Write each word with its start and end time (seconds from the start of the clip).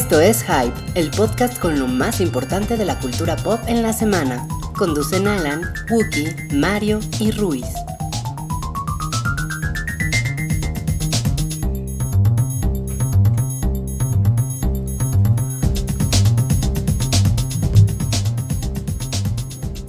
Esto 0.00 0.20
es 0.20 0.44
Hype, 0.44 0.78
el 0.94 1.10
podcast 1.10 1.58
con 1.58 1.76
lo 1.76 1.88
más 1.88 2.20
importante 2.20 2.76
de 2.76 2.84
la 2.84 3.00
cultura 3.00 3.34
pop 3.34 3.58
en 3.66 3.82
la 3.82 3.92
semana. 3.92 4.46
Conducen 4.76 5.26
Alan, 5.26 5.62
Wookie, 5.90 6.36
Mario 6.54 7.00
y 7.18 7.32
Ruiz. 7.32 7.66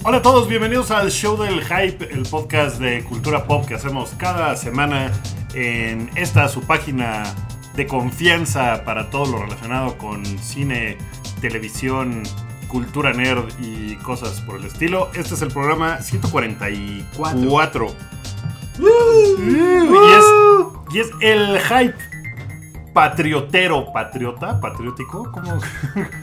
Hola 0.02 0.16
a 0.16 0.22
todos, 0.22 0.48
bienvenidos 0.48 0.90
al 0.90 1.12
show 1.12 1.40
del 1.40 1.62
hype, 1.62 2.12
el 2.12 2.24
podcast 2.24 2.80
de 2.80 3.04
cultura 3.04 3.46
pop 3.46 3.64
que 3.64 3.74
hacemos 3.74 4.10
cada 4.18 4.56
semana 4.56 5.12
en 5.54 6.10
esta 6.16 6.48
su 6.48 6.62
página 6.62 7.32
de 7.80 7.86
confianza 7.86 8.84
para 8.84 9.08
todo 9.08 9.24
lo 9.32 9.38
relacionado 9.38 9.96
con 9.96 10.22
cine, 10.26 10.98
televisión, 11.40 12.24
cultura 12.68 13.14
nerd 13.14 13.46
y 13.58 13.96
cosas 13.96 14.42
por 14.42 14.56
el 14.56 14.66
estilo. 14.66 15.08
Este 15.14 15.32
es 15.32 15.40
el 15.40 15.48
programa 15.48 16.02
144. 16.02 17.86
Y, 18.78 18.84
es, 18.84 20.24
y 20.92 20.98
es 20.98 21.10
el 21.22 21.58
hype 21.58 21.94
patriotero, 22.92 23.90
patriota, 23.94 24.60
patriótico. 24.60 25.32
¿Cómo, 25.32 25.58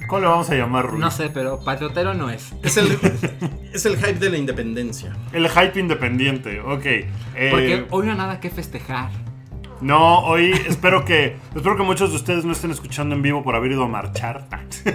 cómo 0.07 0.21
le 0.21 0.27
vamos 0.27 0.51
a 0.51 0.55
llamar, 0.55 0.85
Ruiz? 0.85 0.99
No 0.99 1.09
sé, 1.09 1.31
pero 1.33 1.59
patriotero 1.59 2.13
no 2.13 2.29
es. 2.29 2.53
Es 2.61 2.77
el, 2.77 2.99
es 3.73 3.83
el 3.87 3.97
hype 3.97 4.19
de 4.19 4.29
la 4.29 4.37
independencia. 4.37 5.17
El 5.33 5.49
hype 5.49 5.79
independiente, 5.79 6.61
ok. 6.61 6.85
Eh, 6.85 7.47
Porque 7.49 7.87
hoy 7.89 8.05
no 8.05 8.11
hay 8.11 8.17
nada 8.19 8.39
que 8.39 8.51
festejar. 8.51 9.09
No, 9.79 10.19
hoy 10.21 10.51
espero 10.67 11.05
que 11.05 11.35
espero 11.55 11.77
que 11.77 11.83
muchos 11.83 12.09
de 12.09 12.15
ustedes 12.15 12.45
no 12.45 12.51
estén 12.51 12.71
escuchando 12.71 13.13
en 13.13 13.21
vivo 13.21 13.43
por 13.43 13.55
haber 13.55 13.71
ido 13.71 13.83
a 13.83 13.87
marchar. 13.87 14.47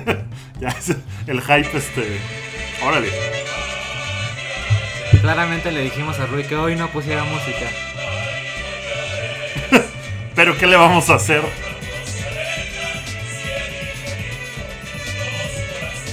ya 0.60 0.68
es 0.68 0.96
el 1.26 1.40
hype 1.40 1.76
este. 1.76 2.18
Órale. 2.84 3.08
Claramente 5.20 5.70
le 5.70 5.82
dijimos 5.82 6.18
a 6.18 6.26
Rui 6.26 6.42
que 6.42 6.56
hoy 6.56 6.74
no 6.74 6.88
pusiera 6.88 7.22
música. 7.22 7.66
Pero 10.34 10.56
¿qué 10.56 10.66
le 10.66 10.76
vamos 10.76 11.10
a 11.10 11.14
hacer? 11.14 11.42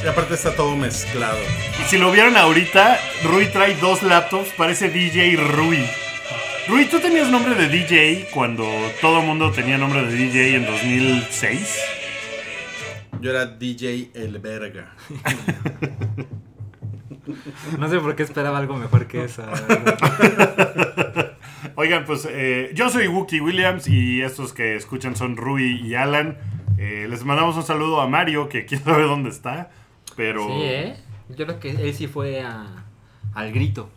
Y 0.03 0.07
aparte 0.07 0.35
está 0.35 0.55
todo 0.55 0.75
mezclado. 0.75 1.39
Y 1.81 1.89
si 1.89 1.97
lo 1.97 2.11
vieron 2.11 2.37
ahorita, 2.37 2.99
Rui 3.23 3.47
trae 3.47 3.75
dos 3.77 4.03
laptops, 4.03 4.49
parece 4.55 4.89
DJ 4.89 5.37
Rui. 5.37 5.89
Rui, 6.69 6.85
¿tú 6.85 6.99
tenías 6.99 7.29
nombre 7.29 7.55
de 7.55 7.67
DJ 7.67 8.27
cuando 8.33 8.63
todo 9.01 9.21
el 9.21 9.25
mundo 9.27 9.51
tenía 9.51 9.77
nombre 9.77 10.03
de 10.05 10.15
DJ 10.15 10.55
en 10.57 10.65
2006? 10.65 11.79
Yo 13.21 13.31
era 13.31 13.45
DJ 13.47 14.11
El 14.13 14.39
Verga. 14.39 14.93
No 17.77 17.89
sé 17.89 17.99
por 17.99 18.15
qué 18.15 18.23
esperaba 18.23 18.57
algo 18.59 18.75
mejor 18.77 19.07
que 19.07 19.23
eso. 19.25 19.43
Oigan, 21.75 22.05
pues 22.05 22.27
eh, 22.29 22.71
yo 22.75 22.89
soy 22.89 23.07
Wookie 23.07 23.41
Williams 23.41 23.87
y 23.87 24.21
estos 24.21 24.53
que 24.53 24.75
escuchan 24.75 25.15
son 25.15 25.37
Rui 25.37 25.81
y 25.85 25.95
Alan. 25.95 26.37
Eh, 26.77 27.07
les 27.09 27.23
mandamos 27.25 27.55
un 27.57 27.63
saludo 27.63 27.99
a 28.01 28.07
Mario, 28.07 28.47
que 28.47 28.65
quién 28.65 28.83
sabe 28.83 29.03
dónde 29.03 29.29
está, 29.29 29.69
pero... 30.15 30.45
Sí, 30.47 30.53
¿eh? 30.63 30.95
Yo 31.29 31.45
creo 31.45 31.59
que 31.59 31.71
él 31.71 31.93
sí 31.93 32.07
fue 32.07 32.41
a- 32.41 32.85
al 33.33 33.51
grito, 33.51 33.89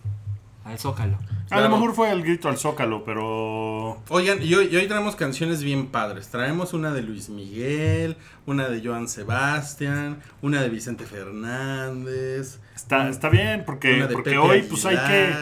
al 0.64 0.78
zócalo. 0.78 1.16
A 1.52 1.60
lo 1.60 1.68
mejor 1.68 1.94
fue 1.94 2.10
el 2.10 2.22
grito 2.22 2.48
al 2.48 2.56
zócalo, 2.58 3.04
pero... 3.04 4.02
Oigan, 4.08 4.42
y 4.42 4.54
hoy, 4.54 4.68
y 4.72 4.76
hoy 4.76 4.86
traemos 4.86 5.16
canciones 5.16 5.62
bien 5.62 5.86
padres. 5.88 6.28
Traemos 6.28 6.72
una 6.72 6.92
de 6.92 7.02
Luis 7.02 7.28
Miguel, 7.28 8.16
una 8.46 8.68
de 8.68 8.86
Joan 8.86 9.08
Sebastián, 9.08 10.20
una 10.40 10.62
de 10.62 10.68
Vicente 10.68 11.04
Fernández. 11.04 12.60
Está, 12.74 13.08
está 13.08 13.28
bien, 13.28 13.64
porque, 13.66 14.06
porque 14.12 14.38
hoy 14.38 14.62
pues 14.62 14.84
hay 14.86 14.96
que... 14.96 15.32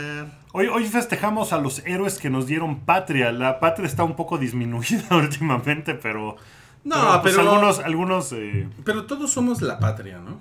Hoy, 0.52 0.66
hoy 0.66 0.84
festejamos 0.86 1.52
a 1.52 1.58
los 1.58 1.78
héroes 1.86 2.18
que 2.18 2.28
nos 2.28 2.46
dieron 2.46 2.80
patria. 2.80 3.30
La 3.30 3.60
patria 3.60 3.86
está 3.86 4.02
un 4.04 4.16
poco 4.16 4.36
disminuida 4.38 5.06
últimamente, 5.16 5.94
pero... 5.94 6.36
No, 6.82 7.20
pues, 7.22 7.34
pero- 7.36 7.48
algunos... 7.50 7.78
algunos 7.78 8.32
eh, 8.32 8.68
Pero 8.84 9.04
todos 9.04 9.30
somos 9.30 9.62
la 9.62 9.78
patria, 9.78 10.18
¿no? 10.18 10.40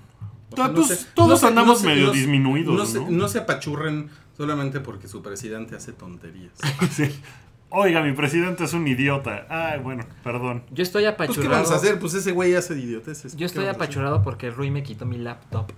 O 0.51 0.55
sea, 0.55 0.73
Todos- 0.73 1.07
todos 1.13 1.43
andamos 1.43 1.83
medio 1.83 2.09
disminuidos, 2.11 2.75
no 2.75 2.85
se- 2.85 3.11
no 3.11 3.27
se 3.27 3.37
apachurren 3.37 4.09
solamente 4.39 4.79
porque 4.79 5.09
su 5.09 5.21
presidente 5.21 5.75
hace 5.75 5.91
tonterías. 5.91 6.53
sí. 6.91 7.13
Oiga, 7.71 8.01
mi 8.01 8.13
presidente 8.13 8.63
es 8.63 8.71
un 8.71 8.87
idiota. 8.87 9.45
Ay, 9.49 9.81
bueno, 9.81 10.05
perdón. 10.23 10.63
Yo 10.71 10.81
estoy 10.81 11.03
Pues, 11.03 11.15
¿qué 11.17 11.23
apachurrado. 11.25 11.55
vamos 11.55 11.71
a 11.71 11.75
hacer? 11.75 11.99
Pues 11.99 12.13
ese 12.13 12.31
güey 12.31 12.55
hace 12.55 12.73
idioteces. 12.79 13.33
Yo 13.33 13.39
¿Qué 13.39 13.45
estoy 13.45 13.65
apachurrado 13.67 14.23
porque 14.23 14.49
Rui 14.49 14.71
me 14.71 14.81
quitó 14.81 15.05
mi 15.05 15.17
laptop. 15.17 15.71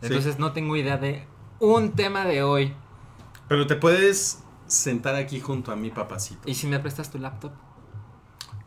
Sí. 0.00 0.06
Entonces 0.06 0.38
no 0.38 0.52
tengo 0.52 0.76
idea 0.76 0.98
de 0.98 1.26
un 1.58 1.96
tema 1.96 2.24
de 2.26 2.44
hoy. 2.44 2.72
Pero 3.48 3.66
te 3.66 3.74
puedes 3.74 4.44
sentar 4.68 5.16
aquí 5.16 5.40
junto 5.40 5.72
a 5.72 5.76
mi 5.76 5.90
papacito. 5.90 6.48
¿Y 6.48 6.54
si 6.54 6.68
me 6.68 6.78
prestas 6.78 7.10
tu 7.10 7.18
laptop? 7.18 7.54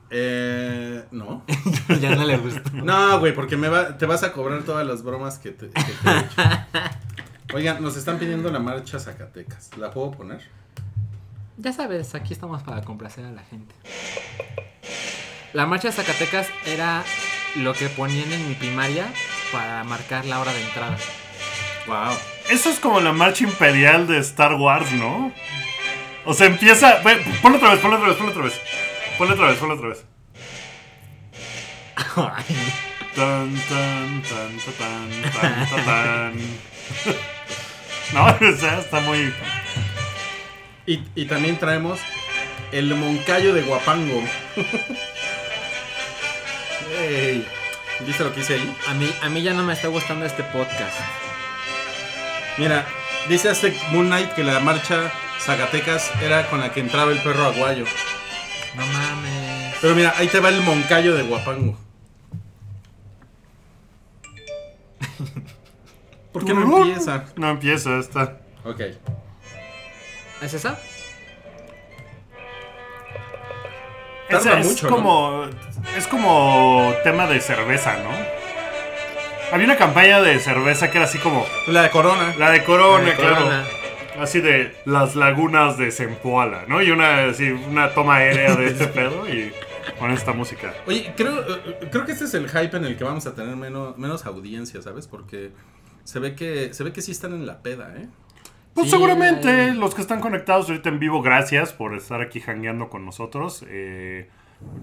Eh, 0.09 1.06
no. 1.12 1.46
ya 2.01 2.13
no 2.13 2.25
le 2.25 2.38
gustó. 2.38 2.72
No, 2.73 3.22
güey, 3.22 3.34
porque 3.34 3.56
me 3.56 3.69
va, 3.69 3.97
te 3.97 4.06
vas 4.06 4.23
a 4.23 4.34
cobrar 4.34 4.63
todas 4.63 4.85
las 4.85 5.01
bromas 5.01 5.40
que 5.40 5.51
te, 5.51 5.69
que 5.69 5.81
te 5.81 6.09
he 6.09 6.19
hecho. 6.19 6.41
Oigan, 7.53 7.81
nos 7.81 7.96
están 7.96 8.19
pidiendo 8.19 8.52
la 8.52 8.59
marcha 8.59 9.00
Zacatecas. 9.00 9.69
¿La 9.78 9.90
puedo 9.91 10.12
poner? 10.12 10.41
Ya 11.58 11.72
sabes, 11.72 12.13
aquí 12.13 12.34
estamos 12.34 12.62
para 12.62 12.81
complacer 12.81 13.25
a 13.25 13.31
la 13.31 13.41
gente. 13.44 13.74
La 15.53 15.66
marcha 15.66 15.91
Zacatecas 15.91 16.50
era 16.66 17.03
lo 17.56 17.74
que 17.74 17.88
ponían 17.88 18.31
en 18.34 18.50
mi 18.50 18.56
primaria 18.56 19.08
para 19.52 19.84
marcar 19.85 20.25
la 20.25 20.41
hora 20.41 20.52
de 20.52 20.62
entrada. 20.62 20.97
Wow. 21.88 22.18
Eso 22.50 22.69
es 22.69 22.80
como 22.80 23.00
la 23.00 23.13
marcha 23.13 23.46
imperial 23.46 24.08
de 24.08 24.18
Star 24.19 24.56
Wars, 24.56 24.91
¿no? 24.91 25.31
O 26.25 26.34
sea, 26.34 26.47
empieza... 26.47 27.02
ve, 27.02 27.24
Ponlo 27.41 27.58
otra 27.58 27.72
vez, 27.72 27.79
ponlo 27.79 27.96
otra 27.96 28.09
vez, 28.09 28.18
ponlo 28.18 28.31
otra 28.34 28.44
vez. 28.44 28.62
Ponlo 29.18 29.34
otra 29.34 29.47
vez, 29.47 29.58
ponlo 29.58 29.75
otra 29.75 29.88
vez. 29.90 30.06
Tan, 33.16 33.52
tan, 33.52 34.22
tan, 34.22 34.58
ta, 34.59 34.72
tan, 34.78 35.09
tan, 35.31 35.69
ta, 35.69 35.85
tan. 35.85 36.34
No, 38.13 38.25
o 38.25 38.56
sea, 38.57 38.79
está 38.79 39.01
muy... 39.01 39.34
Y, 40.85 41.01
y 41.16 41.25
también 41.25 41.57
traemos 41.57 42.00
el 42.72 42.95
Moncayo 42.95 43.53
de 43.53 43.62
Guapango. 43.63 44.23
Ey, 46.97 47.46
¿Viste 48.06 48.23
lo 48.23 48.34
que 48.34 48.41
hice 48.41 48.53
ahí? 48.56 48.75
A 48.88 48.94
mí, 48.94 49.12
a 49.22 49.29
mí 49.29 49.41
ya 49.41 49.53
no 49.53 49.63
me 49.63 49.73
está 49.73 49.88
gustando 49.88 50.25
este 50.25 50.44
podcast. 50.44 50.97
Mira, 52.57 52.85
dice 53.28 53.50
Aztec 53.50 53.75
Moon 53.91 54.07
Knight 54.07 54.31
que 54.34 54.44
la 54.44 54.59
marcha 54.59 55.12
Zacatecas 55.40 56.12
era 56.22 56.47
con 56.47 56.59
la 56.59 56.72
que 56.72 56.79
entraba 56.79 57.12
el 57.12 57.19
perro 57.19 57.46
aguayo. 57.46 57.85
No 58.75 58.85
mames. 58.85 59.75
Pero 59.81 59.96
mira, 59.96 60.13
ahí 60.17 60.28
te 60.28 60.40
va 60.40 60.50
el 60.50 60.62
Moncayo 60.62 61.16
de 61.16 61.23
Guapango. 61.23 61.78
¿Por 66.38 66.46
qué 66.46 66.53
no 66.53 66.78
empieza? 66.78 67.25
No 67.36 67.50
empieza, 67.50 67.98
está... 67.98 68.38
Ok. 68.64 68.81
¿Es 70.41 70.53
esa? 70.53 70.79
Tarda 74.29 74.59
Es, 74.59 74.66
es 74.66 74.72
mucho, 74.72 74.90
¿no? 74.90 74.96
como... 74.96 75.46
Es 75.97 76.06
como 76.06 76.94
tema 77.03 77.26
de 77.26 77.41
cerveza, 77.41 77.97
¿no? 78.03 78.11
Había 79.52 79.66
una 79.66 79.78
campaña 79.78 80.22
de 80.22 80.40
cerveza 80.40 80.91
que 80.91 80.97
era 81.00 81.06
así 81.06 81.17
como... 81.17 81.44
La 81.66 81.82
de 81.82 81.90
Corona. 81.90 82.35
La 82.38 82.52
de 82.52 82.64
Corona, 82.64 83.03
La 83.03 83.09
de 83.09 83.16
claro. 83.16 83.35
Corona. 83.35 83.64
Así 84.20 84.40
de 84.40 84.76
las 84.85 85.16
lagunas 85.16 85.78
de 85.79 85.91
Zempoala, 85.91 86.66
¿no? 86.67 86.84
Y 86.84 86.91
una, 86.91 87.29
así, 87.29 87.50
una 87.50 87.96
toma 87.96 88.17
aérea 88.17 88.56
de 88.56 88.67
este 88.67 88.85
pedo 88.88 89.28
y 89.28 89.52
con 89.97 90.11
esta 90.11 90.34
música. 90.34 90.72
Oye, 90.85 91.14
creo, 91.17 91.41
eh, 91.41 91.88
creo 91.91 92.06
que 92.06 92.11
este 92.11 92.26
es 92.26 92.34
el 92.35 92.47
hype 92.47 92.78
en 92.78 92.85
el 92.85 92.96
que 92.96 93.03
vamos 93.03 93.26
a 93.26 93.34
tener 93.34 93.56
menos, 93.56 93.97
menos 93.97 94.26
audiencia, 94.28 94.84
¿sabes? 94.84 95.08
Porque 95.08 95.52
se 96.08 96.20
ve 96.20 96.36
que 96.36 96.74
se 96.74 96.84
ve 96.86 96.94
que 96.94 97.02
sí 97.02 97.12
están 97.12 97.34
en 97.34 97.46
la 97.46 97.62
peda, 97.62 97.94
¿eh? 97.98 98.08
Pues 98.74 98.86
Sí, 98.86 98.92
seguramente 98.92 99.74
los 99.74 99.94
que 99.94 100.02
están 100.02 100.22
conectados 100.22 100.70
ahorita 100.70 100.88
en 100.90 101.00
vivo, 101.00 101.22
gracias 101.22 101.74
por 101.74 101.96
estar 101.96 102.22
aquí 102.22 102.40
jangueando 102.40 102.90
con 102.90 103.04
nosotros. 103.06 103.66
Eh, 103.68 104.30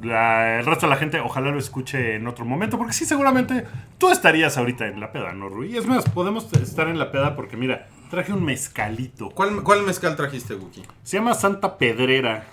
la- 0.03 0.59
el 0.59 0.67
resto 0.67 0.87
de 0.87 0.91
la 0.91 0.97
gente 0.97 1.19
ojalá 1.21 1.50
lo 1.50 1.59
escuche 1.59 2.17
en 2.17 2.26
otro 2.26 2.44
momento, 2.44 2.76
porque 2.76 2.93
sí, 2.93 3.05
seguramente 3.06 3.65
tú 3.99 4.11
estarías 4.11 4.59
ahorita 4.59 4.87
en 4.87 5.00
la 5.00 5.12
peda, 5.12 5.32
¿no, 5.32 5.49
Rui? 5.49 5.76
Es 5.76 5.87
más, 5.87 6.09
podemos 6.11 6.53
estar 6.53 6.88
en 6.88 6.99
la 6.99 7.11
peda 7.11 7.35
porque 7.37 7.56
mira, 7.56 7.87
traje 8.11 8.32
un 8.32 8.44
mezcalito. 8.44 9.31
¿Cuál, 9.31 9.62
cuál 9.62 9.82
mezcal 9.85 10.17
trajiste, 10.17 10.55
Wookie? 10.56 10.82
Se 11.05 11.17
llama 11.17 11.32
Santa 11.35 11.79
Pedrera. 11.79 12.44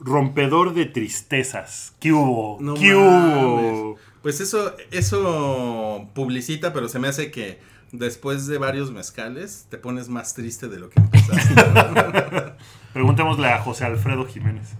Rompedor 0.00 0.74
de 0.74 0.86
tristezas. 0.86 1.94
¿Qué 1.98 2.12
hubo? 2.12 2.56
No 2.60 2.74
¿Qué 2.74 2.94
mames. 2.94 3.72
hubo? 3.74 3.96
Pues 4.22 4.40
eso, 4.40 4.74
eso 4.90 6.08
publicita, 6.14 6.72
pero 6.72 6.88
se 6.88 6.98
me 6.98 7.08
hace 7.08 7.30
que 7.30 7.60
después 7.92 8.46
de 8.46 8.58
varios 8.58 8.90
mezcales 8.90 9.66
te 9.70 9.78
pones 9.78 10.08
más 10.08 10.34
triste 10.34 10.68
de 10.68 10.78
lo 10.78 10.90
que 10.90 11.00
empezaste. 11.00 11.54
Preguntémosle 12.92 13.48
a 13.48 13.58
José 13.60 13.84
Alfredo 13.84 14.26
Jiménez. 14.26 14.74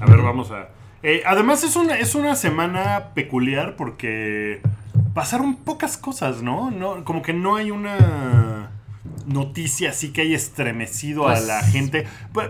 A 0.00 0.06
ver, 0.06 0.22
vamos 0.22 0.50
a. 0.50 0.68
Eh, 1.02 1.22
además 1.26 1.62
es 1.64 1.76
una, 1.76 1.96
es 1.98 2.14
una 2.14 2.34
semana 2.36 3.10
peculiar 3.14 3.76
porque 3.76 4.60
pasaron 5.14 5.56
pocas 5.56 5.96
cosas, 5.96 6.42
¿no? 6.42 6.70
no 6.70 7.04
como 7.04 7.22
que 7.22 7.32
no 7.32 7.56
hay 7.56 7.70
una 7.70 8.70
noticia 9.26 9.90
así 9.90 10.12
que 10.12 10.22
haya 10.22 10.36
estremecido 10.36 11.22
Pues- 11.22 11.38
a 11.42 11.46
la 11.46 11.62
gente. 11.62 12.06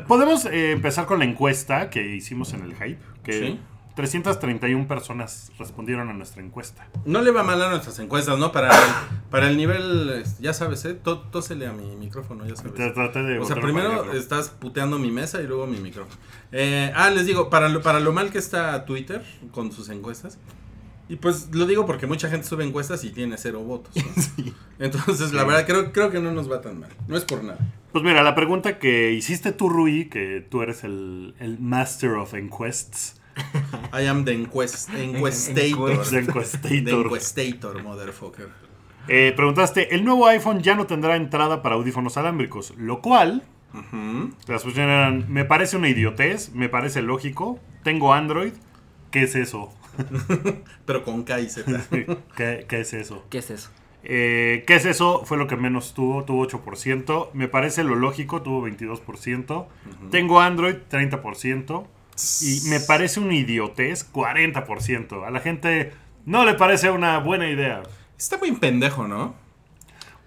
Podemos 0.06 0.46
eh, 0.46 0.72
empezar 0.72 1.06
con 1.06 1.18
la 1.18 1.24
encuesta 1.26 1.90
que 1.90 2.14
hicimos 2.16 2.52
en 2.54 2.62
el 2.62 2.74
Hype, 2.74 2.98
que 3.22 3.32
Sí. 3.32 3.60
331 3.98 4.86
personas 4.86 5.50
respondieron 5.58 6.08
a 6.08 6.12
nuestra 6.12 6.40
encuesta. 6.40 6.86
No 7.04 7.20
le 7.20 7.32
va 7.32 7.42
mal 7.42 7.60
a 7.60 7.68
nuestras 7.68 7.98
encuestas, 7.98 8.38
¿no? 8.38 8.52
Para 8.52 8.68
el, 8.68 8.80
para 9.28 9.48
el 9.50 9.56
nivel, 9.56 10.22
ya 10.38 10.52
sabes, 10.52 10.84
¿eh? 10.84 10.94
Tó- 10.94 11.18
Tósele 11.18 11.66
a 11.66 11.72
mi 11.72 11.96
micrófono, 11.96 12.46
ya 12.46 12.54
sabes. 12.54 12.74
Te 12.74 12.90
traté 12.92 13.22
de 13.24 13.40
O 13.40 13.44
sea, 13.44 13.56
primero 13.60 14.12
estás 14.12 14.50
puteando 14.50 15.00
mi 15.00 15.10
mesa 15.10 15.42
y 15.42 15.48
luego 15.48 15.66
mi 15.66 15.78
micrófono. 15.78 16.16
Eh, 16.52 16.92
ah, 16.94 17.10
les 17.10 17.26
digo, 17.26 17.50
para 17.50 17.68
lo, 17.68 17.82
para 17.82 17.98
lo 17.98 18.12
mal 18.12 18.30
que 18.30 18.38
está 18.38 18.84
Twitter 18.84 19.24
con 19.50 19.72
sus 19.72 19.88
encuestas. 19.88 20.38
Y 21.08 21.16
pues 21.16 21.48
lo 21.52 21.66
digo 21.66 21.84
porque 21.84 22.06
mucha 22.06 22.28
gente 22.30 22.46
sube 22.46 22.64
encuestas 22.64 23.02
y 23.02 23.10
tiene 23.10 23.36
cero 23.36 23.60
votos. 23.64 23.96
¿no? 23.96 24.52
Entonces, 24.78 25.32
la 25.32 25.42
verdad, 25.42 25.66
creo, 25.66 25.90
creo 25.90 26.10
que 26.12 26.20
no 26.20 26.30
nos 26.30 26.48
va 26.48 26.60
tan 26.60 26.78
mal. 26.78 26.90
No 27.08 27.16
es 27.16 27.24
por 27.24 27.42
nada. 27.42 27.58
Pues 27.90 28.04
mira, 28.04 28.22
la 28.22 28.36
pregunta 28.36 28.78
que 28.78 29.12
hiciste 29.12 29.50
tú, 29.50 29.68
Rui, 29.68 30.08
que 30.08 30.46
tú 30.48 30.62
eres 30.62 30.84
el, 30.84 31.34
el 31.40 31.58
Master 31.58 32.10
of 32.12 32.34
Enquests. 32.34 33.16
I 33.92 34.06
am 34.06 34.24
the 34.24 34.32
encuest- 34.32 34.88
The 34.92 35.04
encuestator. 35.04 36.04
The 36.84 36.90
encuestator, 36.90 37.82
motherfucker. 37.82 38.48
Eh, 39.08 39.32
preguntaste, 39.34 39.94
el 39.94 40.04
nuevo 40.04 40.26
iPhone 40.26 40.60
ya 40.62 40.74
no 40.74 40.86
tendrá 40.86 41.16
entrada 41.16 41.62
para 41.62 41.76
audífonos 41.76 42.16
alámbricos, 42.18 42.74
lo 42.76 43.00
cual, 43.00 43.42
las 44.46 44.64
opciones 44.64 44.90
eran, 44.92 45.32
me 45.32 45.44
parece 45.44 45.76
una 45.78 45.88
idiotez, 45.88 46.52
me 46.52 46.68
parece 46.68 47.00
lógico, 47.00 47.58
tengo 47.84 48.12
Android, 48.12 48.52
¿qué 49.10 49.22
es 49.22 49.34
eso? 49.34 49.72
Pero 50.84 51.04
con 51.04 51.24
K 51.24 51.40
y 51.40 51.48
Z. 51.48 51.80
¿Qué, 52.36 52.66
qué 52.68 52.80
es 52.80 52.92
eso? 52.92 53.24
¿Qué 53.30 53.38
es 53.38 53.50
eso? 53.50 53.70
Eh, 54.04 54.64
¿Qué 54.66 54.76
es 54.76 54.84
eso? 54.84 55.22
Fue 55.24 55.36
lo 55.38 55.46
que 55.48 55.56
menos 55.56 55.92
tuvo, 55.94 56.24
tuvo 56.24 56.46
8%. 56.46 57.30
Me 57.32 57.48
parece 57.48 57.82
lo 57.84 57.94
lógico, 57.96 58.42
tuvo 58.42 58.66
22%. 58.68 59.66
Tengo 60.10 60.40
Android, 60.40 60.76
30%. 60.90 61.84
Y 62.42 62.68
me 62.68 62.80
parece 62.80 63.20
una 63.20 63.34
idiotez, 63.34 64.10
40%. 64.12 65.26
A 65.26 65.30
la 65.30 65.40
gente 65.40 65.92
no 66.26 66.44
le 66.44 66.54
parece 66.54 66.90
una 66.90 67.18
buena 67.18 67.48
idea. 67.48 67.82
Está 68.18 68.36
muy 68.38 68.52
pendejo, 68.52 69.06
¿no? 69.06 69.34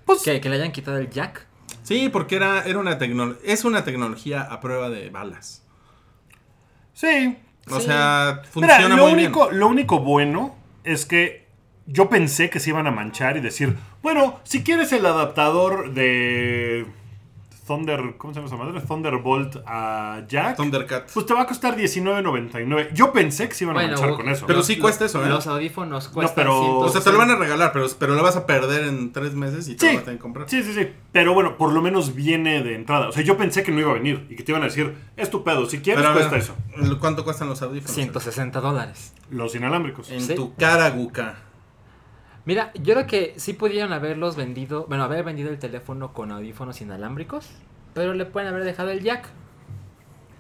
Pues, 0.06 0.22
¿Que, 0.24 0.40
que 0.42 0.50
le 0.50 0.56
hayan 0.56 0.72
quitado 0.72 0.98
el 0.98 1.10
jack? 1.10 1.46
Sí, 1.84 2.10
porque 2.10 2.36
era, 2.38 2.64
era 2.64 2.80
una 2.80 2.98
tecnología. 2.98 3.42
Es 3.46 3.66
una 3.66 3.84
tecnología 3.84 4.42
a 4.42 4.60
prueba 4.62 4.90
de 4.90 5.10
balas. 5.10 5.64
sí. 6.94 7.38
O 7.70 7.80
Sí. 7.80 7.86
sea, 7.86 8.42
Mira, 8.56 8.74
funciona 8.76 8.96
lo 8.96 9.04
muy 9.04 9.14
único, 9.14 9.46
bien. 9.48 9.60
lo 9.60 9.68
único 9.68 10.00
bueno 10.00 10.56
es 10.84 11.06
que 11.06 11.46
yo 11.86 12.10
pensé 12.10 12.50
que 12.50 12.60
se 12.60 12.72
iban 12.72 12.88
a 12.88 12.92
manchar 12.92 13.38
y 13.38 13.40
decir, 13.40 13.78
bueno, 14.02 14.40
si 14.44 14.64
quieres 14.64 14.92
el 14.94 15.06
adaptador 15.06 15.94
de 15.94 16.88
Thunder, 17.66 18.16
¿cómo 18.18 18.34
se 18.34 18.40
llama 18.40 18.48
esa 18.48 18.58
madre? 18.58 18.82
Thunderbolt 18.82 19.58
a 19.68 20.24
Jack, 20.28 20.58
Thundercat. 20.58 21.12
pues 21.14 21.26
te 21.26 21.34
va 21.34 21.42
a 21.42 21.46
costar 21.46 21.78
$19.99. 21.78 22.92
Yo 22.94 23.14
pensé 23.14 23.48
que 23.48 23.54
se 23.56 23.64
iban 23.66 23.78
a 23.78 23.82
manchar 23.88 24.16
con 24.16 24.28
eso. 24.30 24.46
pero 24.48 24.60
¿no? 24.60 24.64
sí 24.64 24.78
cuesta 24.80 25.06
eso, 25.06 25.24
¿eh? 25.26 25.30
Los 25.30 25.48
audífonos 25.48 26.08
cuestan 26.10 26.36
pero- 26.36 26.80
O 26.80 26.90
sea, 26.90 27.02
te 27.02 27.12
lo 27.12 27.18
160. 27.18 27.18
van 27.18 27.30
a 27.32 27.36
regalar, 27.36 27.72
pero, 27.72 27.86
pero 28.00 28.16
lo 28.16 28.24
vas 28.24 28.36
a 28.36 28.46
perder 28.46 28.86
en 28.86 29.12
tres 29.14 29.34
meses 29.36 29.68
y 29.70 29.76
te 29.76 29.82
Sí. 29.82 29.86
lo 29.88 29.94
vas 29.94 30.02
a 30.02 30.06
tener 30.06 30.18
que 30.18 30.22
comprar. 30.22 30.50
Sí, 30.50 30.64
sí, 30.64 30.74
sí. 30.74 30.88
Pero 31.12 31.34
bueno, 31.34 31.58
por 31.58 31.72
lo 31.72 31.82
menos 31.82 32.16
viene 32.16 32.64
de 32.64 32.76
entrada. 32.76 33.10
O 33.10 33.12
sea, 33.12 33.24
yo 33.24 33.38
pensé 33.38 33.64
que 33.64 33.72
no 33.72 33.80
iba 33.80 33.92
a 33.92 33.96
venir 33.96 34.26
y 34.30 34.36
que 34.36 34.44
te 34.44 34.52
iban 34.52 34.64
a 34.64 34.66
decir, 34.66 34.96
es 35.16 35.30
tu 35.30 35.44
pedo, 35.44 35.70
si 35.70 35.80
quieres 35.80 36.02
Pero 36.04 36.16
ver, 36.16 36.28
cuesta 36.30 36.54
eso. 36.54 36.98
¿Cuánto 37.00 37.24
cuestan 37.24 37.48
los 37.50 37.62
audífonos? 37.62 37.94
160 37.96 38.60
dólares. 38.60 39.14
Los 39.30 39.56
inalámbricos. 39.56 40.10
En 40.12 40.22
Sí. 40.22 40.36
tu 40.36 40.56
cara, 40.56 40.90
Guca. 40.90 41.36
Mira, 42.46 42.72
yo 42.76 42.94
creo 42.96 43.08
que 43.08 43.34
sí 43.38 43.54
pudieron 43.54 43.94
haberlos 43.94 44.36
vendido, 44.36 44.86
bueno, 44.88 45.04
haber 45.04 45.24
vendido 45.24 45.50
el 45.52 45.60
teléfono 45.60 46.12
con 46.14 46.32
audífonos 46.32 46.82
inalámbricos, 46.82 47.48
pero 47.94 48.14
le 48.14 48.26
pueden 48.26 48.50
haber 48.50 48.64
dejado 48.64 48.90
el 48.90 49.04
jack. 49.04 49.28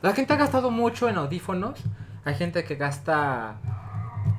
La 0.01 0.13
gente 0.13 0.33
ha 0.33 0.37
gastado 0.37 0.71
mucho 0.71 1.09
en 1.09 1.17
audífonos. 1.17 1.79
Hay 2.25 2.33
gente 2.35 2.63
que 2.63 2.75
gasta 2.75 3.55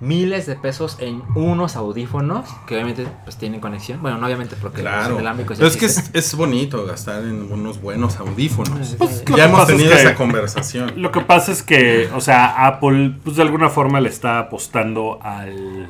miles 0.01 0.47
de 0.47 0.57
pesos 0.57 0.97
en 0.99 1.23
unos 1.37 1.77
audífonos 1.77 2.49
que 2.67 2.75
obviamente 2.75 3.07
pues 3.25 3.37
tienen 3.37 3.61
conexión. 3.61 4.03
Bueno, 4.03 4.19
no 4.19 4.27
obviamente 4.27 4.57
porque 4.61 4.83
los 4.83 4.93
Claro. 4.93 5.15
inalámbricos 5.15 5.59
Pero 5.59 5.69
es 5.69 5.77
que 5.77 5.87
es, 5.87 6.11
es 6.13 6.35
bonito 6.35 6.85
gastar 6.85 7.23
en 7.23 7.53
unos 7.53 7.81
buenos 7.81 8.17
audífonos. 8.17 8.97
Pues, 8.99 9.25
ya 9.37 9.45
hemos 9.45 9.61
es 9.63 9.67
tenido 9.69 9.91
que- 9.91 10.01
esa 10.03 10.15
conversación. 10.17 11.01
Lo 11.01 11.13
que 11.13 11.21
pasa 11.21 11.53
es 11.53 11.63
que, 11.63 12.09
o 12.15 12.21
sea, 12.21 12.67
Apple, 12.67 13.19
pues 13.23 13.37
de 13.37 13.43
alguna 13.43 13.69
forma 13.69 14.01
le 14.01 14.09
está 14.09 14.41
apostando 14.41 15.21
al, 15.23 15.89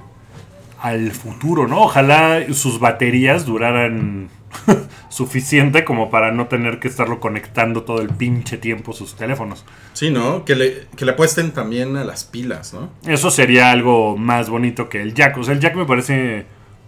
al 0.82 1.12
futuro, 1.12 1.68
¿no? 1.68 1.82
Ojalá 1.82 2.44
sus 2.52 2.80
baterías 2.80 3.46
duraran 3.46 4.28
suficiente 5.08 5.84
como 5.84 6.10
para 6.10 6.32
no 6.32 6.48
tener 6.48 6.80
que 6.80 6.88
estarlo 6.88 7.20
conectando 7.20 7.84
todo 7.84 8.02
el 8.02 8.08
pinche 8.08 8.58
tiempo 8.58 8.92
sus 8.92 9.14
teléfonos. 9.14 9.64
Sí, 9.92 10.10
¿no? 10.10 10.44
Que 10.44 10.56
le, 10.56 10.86
que 10.96 11.04
le 11.04 11.12
apuesten 11.12 11.52
también 11.52 11.96
a 11.96 12.04
las 12.04 12.24
pilas, 12.24 12.74
¿no? 12.74 12.90
Eso 13.06 13.30
sería 13.30 13.70
algo 13.70 14.16
más 14.16 14.50
bonito 14.50 14.88
que 14.88 15.00
el 15.00 15.14
jack. 15.14 15.38
O 15.38 15.44
sea, 15.44 15.54
el 15.54 15.60
jack 15.60 15.76
me 15.76 15.86
parece 15.86 16.46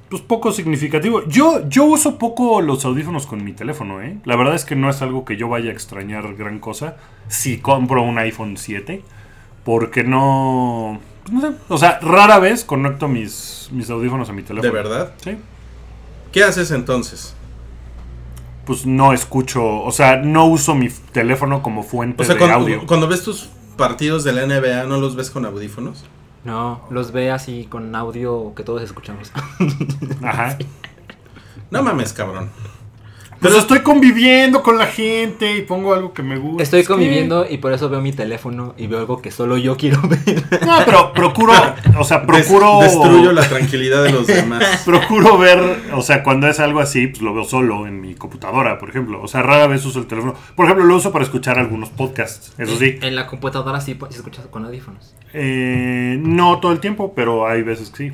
pues 0.09 0.23
poco 0.23 0.51
significativo. 0.51 1.27
Yo, 1.29 1.69
yo 1.69 1.85
uso 1.85 2.19
poco 2.19 2.61
los 2.63 2.85
audífonos 2.85 3.27
con 3.27 3.45
mi 3.45 3.53
teléfono, 3.53 4.03
¿eh? 4.03 4.19
La 4.25 4.35
verdad 4.35 4.57
es 4.57 4.65
que 4.65 4.75
no 4.75 4.91
es 4.91 5.03
algo 5.03 5.25
que 5.25 5.37
yo 5.37 5.49
vaya 5.49 5.71
a 5.71 5.73
extrañar 5.73 6.35
gran 6.35 6.59
cosa 6.59 6.97
si 7.29 7.59
compro 7.59 8.03
un 8.03 8.19
iPhone 8.19 8.57
7. 8.57 9.03
Porque 9.65 10.03
no... 10.03 11.01
pues 11.25 11.33
no 11.33 11.41
sé. 11.41 11.57
O 11.69 11.79
sea, 11.79 11.99
rara 12.01 12.39
vez 12.39 12.65
conecto 12.65 13.09
mis, 13.09 13.69
mis 13.73 13.91
audífonos 13.91 14.29
a 14.29 14.33
mi 14.33 14.43
teléfono. 14.43 14.73
¿De 14.73 14.77
verdad? 14.77 15.13
Sí. 15.23 15.37
¿Qué 16.33 16.45
haces 16.45 16.71
entonces? 16.71 17.35
Pues 18.67 18.87
no 18.87 19.13
escucho... 19.13 19.83
O 19.83 19.93
sea, 19.93 20.17
no 20.17 20.47
uso 20.47 20.75
mi 20.75 20.89
teléfono 20.89 21.63
como 21.63 21.83
fuente 21.83 22.23
O 22.23 22.27
sea, 22.27 22.35
de 22.35 22.39
cuando, 22.39 22.57
audio. 22.57 22.87
cuando 22.87 23.09
ves 23.09 23.23
tus 23.23 23.49
partidos 23.77 24.25
de 24.25 24.33
la 24.33 24.47
NBA, 24.47 24.85
¿no 24.85 24.99
los 24.99 25.17
ves 25.17 25.31
con 25.31 25.45
audífonos? 25.45 26.05
No, 26.45 26.83
los 26.91 27.13
ve 27.13 27.31
así 27.31 27.67
con 27.71 27.95
audio 27.95 28.53
que 28.55 28.63
todos 28.63 28.83
escuchamos. 28.83 29.33
Ajá. 30.23 30.59
No 31.71 31.83
mames, 31.83 32.13
cabrón. 32.13 32.51
Pero 33.41 33.59
estoy 33.59 33.81
conviviendo 33.81 34.63
con 34.63 34.79
la 34.79 34.87
gente 34.87 35.57
y 35.57 35.63
pongo 35.63 35.93
algo 35.95 36.13
que 36.15 36.23
me 36.23 36.39
gusta. 36.39 36.63
Estoy 36.63 36.81
Es 36.81 36.87
que- 36.87 36.93
conviviendo 36.95 37.47
y 37.49 37.59
por 37.59 37.73
eso 37.73 37.89
veo 37.91 38.01
mi 38.01 38.13
teléfono 38.13 38.75
y 38.79 38.87
veo 38.87 39.01
algo 39.01 39.21
que 39.21 39.31
solo 39.31 39.57
yo 39.59 39.77
quiero 39.77 40.01
ver. 40.09 40.45
No, 40.67 40.79
pero 40.85 41.13
procuro, 41.13 41.53
o 41.99 42.05
sea, 42.05 42.19
Des- 42.21 42.27
procuro. 42.47 42.81
destruyo 42.81 43.33
la 43.33 43.47
tranquilidad 43.49 44.03
de 44.03 44.13
los 44.13 44.27
demás. 44.27 44.83
Procuro 44.85 45.37
ver, 45.39 45.59
o 45.95 46.01
sea, 46.03 46.23
cuando 46.23 46.49
es 46.49 46.59
algo 46.61 46.81
así, 46.81 47.07
pues 47.09 47.21
lo 47.23 47.35
veo 47.35 47.45
solo 47.45 47.87
en 47.87 48.01
mi 48.01 48.15
computadora, 48.15 48.79
por 48.79 48.89
ejemplo. 48.91 49.21
O 49.23 49.29
sea, 49.29 49.43
rara 49.43 49.67
vez 49.67 49.85
uso 49.85 49.99
el 49.99 50.07
teléfono. 50.07 50.35
Por 50.57 50.65
ejemplo, 50.67 50.85
lo 50.87 50.97
uso 50.97 51.13
para 51.13 51.25
escuchar 51.25 51.59
algunos 51.59 51.91
podcasts, 51.91 52.53
eso 52.59 52.77
sí. 52.79 52.99
En 53.03 53.15
la 53.15 53.27
computadora 53.27 53.81
sí, 53.81 53.95
pues, 53.95 54.13
sí 54.13 54.19
escuchas 54.19 54.47
con 54.47 54.65
audífonos. 54.65 55.15
Eh, 55.33 56.17
no 56.21 56.61
todo 56.61 56.73
el 56.73 56.81
tiempo, 56.81 57.13
pero 57.15 57.47
hay 57.47 57.63
veces 57.63 57.91
que 57.91 57.97
sí. 58.11 58.13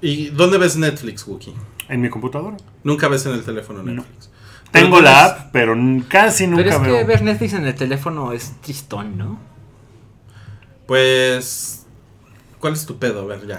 ¿Y 0.00 0.26
dónde 0.30 0.58
ves 0.58 0.76
Netflix, 0.76 1.26
Wookie? 1.26 1.54
En 1.88 2.00
mi 2.00 2.08
computadora. 2.10 2.56
Nunca 2.82 3.08
ves 3.08 3.26
en 3.26 3.32
el 3.34 3.44
teléfono 3.44 3.82
Netflix. 3.82 4.30
Tengo 4.70 5.00
la 5.00 5.24
app, 5.26 5.50
pero 5.52 5.76
casi 6.08 6.46
nunca 6.46 6.64
Pero 6.64 6.76
es 6.76 6.82
veo. 6.82 6.96
que 6.98 7.04
ver 7.04 7.22
Netflix 7.22 7.52
en 7.52 7.66
el 7.66 7.74
teléfono 7.74 8.32
es 8.32 8.52
tristón, 8.60 9.16
¿no? 9.16 9.38
Pues. 10.86 11.86
¿Cuál 12.58 12.72
es 12.72 12.86
tu 12.86 12.98
pedo? 12.98 13.22
A 13.22 13.24
ver, 13.26 13.46
ya. 13.46 13.58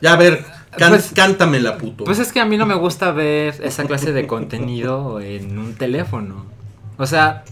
Ya, 0.00 0.12
a 0.12 0.16
ver, 0.16 0.44
can- 0.78 0.90
Pues- 0.90 1.12
cántamela, 1.14 1.78
puto. 1.78 2.04
Pues 2.04 2.18
es 2.18 2.32
que 2.32 2.40
a 2.40 2.44
mí 2.44 2.56
no 2.56 2.66
me 2.66 2.74
gusta 2.74 3.10
ver 3.12 3.54
esa 3.62 3.84
clase 3.84 4.12
de 4.12 4.26
contenido 4.26 5.20
en 5.20 5.58
un 5.58 5.74
teléfono. 5.74 6.44
O 6.98 7.06
sea, 7.06 7.44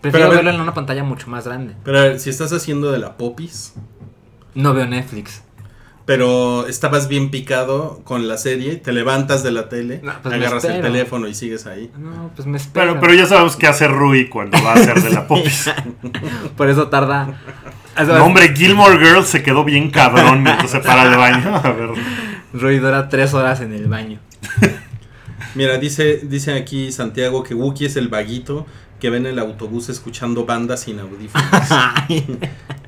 prefiero 0.00 0.26
a 0.26 0.28
ver- 0.28 0.38
verlo 0.38 0.52
en 0.52 0.60
una 0.60 0.74
pantalla 0.74 1.02
mucho 1.02 1.28
más 1.28 1.44
grande. 1.46 1.74
Pero 1.84 1.98
a 1.98 2.02
ver, 2.04 2.20
si 2.20 2.30
estás 2.30 2.52
haciendo 2.52 2.92
de 2.92 2.98
la 2.98 3.16
popis, 3.16 3.74
No 4.54 4.74
veo 4.74 4.86
Netflix. 4.86 5.42
Pero 6.08 6.66
estabas 6.66 7.06
bien 7.06 7.30
picado 7.30 8.00
con 8.02 8.28
la 8.28 8.38
serie, 8.38 8.76
te 8.76 8.92
levantas 8.92 9.42
de 9.42 9.52
la 9.52 9.68
tele, 9.68 10.00
No, 10.02 10.14
pues 10.22 10.34
agarras 10.34 10.64
el 10.64 10.80
teléfono 10.80 11.28
y 11.28 11.34
sigues 11.34 11.66
ahí. 11.66 11.90
No, 11.98 12.30
pues 12.34 12.48
me 12.48 12.56
espero. 12.56 12.92
Pero, 12.92 13.00
pero 13.00 13.12
ya 13.12 13.26
sabemos 13.26 13.56
qué 13.56 13.66
hace 13.66 13.88
Rui 13.88 14.26
cuando 14.30 14.56
va 14.64 14.70
a 14.70 14.74
hacer 14.76 15.02
de 15.02 15.10
la 15.10 15.26
popis. 15.28 15.70
Por 16.56 16.70
eso 16.70 16.88
tarda. 16.88 17.38
No, 18.06 18.24
hombre, 18.24 18.54
Gilmore 18.56 18.96
Girls 18.96 19.26
se 19.26 19.42
quedó 19.42 19.64
bien 19.64 19.90
cabrón 19.90 20.44
mientras 20.44 20.70
se 20.70 20.78
para 20.78 21.04
del 21.10 21.18
baño. 21.18 21.56
A 21.56 21.72
ver. 21.72 21.90
Roy 22.54 22.78
dura 22.78 23.08
tres 23.08 23.34
horas 23.34 23.60
en 23.60 23.72
el 23.72 23.88
baño. 23.88 24.20
Mira, 25.56 25.78
dice, 25.78 26.20
dice 26.22 26.54
aquí 26.54 26.92
Santiago 26.92 27.42
que 27.42 27.54
Wookie 27.54 27.86
es 27.86 27.96
el 27.96 28.06
vaguito 28.06 28.66
que 29.00 29.10
ve 29.10 29.16
en 29.16 29.26
el 29.26 29.38
autobús 29.40 29.88
escuchando 29.88 30.46
bandas 30.46 30.82
sin 30.82 31.00
audífonos. 31.00 31.68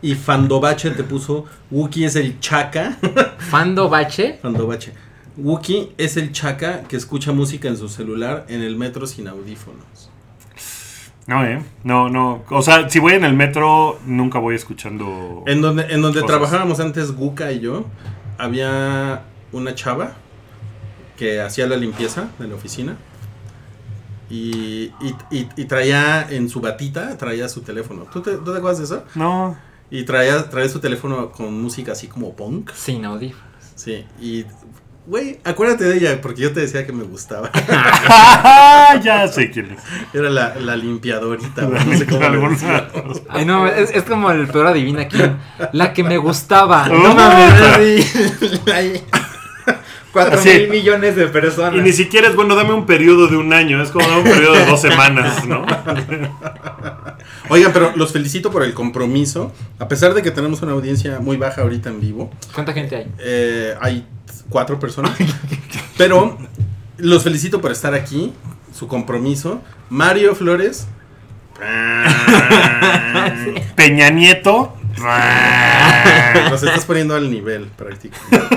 Y 0.02 0.14
Fandobache 0.14 0.90
te 0.90 1.04
puso, 1.04 1.44
Wookie 1.70 2.04
es 2.04 2.16
el 2.16 2.40
chaca. 2.40 2.96
Fando 3.38 3.88
Bache. 3.88 4.38
Fandobache. 4.40 4.92
Wookie 5.36 5.92
es 5.98 6.16
el 6.16 6.32
chaca 6.32 6.82
que 6.82 6.96
escucha 6.96 7.32
música 7.32 7.68
en 7.68 7.76
su 7.76 7.88
celular 7.88 8.44
en 8.48 8.62
el 8.62 8.76
metro 8.76 9.06
sin 9.06 9.28
audífonos. 9.28 10.10
No, 11.26 11.44
eh. 11.44 11.62
No, 11.84 12.08
no. 12.08 12.42
O 12.50 12.62
sea, 12.62 12.88
si 12.88 12.98
voy 12.98 13.12
en 13.12 13.24
el 13.24 13.34
metro, 13.34 13.98
nunca 14.06 14.38
voy 14.38 14.56
escuchando. 14.56 15.44
En 15.46 15.60
donde, 15.60 15.82
en 15.84 16.02
donde 16.02 16.20
Cosas. 16.20 16.26
trabajábamos 16.36 16.80
antes 16.80 17.12
Guca 17.12 17.52
y 17.52 17.60
yo, 17.60 17.84
había 18.38 19.22
una 19.52 19.74
chava 19.74 20.14
que 21.16 21.40
hacía 21.40 21.66
la 21.66 21.76
limpieza 21.76 22.28
de 22.38 22.48
la 22.48 22.54
oficina. 22.56 22.96
Y, 24.28 24.92
y, 25.00 25.14
y- 25.30 25.48
y 25.56 25.64
traía 25.64 26.26
en 26.30 26.48
su 26.48 26.60
batita, 26.60 27.16
traía 27.18 27.48
su 27.48 27.62
teléfono. 27.62 28.06
¿Tú 28.12 28.20
te, 28.22 28.36
tú 28.36 28.52
te 28.52 28.58
acuerdas 28.58 28.78
de 28.78 28.84
eso? 28.84 29.04
No. 29.14 29.56
Y 29.90 30.04
traía, 30.04 30.48
traía 30.48 30.68
su 30.68 30.80
teléfono 30.80 31.32
con 31.32 31.60
música 31.60 31.92
así 31.92 32.06
como 32.06 32.34
punk. 32.36 32.70
Sin 32.74 33.04
audífonos. 33.04 33.44
Sí, 33.74 34.04
y... 34.20 34.44
Güey, 35.06 35.40
acuérdate 35.42 35.84
de 35.84 35.96
ella, 35.96 36.20
porque 36.20 36.42
yo 36.42 36.52
te 36.52 36.60
decía 36.60 36.86
que 36.86 36.92
me 36.92 37.02
gustaba. 37.02 37.50
ya 39.02 39.26
sé 39.26 39.50
quién 39.50 39.72
es. 39.72 39.82
Era 40.14 40.30
la, 40.30 40.54
la 40.54 40.76
limpiadorita, 40.76 41.64
güey, 41.64 41.84
no 41.84 41.96
sé 41.96 42.06
cómo. 42.06 42.20
Ay, 43.28 43.44
no, 43.44 43.66
es, 43.66 43.90
es 43.90 44.04
como 44.04 44.30
el 44.30 44.46
peor 44.46 44.68
adivina 44.68 45.08
quién. 45.08 45.36
La 45.72 45.92
que 45.92 46.04
me 46.04 46.18
gustaba. 46.18 46.86
Oh. 46.88 46.94
No 46.94 47.14
mames. 47.14 48.14
Sí. 50.10 50.12
Cuatro 50.12 50.40
Así. 50.40 50.48
mil 50.48 50.68
millones 50.70 51.14
de 51.14 51.28
personas. 51.28 51.78
Y 51.78 51.82
ni 51.82 51.92
siquiera 51.92 52.26
es 52.28 52.34
bueno, 52.34 52.56
dame 52.56 52.72
un 52.72 52.84
periodo 52.84 53.28
de 53.28 53.36
un 53.36 53.52
año. 53.52 53.80
Es 53.82 53.90
como 53.90 54.08
dame 54.08 54.22
un 54.22 54.30
periodo 54.30 54.54
de 54.54 54.66
dos 54.66 54.80
semanas, 54.82 55.46
¿no? 55.46 55.64
Oigan, 57.48 57.72
pero 57.72 57.92
los 57.96 58.12
felicito 58.12 58.50
por 58.50 58.64
el 58.64 58.74
compromiso. 58.74 59.52
A 59.78 59.86
pesar 59.88 60.14
de 60.14 60.22
que 60.22 60.30
tenemos 60.32 60.62
una 60.62 60.72
audiencia 60.72 61.20
muy 61.20 61.36
baja 61.36 61.62
ahorita 61.62 61.90
en 61.90 62.00
vivo, 62.00 62.30
¿Cuánta 62.54 62.72
gente 62.72 62.96
hay? 62.96 63.06
eh, 63.18 63.74
hay 63.80 64.04
cuatro 64.48 64.80
personas. 64.80 65.12
pero 65.96 66.36
los 66.98 67.22
felicito 67.22 67.60
por 67.60 67.70
estar 67.70 67.94
aquí, 67.94 68.32
su 68.76 68.88
compromiso. 68.88 69.62
Mario 69.90 70.34
Flores. 70.34 70.88
Peña 73.76 74.10
Nieto. 74.10 74.74
Los 76.50 76.62
estás 76.62 76.84
poniendo 76.84 77.14
al 77.14 77.30
nivel 77.30 77.66
prácticamente. 77.76 78.56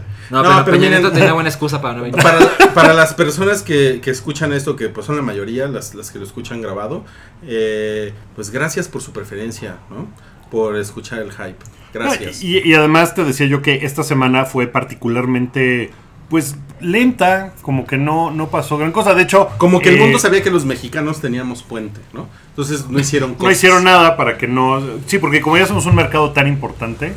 No, 0.34 0.42
No, 0.42 0.48
pero, 0.48 0.64
pero 0.64 0.76
Peña 0.78 0.88
Nieto 0.90 1.12
tenía 1.12 1.32
buena 1.32 1.48
excusa 1.48 1.80
para 1.80 1.94
no 1.94 2.02
venir. 2.02 2.20
Para, 2.20 2.74
para 2.74 2.92
las 2.92 3.14
personas 3.14 3.62
que, 3.62 4.00
que 4.02 4.10
escuchan 4.10 4.52
esto, 4.52 4.74
que 4.74 4.88
pues 4.88 5.06
son 5.06 5.14
la 5.14 5.22
mayoría, 5.22 5.68
las, 5.68 5.94
las 5.94 6.10
que 6.10 6.18
lo 6.18 6.24
escuchan 6.24 6.60
grabado, 6.60 7.04
eh, 7.46 8.12
pues 8.34 8.50
gracias 8.50 8.88
por 8.88 9.00
su 9.00 9.12
preferencia, 9.12 9.76
¿no? 9.90 10.08
Por 10.50 10.76
escuchar 10.76 11.20
el 11.20 11.30
hype. 11.30 11.56
Gracias. 11.92 12.42
Y, 12.42 12.58
y 12.68 12.74
además 12.74 13.14
te 13.14 13.22
decía 13.22 13.46
yo 13.46 13.62
que 13.62 13.84
esta 13.84 14.02
semana 14.02 14.44
fue 14.44 14.66
particularmente, 14.66 15.92
pues, 16.28 16.56
lenta. 16.80 17.52
Como 17.62 17.86
que 17.86 17.96
no, 17.96 18.32
no 18.32 18.48
pasó 18.50 18.76
gran 18.76 18.90
cosa. 18.90 19.14
De 19.14 19.22
hecho, 19.22 19.50
Como 19.58 19.80
que 19.80 19.90
el 19.90 19.96
eh, 19.96 20.00
mundo 20.00 20.18
sabía 20.18 20.42
que 20.42 20.50
los 20.50 20.64
mexicanos 20.64 21.20
teníamos 21.20 21.62
puente, 21.62 22.00
¿no? 22.12 22.28
Entonces 22.48 22.88
no 22.88 22.98
hicieron 22.98 23.30
cosas. 23.34 23.44
No 23.44 23.50
hicieron 23.52 23.84
nada 23.84 24.16
para 24.16 24.36
que 24.36 24.48
no. 24.48 24.82
Sí, 25.06 25.18
porque 25.18 25.40
como 25.40 25.56
ya 25.56 25.66
somos 25.66 25.86
un 25.86 25.94
mercado 25.94 26.32
tan 26.32 26.48
importante. 26.48 27.14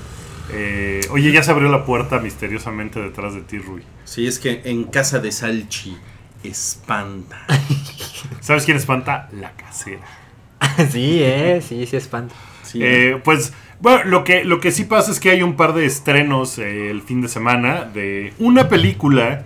Eh, 0.60 1.02
oye, 1.12 1.32
ya 1.32 1.44
se 1.44 1.52
abrió 1.52 1.70
la 1.70 1.86
puerta 1.86 2.20
misteriosamente 2.20 3.00
detrás 3.00 3.36
de 3.36 3.42
ti, 3.42 3.60
Rui. 3.60 3.84
Sí, 4.06 4.26
es 4.26 4.40
que 4.40 4.62
en 4.66 4.86
casa 4.86 5.20
de 5.20 5.32
Salchi 5.32 5.96
espanta. 6.44 7.46
¿Sabes 8.42 8.66
quién 8.66 8.78
espanta? 8.78 9.30
La 9.34 9.52
casera. 9.52 10.02
sí, 10.92 11.20
eh, 11.22 11.62
sí, 11.62 11.86
sí 11.86 11.96
espanta. 11.96 12.34
Sí. 12.64 12.80
Eh, 12.82 13.22
pues, 13.24 13.54
bueno, 13.80 14.04
lo 14.06 14.24
que, 14.24 14.44
lo 14.44 14.60
que 14.60 14.72
sí 14.72 14.86
pasa 14.86 15.12
es 15.12 15.20
que 15.20 15.30
hay 15.30 15.44
un 15.44 15.56
par 15.56 15.74
de 15.74 15.86
estrenos 15.86 16.58
eh, 16.58 16.90
el 16.90 17.04
fin 17.04 17.22
de 17.22 17.28
semana 17.28 17.84
de 17.84 18.34
una 18.40 18.68
película 18.68 19.46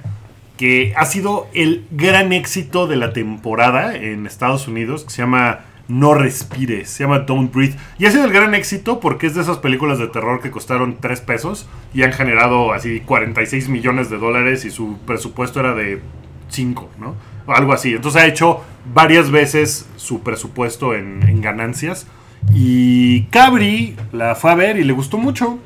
que 0.58 0.94
ha 0.96 1.06
sido 1.06 1.50
el 1.54 1.86
gran 1.92 2.32
éxito 2.32 2.88
de 2.88 2.96
la 2.96 3.12
temporada 3.12 3.96
en 3.96 4.26
Estados 4.28 4.68
Unidos, 4.68 5.04
que 5.04 5.10
se 5.10 5.24
llama 5.24 5.66
No 5.88 6.14
Respires, 6.14 6.90
se 6.90 7.04
llama 7.04 7.20
Don't 7.20 7.54
Breathe. 7.54 7.76
Y 8.00 8.06
ha 8.06 8.12
sido 8.12 8.26
el 8.26 8.32
gran 8.32 8.56
éxito 8.56 9.00
porque 9.00 9.28
es 9.28 9.36
de 9.36 9.42
esas 9.42 9.58
películas 9.58 10.00
de 10.00 10.08
terror 10.08 10.42
que 10.42 10.52
costaron 10.52 10.98
3 11.00 11.22
pesos 11.22 11.68
y 11.94 12.04
han 12.04 12.14
generado 12.14 12.74
así 12.74 13.02
46 13.02 13.70
millones 13.70 14.10
de 14.10 14.18
dólares 14.18 14.66
y 14.66 14.72
su 14.72 14.98
presupuesto 15.06 15.60
era 15.60 15.74
de 15.74 16.02
5, 16.50 16.90
¿no? 17.00 17.16
O 17.46 17.52
algo 17.54 17.74
así. 17.74 17.94
Entonces 17.94 18.22
ha 18.22 18.26
hecho 18.26 18.62
varias 18.94 19.32
veces 19.32 19.88
su 19.98 20.22
presupuesto 20.22 20.94
en, 20.96 21.24
en 21.28 21.42
ganancias. 21.42 22.08
Y 22.54 23.24
Cabri 23.26 23.96
la 24.12 24.36
fue 24.36 24.52
a 24.52 24.56
ver 24.56 24.78
y 24.78 24.84
le 24.84 24.94
gustó 24.94 25.18
mucho. 25.18 25.60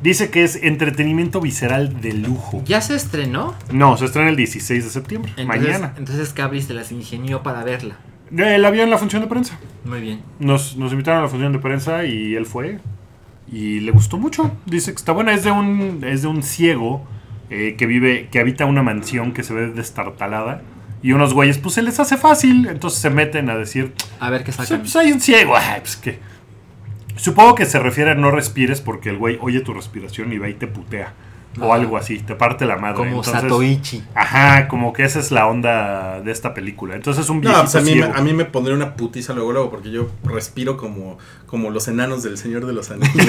Dice 0.00 0.30
que 0.30 0.44
es 0.44 0.56
entretenimiento 0.56 1.40
visceral 1.40 2.00
de 2.00 2.12
lujo. 2.12 2.62
¿Ya 2.64 2.80
se 2.80 2.94
estrenó? 2.94 3.54
No, 3.72 3.96
se 3.96 4.04
estrena 4.04 4.30
el 4.30 4.36
16 4.36 4.84
de 4.84 4.90
septiembre, 4.90 5.32
Entonces, 5.36 5.66
mañana. 5.66 5.94
Entonces 5.98 6.32
Cabri 6.32 6.62
se 6.62 6.72
las 6.72 6.92
ingenió 6.92 7.42
para 7.42 7.64
verla. 7.64 7.96
Eh, 8.36 8.58
la 8.58 8.70
vio 8.70 8.82
en 8.82 8.90
la 8.90 8.98
función 8.98 9.22
de 9.22 9.28
prensa. 9.28 9.58
Muy 9.84 10.00
bien. 10.00 10.20
Nos, 10.38 10.76
nos 10.76 10.92
invitaron 10.92 11.20
a 11.20 11.22
la 11.22 11.28
función 11.28 11.52
de 11.52 11.58
prensa 11.58 12.04
y 12.04 12.34
él 12.34 12.46
fue. 12.46 12.78
Y 13.50 13.80
le 13.80 13.90
gustó 13.92 14.18
mucho. 14.18 14.50
Dice 14.66 14.90
que 14.92 14.96
está 14.96 15.12
buena. 15.12 15.32
Es 15.32 15.44
de 15.44 15.50
un, 15.50 16.04
es 16.04 16.22
de 16.22 16.28
un 16.28 16.42
ciego 16.42 17.06
eh, 17.50 17.76
que 17.78 17.86
vive, 17.86 18.28
que 18.30 18.40
habita 18.40 18.66
una 18.66 18.82
mansión 18.82 19.32
que 19.32 19.42
se 19.42 19.54
ve 19.54 19.68
destartalada. 19.68 20.62
Y 21.02 21.12
unos 21.12 21.32
güeyes, 21.32 21.58
pues 21.58 21.74
se 21.76 21.82
les 21.82 21.98
hace 22.00 22.16
fácil. 22.16 22.66
Entonces 22.68 23.00
se 23.00 23.08
meten 23.10 23.48
a 23.50 23.56
decir, 23.56 23.94
A 24.20 24.30
ver 24.30 24.42
qué 24.44 24.52
pues, 24.52 24.68
sacan. 24.68 24.80
pues 24.80 24.96
hay 24.96 25.12
un 25.12 25.20
ciego. 25.20 25.56
Ay, 25.56 25.80
pues. 25.80 26.00
Supongo 27.16 27.54
que 27.54 27.66
se 27.66 27.78
refiere 27.78 28.12
a 28.12 28.14
no 28.14 28.30
respires 28.30 28.80
porque 28.80 29.10
el 29.10 29.16
güey 29.16 29.38
oye 29.40 29.60
tu 29.60 29.74
respiración 29.74 30.32
y 30.32 30.38
va 30.38 30.48
y 30.48 30.54
te 30.54 30.66
putea. 30.66 31.14
O 31.60 31.72
algo 31.74 31.96
así, 31.96 32.18
te 32.18 32.34
parte 32.34 32.64
la 32.66 32.76
madre. 32.76 32.96
Como 32.96 33.08
Entonces, 33.18 33.32
Satoichi. 33.42 34.02
Ajá, 34.14 34.68
como 34.68 34.92
que 34.92 35.04
esa 35.04 35.18
es 35.20 35.30
la 35.30 35.46
onda 35.46 36.20
de 36.20 36.30
esta 36.32 36.54
película. 36.54 36.94
Entonces 36.94 37.24
es 37.24 37.30
un 37.30 37.36
No, 37.40 37.50
viejito 37.50 37.62
pues 37.62 37.74
a 37.76 37.80
mí, 37.80 37.94
me, 37.94 38.04
a 38.04 38.20
mí 38.22 38.32
me 38.32 38.44
pondría 38.44 38.76
una 38.76 38.94
putiza 38.94 39.32
luego, 39.32 39.52
luego, 39.52 39.70
porque 39.70 39.90
yo 39.90 40.08
respiro 40.24 40.76
como, 40.76 41.18
como 41.46 41.70
los 41.70 41.88
enanos 41.88 42.22
del 42.22 42.36
Señor 42.38 42.66
de 42.66 42.72
los 42.72 42.90
Anillos. 42.90 43.12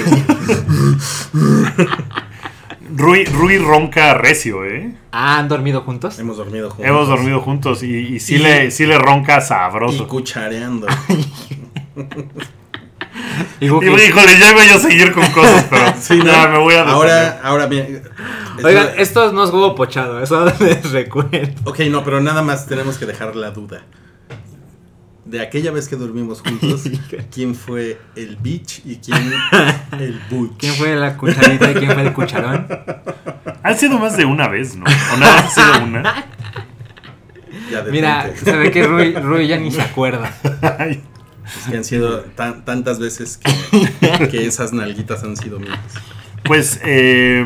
Rui, 2.95 3.23
Rui 3.25 3.57
ronca 3.59 4.15
recio, 4.15 4.65
¿eh? 4.65 4.93
Ah, 5.11 5.37
¿han 5.37 5.47
dormido 5.47 5.81
juntos? 5.81 6.17
Hemos 6.17 6.37
dormido 6.37 6.69
juntos. 6.71 6.87
Hemos 6.87 7.07
dormido 7.07 7.39
juntos 7.41 7.83
y, 7.83 7.95
y 7.95 8.19
sí, 8.19 8.35
Y- 8.35 8.39
le, 8.39 8.71
sí 8.71 8.85
le 8.87 8.97
ronca 8.97 9.37
Y 9.37 9.41
sabroso. 9.41 10.07
cuchareando. 10.07 10.87
Y 13.59 13.65
Y, 13.65 13.69
Guki, 13.69 13.87
híjole, 13.87 14.39
ya 14.39 14.51
iba 14.51 14.65
yo 14.65 14.75
a 14.75 14.79
seguir 14.79 15.11
con 15.11 15.25
cosas, 15.31 15.65
pero 15.69 15.93
Sí, 15.99 16.17
¿no? 16.17 16.25
ya 16.25 16.47
me 16.47 16.57
voy 16.59 16.73
a 16.73 16.77
detener. 16.79 16.95
Ahora, 16.95 17.39
ahora 17.43 17.65
bien. 17.67 18.03
Oigan, 18.63 18.89
esto 18.97 19.31
no 19.31 19.43
es 19.43 19.51
huevo 19.51 19.75
pochado, 19.75 20.21
eso 20.21 20.45
les 20.59 20.91
recuerdo. 20.91 21.49
Ok, 21.65 21.79
no, 21.89 22.03
pero 22.03 22.21
nada 22.21 22.41
más 22.41 22.65
tenemos 22.65 22.97
que 22.97 23.05
dejar 23.05 23.35
la 23.35 23.51
duda. 23.51 23.81
De 25.25 25.41
aquella 25.41 25.69
vez 25.71 25.87
que 25.87 25.95
dormimos 25.95 26.41
juntos, 26.41 26.83
¿quién 27.31 27.53
fue 27.53 27.99
el 28.15 28.35
bitch 28.37 28.81
y 28.83 28.95
quién 28.95 29.31
el 29.99 30.19
butch? 30.29 30.57
¿Quién 30.57 30.73
fue 30.73 30.95
la 30.95 31.15
cucharita 31.17 31.71
y 31.71 31.73
quién 31.75 31.91
fue 31.91 32.01
el 32.01 32.13
cucharón? 32.13 32.67
Han 33.61 33.77
sido 33.77 33.99
más 33.99 34.17
de 34.17 34.25
una 34.25 34.47
vez, 34.47 34.75
¿no? 34.75 34.85
O 34.85 35.17
nada 35.17 35.35
más 35.35 35.57
ha 35.57 35.73
sido 35.73 35.85
una. 35.85 36.25
Ya 37.71 37.83
Mira, 37.83 38.31
se 38.35 38.51
ve 38.57 38.71
que 38.71 38.83
Rui, 38.87 39.13
Rui 39.13 39.47
ya 39.47 39.57
ni 39.57 39.69
se 39.71 39.81
acuerda. 39.81 40.33
Ay, 40.79 41.03
Es 41.57 41.67
que 41.71 41.77
han 41.77 41.83
sido 41.83 42.21
tan- 42.35 42.63
tantas 42.65 42.99
veces 42.99 43.37
que, 43.37 44.27
que 44.29 44.45
esas 44.45 44.73
nalguitas 44.73 45.23
han 45.23 45.35
sido 45.37 45.59
mías. 45.59 45.79
Pues, 46.43 46.79
eh, 46.85 47.43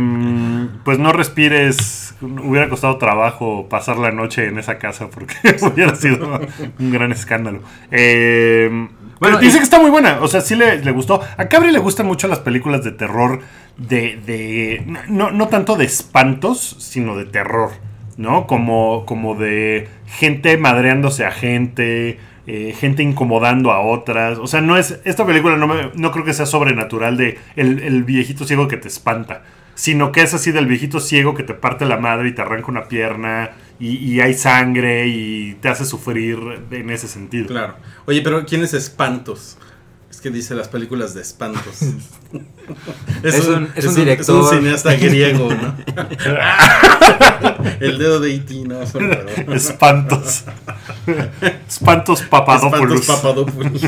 pues 0.85 0.99
no 0.99 1.11
respires. 1.13 2.13
Hubiera 2.21 2.69
costado 2.69 2.97
trabajo 2.97 3.67
pasar 3.67 3.97
la 3.97 4.11
noche 4.11 4.45
en 4.47 4.59
esa 4.59 4.77
casa 4.77 5.09
porque 5.09 5.35
hubiera 5.61 5.95
sido 5.95 6.39
un 6.79 6.91
gran 6.91 7.11
escándalo. 7.11 7.61
Eh, 7.91 8.87
Bueno, 9.19 9.39
dice 9.39 9.57
que 9.57 9.63
está 9.63 9.79
muy 9.79 9.89
buena. 9.89 10.19
O 10.21 10.27
sea, 10.27 10.41
sí 10.41 10.55
le, 10.55 10.77
le 10.83 10.91
gustó. 10.91 11.21
A 11.37 11.45
Cabri 11.47 11.71
le 11.71 11.79
gustan 11.79 12.05
mucho 12.05 12.27
las 12.27 12.39
películas 12.39 12.83
de 12.83 12.91
terror. 12.91 13.39
De. 13.77 14.19
de 14.25 14.85
no, 15.09 15.31
no 15.31 15.47
tanto 15.47 15.75
de 15.75 15.85
espantos, 15.85 16.75
sino 16.79 17.17
de 17.17 17.25
terror. 17.25 17.71
¿No? 18.15 18.45
Como, 18.45 19.05
como 19.07 19.33
de 19.33 19.89
gente 20.05 20.55
madreándose 20.57 21.25
a 21.25 21.31
gente. 21.31 22.19
Eh, 22.47 22.73
gente 22.77 23.03
incomodando 23.03 23.71
a 23.71 23.79
otras. 23.81 24.37
O 24.39 24.47
sea, 24.47 24.61
no 24.61 24.77
es. 24.77 24.99
Esta 25.05 25.25
película 25.25 25.55
no, 25.57 25.67
me- 25.67 25.91
no 25.95 26.11
creo 26.11 26.25
que 26.25 26.33
sea 26.33 26.45
sobrenatural 26.45 27.17
de 27.17 27.37
el, 27.55 27.79
el 27.79 28.03
viejito 28.03 28.45
ciego 28.45 28.67
que 28.67 28.77
te 28.77 28.87
espanta. 28.87 29.43
Sino 29.75 30.11
que 30.11 30.21
es 30.21 30.33
así 30.35 30.51
del 30.51 30.67
viejito 30.67 30.99
ciego 30.99 31.33
que 31.33 31.41
te 31.41 31.55
parte 31.55 31.85
la 31.85 31.97
madre 31.97 32.29
y 32.29 32.33
te 32.33 32.41
arranca 32.43 32.67
una 32.71 32.87
pierna. 32.87 33.51
Y, 33.79 33.97
y 33.97 34.21
hay 34.21 34.35
sangre 34.35 35.07
y 35.07 35.55
te 35.55 35.67
hace 35.67 35.83
sufrir 35.85 36.37
en 36.69 36.89
ese 36.91 37.07
sentido. 37.07 37.47
Claro. 37.47 37.75
Oye, 38.05 38.21
pero 38.21 38.45
¿quién 38.45 38.61
es 38.63 38.73
Espantos? 38.75 39.57
Que 40.23 40.29
dice 40.31 40.55
las 40.55 40.69
películas 40.69 41.13
de 41.13 41.21
espantos. 41.21 41.79
Es 43.23 43.45
un- 43.45 43.69
es 43.75 43.85
un 43.85 43.95
director. 43.95 44.45
Es 44.45 44.51
un 44.53 44.57
cineasta 44.57 44.93
griego, 44.95 45.49
¿no? 45.53 45.75
El 47.81 47.97
dedo 47.97 48.21
de 48.21 48.33
E.T., 48.35 48.53
no, 48.65 48.87
son 48.87 49.11
raros. 49.11 49.31
Espantos. 49.53 50.45
Espantos 51.67 52.21
Papadopoulos. 52.21 53.01
Espantos 53.01 53.21
Papadopoulos. 53.21 53.81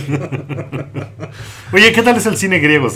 Oye, 1.72 1.94
¿qué 1.94 2.02
tal 2.02 2.18
es 2.18 2.26
el 2.26 2.36
cine 2.36 2.60
griego? 2.60 2.90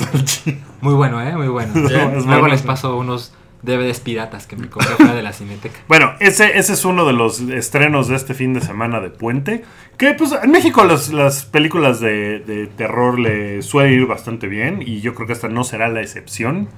Muy 0.81 0.93
bueno, 0.95 1.21
¿eh? 1.21 1.33
Muy 1.37 1.47
bueno. 1.47 1.71
Luego 1.75 2.25
bueno. 2.25 2.47
les 2.49 2.61
paso 2.61 2.97
unos 2.97 3.31
DVDs 3.61 3.99
piratas 3.99 4.47
que 4.47 4.55
me 4.55 4.69
compré 4.69 4.95
fuera 4.95 5.13
de 5.15 5.21
la 5.21 5.33
cineteca. 5.33 5.79
Bueno, 5.87 6.13
ese, 6.19 6.57
ese 6.57 6.73
es 6.73 6.85
uno 6.85 7.05
de 7.05 7.13
los 7.13 7.39
estrenos 7.41 8.07
de 8.07 8.15
este 8.15 8.33
fin 8.33 8.53
de 8.53 8.61
semana 8.61 8.99
de 9.01 9.09
Puente. 9.09 9.63
Que 9.97 10.13
pues 10.13 10.33
en 10.41 10.51
México 10.51 10.83
las, 10.85 11.09
las 11.11 11.43
películas 11.45 11.99
de, 11.99 12.39
de 12.39 12.67
terror 12.67 13.19
le 13.19 13.61
suelen 13.61 13.93
ir 13.93 14.05
bastante 14.05 14.47
bien. 14.47 14.81
Y 14.85 15.01
yo 15.01 15.13
creo 15.13 15.27
que 15.27 15.33
esta 15.33 15.49
no 15.49 15.63
será 15.63 15.89
la 15.89 16.01
excepción. 16.01 16.69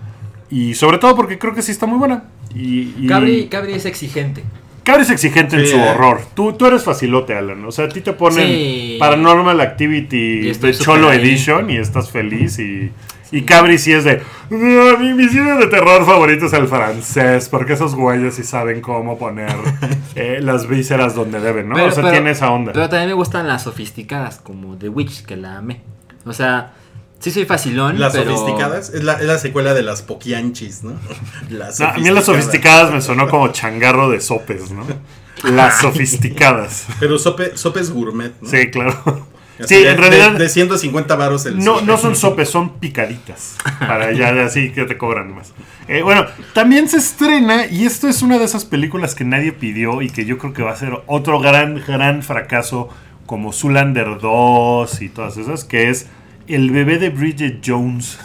Y 0.49 0.73
sobre 0.73 0.97
todo 0.97 1.15
porque 1.15 1.37
creo 1.37 1.53
que 1.53 1.61
sí 1.61 1.71
está 1.71 1.85
muy 1.85 1.99
buena. 1.99 2.23
Y, 2.55 2.93
y- 2.97 3.07
Cabri, 3.07 3.47
Cabri 3.47 3.73
es 3.73 3.85
exigente. 3.85 4.43
Cabri 4.83 5.03
es 5.03 5.11
exigente 5.11 5.57
en 5.57 5.65
Sí, 5.67 5.71
su 5.73 5.77
eh. 5.77 5.89
horror. 5.91 6.21
Tú, 6.33 6.53
tú 6.53 6.65
eres 6.65 6.83
facilote, 6.83 7.35
Alan. 7.35 7.63
O 7.65 7.71
sea, 7.71 7.85
a 7.85 7.89
ti 7.89 8.01
te 8.01 8.13
ponen 8.13 8.47
Sí. 8.47 8.97
Paranormal 8.99 9.61
Activity 9.61 10.51
de 10.51 10.73
Cholo 10.73 11.09
ahí. 11.09 11.19
Edition 11.19 11.69
y 11.69 11.77
estás 11.77 12.09
feliz. 12.09 12.57
Y, 12.57 12.91
y 13.31 13.43
Cabri 13.43 13.77
sí 13.77 13.93
es 13.93 14.03
de. 14.03 14.21
"No, 14.49 14.97
mi, 14.97 15.13
mi 15.13 15.27
cine 15.29 15.55
de 15.57 15.67
terror 15.67 16.05
favorito 16.05 16.45
es 16.47 16.53
el 16.53 16.67
francés. 16.67 17.47
Porque 17.49 17.73
esos 17.73 17.95
güeyes 17.95 18.35
sí 18.35 18.43
saben 18.43 18.81
cómo 18.81 19.17
poner 19.17 19.55
eh, 20.15 20.39
las 20.41 20.67
vísceras 20.67 21.15
donde 21.15 21.39
deben, 21.39 21.69
¿no? 21.69 21.75
Pero- 21.75 21.87
o 21.87 21.91
sea, 21.91 22.03
pero- 22.03 22.13
tiene 22.13 22.31
esa 22.31 22.51
onda. 22.51 22.73
Pero 22.73 22.89
también 22.89 23.09
me 23.09 23.13
gustan 23.15 23.47
las 23.47 23.63
sofisticadas, 23.63 24.39
como 24.39 24.77
The 24.77 24.89
Witch, 24.89 25.23
que 25.25 25.37
la 25.37 25.57
amé. 25.57 25.81
O 26.25 26.33
sea, 26.33 26.73
sí 27.19 27.31
soy 27.31 27.45
facilón, 27.45 27.99
Las 27.99 28.13
pero... 28.13 28.35
sofisticadas 28.35 28.89
es 28.93 29.03
la, 29.03 29.13
es 29.13 29.25
la 29.25 29.37
secuela 29.37 29.73
de 29.73 29.83
las 29.83 30.01
poquianchis, 30.01 30.83
¿no? 30.83 30.93
Las 31.49 31.79
No, 31.79 31.87
a 31.87 31.93
mí 31.97 32.09
las 32.09 32.25
sofisticadas 32.25 32.91
me 32.91 33.01
sonó 33.01 33.27
como 33.29 33.47
changarro 33.49 34.09
de 34.09 34.19
sopes, 34.21 34.71
¿no? 34.71 34.85
Las 35.49 35.79
sofisticadas. 35.81 36.85
Pero 36.99 37.17
sope, 37.17 37.57
sopes 37.57 37.89
gourmet, 37.89 38.33
¿no? 38.41 38.47
Sí, 38.49 38.69
claro. 38.69 39.25
Así 39.63 39.75
Sí, 39.75 39.83
de- 39.83 39.91
en 39.91 39.97
realidad. 39.97 40.31
De, 40.33 40.39
de 40.39 40.49
150 40.49 41.15
varos 41.15 41.45
el 41.45 41.57
No, 41.59 41.75
sope. 41.75 41.85
no 41.85 41.97
son 41.97 42.15
sopes, 42.15 42.49
son 42.49 42.79
picaditas. 42.79 43.57
Para 43.79 44.11
ya 44.11 44.29
así 44.45 44.71
que 44.71 44.85
te 44.85 44.97
cobran 44.97 45.33
más. 45.35 45.53
Eh, 45.87 46.01
bueno, 46.03 46.25
también 46.53 46.87
se 46.89 46.97
estrena, 46.97 47.65
y 47.67 47.85
esto 47.85 48.07
es 48.07 48.21
una 48.21 48.37
de 48.39 48.45
esas 48.45 48.65
películas 48.65 49.15
que 49.15 49.23
nadie 49.25 49.51
pidió 49.51 50.01
y 50.01 50.09
que 50.09 50.25
yo 50.25 50.37
creo 50.37 50.53
que 50.53 50.63
va 50.63 50.71
a 50.71 50.75
ser 50.75 50.93
otro 51.07 51.39
gran, 51.39 51.81
gran 51.85 52.23
fracaso 52.23 52.89
como 53.25 53.51
Zoolander 53.53 54.19
2 54.19 55.01
y 55.01 55.09
todas 55.09 55.37
esas, 55.37 55.63
que 55.63 55.89
es 55.89 56.07
El 56.47 56.71
bebé 56.71 56.97
de 56.97 57.09
Bridget 57.09 57.61
Jones. 57.65 58.19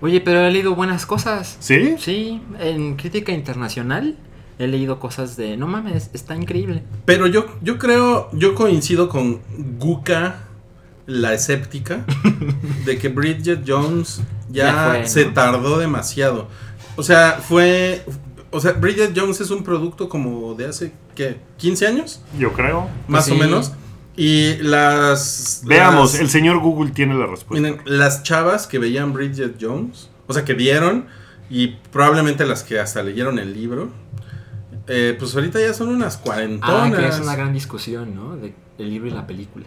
Oye, 0.00 0.20
pero 0.20 0.40
he 0.46 0.50
leído 0.50 0.74
buenas 0.74 1.06
cosas. 1.06 1.56
¿Sí? 1.60 1.94
Sí, 1.98 2.40
en 2.60 2.96
crítica 2.96 3.32
internacional 3.32 4.16
he 4.58 4.66
leído 4.66 4.98
cosas 4.98 5.36
de... 5.36 5.56
No 5.56 5.66
mames, 5.68 6.10
está 6.12 6.34
increíble. 6.36 6.82
Pero 7.04 7.26
yo, 7.26 7.46
yo 7.62 7.78
creo, 7.78 8.28
yo 8.32 8.54
coincido 8.54 9.08
con 9.08 9.40
Guka, 9.78 10.40
la 11.06 11.34
escéptica, 11.34 12.04
de 12.84 12.98
que 12.98 13.08
Bridget 13.08 13.64
Jones 13.66 14.20
ya, 14.50 14.64
Ya 14.72 14.88
fue, 14.90 15.00
¿no? 15.00 15.06
se 15.06 15.24
tardó 15.26 15.78
demasiado. 15.78 16.48
O 16.96 17.02
sea, 17.02 17.40
fue... 17.46 18.04
O 18.54 18.60
sea, 18.60 18.72
Bridget 18.72 19.12
Jones 19.18 19.40
es 19.40 19.50
un 19.50 19.64
producto 19.64 20.08
como 20.10 20.54
de 20.54 20.66
hace, 20.66 20.92
¿qué? 21.14 21.38
¿15 21.58 21.86
años? 21.86 22.20
Yo 22.38 22.52
creo. 22.52 22.86
Más 23.08 23.24
sí. 23.24 23.32
o 23.32 23.34
menos. 23.36 23.72
Y 24.14 24.56
las... 24.58 25.62
Veamos, 25.64 26.12
las- 26.12 26.20
el 26.20 26.28
señor 26.28 26.58
Google 26.60 26.90
tiene 26.90 27.14
la 27.14 27.24
respuesta. 27.26 27.54
Miren, 27.54 27.80
las 27.86 28.22
chavas 28.22 28.66
que 28.66 28.78
veían 28.78 29.14
Bridget 29.14 29.56
Jones, 29.58 30.10
o 30.26 30.34
sea, 30.34 30.44
que 30.44 30.52
vieron, 30.52 31.06
y 31.48 31.68
probablemente 31.90 32.44
las 32.44 32.62
que 32.62 32.78
hasta 32.78 33.02
leyeron 33.02 33.38
el 33.38 33.54
libro, 33.54 33.88
eh, 34.86 35.16
pues 35.18 35.34
ahorita 35.34 35.58
ya 35.58 35.72
son 35.72 35.88
unas 35.88 36.16
Ah, 36.16 36.20
cuarentonas. 36.22 36.98
que 37.00 37.06
es 37.08 37.20
una 37.20 37.34
gran 37.36 37.54
discusión, 37.54 38.14
¿no? 38.14 38.36
De 38.36 38.52
el 38.78 38.90
libro 38.90 39.08
y 39.08 39.12
la 39.12 39.26
película. 39.26 39.64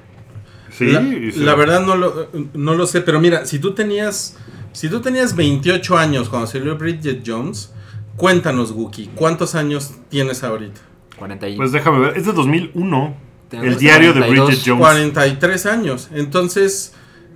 Sí, 0.78 0.88
la, 0.88 1.02
sí. 1.02 1.32
la 1.38 1.56
verdad 1.56 1.86
no 1.86 1.96
lo, 1.96 2.30
no 2.54 2.76
lo 2.76 2.88
sé, 2.88 3.02
pero 3.02 3.20
mira, 3.20 3.46
si 3.46 3.60
tú 3.60 3.74
tenías, 3.74 4.38
si 4.74 4.90
tú 4.90 5.02
tenías 5.02 5.36
28 5.36 5.98
años 5.98 6.30
cuando 6.30 6.48
salió 6.48 6.78
Bridget 6.78 7.24
Jones, 7.26 7.74
cuéntanos, 8.18 8.72
Wookie, 8.72 9.10
¿cuántos 9.16 9.56
años 9.56 9.94
tienes 10.10 10.44
ahorita? 10.44 10.82
40 11.18 11.50
y... 11.50 11.56
Pues 11.56 11.72
déjame 11.72 12.00
ver, 12.00 12.18
es 12.18 12.26
de 12.26 12.34
2001. 12.34 13.18
Tenemos 13.50 13.74
El 13.74 13.80
diario 13.80 14.14
de 14.14 14.20
42. 14.20 14.48
Bridget 14.48 14.64
Jones. 14.66 14.80
43 14.80 15.66
años. 15.68 16.10
Entonces, 16.14 16.94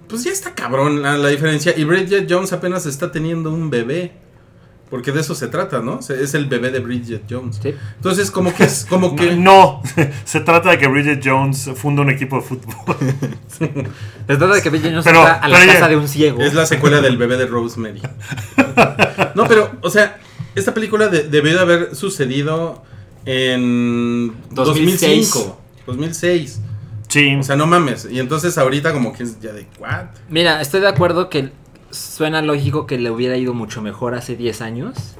pues 0.07 0.23
ya 0.23 0.31
está 0.31 0.53
cabrón 0.55 1.01
la, 1.01 1.17
la 1.17 1.29
diferencia. 1.29 1.73
Y 1.77 1.83
Bridget 1.83 2.27
Jones 2.29 2.51
apenas 2.51 2.85
está 2.85 3.11
teniendo 3.11 3.53
un 3.53 3.69
bebé. 3.69 4.13
Porque 4.89 5.11
de 5.11 5.21
eso 5.21 5.35
se 5.35 5.47
trata, 5.47 5.79
¿no? 5.81 5.99
Es 5.99 6.33
el 6.33 6.45
bebé 6.47 6.71
de 6.71 6.79
Bridget 6.79 7.23
Jones. 7.29 7.59
Sí. 7.61 7.75
Entonces, 7.97 8.31
como 8.31 8.53
que 8.55 8.63
es, 8.63 8.85
como 8.89 9.15
que. 9.15 9.35
No, 9.35 9.83
se 10.25 10.39
trata 10.39 10.71
de 10.71 10.77
que 10.79 10.87
Bridget 10.87 11.21
Jones 11.23 11.69
funda 11.75 12.01
un 12.01 12.09
equipo 12.09 12.37
de 12.37 12.41
fútbol. 12.41 12.73
Se 14.27 14.35
trata 14.37 14.53
de 14.55 14.61
que 14.61 14.69
Bridget 14.69 14.91
Jones 14.91 15.05
Pero- 15.05 15.23
a 15.25 15.47
la 15.47 15.65
casa 15.65 15.87
de 15.87 15.95
un 15.97 16.07
ciego. 16.07 16.41
Es 16.41 16.53
la 16.53 16.65
secuela 16.65 17.01
del 17.01 17.17
bebé 17.17 17.37
de 17.37 17.45
Rosemary. 17.45 18.01
No, 19.35 19.47
pero, 19.47 19.71
o 19.81 19.89
sea, 19.89 20.17
esta 20.55 20.73
película 20.73 21.07
de- 21.07 21.23
debió 21.23 21.53
de 21.53 21.59
haber 21.59 21.95
sucedido 21.95 22.83
en 23.25 24.33
2006. 24.51 25.31
2005. 25.31 25.61
2006. 25.87 26.61
Sí. 27.07 27.35
O 27.35 27.43
sea, 27.43 27.55
no 27.55 27.65
mames. 27.67 28.07
Y 28.09 28.19
entonces 28.19 28.57
ahorita 28.57 28.93
como 28.93 29.13
que 29.13 29.23
es 29.23 29.39
ya 29.39 29.51
de, 29.51 29.67
¿what? 29.79 30.05
Mira, 30.29 30.61
estoy 30.61 30.81
de 30.81 30.87
acuerdo 30.87 31.29
que 31.29 31.51
suena 31.91 32.41
lógico 32.41 32.85
que 32.85 32.97
le 32.97 33.09
hubiera 33.11 33.37
ido 33.37 33.53
mucho 33.53 33.81
mejor 33.81 34.15
hace 34.15 34.35
10 34.35 34.61
años. 34.61 35.15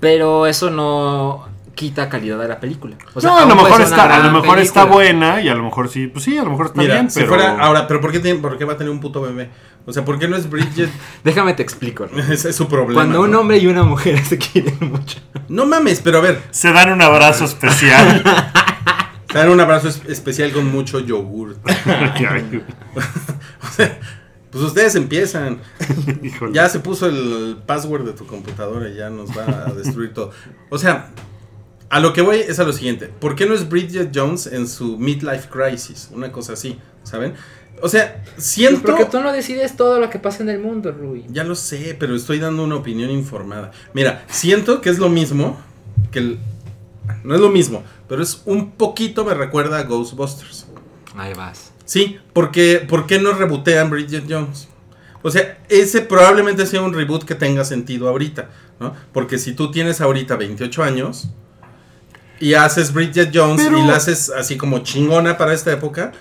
Pero 0.00 0.46
eso 0.46 0.70
no 0.70 1.46
quita 1.74 2.08
calidad 2.08 2.38
de 2.38 2.48
la 2.48 2.58
película. 2.60 2.96
O 3.14 3.20
sea, 3.20 3.30
no, 3.30 3.36
a 3.38 3.44
lo 3.46 3.54
mejor 3.54 3.80
está, 3.82 4.16
a 4.16 4.18
lo 4.30 4.40
mejor 4.40 4.58
está 4.58 4.84
buena 4.84 5.40
y 5.40 5.48
a 5.48 5.54
lo 5.54 5.62
mejor 5.64 5.88
sí, 5.88 6.06
pues 6.08 6.24
sí, 6.24 6.36
a 6.38 6.42
lo 6.42 6.50
mejor 6.50 6.66
está 6.66 6.80
Mira, 6.80 6.94
bien, 6.94 7.10
si 7.10 7.20
pero 7.20 7.28
fuera 7.30 7.58
ahora, 7.58 7.86
pero 7.86 8.00
¿por 8.00 8.10
qué, 8.12 8.20
tiene- 8.20 8.40
por 8.40 8.56
qué 8.58 8.64
va 8.64 8.74
a 8.74 8.76
tener 8.76 8.90
un 8.90 9.00
puto 9.00 9.20
bebé? 9.22 9.50
O 9.86 9.92
sea, 9.92 10.04
¿por 10.04 10.18
qué 10.18 10.28
no 10.28 10.36
es 10.36 10.48
Bridget? 10.50 10.90
Déjame 11.24 11.54
te 11.54 11.62
explico. 11.62 12.06
¿no? 12.12 12.22
Ese 12.32 12.50
es 12.50 12.56
su 12.56 12.66
problema. 12.68 12.94
Cuando 12.94 13.20
un 13.22 13.30
¿no? 13.30 13.40
hombre 13.40 13.58
y 13.58 13.66
una 13.66 13.82
mujer 13.82 14.18
se 14.24 14.36
quieren 14.38 14.76
mucho. 14.80 15.18
No 15.48 15.64
mames, 15.66 16.00
pero 16.00 16.18
a 16.18 16.20
ver, 16.22 16.42
se 16.50 16.72
dan 16.72 16.92
un 16.92 17.00
abrazo 17.02 17.44
especial. 17.44 18.22
dar 19.32 19.48
un 19.50 19.60
abrazo 19.60 19.88
es- 19.88 20.02
especial 20.06 20.52
con 20.52 20.70
mucho 20.70 21.00
yogur. 21.00 21.56
O 23.62 23.70
sea, 23.70 23.98
pues 24.50 24.64
ustedes 24.64 24.94
empiezan. 24.94 25.60
Ya 26.52 26.68
se 26.68 26.80
puso 26.80 27.06
el 27.06 27.58
password 27.66 28.04
de 28.04 28.12
tu 28.12 28.26
computadora 28.26 28.88
y 28.88 28.96
ya 28.96 29.10
nos 29.10 29.30
va 29.30 29.66
a 29.66 29.72
destruir 29.72 30.12
todo. 30.12 30.32
O 30.68 30.78
sea, 30.78 31.10
a 31.88 32.00
lo 32.00 32.12
que 32.12 32.22
voy 32.22 32.38
es 32.38 32.58
a 32.58 32.64
lo 32.64 32.72
siguiente. 32.72 33.06
¿Por 33.08 33.34
qué 33.34 33.46
no 33.46 33.54
es 33.54 33.68
Bridget 33.68 34.10
Jones 34.14 34.46
en 34.46 34.66
su 34.68 34.96
midlife 34.98 35.48
crisis? 35.48 36.08
Una 36.12 36.32
cosa 36.32 36.54
así, 36.54 36.78
¿saben? 37.02 37.34
O 37.82 37.88
sea, 37.88 38.22
siento... 38.36 38.82
Porque 38.82 39.06
tú 39.06 39.20
no 39.20 39.32
decides 39.32 39.76
todo 39.76 39.98
lo 40.00 40.10
que 40.10 40.18
pasa 40.18 40.42
en 40.42 40.50
el 40.50 40.60
mundo, 40.60 40.92
Rui. 40.92 41.24
Ya 41.28 41.44
lo 41.44 41.54
sé, 41.54 41.96
pero 41.98 42.14
estoy 42.14 42.38
dando 42.38 42.64
una 42.64 42.76
opinión 42.76 43.10
informada. 43.10 43.72
Mira, 43.94 44.24
siento 44.28 44.80
que 44.80 44.90
es 44.90 44.98
lo 44.98 45.08
mismo 45.08 45.58
que 46.10 46.18
el... 46.18 46.38
No 47.24 47.34
es 47.34 47.40
lo 47.40 47.48
mismo, 47.48 47.82
pero 48.08 48.22
es 48.22 48.42
un 48.44 48.72
poquito 48.72 49.24
me 49.24 49.34
recuerda 49.34 49.78
a 49.78 49.82
Ghostbusters. 49.82 50.66
Ahí 51.16 51.34
vas. 51.34 51.72
Sí, 51.90 52.20
porque 52.32 52.86
¿por 52.88 53.04
qué 53.08 53.18
no 53.18 53.32
rebotean 53.32 53.90
Bridget 53.90 54.22
Jones? 54.28 54.68
O 55.22 55.30
sea, 55.32 55.58
ese 55.68 56.02
probablemente 56.02 56.64
sea 56.64 56.82
un 56.82 56.94
reboot 56.94 57.24
que 57.24 57.34
tenga 57.34 57.64
sentido 57.64 58.08
ahorita, 58.08 58.48
¿no? 58.78 58.94
Porque 59.12 59.38
si 59.38 59.54
tú 59.54 59.72
tienes 59.72 60.00
ahorita 60.00 60.36
28 60.36 60.84
años 60.84 61.30
y 62.38 62.54
haces 62.54 62.92
Bridget 62.92 63.32
Jones 63.34 63.60
Pero- 63.64 63.76
y 63.76 63.86
la 63.88 63.96
haces 63.96 64.30
así 64.30 64.56
como 64.56 64.78
chingona 64.84 65.36
para 65.36 65.52
esta 65.52 65.72
época, 65.72 66.12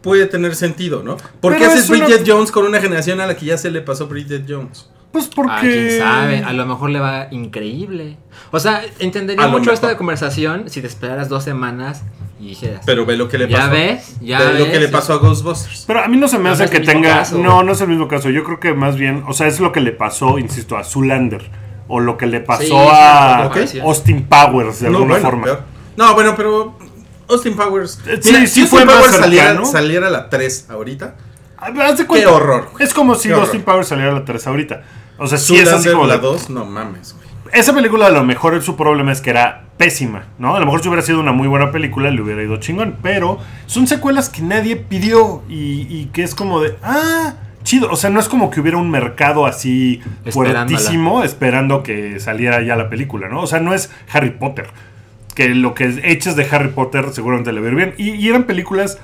puede 0.00 0.24
tener 0.24 0.56
sentido, 0.56 1.02
¿no? 1.02 1.18
¿Por 1.42 1.54
qué 1.54 1.66
haces 1.66 1.90
una- 1.90 2.06
Bridget 2.06 2.24
Jones 2.26 2.50
con 2.50 2.64
una 2.64 2.80
generación 2.80 3.20
a 3.20 3.26
la 3.26 3.36
que 3.36 3.44
ya 3.44 3.58
se 3.58 3.70
le 3.70 3.82
pasó 3.82 4.06
Bridget 4.06 4.46
Jones? 4.48 4.88
Pues 5.12 5.26
porque. 5.26 5.52
Ah, 5.52 5.58
quién 5.60 5.98
sabe, 5.98 6.44
a 6.44 6.52
lo 6.52 6.66
mejor 6.66 6.90
le 6.90 7.00
va 7.00 7.26
increíble. 7.32 8.16
O 8.52 8.60
sea, 8.60 8.82
entendería 9.00 9.44
A 9.44 9.48
mucho 9.48 9.72
esta 9.72 9.96
conversación 9.96 10.64
si 10.70 10.80
te 10.80 10.86
esperaras 10.86 11.28
dos 11.28 11.42
semanas 11.44 12.02
y 12.40 12.48
dijeras. 12.50 12.82
Pero 12.86 13.04
ve 13.06 13.16
lo 13.16 13.28
que 13.28 13.36
le 13.38 13.48
ya 13.48 13.58
pasó. 13.58 13.70
ves, 13.72 14.16
ya 14.20 14.38
ve 14.40 14.58
lo 14.60 14.70
que 14.70 14.78
le 14.80 14.88
pasó 14.88 15.14
a 15.14 15.16
Ghostbusters. 15.16 15.84
Pero 15.86 16.00
a 16.04 16.08
mí 16.08 16.16
no 16.16 16.28
se 16.28 16.38
me 16.38 16.44
No 16.44 16.50
hace 16.54 16.68
que 16.70 16.80
tenga. 16.80 17.08
caso. 17.18 17.38
No, 17.38 17.62
no 17.64 17.72
es 17.72 17.80
el 17.80 17.88
mismo 17.88 18.06
caso. 18.06 18.30
Yo 18.30 18.44
creo 18.44 18.60
que 18.60 18.72
más 18.72 18.96
bien. 18.96 19.24
O 19.26 19.32
sea, 19.32 19.48
es 19.48 19.58
lo 19.60 19.72
que 19.72 19.80
le 19.80 19.92
pasó, 19.92 20.38
insisto, 20.38 20.76
a 20.76 20.84
Zulander. 20.84 21.50
O 21.88 21.98
lo 21.98 22.16
que 22.16 22.26
le 22.26 22.38
pasó 22.40 22.62
Sí, 22.62 22.72
a 22.72 23.50
sí. 23.66 23.80
Austin 23.80 24.22
Powers 24.26 24.78
de 24.80 24.90
no, 24.90 24.98
alguna 24.98 25.14
bueno, 25.14 25.26
forma. 25.28 25.44
peor. 25.44 25.62
No, 25.96 26.14
bueno, 26.14 26.34
pero 26.36 26.78
Austin 27.28 27.56
Powers. 27.56 27.98
Eh, 28.06 28.18
sí, 28.22 28.30
Mira, 28.32 28.46
sí 28.46 28.60
si 28.62 28.66
fue 28.68 28.82
Austin 28.82 28.96
Powers 28.96 29.16
saliera, 29.16 29.64
saliera 29.64 30.06
a 30.06 30.10
la 30.10 30.28
3 30.30 30.66
ahorita. 30.70 31.16
Ah, 31.58 31.72
haz 31.82 31.98
de 31.98 32.06
cuenta, 32.06 32.28
Qué 32.28 32.32
horror. 32.32 32.68
Es 32.78 32.94
como 32.94 33.16
si 33.16 33.32
Austin. 33.32 33.62
Powers 33.62 33.88
saliera 33.88 34.12
a 34.12 34.14
la 34.14 34.24
3 34.24 34.46
ahorita. 34.46 34.82
O 35.20 35.26
sea, 35.28 35.38
sí 35.38 35.56
es 35.56 35.68
así 35.72 35.90
como. 35.90 36.06
la 36.06 36.16
de- 36.16 36.22
2, 36.22 36.50
no 36.50 36.64
mames, 36.64 37.14
güey. 37.14 37.28
Esa 37.52 37.74
película 37.74 38.06
a 38.06 38.10
lo 38.10 38.22
mejor 38.24 38.60
su 38.62 38.76
problema 38.76 39.12
es 39.12 39.20
que 39.20 39.30
era 39.30 39.64
pésima, 39.76 40.24
¿no? 40.38 40.54
A 40.56 40.60
lo 40.60 40.66
mejor 40.66 40.82
si 40.82 40.88
hubiera 40.88 41.02
sido 41.02 41.20
una 41.20 41.32
muy 41.32 41.48
buena 41.48 41.70
película 41.72 42.10
le 42.10 42.20
hubiera 42.22 42.42
ido 42.42 42.56
chingón, 42.58 42.96
pero 43.02 43.38
son 43.66 43.86
secuelas 43.86 44.28
que 44.28 44.42
nadie 44.42 44.76
pidió 44.76 45.42
y, 45.48 45.86
y 45.88 46.10
que 46.12 46.22
es 46.22 46.34
como 46.34 46.60
de, 46.60 46.76
ah, 46.82 47.34
chido, 47.64 47.90
o 47.90 47.96
sea, 47.96 48.08
no 48.10 48.20
es 48.20 48.28
como 48.28 48.50
que 48.50 48.60
hubiera 48.60 48.78
un 48.78 48.88
mercado 48.90 49.46
así 49.46 50.00
fuertísimo 50.76 51.24
esperando 51.24 51.82
que 51.82 52.20
saliera 52.20 52.62
ya 52.62 52.76
la 52.76 52.88
película, 52.88 53.28
¿no? 53.28 53.40
O 53.42 53.46
sea, 53.48 53.58
no 53.60 53.74
es 53.74 53.90
Harry 54.12 54.30
Potter. 54.30 54.68
Que 55.34 55.48
lo 55.48 55.74
que 55.74 56.00
eches 56.04 56.36
de 56.36 56.46
Harry 56.50 56.68
Potter 56.68 57.06
seguramente 57.12 57.52
le 57.52 57.60
va 57.60 57.66
a 57.66 57.70
ir 57.70 57.76
bien. 57.76 57.94
Y, 57.98 58.10
y 58.10 58.28
eran 58.28 58.44
películas 58.44 58.98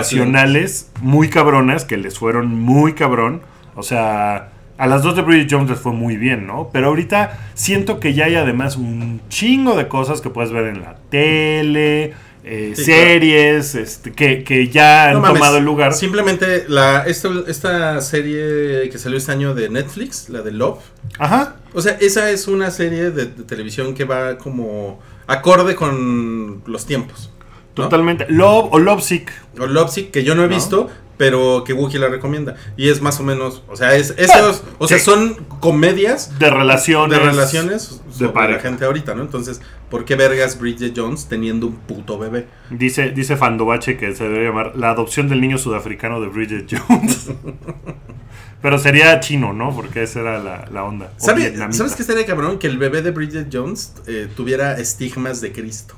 generacionales 0.00 0.90
muy 1.00 1.28
cabronas 1.30 1.84
que 1.84 1.96
les 1.96 2.18
fueron 2.18 2.48
muy 2.48 2.92
cabrón. 2.94 3.42
O 3.74 3.82
sea, 3.82 4.50
A 4.78 4.86
las 4.86 5.02
dos 5.02 5.16
de 5.16 5.22
Bridget 5.22 5.48
Jones 5.50 5.70
les 5.70 5.78
fue 5.78 5.92
muy 5.92 6.16
bien, 6.16 6.46
¿no? 6.46 6.68
Pero 6.72 6.88
ahorita 6.88 7.38
siento 7.54 7.98
que 7.98 8.12
ya 8.14 8.26
hay 8.26 8.34
además 8.34 8.76
un 8.76 9.20
chingo 9.28 9.76
de 9.76 9.88
cosas 9.88 10.20
que 10.20 10.30
puedes 10.30 10.52
ver 10.52 10.66
en 10.66 10.82
la 10.82 10.96
tele, 11.10 12.14
eh, 12.44 12.74
Sí, 12.76 12.84
series, 12.84 13.74
este, 13.74 14.12
que, 14.12 14.44
que 14.44 14.68
ya 14.68 15.06
han 15.06 15.14
No 15.14 15.20
mames, 15.20 15.40
tomado 15.40 15.56
el 15.58 15.64
lugar. 15.64 15.94
Simplemente 15.94 16.64
la, 16.68 17.04
esta, 17.04 17.28
esta 17.48 18.00
serie 18.00 18.88
que 18.88 18.98
salió 18.98 19.18
este 19.18 19.32
año 19.32 19.54
de 19.54 19.68
Netflix, 19.68 20.28
la 20.28 20.42
de 20.42 20.52
Love. 20.52 20.78
Ajá. 21.18 21.56
O 21.74 21.80
sea, 21.80 21.96
esa 22.00 22.30
es 22.30 22.46
una 22.46 22.70
serie 22.70 23.10
de, 23.10 23.26
de 23.26 23.44
televisión 23.44 23.94
que 23.94 24.04
va 24.04 24.38
como 24.38 25.00
acorde 25.26 25.74
con 25.74 26.62
los 26.66 26.86
tiempos. 26.86 27.32
¿no? 27.76 27.84
Totalmente. 27.84 28.26
Love 28.28 28.68
o 28.70 28.78
Love 28.78 29.02
Sick. 29.02 29.32
O 29.58 29.66
Lovesick, 29.66 30.10
que 30.10 30.22
yo 30.22 30.34
no 30.34 30.44
he 30.44 30.48
¿No? 30.48 30.54
visto, 30.54 30.88
pero 31.16 31.64
que 31.64 31.72
Wookiee 31.72 31.98
la 31.98 32.08
recomienda. 32.08 32.56
Y 32.76 32.88
es 32.88 33.00
más 33.00 33.18
o 33.20 33.22
menos, 33.22 33.62
o 33.68 33.76
sea, 33.76 33.94
es 33.96 34.14
esos, 34.18 34.62
o 34.78 34.86
sea, 34.86 34.98
Sí. 34.98 35.04
son 35.04 35.34
comedias 35.60 36.38
De 36.38 36.50
relaciones. 36.50 37.18
de 37.18 37.24
relaciones 37.24 38.02
pareja. 38.34 38.56
la 38.58 38.62
gente 38.62 38.84
ahorita, 38.84 39.14
¿no? 39.14 39.22
Entonces, 39.22 39.60
¿por 39.90 40.04
qué 40.04 40.14
vergas 40.16 40.58
Bridget 40.58 40.92
Jones 40.96 41.26
teniendo 41.28 41.66
un 41.66 41.76
puto 41.76 42.18
bebé? 42.18 42.46
Dice, 42.70 43.10
dice 43.10 43.36
Fandobache 43.36 43.96
que 43.96 44.14
se 44.14 44.24
debe 44.24 44.44
llamar 44.46 44.72
la 44.76 44.90
adopción 44.90 45.28
del 45.28 45.40
niño 45.40 45.58
sudafricano 45.58 46.20
de 46.20 46.28
Bridget 46.28 46.66
Jones. 46.70 47.30
Pero 48.62 48.78
sería 48.78 49.20
chino, 49.20 49.52
¿no? 49.52 49.74
Porque 49.74 50.02
esa 50.02 50.20
era 50.20 50.38
la, 50.42 50.66
la 50.72 50.82
onda. 50.84 51.12
¿Sabe-. 51.18 51.54
¿Sabes 51.72 51.94
qué 51.94 52.02
estaría 52.02 52.26
cabrón? 52.26 52.58
Que 52.58 52.66
el 52.66 52.78
bebé 52.78 53.00
de 53.02 53.10
Bridget 53.12 53.48
Jones 53.52 53.92
eh, 54.06 54.28
tuviera 54.34 54.78
estigmas 54.78 55.40
de 55.40 55.52
Cristo. 55.52 55.94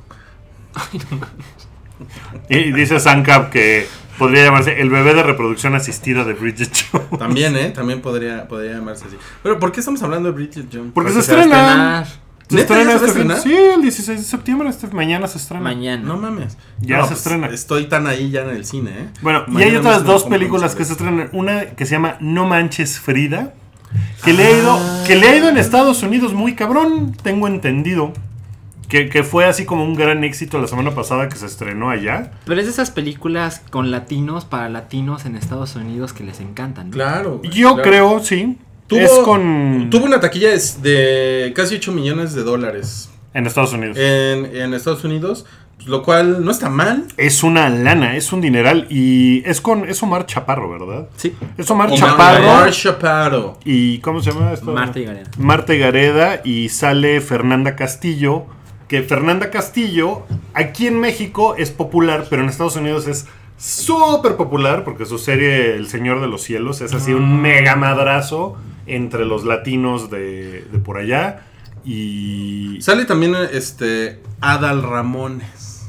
Y 2.48 2.72
dice 2.72 3.00
Sankap 3.00 3.50
que 3.50 3.86
podría 4.18 4.44
llamarse 4.44 4.80
el 4.80 4.90
bebé 4.90 5.14
de 5.14 5.22
reproducción 5.22 5.74
asistida 5.74 6.24
de 6.24 6.34
Bridget 6.34 6.70
Jones. 6.92 7.18
También, 7.18 7.56
¿eh? 7.56 7.70
También 7.70 8.00
podría, 8.00 8.46
podría 8.48 8.72
llamarse 8.72 9.06
así. 9.06 9.16
Pero 9.42 9.58
¿por 9.58 9.72
qué 9.72 9.80
estamos 9.80 10.02
hablando 10.02 10.28
de 10.30 10.34
Bridget 10.34 10.66
Jones? 10.72 10.92
Porque 10.94 11.10
se 11.10 11.16
Porque 11.16 11.26
se 11.26 11.32
estrena. 11.32 12.04
Se 12.48 12.54
¿Neta 12.54 12.62
estrena 12.80 12.92
se 12.92 12.98
va 12.98 13.04
a 13.04 13.06
este 13.08 13.20
fin-? 13.20 13.42
Sí, 13.42 13.54
el 13.74 13.82
16 13.82 14.18
de 14.20 14.24
septiembre, 14.24 14.68
este, 14.70 14.86
mañana 14.88 15.26
se 15.26 15.36
estrena. 15.38 15.62
mañana. 15.62 16.02
No 16.02 16.16
mames. 16.16 16.56
Ya 16.80 16.96
No, 16.96 17.02
se 17.02 17.08
pues, 17.10 17.20
estrena. 17.20 17.46
Estoy 17.48 17.86
tan 17.88 18.06
ahí 18.06 18.30
ya 18.30 18.42
en 18.42 18.50
el 18.50 18.64
cine, 18.64 18.90
¿eh? 18.90 19.08
Bueno, 19.20 19.44
y 19.48 19.62
hay 19.62 19.76
otras 19.76 20.04
dos 20.04 20.24
películas 20.24 20.74
que 20.74 20.84
se 20.84 20.92
estrenan. 20.92 21.28
Una 21.32 21.66
que 21.66 21.84
se 21.84 21.92
llama 21.92 22.16
No 22.20 22.46
Manches 22.46 22.98
Frida. 23.00 23.52
Que 24.24 24.32
le 24.34 24.44
ha 24.44 24.50
ido, 24.50 24.78
que 25.06 25.16
le 25.16 25.28
ha 25.28 25.36
ido 25.36 25.48
en 25.48 25.56
Estados 25.56 26.02
Unidos 26.02 26.34
muy 26.34 26.54
cabrón, 26.54 27.14
tengo 27.22 27.46
entendido. 27.48 28.12
Que, 28.88 29.08
que 29.10 29.22
fue 29.22 29.44
así 29.44 29.66
como 29.66 29.84
un 29.84 29.94
gran 29.94 30.24
éxito 30.24 30.58
la 30.60 30.66
semana 30.66 30.92
pasada 30.94 31.28
que 31.28 31.36
se 31.36 31.44
estrenó 31.46 31.90
allá. 31.90 32.32
Pero 32.46 32.58
es 32.60 32.66
de 32.66 32.72
esas 32.72 32.90
películas 32.90 33.62
con 33.70 33.90
latinos 33.90 34.44
para 34.46 34.68
latinos 34.70 35.26
en 35.26 35.36
Estados 35.36 35.76
Unidos 35.76 36.12
que 36.14 36.24
les 36.24 36.40
encantan. 36.40 36.86
¿no? 36.88 36.92
Claro. 36.94 37.38
güey, 37.38 37.50
Yo 37.50 37.74
claro. 37.74 37.90
creo, 37.90 38.20
sí. 38.20 38.56
Tuvo, 38.86 39.00
es 39.00 39.10
con. 39.22 39.88
tuvo 39.90 40.06
una 40.06 40.18
taquilla 40.20 40.48
de, 40.80 41.52
casi 41.54 41.74
8 41.74 41.92
millones 41.92 42.32
de 42.32 42.42
dólares 42.42 43.10
En 43.34 43.46
Estados 43.46 43.74
Unidos. 43.74 43.98
en, 43.98 44.46
en 44.56 44.72
Estados 44.72 45.04
Unidos, 45.04 45.44
lo 45.84 46.02
cual 46.02 46.42
no 46.42 46.50
está 46.50 46.70
mal. 46.70 47.04
Es 47.18 47.42
una 47.42 47.68
lana, 47.68 48.16
es 48.16 48.32
un 48.32 48.40
dineral. 48.40 48.86
Y 48.88 49.42
es 49.44 49.60
con. 49.60 49.86
Es 49.86 50.02
Omar 50.02 50.24
Chaparro, 50.24 50.70
¿verdad? 50.70 51.08
Sí. 51.16 51.34
Es 51.58 51.70
Omar 51.70 51.88
Omar 51.88 51.98
Chaparro. 51.98 52.70
Chaparro. 52.70 53.58
¿Y 53.66 53.98
cómo 53.98 54.22
se 54.22 54.30
llama 54.32 54.54
esto? 54.54 54.72
Marta 54.72 54.98
y 54.98 55.04
Gareda. 55.04 55.30
Marta 55.36 55.74
Gareda 55.74 56.40
y 56.42 56.70
sale 56.70 57.20
Fernanda 57.20 57.76
Castillo. 57.76 58.46
Que 58.88 59.02
Fernanda 59.02 59.50
Castillo 59.50 60.22
aquí 60.54 60.86
en 60.86 60.98
México 61.00 61.54
es 61.56 61.70
popular, 61.70 62.26
pero 62.30 62.42
en 62.42 62.48
Estados 62.48 62.76
Unidos 62.76 63.06
es 63.06 63.26
súper 63.58 64.36
popular 64.36 64.84
porque 64.84 65.04
su 65.04 65.18
serie 65.18 65.74
El 65.76 65.88
Señor 65.88 66.20
de 66.20 66.26
los 66.28 66.42
Cielos 66.42 66.80
es 66.80 66.94
así 66.94 67.12
un 67.12 67.40
mega 67.42 67.76
madrazo 67.76 68.56
entre 68.86 69.26
los 69.26 69.44
latinos 69.44 70.10
de, 70.10 70.62
de 70.72 70.78
por 70.78 70.96
allá. 70.98 71.44
Y. 71.84 72.78
Sale 72.80 73.04
también 73.04 73.34
este 73.52 74.20
Adal 74.40 74.82
Ramones. 74.82 75.86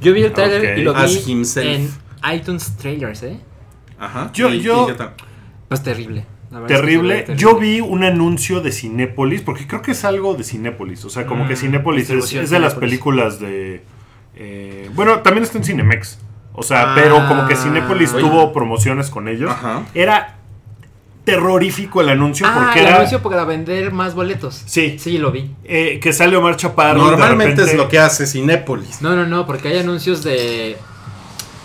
Yo 0.00 0.12
vi 0.12 0.22
el 0.22 0.32
trailer 0.32 0.78
y 0.78 0.82
lo 0.82 0.92
vi 0.94 1.00
As 1.00 1.28
himself. 1.28 1.66
en 1.66 1.90
iTunes 2.34 2.76
Trailers, 2.76 3.22
¿eh? 3.22 3.40
Ajá. 3.98 4.30
Yo- 4.34 4.50
¿Y- 4.52 4.60
yo- 4.60 4.88
y? 4.90 4.94
Pues 5.68 5.82
terrible. 5.82 6.26
Terrible. 6.66 7.26
Yo 7.36 7.56
vi 7.58 7.80
un 7.80 8.04
anuncio 8.04 8.60
de 8.60 8.72
Cinépolis, 8.72 9.42
porque 9.42 9.66
creo 9.66 9.82
que 9.82 9.92
es 9.92 10.04
algo 10.04 10.34
de 10.34 10.44
Cinépolis. 10.44 11.04
O 11.04 11.10
sea, 11.10 11.26
como 11.26 11.44
Mm, 11.44 11.48
que 11.48 11.56
Cinépolis 11.56 12.10
es, 12.10 12.50
de 12.50 12.58
las 12.58 12.74
películas 12.74 13.38
de. 13.40 13.82
eh, 14.36 14.90
bueno, 14.94 15.20
también 15.20 15.44
está 15.44 15.58
en 15.58 15.64
Cinemex. 15.64 16.18
O 16.52 16.62
sea, 16.62 16.92
Ah, 16.92 16.94
pero 16.94 17.26
como 17.28 17.46
que 17.46 17.54
Cinépolis 17.56 18.12
oye. 18.14 18.22
tuvo 18.22 18.52
promociones 18.52 19.10
con 19.10 19.28
ellos. 19.28 19.50
Ajá. 19.50 19.82
Era 19.94 20.32
terrorífico 21.24 22.00
el 22.00 22.08
anuncio 22.08 22.46
Ah, 22.48 22.54
porque 22.64 22.80
el 22.80 22.86
era. 22.86 22.96
anuncio 22.96 23.20
para 23.22 23.44
vender 23.44 23.92
más 23.92 24.14
boletos. 24.14 24.62
Sí. 24.66 24.96
Sí, 24.98 25.18
lo 25.18 25.32
vi. 25.32 25.50
eh, 25.64 25.98
que 26.00 26.12
sale 26.12 26.36
Omar 26.36 26.56
Chaparro. 26.56 27.02
Normalmente 27.02 27.46
repente- 27.62 27.72
es 27.72 27.76
lo 27.76 27.88
que 27.88 27.98
hace 27.98 28.26
Cinépolis. 28.26 29.02
No, 29.02 29.16
no, 29.16 29.26
no, 29.26 29.44
porque 29.46 29.68
hay 29.68 29.78
anuncios 29.78 30.22
de... 30.22 30.76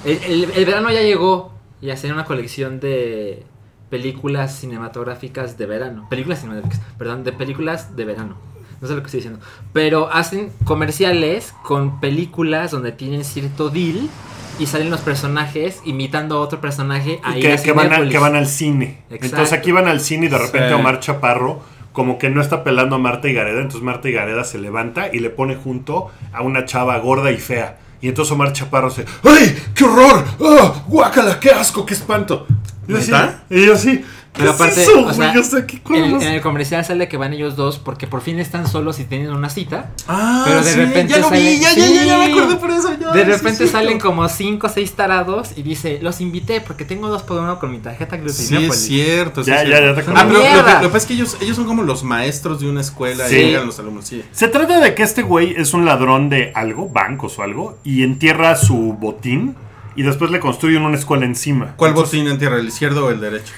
El, 0.04 0.17
el- 0.23 0.51
el 0.56 0.65
verano 0.65 0.89
ya 0.91 1.01
llegó 1.01 1.54
y 1.80 1.91
hacen 1.91 2.12
una 2.12 2.25
colección 2.25 2.80
de 2.80 3.43
películas 3.91 4.56
cinematográficas 4.56 5.58
de 5.60 5.67
verano. 5.67 6.08
Películas 6.10 6.39
cinematográficas, 6.39 6.84
perdón, 6.97 7.23
de 7.23 7.34
películas 7.34 7.95
de 7.95 8.06
verano. 8.06 8.36
No 8.82 8.88
sé 8.88 8.95
lo 8.95 9.01
que 9.01 9.06
estoy 9.06 9.19
diciendo. 9.19 9.39
Pero 9.73 10.12
hacen 10.12 10.51
comerciales 10.63 11.54
con 11.62 11.99
películas 11.99 12.71
donde 12.71 12.91
tienen 12.91 13.23
cierto 13.23 13.69
deal 13.69 14.10
y 14.58 14.65
salen 14.65 14.89
los 14.89 15.01
personajes 15.01 15.82
imitando 15.86 16.38
a 16.38 16.39
otro 16.41 16.60
personaje 16.60 17.19
a 17.23 17.34
que, 17.36 17.56
que 17.63 17.71
van 17.73 17.93
a- 17.93 18.10
que 18.10 18.17
van 18.17 18.36
al 18.36 18.47
cine. 18.47 19.04
Exacto. 19.12 19.25
Entonces 19.27 19.54
aquí 19.54 19.71
van 19.71 19.88
al 19.88 19.99
cine 19.99 20.25
y 20.25 20.30
de 20.30 20.38
repente 20.39 20.69
Sí. 20.69 20.73
Omar 20.73 20.99
Chaparro 20.99 21.62
como 21.91 22.17
que 22.17 22.30
no 22.30 22.41
está 22.41 22.63
pelando 22.63 22.95
a 22.95 22.99
Marta 22.99 23.27
y 23.27 23.34
Gareda, 23.34 23.58
entonces 23.60 23.82
Marta 23.84 24.08
y 24.08 24.13
Gareda 24.13 24.45
se 24.45 24.58
levanta 24.58 25.13
y 25.13 25.19
le 25.19 25.30
pone 25.30 25.56
junto 25.58 26.10
a 26.34 26.41
una 26.41 26.63
chava 26.65 26.97
gorda 26.99 27.32
y 27.32 27.38
fea. 27.38 27.80
Y 28.01 28.08
entonces 28.08 28.32
Omar 28.32 28.51
Chaparro 28.54 28.89
se, 28.89 29.06
¡ay, 29.23 29.56
qué 29.75 29.84
horror! 29.84 30.23
¡Ah, 30.43 30.84
guácala, 30.88 31.39
qué 31.39 31.51
asco, 31.51 31.86
qué 31.86 31.93
espanto! 31.93 32.47
Yo 32.88 32.98
¿Neta? 32.98 33.44
y 33.50 33.65
yo 33.65 33.76
¿qué 33.76 34.04
Pero 34.34 34.50
es 34.52 34.56
aparte, 34.56 34.82
eso, 34.82 35.00
o 35.00 35.04
güey? 35.04 35.15
sea, 35.15 35.34
Yo 35.36 35.44
sé 35.44 35.65
qué 35.65 35.82
en, 35.94 36.22
el 36.22 36.41
comercial 36.41 36.84
sale 36.86 37.08
que 37.10 37.17
van 37.17 37.34
ellos 37.34 37.56
dos 37.58 37.78
porque 37.80 38.08
por 38.08 38.22
fin 38.22 38.39
están 38.39 38.65
solos 38.65 38.98
y 39.00 39.04
tienen 39.04 39.30
una 39.32 39.50
cita. 39.50 39.91
Ah, 40.08 40.44
Pero 40.46 40.63
de 40.63 40.72
sí, 40.72 40.80
repente 40.80 41.13
ya 41.13 41.20
lo 41.20 41.30
vi, 41.30 41.60
ya, 41.60 41.74
ya, 41.76 41.88
ya, 41.89 42.04
ya 42.06 42.17
me 42.17 42.26
Sí. 42.28 42.32
acordé 42.32 42.56
por 42.56 42.72
eso. 42.72 42.89
ya, 43.00 43.12
De 43.12 43.26
sí, 43.26 43.30
repente 43.32 43.63
es 43.65 43.72
salen 43.72 44.00
como 44.00 44.28
5 44.28 44.67
o 44.67 44.70
6 44.70 44.94
tarados 44.94 45.50
y 45.58 45.63
dice, 45.63 46.00
los 46.02 46.22
invité 46.22 46.62
porque 46.62 46.86
tengo 46.86 47.10
dos 47.10 47.24
por 47.24 47.39
uno 47.41 47.60
con 47.60 47.72
mi 47.72 47.80
tarjeta 47.80 48.15
Sí, 48.15 48.22
Glutinepolis. 48.24 48.74
es 48.74 48.82
cierto. 48.88 49.44
sí 49.44 49.52
Ya, 49.52 49.63
es 49.63 49.70
ya, 49.70 49.78
cierto. 49.78 50.00
ya 50.02 50.06
te 50.06 50.12
Ah, 50.20 50.24
pero 50.26 50.34
lo 50.39 50.39
que, 50.44 50.50
¡Mierda! 50.50 50.74
lo 50.76 50.80
que 50.82 50.88
pasa 50.88 50.98
es 50.98 51.06
que 51.06 51.13
ellos, 51.13 51.38
ellos 51.41 51.56
son 51.58 51.65
como 51.65 51.84
los 51.84 52.04
maestros 52.04 52.62
de 52.62 52.70
una 52.70 52.82
escuela 52.82 53.28
Sí. 53.28 53.36
y 53.36 53.44
llegan 53.48 53.65
los 53.67 53.78
alumnos. 53.80 54.06
Sí. 54.08 54.24
Se 54.32 54.48
trata 54.48 54.80
de 54.80 54.96
que 54.96 55.04
este 55.04 55.22
güey 55.24 55.54
es 55.58 55.74
un 55.74 55.86
ladrón 55.86 56.30
de 56.30 56.52
algo, 56.56 56.88
bancos 56.89 57.38
o 57.38 57.44
algo, 57.44 57.78
y 57.84 58.04
entierra 58.04 58.56
su 58.56 58.94
botín 58.94 59.56
y 59.95 60.04
después 60.04 60.32
le 60.32 60.39
construyen 60.39 60.84
una 60.84 60.97
escuela 60.97 61.25
encima. 61.25 61.73
¿Cuál 61.75 61.93
botín 61.93 62.27
en 62.27 62.38
tierra, 62.38 62.58
el 62.58 62.67
izquierdo 62.67 63.06
o 63.06 63.10
el 63.10 63.19
derecho? 63.19 63.54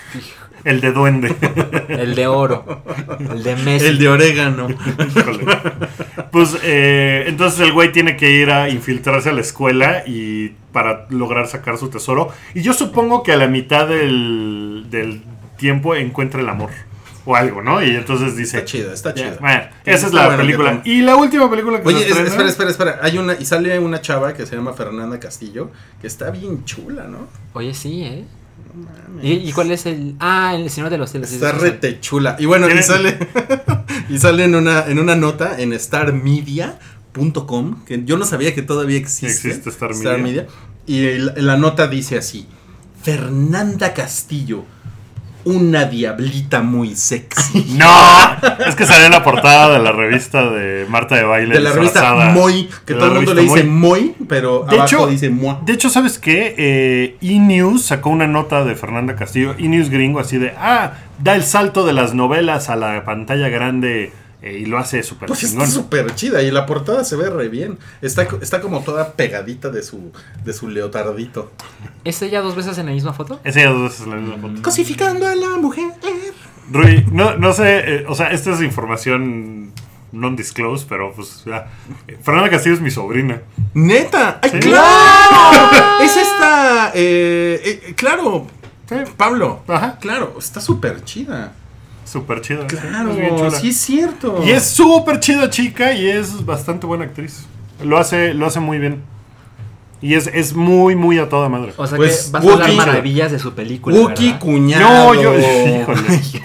El 0.64 0.80
de 0.80 0.92
duende. 0.94 1.36
El 1.90 2.16
de 2.16 2.28
oro. 2.28 2.84
El 3.20 3.44
de 3.44 3.56
Messi. 3.58 3.86
El 3.86 4.00
de 4.00 4.08
orégano. 4.08 4.68
Pues 6.32 6.58
eh, 6.64 7.26
entonces 7.28 7.60
el 7.60 7.74
güey 7.74 7.92
tiene 7.92 8.16
que 8.16 8.32
ir 8.32 8.50
a 8.50 8.70
infiltrarse 8.70 9.30
a 9.30 9.34
la 9.34 9.42
escuela 9.42 10.04
y 10.08 10.54
para 10.72 11.06
lograr 11.10 11.48
sacar 11.48 11.78
su 11.78 11.90
tesoro. 11.90 12.30
Y 12.54 12.62
yo 12.62 12.74
supongo 12.74 13.24
que 13.24 13.34
a 13.34 13.38
la 13.38 13.48
mitad 13.48 13.88
del, 13.88 14.86
del 14.90 15.22
tiempo 15.58 15.96
encuentra 15.96 16.40
el 16.40 16.48
amor 16.48 16.70
o 17.26 17.36
algo, 17.36 17.62
¿no? 17.62 17.82
Y 17.84 17.92
entonces 17.96 18.36
dice... 18.36 18.58
Está 18.58 18.66
chida, 18.66 18.94
está 18.94 19.16
Ya, 19.16 19.30
chida. 19.32 19.38
bueno, 19.40 19.64
esa 19.86 20.08
es 20.08 20.14
la 20.14 20.26
bueno 20.26 20.42
película. 20.44 20.82
Y 20.84 21.02
la 21.02 21.16
última 21.16 21.50
película 21.50 21.82
que 21.82 21.88
Oye, 21.88 22.04
se 22.04 22.10
es- 22.12 22.18
espera, 22.20 22.50
espera, 22.50 22.70
espera. 22.70 23.00
Hay 23.02 23.18
una, 23.18 23.34
y 23.34 23.46
sale 23.46 23.78
una 23.80 24.02
chava 24.02 24.34
que 24.34 24.46
se 24.46 24.56
llama 24.56 24.74
Fernanda 24.74 25.20
Castillo, 25.20 25.72
que 26.02 26.08
está 26.08 26.30
bien 26.32 26.66
chula, 26.66 27.06
¿no? 27.06 27.28
Oye, 27.54 27.74
sí, 27.74 28.04
¿eh? 28.04 28.26
Mames. 28.76 29.24
¿Y, 29.24 29.50
y 29.50 29.52
cuál 29.54 29.72
es 29.72 29.86
el...? 29.86 30.16
Ah, 30.20 30.54
el 30.56 30.70
Señor 30.70 30.90
de 30.90 30.98
los 30.98 31.12
Cielos. 31.12 31.32
Está 31.32 31.52
rete 31.52 32.00
chula. 32.02 32.36
Y 32.40 32.46
bueno, 32.46 32.68
y 32.70 32.82
sale, 32.84 33.18
y 34.10 34.18
sale 34.18 34.44
en 34.46 34.56
una, 34.56 34.86
en 34.88 35.00
una 35.00 35.16
nota 35.16 35.60
en 35.62 35.78
starmedia.com, 35.80 37.86
que 37.86 38.04
yo 38.04 38.18
no 38.18 38.26
sabía 38.26 38.54
que 38.56 38.62
todavía 38.62 38.98
existe. 38.98 39.50
Existe 39.50 39.70
Star 39.70 39.94
Media. 40.20 40.48
Y 40.86 41.18
la, 41.18 41.34
la 41.38 41.58
nota 41.58 41.88
dice 41.88 42.18
así: 42.18 42.48
Fernanda 43.02 43.94
Castillo, 43.94 44.66
una 45.46 45.86
diablita 45.86 46.62
muy 46.62 46.96
sexy. 46.96 47.66
No, 47.78 47.88
es 48.68 48.76
que 48.76 48.86
salió 48.86 49.06
en 49.06 49.12
la 49.12 49.24
portada 49.24 49.74
de 49.78 49.80
la 49.84 49.92
revista 49.92 50.50
de 50.50 50.86
Marta 50.90 51.16
de 51.16 51.24
Baile. 51.24 51.54
De 51.56 51.60
la 51.62 51.72
revista. 51.72 52.14
Moy, 52.34 52.70
que 52.86 52.94
De 52.94 53.00
todo 53.00 53.10
el 53.10 53.16
mundo 53.16 53.34
le 53.34 53.42
dice 53.44 53.64
Moy, 53.64 54.16
pero 54.28 54.66
De 54.70 54.76
abajo 54.76 54.86
hecho- 54.86 55.08
dice 55.08 55.30
Moi. 55.30 55.56
De 55.66 55.74
hecho, 55.74 55.90
¿sabes 55.90 56.20
qué? 56.20 56.56
Eh, 56.58 57.18
E-News 57.22 57.84
sacó 57.86 58.10
una 58.10 58.28
nota 58.28 58.64
de 58.64 58.76
Fernanda 58.76 59.16
Castillo, 59.16 59.56
E-News 59.58 59.90
gringo, 59.90 60.20
así 60.20 60.38
de, 60.38 60.54
ah, 60.58 60.94
da 61.20 61.36
el 61.36 61.44
salto 61.44 61.86
de 61.86 61.94
las 61.94 62.14
novelas 62.14 62.70
a 62.70 62.76
la 62.76 63.04
pantalla 63.06 63.50
grande 63.50 64.12
eh, 64.44 64.60
y 64.60 64.66
lo 64.66 64.78
hace 64.78 65.02
súper 65.04 65.28
Pues 65.28 65.44
está 65.44 65.66
súper 65.66 66.14
chida 66.16 66.42
y 66.44 66.52
la 66.52 66.66
portada 66.66 67.04
se 67.06 67.16
ve 67.16 67.30
re 67.30 67.48
bien. 67.48 67.80
Está, 68.02 68.28
está 68.42 68.60
como 68.62 68.82
toda 68.82 69.14
pegadita 69.14 69.70
de 69.70 69.82
su, 69.82 70.12
de 70.44 70.54
su 70.54 70.68
leotardito. 70.68 71.52
¿Es 72.04 72.22
ella 72.22 72.42
dos 72.42 72.56
veces 72.56 72.78
en 72.78 72.88
la 72.88 72.92
misma 72.92 73.14
foto? 73.14 73.40
Esa 73.44 73.62
ya 73.62 73.70
dos 73.70 73.84
veces 73.92 74.06
la 74.08 74.16
misma 74.18 74.38
foto. 74.38 74.62
Cosificando 74.62 75.26
a 75.28 75.34
la 75.36 75.58
mujer. 75.58 75.86
Rui, 76.72 77.06
no, 77.12 77.38
no 77.38 77.54
sé, 77.54 77.80
eh, 77.80 78.06
o 78.08 78.16
sea, 78.16 78.28
esta 78.32 78.52
es 78.54 78.62
información 78.62 79.72
non-disclosed, 80.12 80.88
pero 80.88 81.12
pues 81.14 81.44
ya. 81.46 81.68
Fernanda 82.22 82.50
Castillo 82.50 82.76
es 82.76 82.82
mi 82.82 82.92
sobrina. 82.92 83.42
¡Neta! 83.74 84.40
¡Ay, 84.44 84.50
Sí. 84.52 84.60
claro! 84.60 85.70
es 86.04 86.18
esta. 86.18 86.92
eh, 86.94 87.62
eh, 87.88 87.94
claro, 87.96 88.48
Sí, 88.88 88.96
Pablo. 89.18 89.64
Ajá. 89.68 89.98
Claro, 90.00 90.36
está 90.38 90.60
súper 90.60 91.04
chida. 91.04 91.54
Súper 92.14 92.40
chida. 92.42 92.62
sí, 92.70 92.76
Claro, 92.78 93.12
es 93.12 93.18
bien 93.18 93.36
chula. 93.36 93.52
sí 93.52 93.70
es 93.70 93.78
cierto. 93.78 94.42
Y 94.46 94.52
es 94.52 94.64
súper 94.68 95.20
chida 95.20 95.50
chica 95.50 95.92
y 95.94 96.08
es 96.10 96.46
bastante 96.46 96.86
buena 96.88 97.04
actriz. 97.06 97.46
Lo 97.84 97.98
hace, 97.98 98.34
lo 98.34 98.46
hace 98.46 98.60
muy 98.62 98.80
bien. 98.80 99.02
Y 100.02 100.16
es, 100.16 100.28
es 100.34 100.54
muy, 100.54 100.96
muy 100.98 101.18
a 101.18 101.30
toda 101.30 101.48
madre. 101.48 101.74
O 101.78 101.88
sea 101.88 101.96
Pues, 101.98 102.26
que 102.26 102.32
vas 102.32 102.46
a 102.46 102.54
hablar 102.54 102.70
Wookie- 102.70 102.76
maravillas 102.76 103.32
de 103.32 103.40
su 103.40 103.54
película. 103.54 103.98
Wookie, 103.98 104.26
¿verdad? 104.34 104.40
cuñado. 104.42 105.14
No, 105.14 105.22
yo- 105.22 105.34
híjole. 105.40 106.42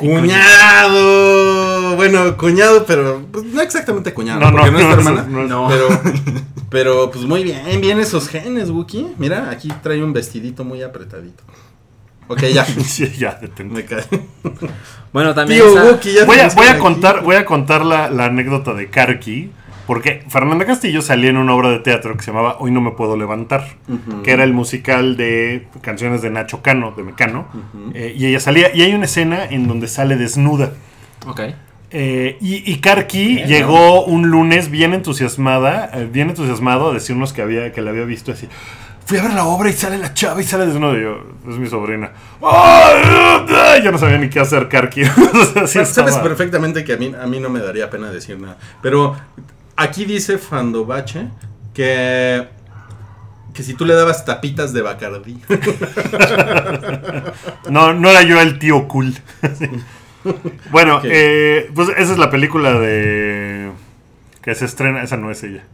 Cuñado. 0.69 1.97
Bueno, 1.97 2.37
cuñado, 2.37 2.85
pero 2.87 3.27
pues, 3.33 3.45
no 3.47 3.61
exactamente 3.61 4.15
cuñado. 4.15 4.41
No, 4.41 4.51
no, 4.51 4.57
porque 4.59 4.71
no, 4.71 4.79
es 4.79 4.85
tu 4.85 4.91
no, 4.91 4.99
hermana. 5.11 5.27
no, 5.29 5.45
No. 5.47 5.69
Pero, 5.69 5.89
pero 6.71 7.11
pues 7.11 7.25
muy 7.25 7.43
bien, 7.43 7.81
bien 7.81 7.99
esos 7.99 8.29
genes, 8.29 8.71
Wookie. 8.71 9.09
Mira, 9.19 9.51
aquí 9.51 9.69
trae 9.83 10.03
un 10.05 10.13
vestidito 10.13 10.65
muy 10.65 10.83
apretadito. 10.83 11.43
Ok, 12.29 12.43
ya. 12.53 12.65
Sí, 12.85 13.11
ya, 13.19 13.35
detente. 13.41 13.75
Me 13.75 13.85
cae. 13.85 14.05
Bueno, 15.13 15.35
también. 15.35 15.61
Tío 15.63 15.73
esa- 15.73 15.85
Wookie, 15.91 16.13
ya 16.13 16.25
Voy 16.27 16.39
a, 16.39 16.49
voy 16.49 16.67
contar, 16.79 17.17
aquí. 17.17 17.25
voy 17.25 17.37
a 17.37 17.45
contar 17.47 17.85
la, 17.85 18.11
la 18.11 18.27
anécdota 18.27 18.75
de 18.75 18.89
Karki. 18.89 19.51
Porque 19.87 20.23
Fernanda 20.29 20.67
Castillo 20.67 21.01
salía 21.01 21.31
en 21.31 21.39
una 21.39 21.55
obra 21.55 21.71
de 21.71 21.79
teatro 21.79 22.15
que 22.15 22.23
se 22.23 22.31
llamaba 22.31 22.57
Hoy 22.61 22.71
no 22.71 22.83
me 22.83 22.91
puedo 22.91 23.17
levantar. 23.17 23.69
Que 24.23 24.33
era 24.33 24.45
el 24.45 24.53
musical 24.53 25.17
de 25.17 25.67
canciones 25.81 26.21
de 26.21 26.29
Nacho 26.29 26.61
Cano, 26.61 26.93
de 26.95 27.03
Mecano. 27.05 27.49
Eh, 27.95 28.15
y 28.15 28.27
ella 28.27 28.39
salía. 28.39 28.71
Y 28.77 28.83
hay 28.83 28.93
una 28.93 29.07
escena 29.07 29.47
en 29.47 29.67
donde 29.67 29.89
sale 29.89 30.17
desnuda. 30.17 30.73
Ok. 31.27 31.41
Eh, 31.91 32.37
y, 32.43 32.71
y 32.71 32.77
Karki 32.81 33.45
llegó 33.45 34.05
un 34.05 34.29
lunes 34.29 34.71
bien 34.71 34.93
entusiasmada, 34.93 35.91
eh, 35.95 36.07
bien 36.13 36.29
entusiasmado 36.29 36.91
a 36.91 36.93
decirnos 36.93 37.33
que 37.33 37.41
había, 37.41 37.73
que 37.73 37.81
la 37.81 37.89
había 37.89 38.05
visto 38.05 38.31
así. 38.31 38.47
Fui 39.09 39.17
a 39.17 39.23
ver 39.23 39.33
la 39.33 39.45
obra 39.47 39.71
y 39.71 39.73
sale 39.73 39.97
la 39.97 40.13
chava 40.13 40.39
y 40.39 40.45
sale 40.45 40.67
desnuda. 40.67 40.99
Y 40.99 41.03
yo, 41.03 41.17
es 41.51 41.57
mi 41.57 41.67
sobrina. 41.67 42.11
Yo 43.83 43.91
no 43.91 43.97
sabía 43.97 44.19
ni 44.19 44.29
qué 44.29 44.39
hacer, 44.39 44.69
Karki. 44.69 45.03
O 45.33 45.45
sea, 45.47 45.67
sí 45.67 45.73
Sabes 45.79 45.89
estaba- 45.97 46.23
perfectamente 46.23 46.85
que 46.85 46.93
a 46.93 46.97
mí, 46.99 47.15
a 47.19 47.27
mí 47.27 47.41
no 47.41 47.49
me 47.49 47.61
daría 47.61 47.89
pena 47.89 48.11
decir 48.11 48.39
nada. 48.39 48.59
Pero 48.83 49.17
aquí 49.77 50.05
dice 50.05 50.37
Fandobache 50.37 51.29
que, 51.73 52.49
que 53.55 53.63
si 53.63 53.73
tú 53.73 53.87
le 53.87 53.95
dabas 53.95 54.27
tapitas 54.27 54.75
de 54.75 54.83
Bacardí. 54.83 55.41
No, 57.71 57.93
no 57.95 58.11
era 58.11 58.23
yo 58.23 58.41
el 58.41 58.59
tío 58.59 58.89
cool. 58.89 59.15
bueno, 60.71 61.01
eh, 61.05 61.71
pues 61.75 61.89
esa 61.97 62.13
es 62.13 62.19
la 62.19 62.31
película 62.31 62.73
de. 62.79 63.71
que 64.43 64.55
se 64.55 64.65
estrena. 64.67 65.03
Esa 65.03 65.17
no 65.17 65.31
es 65.31 65.43
ella. 65.45 65.65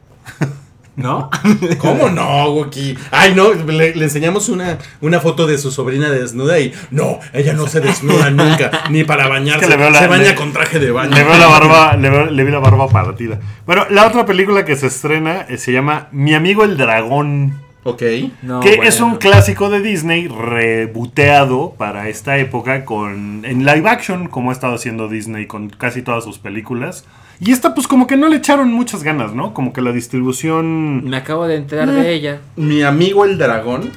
¿No? 0.97 1.29
¿Cómo 1.79 2.09
no, 2.09 2.51
Wookie? 2.53 2.97
Ay, 3.11 3.35
no, 3.35 3.53
le, 3.53 3.97
le 3.97 4.05
enseñamos 4.05 4.49
una, 4.49 4.79
una 5.01 5.19
foto 5.19 5.47
de 5.47 5.59
su 5.59 5.73
sobrina 5.73 6.09
desnuda 6.11 6.61
y 6.61 6.73
no, 6.93 7.19
ella 7.33 7.53
no 7.53 7.67
se 7.67 7.81
desnuda 7.81 8.31
nunca, 8.31 8.71
ni 8.91 9.03
para 9.03 9.27
bañarse. 9.27 9.65
Es 9.67 9.71
que 9.75 9.91
la- 9.91 9.99
se 9.99 10.07
baña 10.07 10.23
le- 10.31 10.35
con 10.37 10.53
traje 10.53 10.79
de 10.79 10.93
baño. 10.93 11.11
Le 11.17 11.25
veo 11.25 11.37
la 11.37 11.47
barba, 11.49 11.97
le, 12.01 12.11
veo- 12.11 12.27
le 12.31 12.45
vi 12.45 12.53
la 12.53 12.61
barba 12.61 12.87
partida. 12.89 13.41
Bueno, 13.67 13.87
la 13.91 14.07
otra 14.07 14.25
película 14.25 14.65
que 14.65 14.77
se 14.77 14.87
estrena 14.87 15.47
eh, 15.49 15.59
se 15.59 15.73
llama 15.73 16.07
Mi 16.13 16.35
amigo 16.35 16.63
el 16.63 16.77
dragón. 16.77 17.61
Ok. 17.87 18.03
No, 18.43 18.61
que 18.61 18.77
bueno. 18.77 18.85
es 18.89 19.01
un 19.01 19.17
clásico 19.17 19.69
de 19.71 19.81
Disney 19.81 20.29
reboteado 20.29 21.75
para 21.77 22.09
esta 22.09 22.39
época 22.39 22.85
con 22.85 23.45
en 23.45 23.65
live 23.67 23.89
action, 23.89 24.29
como 24.29 24.51
ha 24.51 24.53
estado 24.53 24.75
haciendo 24.75 25.09
Disney 25.09 25.47
con 25.47 25.69
casi 25.71 26.03
todas 26.03 26.25
sus 26.25 26.39
películas. 26.39 27.05
Y 27.41 27.53
esta, 27.53 27.75
pues, 27.75 27.87
como 27.89 28.07
que 28.07 28.17
no 28.17 28.29
le 28.29 28.37
echaron 28.37 28.73
muchas 28.73 29.03
ganas, 29.03 29.35
¿no? 29.35 29.55
Como 29.55 29.73
que 29.73 29.83
la 29.83 29.93
distribución. 29.93 31.05
Me 31.09 31.17
acabo 31.17 31.47
de 31.47 31.57
enterar 31.57 31.91
de 31.91 32.13
ella. 32.15 32.41
Mi 32.57 32.83
amigo 32.83 33.25
el 33.25 33.39
dragón. 33.39 33.91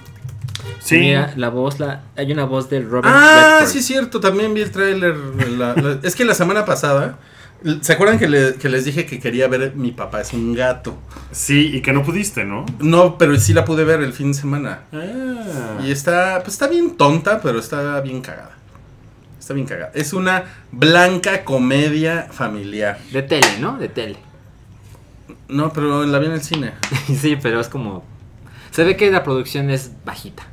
Sí. 0.80 0.98
Mira, 1.00 1.34
la 1.36 1.50
voz, 1.50 1.80
la, 1.80 2.04
hay 2.16 2.32
una 2.32 2.46
voz 2.46 2.70
de 2.70 2.82
Robert 2.82 3.08
Ah, 3.10 3.58
Redford. 3.60 3.72
sí, 3.74 3.80
es 3.80 3.86
cierto, 3.86 4.20
también 4.20 4.54
vi 4.54 4.62
el 4.62 4.72
tráiler. 4.72 5.16
la- 5.58 5.74
la- 5.76 6.00
es 6.02 6.16
que 6.16 6.24
la 6.24 6.34
semana 6.34 6.64
pasada, 6.66 7.18
¿se 7.82 7.92
acuerdan 7.94 8.18
que, 8.20 8.28
le- 8.30 8.56
que 8.56 8.70
les 8.70 8.86
dije 8.86 9.06
que 9.06 9.20
quería 9.20 9.48
ver 9.50 9.74
Mi 9.76 9.92
papá 9.92 10.22
es 10.22 10.32
un 10.34 10.54
gato? 10.54 10.98
Sí, 11.32 11.72
y 11.74 11.82
que 11.82 11.92
no 11.92 12.04
pudiste, 12.04 12.46
¿no? 12.46 12.66
No, 12.80 13.18
pero 13.18 13.36
sí 13.38 13.54
la 13.54 13.66
pude 13.66 13.84
ver 13.84 14.02
el 14.02 14.14
fin 14.14 14.32
de 14.32 14.38
semana. 14.38 14.82
Ah. 14.94 15.82
Y 15.86 15.92
está, 15.92 16.40
pues 16.44 16.54
está 16.54 16.68
bien 16.68 16.96
tonta, 16.96 17.42
pero 17.42 17.60
está 17.60 18.00
bien 18.02 18.22
cagada. 18.22 18.52
Está 19.48 19.54
bien 19.54 19.66
cagada. 19.66 19.92
Es 19.94 20.12
una 20.12 20.44
blanca 20.74 21.46
comedia 21.46 22.28
familiar. 22.30 23.00
De 23.14 23.24
tele, 23.24 23.48
¿no? 23.62 23.78
De 23.78 23.88
tele. 23.88 24.18
No, 25.48 25.72
pero 25.72 26.06
la 26.06 26.20
vi 26.20 26.26
en 26.26 26.34
el 26.34 26.44
cine. 26.44 26.74
sí, 27.22 27.38
pero 27.42 27.62
es 27.62 27.70
como... 27.70 28.04
Se 28.72 28.84
ve 28.84 28.98
que 28.98 29.10
la 29.10 29.24
producción 29.24 29.70
es 29.70 29.92
bajita. 30.04 30.44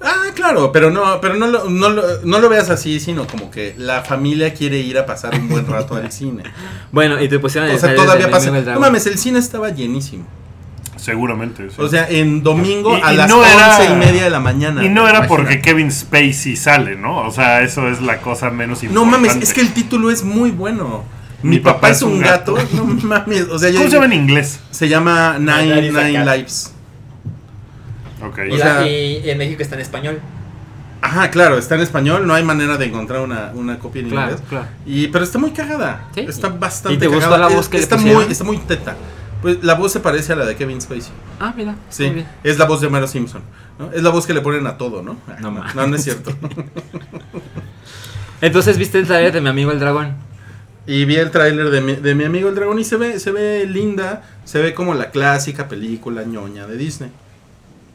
Ah, 0.00 0.28
claro, 0.34 0.72
pero 0.72 0.90
no, 0.90 1.20
pero 1.20 1.34
no 1.34 1.46
lo, 1.46 1.68
no, 1.68 1.90
lo, 1.90 2.22
no 2.24 2.38
lo 2.38 2.48
veas 2.48 2.70
así, 2.70 3.00
sino 3.00 3.26
como 3.26 3.50
que 3.50 3.74
la 3.76 4.02
familia 4.02 4.54
quiere 4.54 4.78
ir 4.78 4.96
a 4.96 5.04
pasar 5.04 5.34
un 5.34 5.50
buen 5.50 5.66
rato 5.66 5.94
al 5.94 6.10
cine. 6.20 6.44
Bueno, 6.90 7.22
y 7.22 7.28
te 7.28 7.38
pusieron 7.38 7.68
O 7.68 7.72
el 7.74 7.78
sea, 7.78 7.90
trailer 7.90 8.06
todavía 8.06 8.30
pasa. 8.30 8.50
No 8.50 8.80
mames, 8.80 9.06
el 9.06 9.18
cine 9.18 9.40
estaba 9.40 9.68
llenísimo. 9.68 10.24
Seguramente. 10.98 11.70
sí. 11.70 11.76
O 11.78 11.88
sea, 11.88 12.06
en 12.08 12.42
domingo 12.42 12.96
Y- 12.98 13.00
a 13.02 13.12
y 13.12 13.16
las 13.16 13.28
no 13.30 13.38
once 13.38 13.52
era- 13.54 13.84
y 13.90 13.96
media 13.96 14.24
de 14.24 14.30
la 14.30 14.40
mañana. 14.40 14.84
y 14.84 14.88
no 14.88 15.02
era 15.08 15.18
imagínate. 15.20 15.28
porque 15.28 15.60
Kevin 15.62 15.90
Spacey 15.90 16.56
sale, 16.56 16.96
¿no? 16.96 17.18
O 17.26 17.30
sea, 17.30 17.62
eso 17.62 17.88
es 17.88 18.00
la 18.02 18.18
cosa 18.20 18.50
menos 18.50 18.82
No 18.82 18.88
importante. 19.02 19.28
mames, 19.28 19.42
es 19.42 19.54
que 19.54 19.60
el 19.62 19.72
título 19.72 20.10
es 20.10 20.22
muy 20.24 20.50
bueno. 20.50 21.04
Mi, 21.42 21.58
papá, 21.60 21.90
es 21.90 22.02
un 22.02 22.20
gato. 22.20 22.56
No 22.74 22.84
mames, 22.84 23.42
o 23.50 23.58
sea, 23.58 23.70
yo- 23.70 23.78
¿Cómo 23.78 23.88
se 23.90 23.94
llama 23.96 24.06
en 24.06 24.12
inglés? 24.20 24.60
se 24.70 24.88
llama 24.88 25.36
Nine, 25.38 25.90
Nine. 25.92 26.24
Lives. 26.24 26.72
Ok. 28.22 28.38
O 28.52 28.56
sea- 28.56 28.86
y 28.86 29.22
en 29.30 29.38
México 29.38 29.62
está 29.62 29.76
en 29.76 29.82
español. 29.82 30.20
Ajá, 31.00 31.30
claro, 31.30 31.58
está 31.58 31.76
en 31.76 31.82
español, 31.82 32.26
no 32.26 32.34
hay 32.34 32.42
manera 32.42 32.76
de 32.76 32.86
encontrar 32.86 33.20
una, 33.20 33.52
una 33.54 33.78
copia 33.78 34.02
en 34.02 34.10
Claro, 34.10 34.32
inglés. 34.32 34.46
claro. 34.48 34.66
Y, 34.84 35.06
pero 35.06 35.22
está 35.22 35.38
muy 35.38 35.52
cagada. 35.52 36.08
Sí. 36.12 36.22
Está 36.28 36.48
bastante 36.48 36.96
¿Y 36.96 36.98
te 36.98 37.08
cagada. 37.08 37.38
la 37.38 37.46
voz 37.46 37.68
que 37.68 37.76
le 37.76 37.84
está 37.84 37.96
muy, 37.96 38.24
está 38.28 38.42
muy 38.42 38.58
teta. 38.58 38.96
Pues 39.42 39.62
la 39.62 39.74
voz 39.74 39.92
se 39.92 40.00
parece 40.00 40.32
a 40.32 40.36
la 40.36 40.44
de 40.44 40.56
Kevin 40.56 40.80
Spacey. 40.80 41.12
Ah, 41.38 41.54
mira. 41.56 41.76
Sí, 41.90 42.04
Muy 42.06 42.14
bien. 42.16 42.26
es 42.42 42.58
la 42.58 42.64
voz 42.66 42.80
de 42.80 42.90
Mero 42.90 43.06
Simpson. 43.06 43.42
¿no? 43.78 43.92
Es 43.92 44.02
la 44.02 44.10
voz 44.10 44.26
que 44.26 44.34
le 44.34 44.40
ponen 44.40 44.66
a 44.66 44.76
todo, 44.76 45.02
¿no? 45.02 45.16
Ah, 45.28 45.36
No 45.40 45.50
no, 45.52 45.62
no, 45.74 45.86
no 45.86 45.96
es 45.96 46.02
cierto. 46.04 46.32
Entonces, 48.40 48.78
¿viste 48.78 48.98
el 48.98 49.06
trailer 49.06 49.32
de 49.32 49.40
Mi 49.40 49.48
Amigo 49.48 49.70
el 49.72 49.80
Dragón? 49.80 50.14
y 50.86 51.04
vi 51.04 51.16
el 51.16 51.30
tráiler 51.30 51.68
de 51.70 51.82
mi, 51.82 51.96
de 51.96 52.14
mi 52.14 52.24
amigo 52.24 52.48
el 52.48 52.54
dragón 52.54 52.78
y 52.78 52.84
se 52.84 52.96
ve, 52.96 53.20
se 53.20 53.30
ve 53.30 53.66
linda, 53.66 54.22
se 54.46 54.58
ve 54.62 54.72
como 54.72 54.94
la 54.94 55.10
clásica 55.10 55.68
película 55.68 56.24
ñoña 56.24 56.66
de 56.66 56.78
Disney. 56.78 57.10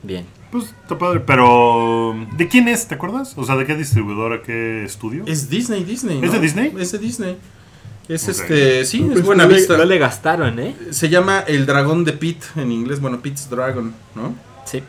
Bien. 0.04 0.28
Pues 0.52 0.66
está 0.66 0.96
padre, 1.00 1.20
pero 1.22 2.16
¿de 2.38 2.48
quién 2.48 2.68
es? 2.68 2.88
¿Te 2.88 2.94
acuerdas? 2.94 3.34
O 3.36 3.46
sea, 3.46 3.56
¿de 3.56 3.66
qué 3.66 3.76
distribuidora, 3.76 4.44
qué 4.44 4.84
estudio? 4.84 5.24
Es 5.26 5.50
Disney, 5.50 5.84
Disney. 5.84 6.20
¿Es 6.24 6.34
de 6.34 6.40
Disney? 6.40 6.72
Es 6.78 6.92
de 6.92 7.00
Disney. 7.00 7.38
Es 8.08 8.28
este, 8.28 8.84
sí, 8.86 9.02
es 9.06 9.12
Pues 9.14 9.24
buena 9.26 9.44
no 9.44 9.50
le- 9.50 9.56
vista. 9.56 9.78
No 9.78 9.86
le 9.86 9.98
gastaron, 9.98 10.60
¿eh? 10.60 10.76
Se 10.92 11.10
llama 11.10 11.40
El 11.48 11.66
Dragón 11.66 12.04
de 12.04 12.14
Pete 12.14 12.46
en 12.58 12.72
inglés, 12.72 13.00
bueno, 13.00 13.20
Pete's 13.22 13.50
Dragon, 13.50 13.94
¿no? 14.16 14.36
Sí. 14.66 14.84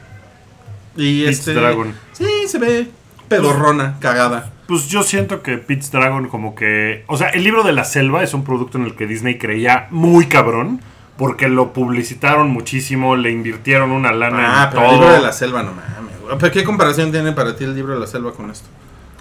Y 0.97 1.21
Pete's 1.25 1.39
este 1.39 1.55
Dragon. 1.55 1.95
Sí, 2.13 2.27
se 2.49 2.59
ve 2.59 2.89
pedorrona, 3.29 3.97
cagada. 4.01 4.53
Pues 4.67 4.89
yo 4.89 5.03
siento 5.03 5.43
que 5.43 5.59
Pete's 5.59 5.91
Dragon 5.91 6.29
como 6.29 6.55
que... 6.55 7.05
O 7.07 7.17
sea, 7.17 7.29
el 7.29 7.45
libro 7.45 7.63
de 7.63 7.73
la 7.73 7.85
selva 7.85 8.23
es 8.23 8.35
un 8.35 8.45
producto 8.45 8.79
en 8.79 8.85
el 8.85 8.95
que 8.95 9.07
Disney 9.07 9.39
creía 9.39 9.87
muy 9.91 10.27
cabrón. 10.27 10.81
Porque 11.17 11.49
lo 11.49 11.73
publicitaron 11.73 12.51
muchísimo, 12.51 13.15
le 13.15 13.31
invirtieron 13.31 13.93
una 13.93 14.11
lana 14.11 14.63
Ah, 14.63 14.65
en 14.65 14.71
pero 14.71 14.83
todo. 14.83 14.91
el 14.95 14.99
libro 15.01 15.15
de 15.15 15.23
la 15.23 15.33
selva, 15.33 15.63
no 15.63 15.71
mames. 15.73 16.21
güey. 16.21 16.37
¿Pero 16.41 16.53
qué 16.53 16.65
comparación 16.65 17.13
tiene 17.13 17.31
para 17.31 17.55
ti 17.55 17.63
el 17.63 17.73
libro 17.73 17.95
de 17.95 18.01
la 18.01 18.09
selva 18.09 18.33
con 18.33 18.51
esto? 18.51 18.67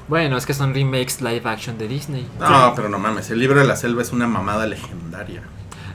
Bueno, 0.07 0.37
es 0.37 0.45
que 0.45 0.53
son 0.53 0.73
remakes 0.73 1.21
live 1.21 1.41
action 1.45 1.77
de 1.77 1.87
Disney. 1.87 2.27
No, 2.39 2.73
pero 2.75 2.89
no 2.89 2.99
mames, 2.99 3.29
el 3.29 3.39
libro 3.39 3.59
de 3.59 3.65
la 3.65 3.75
selva 3.75 4.01
es 4.01 4.11
una 4.11 4.27
mamada 4.27 4.65
legendaria. 4.67 5.41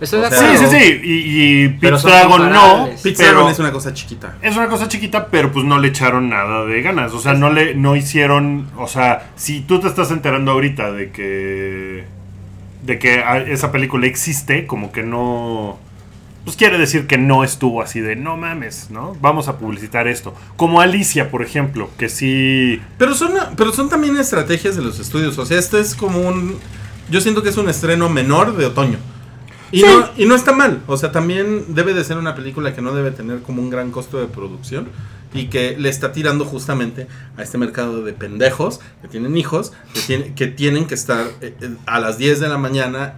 Estoy 0.00 0.20
O 0.20 0.22
de 0.22 0.30
sea, 0.30 0.56
Sí, 0.56 0.64
sí, 0.64 0.78
sí. 0.78 1.00
Y, 1.02 1.42
y 1.64 1.68
Dragon 1.68 2.50
no. 2.52 2.88
pero 3.02 3.16
Dragon 3.32 3.50
es 3.50 3.58
una 3.58 3.72
cosa 3.72 3.92
chiquita. 3.92 4.36
es 4.42 4.56
una 4.56 4.68
cosa 4.68 4.86
chiquita, 4.88 5.26
pero 5.26 5.50
pues 5.50 5.64
no 5.64 5.78
le 5.78 5.88
echaron 5.88 6.28
nada 6.28 6.64
de 6.64 6.80
ganas. 6.82 7.12
O 7.12 7.20
sea, 7.20 7.34
no 7.34 7.50
le 7.50 7.74
no 7.74 7.96
hicieron. 7.96 8.68
O 8.76 8.86
sea, 8.86 9.30
si 9.36 9.60
tú 9.60 9.80
te 9.80 9.88
estás 9.88 10.10
enterando 10.10 10.52
ahorita 10.52 10.92
de 10.92 11.10
que. 11.10 12.04
de 12.82 12.98
que 12.98 13.24
esa 13.48 13.72
película 13.72 14.06
existe, 14.06 14.66
como 14.66 14.92
que 14.92 15.02
no. 15.02 15.78
Pues 16.48 16.56
quiere 16.56 16.78
decir 16.78 17.06
que 17.06 17.18
no 17.18 17.44
estuvo 17.44 17.82
así 17.82 18.00
de 18.00 18.16
no 18.16 18.38
mames, 18.38 18.88
¿no? 18.90 19.14
Vamos 19.20 19.48
a 19.48 19.58
publicitar 19.58 20.08
esto. 20.08 20.34
Como 20.56 20.80
Alicia, 20.80 21.30
por 21.30 21.42
ejemplo, 21.42 21.90
que 21.98 22.08
sí. 22.08 22.80
Pero 22.96 23.14
son, 23.14 23.32
pero 23.54 23.70
son 23.70 23.90
también 23.90 24.16
estrategias 24.16 24.74
de 24.74 24.80
los 24.80 24.98
estudios. 24.98 25.36
O 25.36 25.44
sea, 25.44 25.58
esto 25.58 25.76
es 25.76 25.94
como 25.94 26.20
un. 26.26 26.56
Yo 27.10 27.20
siento 27.20 27.42
que 27.42 27.50
es 27.50 27.58
un 27.58 27.68
estreno 27.68 28.08
menor 28.08 28.56
de 28.56 28.64
otoño. 28.64 28.96
Y, 29.72 29.80
Sí. 29.80 29.86
no, 29.86 30.06
y 30.16 30.24
no 30.24 30.34
está 30.34 30.52
mal. 30.52 30.80
O 30.86 30.96
sea, 30.96 31.12
también 31.12 31.74
debe 31.74 31.92
de 31.92 32.02
ser 32.02 32.16
una 32.16 32.34
película 32.34 32.74
que 32.74 32.80
no 32.80 32.94
debe 32.94 33.10
tener 33.10 33.42
como 33.42 33.60
un 33.60 33.68
gran 33.68 33.90
costo 33.90 34.18
de 34.18 34.26
producción. 34.26 34.88
y 35.34 35.48
que 35.48 35.76
le 35.78 35.90
está 35.90 36.12
tirando 36.12 36.46
justamente 36.46 37.06
a 37.36 37.42
este 37.42 37.58
mercado 37.58 38.02
de 38.02 38.14
pendejos 38.14 38.80
que 39.02 39.08
tienen 39.08 39.36
hijos, 39.36 39.74
que, 39.92 40.00
tiene- 40.00 40.32
que 40.34 40.46
tienen 40.46 40.86
que 40.86 40.94
estar 40.94 41.26
eh, 41.42 41.54
eh, 41.60 41.74
a 41.84 42.00
las 42.00 42.16
10 42.16 42.40
de 42.40 42.48
la 42.48 42.56
mañana 42.56 43.16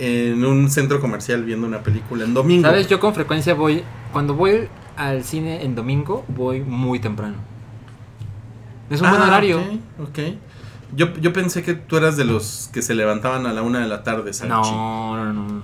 en 0.00 0.44
un 0.44 0.70
centro 0.70 1.00
comercial 1.00 1.44
viendo 1.44 1.66
una 1.66 1.82
película 1.82 2.24
en 2.24 2.32
domingo. 2.34 2.66
¿Sabes? 2.68 2.88
Yo 2.88 2.98
con 3.00 3.14
frecuencia 3.14 3.54
voy. 3.54 3.82
Cuando 4.12 4.34
voy 4.34 4.68
al 4.96 5.22
cine 5.24 5.62
en 5.64 5.74
domingo, 5.74 6.24
voy 6.28 6.60
muy 6.60 6.98
temprano. 6.98 7.36
Es 8.88 9.00
un 9.02 9.10
buen 9.10 9.22
Ah, 9.22 9.26
horario. 9.28 9.60
ok, 9.60 10.08
ok. 10.08 10.18
Yo, 10.96 11.12
yo 11.20 11.32
pensé 11.32 11.62
que 11.62 11.74
tú 11.74 11.96
eras 11.96 12.16
de 12.16 12.24
los 12.24 12.68
que 12.72 12.82
se 12.82 12.94
levantaban 12.94 13.46
a 13.46 13.52
la 13.52 13.62
una 13.62 13.78
de 13.80 13.86
la 13.86 14.02
tarde, 14.02 14.32
Salchi. 14.32 14.52
No, 14.52 15.16
no, 15.16 15.32
no, 15.32 15.46
no, 15.46 15.62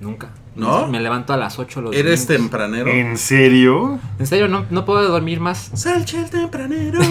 nunca. 0.00 0.28
¿No? 0.54 0.86
Me 0.88 1.00
levanto 1.00 1.32
a 1.32 1.36
las 1.36 1.58
8 1.58 1.80
los 1.82 1.94
¿Eres 1.96 2.26
domingos. 2.26 2.50
tempranero? 2.50 2.88
¿En 2.90 3.16
serio? 3.16 3.98
En 4.18 4.26
serio, 4.26 4.48
no, 4.48 4.66
no 4.70 4.84
puedo 4.84 5.08
dormir 5.08 5.40
más. 5.40 5.70
Salchi 5.74 6.16
el 6.18 6.30
tempranero. 6.30 7.00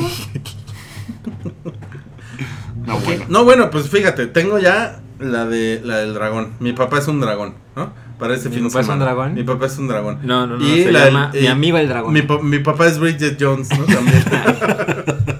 No, 2.85 2.99
bueno. 2.99 3.25
No, 3.27 3.43
bueno, 3.43 3.69
pues 3.69 3.89
fíjate, 3.89 4.27
tengo 4.27 4.59
ya 4.59 5.01
la 5.19 5.45
de 5.45 5.81
la 5.83 5.97
del 5.97 6.13
dragón. 6.13 6.53
Mi 6.59 6.73
papá 6.73 6.99
es 6.99 7.07
un 7.07 7.19
dragón, 7.19 7.53
¿no? 7.75 7.91
Para 8.19 8.33
este 8.33 8.49
¿Mi 8.49 8.55
fin 8.55 8.63
de 8.65 8.69
papá 8.71 8.81
es 8.81 8.87
un 8.89 8.99
dragón? 8.99 9.33
Mi 9.35 9.43
papá 9.43 9.65
es 9.67 9.77
un 9.77 9.87
dragón. 9.87 10.19
No, 10.23 10.47
no, 10.47 10.57
no. 10.57 10.65
Y 10.65 10.83
se 10.83 10.91
la 10.91 11.05
del- 11.05 11.13
llama 11.13 11.31
y- 11.35 11.41
Mi 11.41 11.47
amigo 11.47 11.77
el 11.77 11.87
dragón. 11.87 12.13
Mi, 12.13 12.21
pa- 12.23 12.41
mi 12.41 12.59
papá 12.59 12.87
es 12.87 12.97
Bridget 12.99 13.37
Jones, 13.39 13.69
¿no? 13.77 13.85
También. 13.85 14.23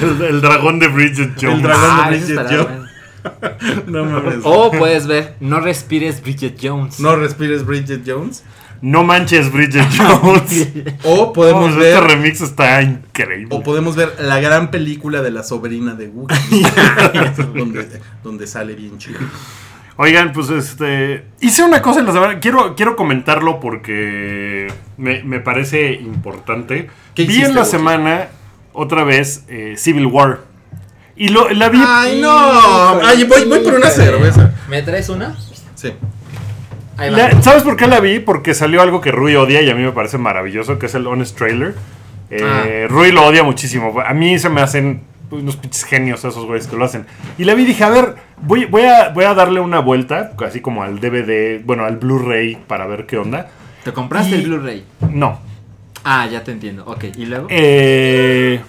El, 0.00 0.22
el 0.22 0.40
dragón 0.40 0.78
de 0.78 0.88
Bridget 0.88 1.32
Jones. 1.40 1.56
El 1.56 1.62
dragón. 1.62 1.90
Ah, 1.90 2.10
de 2.10 2.16
ese 2.18 2.34
Bridget 2.36 2.50
Jones. 2.56 2.90
no 3.86 4.04
mames. 4.04 4.36
O 4.44 4.70
puedes 4.70 5.06
ver, 5.06 5.34
no 5.40 5.60
respires 5.60 6.22
Bridget 6.22 6.56
Jones. 6.62 7.00
No 7.00 7.16
respires 7.16 7.66
Bridget 7.66 8.02
Jones. 8.06 8.44
No 8.82 9.04
manches 9.04 9.52
Bridget 9.52 9.86
Jones. 9.96 10.68
O 11.04 11.32
podemos 11.32 11.74
Oh, 11.74 11.78
ver. 11.78 11.94
Este 11.94 12.00
remix 12.06 12.40
está 12.40 12.80
increíble. 12.82 13.48
O 13.50 13.62
podemos 13.62 13.94
ver 13.96 14.14
la 14.20 14.40
gran 14.40 14.70
película 14.70 15.20
de 15.22 15.30
la 15.30 15.42
sobrina 15.42 15.94
de 15.94 16.08
Wookiee. 16.08 16.62
donde, 17.54 17.88
donde 18.24 18.46
sale 18.46 18.74
bien 18.74 18.96
chido. 18.98 19.18
Oigan, 19.96 20.32
pues 20.32 20.48
este. 20.48 21.26
Hice 21.40 21.62
una 21.62 21.82
cosa 21.82 22.00
en 22.00 22.06
la 22.06 22.12
semana. 22.12 22.40
Quiero, 22.40 22.74
quiero 22.74 22.96
comentarlo 22.96 23.60
porque 23.60 24.68
me, 24.96 25.22
me 25.24 25.40
parece 25.40 25.92
importante. 25.92 26.88
¿Qué 27.14 27.24
Vi 27.24 27.28
hiciste, 27.32 27.48
en 27.50 27.54
la 27.54 27.60
Wookie? 27.62 27.70
semana 27.70 28.28
otra 28.72 29.04
vez 29.04 29.44
eh, 29.48 29.74
Civil 29.76 30.06
War. 30.06 30.40
Y 31.16 31.28
lo, 31.28 31.50
la 31.50 31.68
vi. 31.68 31.78
Ay, 31.86 32.18
no. 32.22 32.30
Ay, 33.04 33.24
voy, 33.24 33.44
voy 33.44 33.60
por 33.60 33.74
una 33.74 33.90
cerveza. 33.90 34.54
¿Me 34.70 34.80
traes 34.82 35.10
una? 35.10 35.36
Sí. 35.74 35.92
La- 37.08 37.40
¿Sabes 37.42 37.62
por 37.62 37.76
qué 37.76 37.86
la 37.86 38.00
vi? 38.00 38.18
Porque 38.18 38.52
salió 38.54 38.82
algo 38.82 39.00
que 39.00 39.10
Rui 39.12 39.34
odia 39.36 39.62
y 39.62 39.70
a 39.70 39.74
mí 39.74 39.82
me 39.82 39.92
parece 39.92 40.18
maravilloso, 40.18 40.78
que 40.78 40.86
es 40.86 40.94
el 40.94 41.06
Honest 41.06 41.36
Trailer. 41.36 41.74
Eh, 42.30 42.86
Rui 42.88 43.10
lo 43.12 43.24
odia 43.26 43.42
muchísimo. 43.42 44.00
A 44.00 44.12
mí 44.14 44.38
se 44.38 44.48
me 44.50 44.60
hacen 44.60 45.02
unos 45.30 45.56
pinches 45.56 45.84
genios 45.84 46.24
esos 46.24 46.44
güeyes 46.44 46.66
que 46.66 46.76
lo 46.76 46.84
hacen. 46.84 47.06
Y 47.38 47.44
la 47.44 47.54
vi 47.54 47.62
y 47.62 47.66
dije, 47.66 47.84
a 47.84 47.88
ver, 47.88 48.16
voy, 48.42 48.64
voy, 48.66 48.82
a, 48.82 49.08
voy 49.10 49.24
a 49.24 49.34
darle 49.34 49.60
una 49.60 49.78
vuelta, 49.80 50.32
así 50.44 50.60
como 50.60 50.82
al 50.82 51.00
DVD, 51.00 51.60
bueno, 51.64 51.84
al 51.84 51.96
Blu-ray 51.96 52.56
para 52.66 52.86
ver 52.86 53.06
qué 53.06 53.16
onda. 53.16 53.48
¿Te 53.84 53.92
compraste 53.92 54.30
Y- 54.32 54.34
el 54.34 54.42
Blu-ray? 54.46 54.84
No. 55.10 55.40
Ah, 56.04 56.26
ya 56.30 56.42
te 56.44 56.50
entiendo. 56.52 56.84
Ok, 56.86 57.04
¿y 57.16 57.26
luego? 57.26 57.46
Eh, 57.50 58.60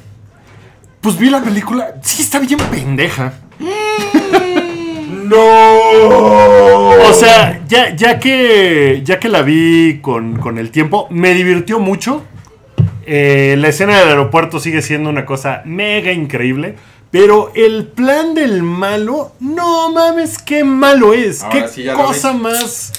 pues 1.02 1.18
vi 1.18 1.30
la 1.30 1.42
película. 1.42 1.96
Sí, 2.04 2.22
está 2.22 2.40
bien 2.40 2.60
pendeja. 2.72 3.34
¡No! 5.32 6.90
O 7.10 7.14
sea, 7.14 7.62
ya, 7.68 7.96
ya, 7.96 8.20
que, 8.20 9.02
ya 9.04 9.20
que 9.20 9.30
la 9.30 9.42
vi 9.42 10.00
con, 10.02 10.38
con 10.38 10.58
el 10.58 10.72
tiempo, 10.72 11.08
me 11.10 11.34
divirtió 11.34 11.80
mucho. 11.80 12.24
Eh, 13.06 13.56
la 13.58 13.70
escena 13.70 13.98
del 14.00 14.10
aeropuerto 14.10 14.60
sigue 14.60 14.82
siendo 14.82 15.10
una 15.10 15.26
cosa 15.26 15.62
mega 15.66 16.12
increíble. 16.12 16.76
Pero 17.12 17.52
el 17.56 17.88
plan 17.88 18.34
del 18.34 18.64
malo, 18.64 19.34
no 19.42 19.92
mames, 19.92 20.38
qué 20.38 20.64
malo 20.64 21.14
es. 21.14 21.44
Ahora 21.44 21.62
qué 21.64 21.68
sí 21.68 21.86
cosa 21.94 22.32
más 22.32 22.94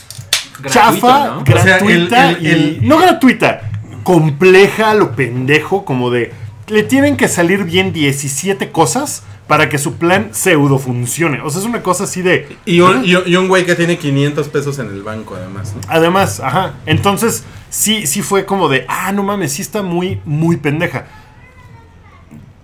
Gratuito, 0.60 0.68
chafa, 0.74 1.24
¿no? 1.26 1.40
O 1.40 1.44
sea, 1.46 1.78
el- 1.78 1.84
gratuita 1.86 2.30
el- 2.30 2.46
y- 2.46 2.50
el- 2.50 2.78
no 2.88 2.98
gratuita, 2.98 3.62
compleja, 4.02 4.92
lo 4.94 5.12
pendejo, 5.16 5.86
como 5.86 6.10
de 6.10 6.30
le 6.72 6.82
tienen 6.82 7.16
que 7.16 7.28
salir 7.28 7.64
bien 7.64 7.92
17 7.92 8.70
cosas 8.70 9.22
para 9.46 9.68
que 9.68 9.76
su 9.78 9.94
plan 9.94 10.28
pseudo 10.32 10.78
funcione. 10.78 11.40
O 11.42 11.50
sea, 11.50 11.60
es 11.60 11.66
una 11.66 11.82
cosa 11.82 12.04
así 12.04 12.22
de 12.22 12.56
Y 12.64 12.80
un, 12.80 13.04
y 13.04 13.14
un- 13.16 13.22
y 13.26 13.36
un 13.36 13.48
güey 13.48 13.66
que 13.66 13.74
tiene 13.74 13.98
500 13.98 14.48
pesos 14.48 14.78
en 14.78 14.86
el 14.86 15.02
banco, 15.02 15.34
además. 15.36 15.74
¿no? 15.74 15.80
Además, 15.88 16.40
ajá. 16.40 16.74
Entonces, 16.86 17.44
sí, 17.68 18.06
sí 18.06 18.22
fue 18.22 18.46
como 18.46 18.68
de, 18.68 18.86
ah, 18.88 19.12
no 19.12 19.22
mames, 19.22 19.52
sí 19.52 19.62
está 19.62 19.82
muy, 19.82 20.20
muy 20.24 20.56
pendeja. 20.56 21.06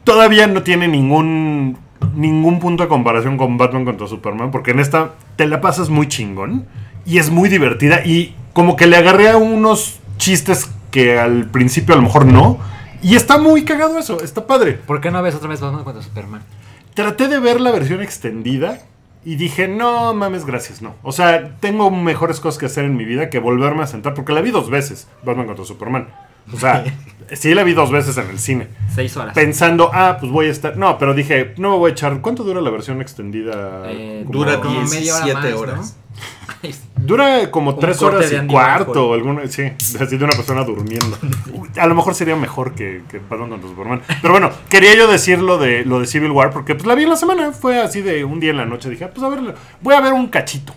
Todavía 0.05 0.47
no 0.47 0.63
tiene 0.63 0.89
ningún, 0.89 1.77
ningún 2.15 2.61
punto 2.61 2.83
de 2.85 2.89
comparación 2.89 3.37
con 3.37 3.59
Batman 3.59 3.85
contra 3.85 4.07
Superman, 4.07 4.51
porque 4.51 4.71
en 4.71 4.81
esta 4.81 5.15
te 5.37 5.47
la 5.47 5.61
pasas 5.61 5.91
muy 5.91 6.09
chingón 6.09 6.67
y 7.05 7.19
es 7.19 7.31
muy 7.31 7.49
divertida 7.51 8.05
y 8.05 8.35
como 8.55 8.77
que 8.77 8.87
le 8.87 8.97
agarré 8.97 9.29
a 9.29 9.37
unos 9.37 10.01
chistes 10.17 10.71
que 10.91 11.19
al 11.19 11.47
principio 11.51 11.95
a 11.95 11.97
lo 11.99 12.03
mejor 12.05 12.25
no. 12.25 12.59
Y 13.03 13.15
está 13.15 13.39
muy 13.39 13.65
cagado 13.65 13.99
eso, 13.99 14.21
está 14.23 14.47
padre. 14.47 14.73
¿Por 14.73 15.01
qué 15.01 15.11
no 15.11 15.23
ves 15.23 15.35
otra 15.35 15.49
vez 15.49 15.61
Batman 15.61 15.85
contra 15.85 16.03
Superman? 16.03 16.43
Traté 16.95 17.29
de 17.29 17.39
ver 17.39 17.61
la 17.61 17.71
versión 17.71 18.03
extendida 18.03 18.81
y 19.25 19.37
dije, 19.37 19.69
no 19.69 20.15
mames, 20.15 20.45
gracias, 20.45 20.83
no. 20.83 20.95
O 21.03 21.13
sea, 21.13 21.57
tengo 21.61 21.91
mejores 21.91 22.41
cosas 22.41 22.59
que 22.59 22.67
hacer 22.67 22.85
en 22.85 22.97
mi 22.97 23.05
vida 23.05 23.31
que 23.31 23.39
volverme 23.39 23.85
a 23.85 23.87
sentar, 23.87 24.15
porque 24.15 24.33
la 24.33 24.41
vi 24.41 24.51
dos 24.51 24.69
veces, 24.69 25.07
Batman 25.23 25.47
contra 25.47 25.65
Superman. 25.65 26.09
O 26.53 26.59
sea, 26.59 26.85
sí 27.33 27.55
la 27.55 27.63
vi 27.63 27.73
dos 27.75 27.91
veces 27.91 28.17
en 28.17 28.29
el 28.31 28.39
cine. 28.39 28.69
Seis 28.95 29.17
horas. 29.17 29.35
Pensando, 29.35 29.91
ah, 29.93 30.17
pues 30.19 30.33
voy 30.33 30.47
a 30.47 30.51
estar... 30.51 30.77
No, 30.77 30.99
pero 30.99 31.15
dije, 31.15 31.55
no 31.57 31.71
me 31.73 31.77
voy 31.77 31.91
a 31.91 31.93
echar... 31.93 32.21
¿Cuánto 32.21 32.43
dura 32.45 32.61
la 32.61 32.71
versión 32.71 33.01
extendida? 33.01 33.83
Eh, 33.87 34.25
Dura 34.29 34.61
como 34.61 34.83
media 34.83 35.15
hora 35.17 35.25
17 35.25 35.35
más, 35.35 35.51
¿no? 35.51 35.59
horas. 35.61 35.97
Dura 36.97 37.51
como 37.51 37.71
Un 37.75 37.81
tres 37.81 38.03
horas 38.03 38.33
y 38.33 38.47
cuarto, 38.47 39.13
alguna, 39.13 39.47
sí, 39.47 39.63
así 40.01 40.17
de 40.17 40.25
una 40.25 40.35
persona 40.35 40.65
durmiendo. 40.65 41.17
A 41.79 41.87
lo 41.87 41.95
mejor 41.95 42.15
sería 42.15 42.37
mejor 42.37 42.75
que, 42.75 43.03
que 43.09 43.19
Batman 43.19 43.51
contra 43.51 43.69
Superman. 43.71 44.03
Pero 44.21 44.33
bueno, 44.33 44.51
quería 44.69 44.97
yo 44.97 45.07
decir 45.11 45.41
lo 45.41 45.59
de, 45.59 45.85
lo 45.85 46.01
de 46.01 46.07
Civil 46.07 46.31
War, 46.31 46.51
porque 46.51 46.75
pues 46.75 46.87
la 46.87 46.95
vi 46.95 47.05
en 47.05 47.11
la 47.11 47.17
semana, 47.17 47.53
fue 47.53 47.81
así 47.81 48.03
de 48.03 48.25
un 48.25 48.41
día 48.41 48.51
en 48.51 48.57
la 48.57 48.67
noche, 48.67 48.91
dije, 48.91 49.05
ah, 49.05 49.11
pues 49.15 49.25
a 49.25 49.29
ver, 49.29 49.55
voy 49.81 49.95
a 49.95 50.01
ver 50.01 50.13
un 50.13 50.29
cachito. 50.29 50.75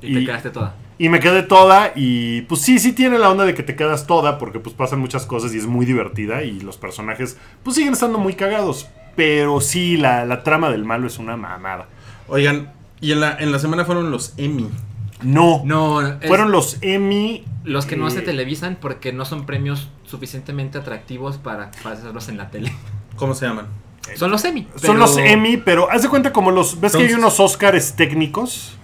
Y 0.00 0.14
te 0.14 0.24
quedaste 0.26 0.50
toda. 0.50 0.74
Y 0.98 1.08
me 1.08 1.20
quedé 1.20 1.42
toda 1.42 1.92
y 1.96 2.42
pues 2.42 2.60
sí, 2.60 2.78
sí 2.78 2.92
tiene 2.92 3.18
la 3.18 3.30
onda 3.30 3.44
de 3.44 3.54
que 3.54 3.62
te 3.62 3.74
quedas 3.76 4.06
toda 4.06 4.38
porque 4.38 4.60
pues 4.60 4.74
pasan 4.76 5.00
muchas 5.00 5.26
cosas 5.26 5.52
y 5.54 5.58
es 5.58 5.66
muy 5.66 5.84
divertida 5.86 6.42
y 6.42 6.60
los 6.60 6.76
personajes 6.76 7.36
pues 7.62 7.76
siguen 7.76 7.92
estando 7.94 8.18
muy 8.18 8.34
cagados. 8.34 8.88
Pero 9.16 9.60
sí, 9.60 9.96
la, 9.96 10.24
la 10.24 10.42
trama 10.42 10.70
del 10.70 10.84
malo 10.84 11.06
es 11.06 11.18
una 11.18 11.36
mamada. 11.36 11.88
Oigan, 12.28 12.72
y 13.00 13.12
en 13.12 13.20
la, 13.20 13.36
en 13.38 13.52
la 13.52 13.58
semana 13.58 13.84
fueron 13.84 14.10
los 14.10 14.34
Emmy. 14.36 14.68
No, 15.22 15.62
No, 15.64 16.00
es- 16.02 16.26
fueron 16.28 16.50
los 16.50 16.78
Emmy. 16.82 17.44
los 17.64 17.86
que 17.86 17.96
no 17.96 18.10
se 18.10 18.18
eh, 18.18 18.22
televisan 18.22 18.76
porque 18.80 19.12
no 19.12 19.24
son 19.24 19.46
premios 19.46 19.88
suficientemente 20.04 20.78
atractivos 20.78 21.38
para, 21.38 21.70
para 21.82 21.94
hacerlos 21.96 22.28
en 22.28 22.36
la 22.38 22.50
tele. 22.50 22.72
¿Cómo 23.16 23.34
se 23.34 23.46
llaman? 23.46 23.66
Son 24.16 24.30
los 24.30 24.44
Emmy. 24.44 24.66
Son 24.76 24.98
los 24.98 25.16
Emmy, 25.18 25.56
pero 25.56 25.90
haz 25.90 26.02
de 26.02 26.08
cuenta 26.08 26.32
como 26.32 26.50
los. 26.50 26.80
¿Ves 26.80 26.94
que 26.94 27.04
hay 27.04 27.12
unos 27.14 27.40
Oscars 27.40 27.94
técnicos? 27.96 28.76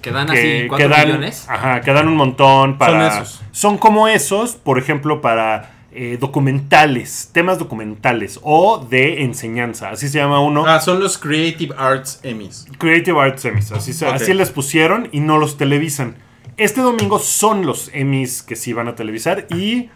Que 0.00 0.10
dan 0.10 0.28
que, 0.28 0.60
así 0.62 0.68
4 0.68 0.76
que 0.88 0.94
dan, 0.94 1.06
millones. 1.08 1.46
Ajá, 1.48 1.80
que 1.80 1.92
dan 1.92 2.08
un 2.08 2.16
montón 2.16 2.78
para. 2.78 3.10
Son 3.10 3.22
esos. 3.22 3.42
Son 3.52 3.78
como 3.78 4.08
esos, 4.08 4.54
por 4.56 4.78
ejemplo, 4.78 5.20
para 5.20 5.72
eh, 5.92 6.16
documentales, 6.20 7.30
temas 7.32 7.58
documentales 7.58 8.38
o 8.42 8.78
de 8.88 9.22
enseñanza. 9.22 9.90
Así 9.90 10.08
se 10.08 10.18
llama 10.18 10.40
uno. 10.40 10.64
Ah, 10.66 10.80
son 10.80 11.00
los 11.00 11.18
Creative 11.18 11.74
Arts 11.76 12.20
Emmys. 12.22 12.66
Creative 12.78 13.18
Arts 13.20 13.44
Emmys. 13.44 13.72
Así, 13.72 13.92
se- 13.92 14.06
así 14.06 14.32
les 14.34 14.50
pusieron 14.50 15.08
y 15.12 15.20
no 15.20 15.38
los 15.38 15.56
televisan. 15.56 16.16
Este 16.56 16.80
domingo 16.80 17.18
son 17.18 17.66
los 17.66 17.90
Emmys 17.92 18.42
que 18.42 18.56
sí 18.56 18.72
van 18.72 18.88
a 18.88 18.94
televisar 18.94 19.46
y. 19.50 19.90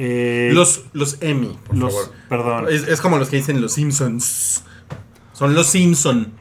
eh, 0.00 0.50
Los, 0.52 0.82
los 0.92 1.18
Emmy, 1.20 1.58
por 1.66 1.76
los- 1.76 1.92
favor. 1.92 2.12
Perdón. 2.28 2.66
Es, 2.70 2.82
es 2.86 3.00
como 3.00 3.18
los 3.18 3.28
que 3.28 3.36
dicen 3.36 3.60
los 3.60 3.72
Simpsons. 3.72 4.62
Son 5.32 5.54
los 5.54 5.66
Simpson. 5.68 6.32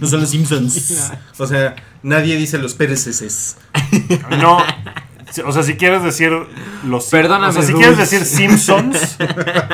No 0.00 0.06
son 0.08 0.20
los 0.20 0.30
Simpsons. 0.30 1.10
O 1.38 1.46
sea, 1.46 1.76
nadie 2.02 2.36
dice 2.36 2.58
los 2.58 2.74
Pérezes. 2.74 3.56
No. 4.38 4.58
O 5.46 5.52
sea, 5.52 5.62
si 5.62 5.74
quieres 5.76 6.02
decir 6.02 6.30
los 6.84 7.06
Perdóname, 7.06 7.48
O 7.48 7.52
sea, 7.52 7.62
si 7.62 7.72
quieres 7.72 7.96
decir 7.98 8.24
Simpsons, 8.26 9.16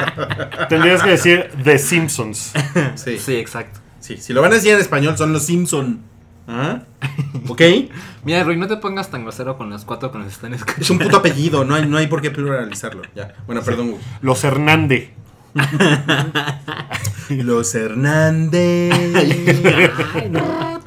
tendrías 0.69 1.03
que 1.03 1.11
decir 1.11 1.51
The 1.65 1.79
Simpsons. 1.79 2.53
Sí, 2.95 3.13
sí. 3.17 3.19
Sí, 3.19 3.35
exacto. 3.37 3.81
Si 4.01 4.33
lo 4.33 4.41
van 4.41 4.53
a 4.53 4.55
decir 4.55 4.73
en 4.73 4.81
español, 4.81 5.19
son 5.19 5.33
los 5.33 5.45
Simpson. 5.45 6.01
¿Ah? 6.47 6.83
¿Ok? 7.49 7.63
Mira, 8.25 8.45
Rui, 8.45 8.57
no 8.57 8.67
te 8.67 8.77
pongas 8.77 9.11
tan 9.11 9.23
grosero 9.23 9.57
con 9.57 9.71
los 9.71 9.85
cuatro 9.85 10.13
que 10.13 10.19
nos 10.19 10.29
están 10.29 10.55
escuchando. 10.55 10.83
Es 10.83 10.91
un 10.91 10.99
puto 10.99 11.17
apellido, 11.19 11.65
no 11.65 11.75
hay, 11.75 11.87
no 11.87 11.97
hay 11.97 12.07
por 12.07 12.21
qué 12.21 12.31
pluralizarlo. 12.31 13.03
Ya. 13.15 13.35
Bueno, 13.47 13.63
perdón. 13.63 13.91
Hugo. 13.91 13.99
Los 14.21 14.45
Hernández. 14.45 15.11
Los 17.31 17.75
Hernández. 17.75 18.93
Ay, 20.15 20.31
no. 20.31 20.79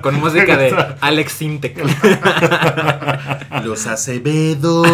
Con 0.00 0.20
música 0.20 0.56
de 0.56 0.74
Alex 1.00 1.32
Sintek. 1.32 1.78
Los 3.64 3.86
Acevedos. 3.86 4.86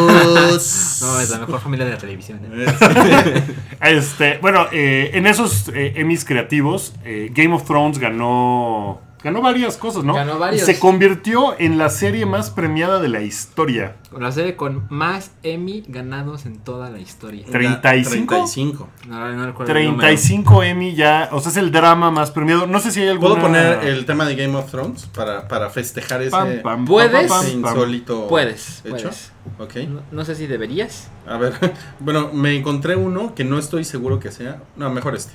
No, 1.02 1.20
es 1.20 1.30
la 1.30 1.38
mejor 1.38 1.60
familia 1.60 1.84
de 1.86 1.92
la 1.92 1.98
televisión. 1.98 2.40
¿eh? 2.52 3.42
Este, 3.80 4.38
bueno, 4.38 4.66
eh, 4.72 5.10
en 5.14 5.26
esos 5.26 5.68
eh, 5.74 5.94
Emmys 5.96 6.24
creativos, 6.24 6.94
eh, 7.04 7.30
Game 7.32 7.54
of 7.54 7.64
Thrones 7.64 7.98
ganó 7.98 9.00
ganó 9.22 9.42
varias 9.42 9.76
cosas, 9.76 10.04
¿no? 10.04 10.14
Ganó 10.14 10.38
varios. 10.38 10.62
Y 10.62 10.66
se 10.66 10.78
convirtió 10.78 11.54
en 11.58 11.78
la 11.78 11.90
serie 11.90 12.26
más 12.26 12.50
premiada 12.50 13.00
de 13.00 13.08
la 13.08 13.20
historia. 13.22 13.96
La 14.18 14.32
serie 14.32 14.56
con 14.56 14.86
más 14.90 15.30
Emmy 15.42 15.84
ganados 15.86 16.46
en 16.46 16.58
toda 16.58 16.90
la 16.90 16.98
historia. 16.98 17.46
Tre- 17.46 17.80
¿35? 17.80 18.08
35. 18.26 18.88
No, 19.08 19.32
no 19.34 19.46
recuerdo 19.46 19.72
el 19.76 19.84
número. 19.84 20.00
35 20.00 20.62
Emmy 20.64 20.94
ya, 20.94 21.28
o 21.32 21.40
sea, 21.40 21.50
es 21.52 21.56
el 21.58 21.70
drama 21.70 22.10
más 22.10 22.30
premiado. 22.30 22.66
No 22.66 22.80
sé 22.80 22.90
si 22.90 23.00
hay 23.02 23.08
alguna... 23.08 23.34
¿Puedo 23.34 23.46
poner 23.46 23.84
el 23.86 24.04
tema 24.06 24.24
de 24.24 24.34
Game 24.36 24.56
of 24.56 24.70
Thrones 24.70 25.06
para, 25.06 25.46
para 25.48 25.70
festejar 25.70 26.22
ese, 26.22 26.30
Pam, 26.30 26.60
pam, 26.62 26.84
¿Puedes? 26.84 27.28
pam, 27.28 27.46
insólito 27.48 28.26
Puedes, 28.28 28.80
hecho? 28.84 28.90
puedes. 28.90 29.32
Ok. 29.58 29.76
No, 29.88 30.00
no 30.10 30.24
sé 30.24 30.34
si 30.34 30.46
deberías. 30.46 31.08
A 31.26 31.36
ver, 31.36 31.52
bueno, 32.00 32.30
me 32.32 32.56
encontré 32.56 32.96
uno 32.96 33.34
que 33.34 33.44
no 33.44 33.58
estoy 33.58 33.84
seguro 33.84 34.18
que 34.18 34.32
sea. 34.32 34.62
No, 34.76 34.90
mejor 34.90 35.14
este. 35.14 35.32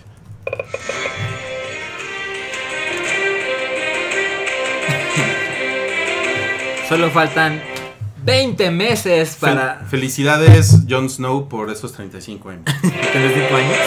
Solo 6.88 7.10
faltan 7.10 7.62
20 8.24 8.72
meses 8.72 9.38
Fel- 9.40 9.56
para 9.56 9.86
Felicidades, 9.90 10.82
Jon 10.90 11.10
Snow, 11.10 11.48
por 11.50 11.70
esos 11.72 11.94
35 11.94 12.50
años. 12.50 12.64
tener 13.14 13.34
5 13.34 13.56
años. 13.56 13.78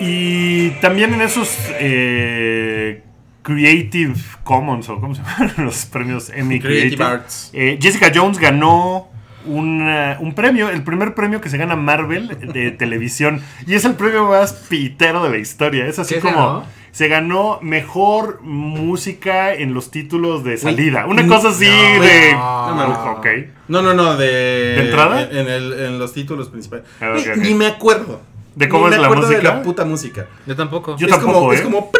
Y 0.00 0.70
también 0.80 1.12
en 1.14 1.20
esos 1.20 1.56
eh, 1.78 3.02
Creative 3.42 4.14
Commons, 4.44 4.88
o 4.88 5.00
¿cómo 5.00 5.14
se 5.14 5.22
llaman 5.38 5.52
los 5.58 5.84
premios 5.86 6.30
Emmy 6.30 6.58
Creative 6.60 6.96
Creative? 6.96 7.04
Arts. 7.04 7.50
Eh, 7.52 7.78
Jessica 7.80 8.10
Jones 8.14 8.38
ganó 8.38 9.08
una- 9.44 10.16
un 10.20 10.34
premio, 10.34 10.70
el 10.70 10.82
primer 10.84 11.14
premio 11.14 11.40
que 11.40 11.50
se 11.50 11.58
gana 11.58 11.76
Marvel 11.76 12.52
de 12.52 12.70
televisión. 12.78 13.42
Y 13.66 13.74
es 13.74 13.84
el 13.84 13.94
premio 13.94 14.28
más 14.28 14.52
pitero 14.52 15.22
de 15.24 15.30
la 15.30 15.38
historia. 15.38 15.86
Es 15.86 15.98
así 15.98 16.14
¿Qué 16.14 16.20
como... 16.20 16.64
Se 16.92 17.06
ganó 17.08 17.58
mejor 17.62 18.40
música 18.42 19.54
en 19.54 19.74
los 19.74 19.90
títulos 19.90 20.42
de 20.44 20.56
salida. 20.56 21.06
Una 21.06 21.26
cosa 21.26 21.50
así 21.50 21.66
no, 21.68 22.02
de... 22.02 22.32
no, 22.32 22.74
no, 22.74 22.88
no. 22.88 23.12
ok. 23.12 23.26
No, 23.68 23.82
no, 23.82 23.94
no, 23.94 24.16
de. 24.16 24.26
¿De 24.26 24.80
entrada? 24.86 25.22
En, 25.30 25.48
el- 25.48 25.72
en 25.72 25.98
los 25.98 26.12
títulos 26.12 26.48
principales. 26.48 26.84
Ah, 27.00 27.14
Ni- 27.36 27.54
me 27.54 27.66
acuerdo. 27.66 28.20
¿De 28.56 28.68
cómo 28.68 28.88
Ni 28.88 28.94
es 28.94 28.96
me 28.96 29.02
la 29.02 29.06
acuerdo 29.06 29.28
de 29.28 29.36
música? 29.36 29.54
la 29.54 29.62
puta 29.62 29.84
música. 29.84 30.26
Yo 30.46 30.56
tampoco. 30.56 30.96
Yo 30.96 31.06
es 31.06 31.12
tampoco, 31.12 31.32
como, 31.34 31.52
¿eh? 31.52 31.56
es 31.56 31.62
como. 31.62 31.90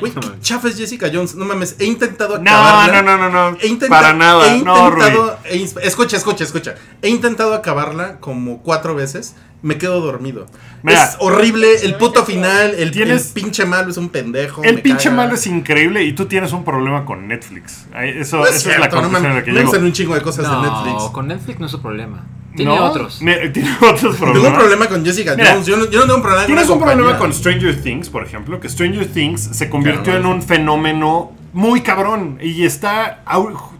Güey, 0.00 0.12
chafa 0.40 0.68
es 0.68 0.76
Jessica 0.76 1.10
Jones. 1.12 1.34
No 1.34 1.44
mames, 1.44 1.76
he 1.78 1.84
intentado 1.84 2.38
No, 2.38 2.50
acabarla. 2.50 3.02
no, 3.02 3.16
no, 3.16 3.30
no, 3.30 3.50
no. 3.52 3.58
He 3.60 3.66
intentado, 3.68 4.02
Para 4.02 4.14
nada. 4.14 4.46
He 4.54 4.62
no, 4.62 4.88
intentado, 4.88 5.38
he 5.44 5.62
escucha, 5.86 6.16
escucha, 6.16 6.44
escucha. 6.44 6.74
He 7.02 7.08
intentado 7.08 7.54
acabarla 7.54 8.18
como 8.20 8.62
cuatro 8.62 8.94
veces. 8.94 9.34
Me 9.62 9.78
quedo 9.78 10.00
dormido. 10.00 10.46
Mira. 10.82 11.04
es 11.04 11.16
horrible. 11.20 11.68
El 11.84 11.94
puto 11.94 12.24
final. 12.24 12.74
El, 12.76 12.90
Tienes- 12.90 13.28
el 13.28 13.32
pinche 13.32 13.64
malo 13.64 13.90
es 13.92 13.96
un 13.96 14.08
pendejo. 14.08 14.64
El 14.64 14.76
me 14.76 14.82
pinche 14.82 15.04
caga. 15.04 15.16
malo 15.18 15.34
es 15.36 15.46
increíble 15.46 16.02
y 16.02 16.14
tú 16.14 16.26
tienes 16.26 16.52
un 16.52 16.64
problema 16.64 17.04
con 17.04 17.28
Netflix. 17.28 17.86
Eso, 18.02 18.38
No 18.38 18.46
es 18.46 18.56
esa 18.56 18.72
es 18.72 18.78
la 18.80 18.88
cierto, 18.90 18.96
no 18.96 19.02
conclusión 19.02 19.30
a 19.30 19.34
la 19.36 19.44
que 19.44 19.52
llego. 19.52 19.70
un 19.70 19.92
chingo 19.92 20.14
de 20.16 20.22
cosas 20.22 20.48
no, 20.48 20.62
de 20.62 20.68
Netflix. 20.68 21.10
con 21.12 21.28
Netflix 21.28 21.60
no 21.60 21.66
es 21.66 21.72
su 21.72 21.80
problema. 21.80 22.24
Tiene 22.56 22.74
¿No? 22.76 22.84
otros. 22.86 23.22
Me- 23.22 23.48
tiene 23.50 23.70
otros 23.80 24.16
problemas. 24.16 24.34
Tengo 24.42 24.48
un 24.48 24.54
problema 24.58 24.86
con 24.88 25.04
Jessica 25.04 25.34
Mira, 25.36 25.52
Jones. 25.52 25.66
Yo 25.66 25.76
no, 25.76 25.84
yo 25.90 26.00
no 26.00 26.04
tengo 26.04 26.16
un 26.16 26.22
problema 26.22 26.46
Tienes 26.46 26.66
con 26.66 26.78
un 26.78 26.84
problema 26.84 27.18
con. 27.18 27.32
Stranger 27.32 27.80
Things, 27.82 28.08
por 28.10 28.24
ejemplo, 28.24 28.60
que 28.60 28.68
Stranger 28.68 29.06
Things 29.06 29.40
se 29.40 29.68
convirtió 29.70 30.02
Claro, 30.04 30.20
en 30.20 30.26
un 30.26 30.42
fenómeno 30.42 31.32
muy 31.52 31.80
cabrón 31.82 32.38
y 32.40 32.64
está, 32.64 33.22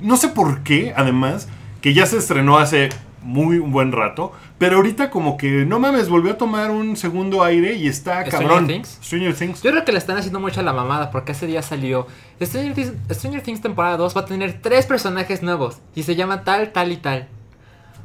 no 0.00 0.16
sé 0.16 0.28
por 0.28 0.60
qué, 0.62 0.92
además, 0.96 1.48
que 1.80 1.94
ya 1.94 2.06
se 2.06 2.18
estrenó 2.18 2.58
hace 2.58 2.88
muy 3.22 3.58
un 3.58 3.70
buen 3.70 3.92
rato, 3.92 4.32
pero 4.58 4.76
ahorita 4.78 5.08
como 5.10 5.36
que 5.36 5.64
no 5.64 5.78
mames, 5.78 6.08
volvió 6.08 6.32
a 6.32 6.36
tomar 6.38 6.70
un 6.72 6.96
segundo 6.96 7.44
aire 7.44 7.74
y 7.74 7.86
está 7.86 8.24
¿Stranger 8.26 8.48
cabrón. 8.48 8.66
Things? 8.66 8.98
Stranger 9.02 9.34
Things. 9.34 9.62
Yo 9.62 9.70
creo 9.70 9.84
que 9.84 9.92
le 9.92 9.98
están 9.98 10.16
haciendo 10.16 10.40
mucho 10.40 10.58
a 10.60 10.62
la 10.64 10.72
mamada 10.72 11.10
porque 11.12 11.30
ese 11.32 11.46
día 11.46 11.62
salió. 11.62 12.06
Stranger 12.42 12.74
Things, 12.74 12.92
Stranger 13.12 13.40
Things 13.42 13.60
temporada 13.60 13.96
2 13.96 14.16
va 14.16 14.22
a 14.22 14.24
tener 14.26 14.60
tres 14.60 14.86
personajes 14.86 15.42
nuevos 15.42 15.78
y 15.94 16.02
se 16.02 16.16
llama 16.16 16.42
tal, 16.42 16.72
tal 16.72 16.90
y 16.90 16.96
tal. 16.96 17.28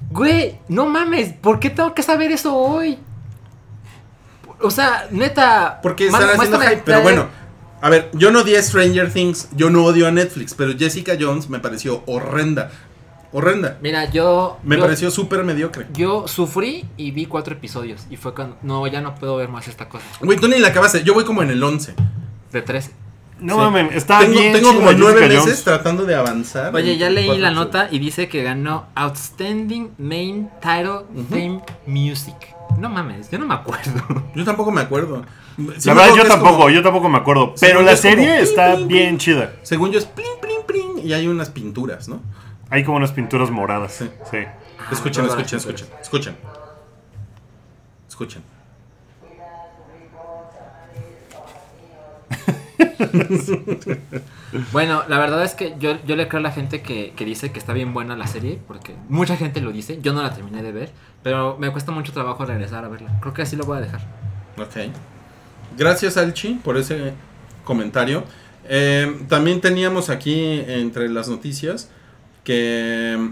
Güey, 0.10 0.60
no 0.70 0.86
mames, 0.86 1.34
¿por 1.34 1.60
qué 1.60 1.70
tengo 1.70 1.93
que 1.93 2.04
saber 2.04 2.32
eso 2.32 2.56
hoy? 2.56 2.98
O 4.62 4.72
sea, 4.72 5.08
neta. 5.12 5.80
Porque 5.82 6.08
están 6.08 6.30
haciendo 6.30 6.60
hype. 6.60 6.82
Pero 6.86 7.02
bueno, 7.02 7.28
a 7.82 7.89
ver, 7.89 8.10
yo 8.14 8.32
no 8.32 8.41
odié 8.41 8.62
Stranger 8.62 9.12
Things, 9.12 9.50
yo 9.56 9.70
no 9.70 9.84
odio 9.84 10.08
a 10.08 10.12
Netflix, 10.12 10.54
pero 10.54 10.78
Jessica 10.78 11.16
Jones 11.20 11.50
me 11.50 11.60
pareció 11.60 12.04
horrenda. 12.08 12.72
Horrenda. 13.34 13.78
Mira, 13.82 14.10
yo. 14.10 14.58
Me 14.64 14.78
yo, 14.78 14.84
pareció 14.84 15.12
súper 15.12 15.43
mediocre. 15.43 15.86
Yo 15.93 16.28
sufrí 16.28 16.86
y 16.95 17.12
vi 17.12 17.26
cuatro 17.26 17.54
episodios. 17.54 18.08
Y 18.10 18.16
fue 18.16 18.34
cuando. 18.34 18.58
No, 18.62 18.88
ya 18.88 19.02
no 19.02 19.16
puedo 19.16 19.36
ver 19.36 19.50
más 19.50 19.68
esta 19.68 19.89
cosa. 19.89 20.06
Güey, 20.22 20.39
tú 20.39 20.48
ni 20.48 20.58
la 20.60 20.70
acabaste. 20.70 21.04
Yo 21.04 21.14
voy 21.14 21.26
como 21.26 21.43
en 21.43 21.52
el 21.52 21.62
11. 21.62 21.93
De 22.54 22.62
13. 22.62 22.91
No 23.40 23.54
Sí. 23.54 23.60
mames, 23.60 23.96
está 23.96 24.20
tengo 24.20 24.40
bien. 24.40 24.54
tengo 24.54 24.74
como 24.76 24.92
nueve 24.94 25.22
meses 25.28 25.44
Jones. 25.44 25.64
tratando 25.64 26.06
de 26.06 26.16
avanzar. 26.16 26.74
Oye, 26.76 26.98
ya 26.98 27.10
leí 27.10 27.38
la 27.38 27.52
nota 27.52 27.88
y 27.92 28.00
dice 28.00 28.28
que 28.28 28.42
ganó 28.44 28.88
Outstanding 28.96 29.92
Main 30.00 30.50
Title 30.62 31.02
Theme 31.30 31.62
Music. 31.86 32.36
No 32.80 32.90
mames, 32.90 33.30
yo 33.32 33.38
no 33.40 33.46
me 33.46 33.54
acuerdo. 33.56 34.02
Yo 34.36 34.44
tampoco 34.44 34.72
me 34.72 34.82
acuerdo. 34.82 35.24
Sí 35.78 35.88
La 35.88 35.96
verdad, 35.96 36.16
yo 36.16 36.28
tampoco, 36.28 36.52
como- 36.58 36.70
yo 36.70 36.84
tampoco 36.84 37.10
me 37.10 37.18
acuerdo. 37.18 37.56
Pero 37.60 37.82
la 37.82 37.94
es 37.94 38.00
serie 38.02 38.40
está 38.42 38.76
bien 38.76 39.18
chida. 39.18 39.54
Según 39.64 39.92
yo 39.92 39.98
es 39.98 40.06
plin, 40.06 40.28
plin, 40.40 40.60
plin. 40.68 41.00
Y 41.08 41.14
hay 41.14 41.28
unas 41.28 41.50
pinturas, 41.50 42.08
¿no? 42.08 42.22
Hay 42.70 42.84
como 42.84 42.98
unas 42.98 43.12
pinturas 43.12 43.50
moradas. 43.50 43.94
Sí. 43.94 44.10
Sí. 44.30 44.38
Escuchen, 44.92 45.26
todas 45.26 45.40
escuchen, 45.40 45.58
escuchen. 45.58 45.88
Escuchen. 46.00 46.36
Escuchen. 48.08 48.44
Bueno, 54.71 55.03
la 55.07 55.19
verdad 55.19 55.43
es 55.43 55.55
que 55.55 55.75
yo, 55.80 55.97
yo 56.05 56.15
le 56.15 56.28
creo 56.28 56.39
a 56.39 56.43
la 56.43 56.51
gente 56.51 56.82
que, 56.82 57.13
que 57.15 57.25
dice 57.25 57.51
que 57.51 57.59
está 57.59 57.73
bien 57.73 57.93
buena 57.93 58.15
la 58.15 58.28
serie, 58.28 58.59
porque 58.65 58.95
mucha 59.09 59.36
gente 59.36 59.59
lo 59.61 59.71
dice. 59.71 59.99
Yo 60.01 60.13
no 60.13 60.23
la 60.23 60.34
terminé 60.34 60.63
de 60.63 60.71
ver, 60.71 60.91
pero 61.21 61.57
me 61.57 61.69
cuesta 61.71 61.91
mucho 61.91 62.13
trabajo 62.13 62.45
regresar 62.45 62.86
a 62.86 62.88
verla. 62.88 63.19
Creo 63.19 63.34
que 63.34 63.41
así 63.41 63.55
lo 63.55 63.65
voy 63.65 63.78
a 63.78 63.82
dejar. 63.82 64.01
Ok. 64.57 64.91
Gracias, 65.78 66.17
Alchi, 66.17 66.55
por 66.63 66.78
ese 66.78 67.13
comentario. 67.63 68.23
Eh, 68.69 69.25
también 69.28 69.61
teníamos 69.61 70.09
aquí 70.09 70.61
entre 70.67 71.09
las 71.09 71.28
noticias 71.28 71.89
que 72.43 73.30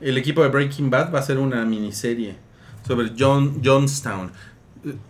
el 0.00 0.18
equipo 0.18 0.42
de 0.42 0.48
Breaking 0.48 0.90
Bad 0.90 1.12
va 1.12 1.18
a 1.18 1.22
hacer 1.22 1.38
una 1.38 1.64
miniserie 1.64 2.36
sobre 2.86 3.12
John, 3.18 3.60
Johnstown. 3.64 4.30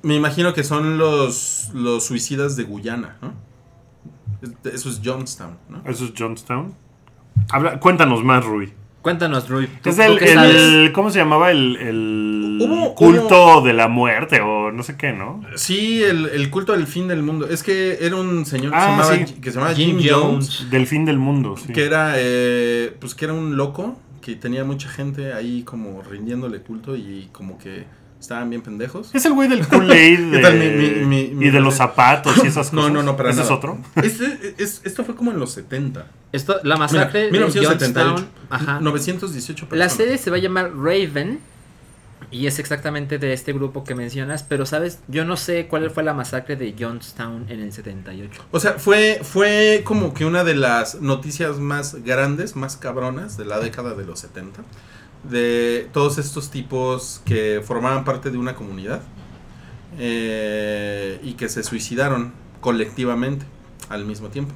Me 0.02 0.14
imagino 0.14 0.54
que 0.54 0.64
son 0.64 0.98
los, 0.98 1.70
los 1.74 2.04
suicidas 2.04 2.56
de 2.56 2.64
Guyana, 2.64 3.16
¿no? 3.20 3.49
Es- 4.42 4.74
Eso 4.74 4.88
es 4.90 5.00
Johnstown, 5.04 5.56
¿no? 5.68 5.82
Eso 5.90 6.04
es 6.06 6.12
Johnstown. 6.18 6.74
Habla- 7.50 7.78
cuéntanos 7.80 8.22
más, 8.24 8.44
Rui. 8.44 8.72
Cuéntanos, 9.02 9.48
Rui. 9.48 9.66
¿tú- 9.82 9.88
Es 9.90 9.96
tú 9.96 10.02
el, 10.02 10.92
¿Cómo 10.92 11.10
se 11.10 11.18
llamaba? 11.20 11.50
El, 11.50 11.76
el 11.76 12.58
Hubo- 12.60 12.94
culto 12.94 13.62
de 13.62 13.72
la 13.72 13.88
muerte 13.88 14.40
o 14.42 14.70
no 14.72 14.82
sé 14.82 14.96
qué, 14.98 15.12
¿no? 15.12 15.40
Sí, 15.56 16.02
el, 16.02 16.26
el 16.26 16.50
culto 16.50 16.72
del 16.72 16.86
fin 16.86 17.08
del 17.08 17.22
mundo. 17.22 17.48
Es 17.48 17.62
que 17.62 17.96
era 18.04 18.16
un 18.16 18.44
señor 18.44 18.72
que, 18.72 18.76
Ah, 18.76 18.82
se, 18.82 18.90
llamaba, 19.14 19.26
sí. 19.26 19.34
que 19.40 19.50
se 19.50 19.56
llamaba 19.56 19.74
Jim 19.74 19.98
Jim, 19.98 20.10
Jones. 20.12 20.56
Jones. 20.58 20.70
Del 20.70 20.86
fin 20.86 21.04
del 21.06 21.18
mundo, 21.18 21.56
sí. 21.56 21.72
que 21.72 21.84
era 21.86 22.12
eh, 22.16 22.94
pues 23.00 23.14
que 23.14 23.24
era 23.24 23.32
un 23.34 23.56
loco 23.56 23.96
que 24.20 24.34
tenía 24.36 24.64
mucha 24.64 24.90
gente 24.90 25.32
ahí 25.32 25.62
como 25.62 26.02
rindiéndole 26.02 26.60
culto 26.60 26.94
y 26.94 27.30
como 27.32 27.56
que 27.56 27.84
estaban 28.20 28.50
bien 28.50 28.62
pendejos. 28.62 29.10
Es 29.14 29.24
el 29.24 29.32
güey 29.32 29.48
del 29.48 29.66
Kool-Aid 29.66 30.30
¿Qué 30.32 30.38
tal 30.38 30.58
mi- 30.58 30.68
mi- 30.68 30.90
mi- 31.06 31.28
mi- 31.34 31.46
y 31.46 31.50
de 31.50 31.60
los 31.60 31.74
zapatos 31.74 32.36
y 32.44 32.46
esas 32.48 32.70
cosas. 32.70 32.72
No, 32.74 32.90
no, 32.90 33.02
no, 33.02 33.16
para 33.16 33.30
¿Ese 33.30 33.40
nada. 33.40 33.50
es 33.50 33.56
otro? 33.56 33.78
Este- 34.02 34.54
es- 34.58 34.82
esto 34.84 35.04
fue 35.04 35.16
como 35.16 35.30
en 35.32 35.38
los 35.38 35.52
70. 35.52 36.06
Esto, 36.32 36.54
la 36.62 36.62
Mira, 36.62 36.76
masacre 36.78 37.20
de 37.24 37.30
1978. 37.32 38.08
Johnstown. 38.10 38.28
Ajá. 38.50 38.78
918 38.80 39.64
La 39.64 39.68
personas. 39.70 39.92
serie 39.94 40.18
se 40.18 40.30
va 40.30 40.36
a 40.36 40.40
llamar 40.40 40.70
Raven. 40.76 41.40
Y 42.32 42.46
es 42.46 42.60
exactamente 42.60 43.18
de 43.18 43.32
este 43.32 43.52
grupo 43.52 43.82
que 43.82 43.96
mencionas. 43.96 44.44
Pero, 44.44 44.64
¿sabes? 44.64 45.00
Yo 45.08 45.24
no 45.24 45.36
sé 45.36 45.66
cuál 45.66 45.90
fue 45.90 46.04
la 46.04 46.14
masacre 46.14 46.54
de 46.54 46.76
Johnstown 46.78 47.46
en 47.48 47.58
el 47.60 47.72
78. 47.72 48.44
O 48.52 48.60
sea, 48.60 48.74
fue, 48.74 49.20
fue 49.24 49.80
como 49.84 50.14
que 50.14 50.24
una 50.24 50.44
de 50.44 50.54
las 50.54 51.00
noticias 51.00 51.58
más 51.58 51.96
grandes, 52.04 52.54
más 52.54 52.76
cabronas 52.76 53.36
de 53.36 53.46
la 53.46 53.58
década 53.58 53.94
de 53.94 54.04
los 54.04 54.20
70. 54.20 54.62
De 55.24 55.88
todos 55.92 56.18
estos 56.18 56.50
tipos 56.50 57.20
que 57.24 57.62
formaban 57.64 58.04
parte 58.04 58.30
de 58.30 58.38
una 58.38 58.54
comunidad 58.54 59.02
eh, 59.98 61.20
y 61.22 61.34
que 61.34 61.48
se 61.48 61.62
suicidaron 61.62 62.32
colectivamente 62.60 63.44
al 63.88 64.04
mismo 64.04 64.28
tiempo. 64.28 64.54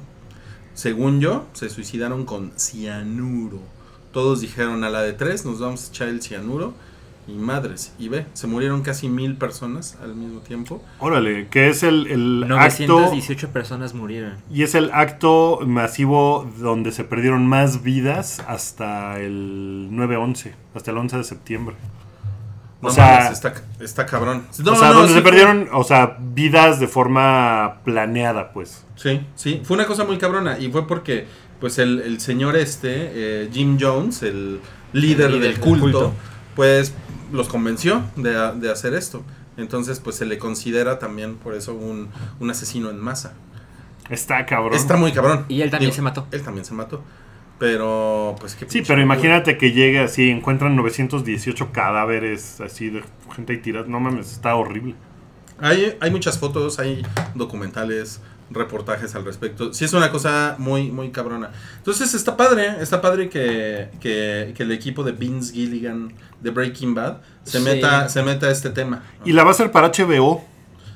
Según 0.73 1.21
yo, 1.21 1.45
se 1.53 1.69
suicidaron 1.69 2.25
con 2.25 2.51
cianuro. 2.57 3.59
Todos 4.11 4.41
dijeron 4.41 4.83
a 4.83 4.89
la 4.89 5.01
de 5.01 5.13
tres, 5.13 5.45
nos 5.45 5.59
vamos 5.59 5.85
a 5.85 5.89
echar 5.89 6.07
el 6.07 6.21
cianuro 6.21 6.73
Y 7.27 7.33
madres, 7.33 7.91
y 7.97 8.07
ve, 8.09 8.27
se 8.33 8.45
murieron 8.45 8.83
casi 8.83 9.09
mil 9.09 9.35
personas 9.35 9.97
al 10.01 10.13
mismo 10.15 10.41
tiempo. 10.41 10.83
Órale, 10.99 11.47
que 11.47 11.69
es 11.69 11.81
el, 11.81 12.05
el 12.05 12.43
acto 12.43 12.85
918 12.87 13.49
personas 13.49 13.95
murieron. 13.95 14.35
y 14.51 14.61
es 14.61 14.75
el 14.75 14.91
acto 14.93 15.59
masivo 15.65 16.47
donde 16.59 16.91
se 16.91 17.03
perdieron 17.03 17.47
más 17.47 17.81
vidas 17.81 18.43
hasta 18.47 19.19
el 19.19 19.89
9-11, 19.91 20.51
hasta 20.75 20.91
el 20.91 20.97
11 20.99 21.17
de 21.17 21.23
septiembre. 21.23 21.75
O 22.81 22.89
No 22.89 22.93
sea, 22.93 23.17
mames, 23.21 23.31
está, 23.31 23.53
está 23.79 24.05
cabrón. 24.05 24.45
No, 24.63 24.73
o 24.73 24.75
sea, 24.75 24.89
no, 24.89 24.93
donde 24.95 25.07
sí 25.07 25.13
se 25.15 25.21
fue- 25.21 25.31
perdieron, 25.31 25.67
o 25.73 25.83
sea, 25.83 26.17
vidas 26.19 26.79
de 26.79 26.87
forma 26.87 27.77
planeada, 27.83 28.51
pues. 28.53 28.85
Sí, 28.95 29.21
sí, 29.33 29.61
fue 29.63 29.75
una 29.77 29.87
cosa 29.87 30.03
muy 30.03 30.19
cabrona 30.19 30.59
y 30.59 30.69
fue 30.69 30.85
porque 30.87 31.25
pues 31.59 31.79
el, 31.79 32.01
el 32.01 32.19
señor 32.19 32.55
este, 32.55 32.91
eh, 33.45 33.49
Jim 33.51 33.77
Jones, 33.81 34.21
el 34.21 34.59
líder, 34.93 34.93
El 34.93 35.01
líder 35.01 35.31
del 35.31 35.41
del 35.41 35.59
culto, 35.59 35.81
culto. 35.81 36.13
pues 36.55 36.93
los 37.31 37.47
convenció 37.47 38.03
de, 38.15 38.53
de 38.55 38.71
hacer 38.71 38.93
esto. 38.93 39.23
Entonces 39.57 39.99
pues 39.99 40.15
se 40.17 40.25
le 40.25 40.37
considera 40.37 40.99
también 40.99 41.35
por 41.35 41.53
eso 41.53 41.73
un, 41.73 42.09
un 42.39 42.49
asesino 42.49 42.89
en 42.89 42.99
masa. 42.99 43.33
Está 44.09 44.45
cabrón. 44.45 44.75
Está 44.75 44.97
muy 44.97 45.11
cabrón. 45.11 45.45
Y 45.47 45.61
él 45.61 45.71
también 45.71 45.89
Digo, 45.89 45.95
se 45.95 46.01
mató. 46.01 46.27
Él 46.31 46.43
también 46.43 46.65
se 46.65 46.73
mató. 46.73 47.01
Pero 47.57 48.35
pues 48.39 48.55
qué 48.55 48.69
Sí, 48.69 48.83
pero 48.85 49.01
imagínate 49.01 49.57
que 49.57 49.71
llegue 49.71 49.99
así, 49.99 50.29
encuentran 50.29 50.75
918 50.75 51.71
cadáveres 51.71 52.59
así 52.59 52.89
de 52.89 53.03
gente 53.33 53.53
ahí 53.53 53.59
tirada. 53.59 53.87
No 53.87 53.99
mames, 53.99 54.31
está 54.31 54.55
horrible. 54.55 54.95
Hay, 55.59 55.97
hay 56.01 56.11
muchas 56.11 56.37
fotos, 56.37 56.79
hay 56.79 57.05
documentales, 57.33 58.19
reportajes 58.51 59.15
al 59.15 59.25
respecto. 59.25 59.73
Sí, 59.73 59.85
es 59.85 59.93
una 59.93 60.11
cosa 60.11 60.55
muy, 60.59 60.91
muy 60.91 61.09
cabrona. 61.11 61.51
Entonces 61.77 62.13
está 62.13 62.37
padre, 62.37 62.75
está 62.81 63.01
padre 63.01 63.29
que, 63.29 63.89
que, 63.99 64.53
que 64.55 64.63
el 64.63 64.71
equipo 64.71 65.03
de 65.03 65.11
Vince 65.13 65.53
Gilligan 65.53 66.13
de 66.41 66.49
Breaking 66.51 66.93
Bad 66.93 67.17
se, 67.43 67.57
Sí. 67.59 67.63
meta, 67.63 68.07
se 68.09 68.21
meta 68.23 68.47
a 68.47 68.51
este 68.51 68.69
tema. 68.69 69.03
Y 69.25 69.33
la 69.33 69.43
va 69.43 69.49
a 69.49 69.51
hacer 69.53 69.71
para 69.71 69.89
HBO. 69.91 70.43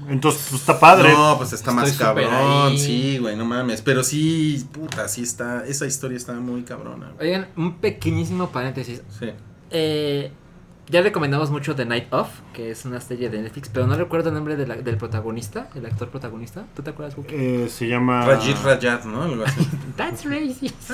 Entonces, 0.08 0.48
pues 0.50 0.62
está 0.62 0.80
padre. 0.80 1.12
No, 1.12 1.36
pues 1.38 1.52
está 1.52 1.72
más 1.72 1.90
Estoy 1.90 2.06
cabrón, 2.06 2.30
ahí. 2.32 2.80
sí, 2.80 3.18
güey, 3.18 3.36
no 3.36 3.44
mames. 3.46 3.82
Pero 3.82 4.02
sí, 4.04 4.66
puta, 4.72 5.08
sí 5.10 5.24
está, 5.24 5.66
esa 5.66 5.86
historia 5.86 6.16
está 6.16 6.34
muy 6.34 6.62
cabrona. 6.64 7.12
güey. 7.18 7.28
Oigan, 7.30 7.48
un 7.58 7.80
pequeñísimo 7.80 8.50
paréntesis. 8.50 9.02
Sí. 9.20 9.32
Eh, 9.72 10.32
ya 10.90 11.02
recomendamos 11.02 11.52
mucho 11.52 11.76
The 11.76 11.86
Night 11.86 12.12
Of, 12.12 12.30
que 12.54 12.72
es 12.72 12.86
una 12.86 13.00
serie 13.02 13.30
de 13.30 13.42
Netflix, 13.42 13.70
pero 13.70 13.86
no 13.88 13.96
recuerdo 13.96 14.30
el 14.30 14.36
nombre 14.36 14.56
de 14.56 14.66
la- 14.68 14.76
del 14.76 14.98
protagonista, 14.98 15.70
el 15.76 15.86
actor 15.86 16.10
protagonista. 16.10 16.66
¿Tú 16.76 16.82
te 16.82 16.90
acuerdas, 16.90 17.18
Wookie? 17.18 17.36
Eh, 17.36 17.70
se 17.70 17.88
llama. 17.88 18.26
Rajit 18.26 18.58
Rajat, 18.64 19.06
¿no? 19.06 19.24
Algo 19.24 19.44
así. 19.44 19.68
That's 19.98 20.26
racist. 20.26 20.88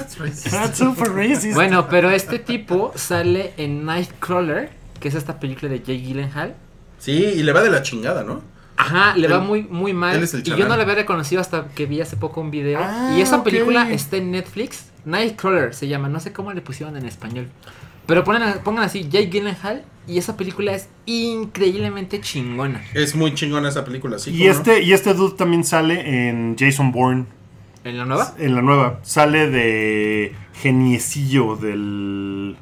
That's 0.52 0.78
super 0.78 1.10
racist. 1.12 1.56
Bueno, 1.56 1.88
pero 1.90 2.10
este 2.12 2.40
tipo 2.40 2.92
sale 2.96 3.54
en 3.58 3.86
Nightcrawler, 3.86 4.70
que 5.00 5.08
es 5.08 5.16
esta 5.16 5.40
película 5.40 5.72
de 5.72 5.82
Jay 5.86 6.02
Gyllenhaal. 6.02 6.56
Sí, 7.00 7.12
y 7.14 7.44
le 7.44 7.52
va 7.52 7.62
de 7.62 7.70
la 7.70 7.82
chingada, 7.82 8.24
¿no? 8.24 8.42
Ajá, 8.78 9.16
le 9.16 9.28
va 9.30 9.40
muy, 9.40 9.62
muy 9.64 9.94
mal. 9.94 10.18
él 10.18 10.24
es 10.24 10.34
el 10.34 10.42
y 10.42 10.44
yo 10.44 10.68
no 10.68 10.76
le 10.76 10.82
había 10.84 10.96
reconocido 10.96 11.40
hasta 11.40 11.68
que 11.70 11.86
vi 11.86 12.02
hace 12.02 12.18
poco 12.18 12.42
un 12.42 12.52
video. 12.52 12.80
Ah, 12.82 13.14
y 13.18 13.22
esa 13.22 13.42
película 13.44 13.90
está 13.92 14.18
en 14.18 14.32
Netflix. 14.32 14.88
Nightcrawler 15.06 15.74
se 15.74 15.88
llama, 15.88 16.10
no 16.10 16.20
sé 16.20 16.34
cómo 16.34 16.52
le 16.52 16.62
pusieron 16.62 16.98
en 16.98 17.06
español. 17.06 17.48
Pero 18.08 18.24
ponen, 18.24 18.60
pongan 18.64 18.84
así, 18.84 19.08
Jay 19.12 19.28
Gyllenhaal. 19.30 19.84
Y 20.08 20.20
esa 20.20 20.38
película 20.38 20.74
es 20.74 20.88
increíblemente 21.08 22.22
chingona. 22.22 22.84
Es 22.94 23.16
muy 23.16 23.34
chingona 23.34 23.70
esa 23.70 23.84
película, 23.84 24.20
sí. 24.20 24.30
y 24.32 24.46
este, 24.46 24.84
y 24.84 24.94
este 24.94 25.16
dude 25.16 25.36
también 25.36 25.64
sale 25.64 26.30
en 26.30 26.56
Jason 26.60 26.92
Bourne. 26.92 27.26
¿En 27.84 27.98
la 27.98 28.06
nueva? 28.06 28.34
En 28.38 28.54
la 28.54 28.62
nueva. 28.62 29.00
Sale 29.04 29.50
de 29.50 30.36
geniecillo 30.62 31.56
del. 31.56 32.56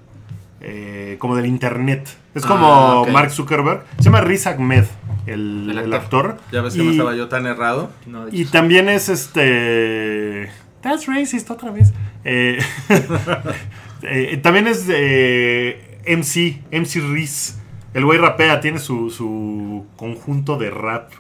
eh, 0.62 1.18
como 1.20 1.36
del 1.36 1.46
internet. 1.48 2.08
Es 2.34 2.46
como 2.46 3.04
Ah. 3.06 3.06
Mark 3.12 3.32
Zuckerberg. 3.32 3.84
Se 3.98 4.04
llama 4.06 4.22
Riz 4.22 4.48
Ahmed, 4.48 4.86
el, 5.28 5.68
El 5.70 5.78
el 5.80 5.94
actor. 5.94 6.40
Ya 6.54 6.62
ves 6.62 6.74
que 6.76 6.82
Y- 6.82 6.86
no 6.86 6.92
estaba 6.92 7.14
yo 7.16 7.28
tan 7.28 7.46
errado. 7.46 7.92
No, 8.06 8.28
Y 8.32 8.44
hecho, 8.44 8.52
también 8.52 8.88
es 8.88 9.10
este. 9.10 10.50
That's 10.82 11.06
racist 11.08 11.50
otra 11.52 11.72
vez. 11.72 11.92
Eh, 12.24 12.60
eh, 14.06 14.38
también 14.38 14.68
es 14.68 14.88
de 14.88 16.00
MC, 16.08 16.62
MC 16.72 17.02
Riz. 17.14 17.60
El 17.94 18.06
güey 18.06 18.18
rapea, 18.18 18.60
tiene 18.60 18.80
su, 18.80 19.10
su 19.10 19.86
conjunto 19.96 20.58
de 20.58 20.70
rap. 20.70 21.12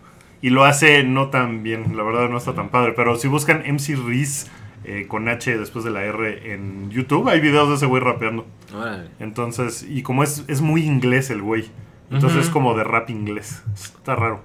Y 0.41 0.49
lo 0.49 0.65
hace 0.65 1.03
no 1.03 1.29
tan 1.29 1.63
bien, 1.63 1.95
la 1.95 2.03
verdad 2.03 2.29
no 2.29 2.37
está 2.37 2.53
tan 2.53 2.69
padre. 2.69 2.93
Pero 2.95 3.15
si 3.15 3.27
buscan 3.27 3.63
MC 3.65 3.95
Riz 3.95 4.47
eh, 4.83 5.05
con 5.07 5.29
H 5.29 5.57
después 5.57 5.85
de 5.85 5.91
la 5.91 6.03
R 6.03 6.53
en 6.53 6.89
YouTube, 6.89 7.29
hay 7.29 7.39
videos 7.39 7.69
de 7.69 7.75
ese 7.75 7.85
güey 7.85 8.01
rapeando. 8.01 8.45
órale. 8.75 9.09
Entonces, 9.19 9.85
y 9.87 10.03
como 10.03 10.23
es, 10.23 10.43
es 10.47 10.61
muy 10.61 10.83
inglés 10.83 11.29
el 11.29 11.41
güey. 11.41 11.65
Entonces 12.11 12.45
es 12.45 12.49
como 12.49 12.75
de 12.75 12.83
rap 12.83 13.09
inglés. 13.09 13.63
Está 13.73 14.15
raro. 14.15 14.43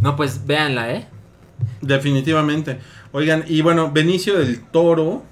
No, 0.00 0.14
pues 0.14 0.46
véanla, 0.46 0.92
¿eh? 0.92 1.06
Definitivamente. 1.80 2.78
Oigan, 3.12 3.44
y 3.46 3.62
bueno, 3.62 3.90
Benicio 3.90 4.38
del 4.38 4.60
Toro 4.60 5.24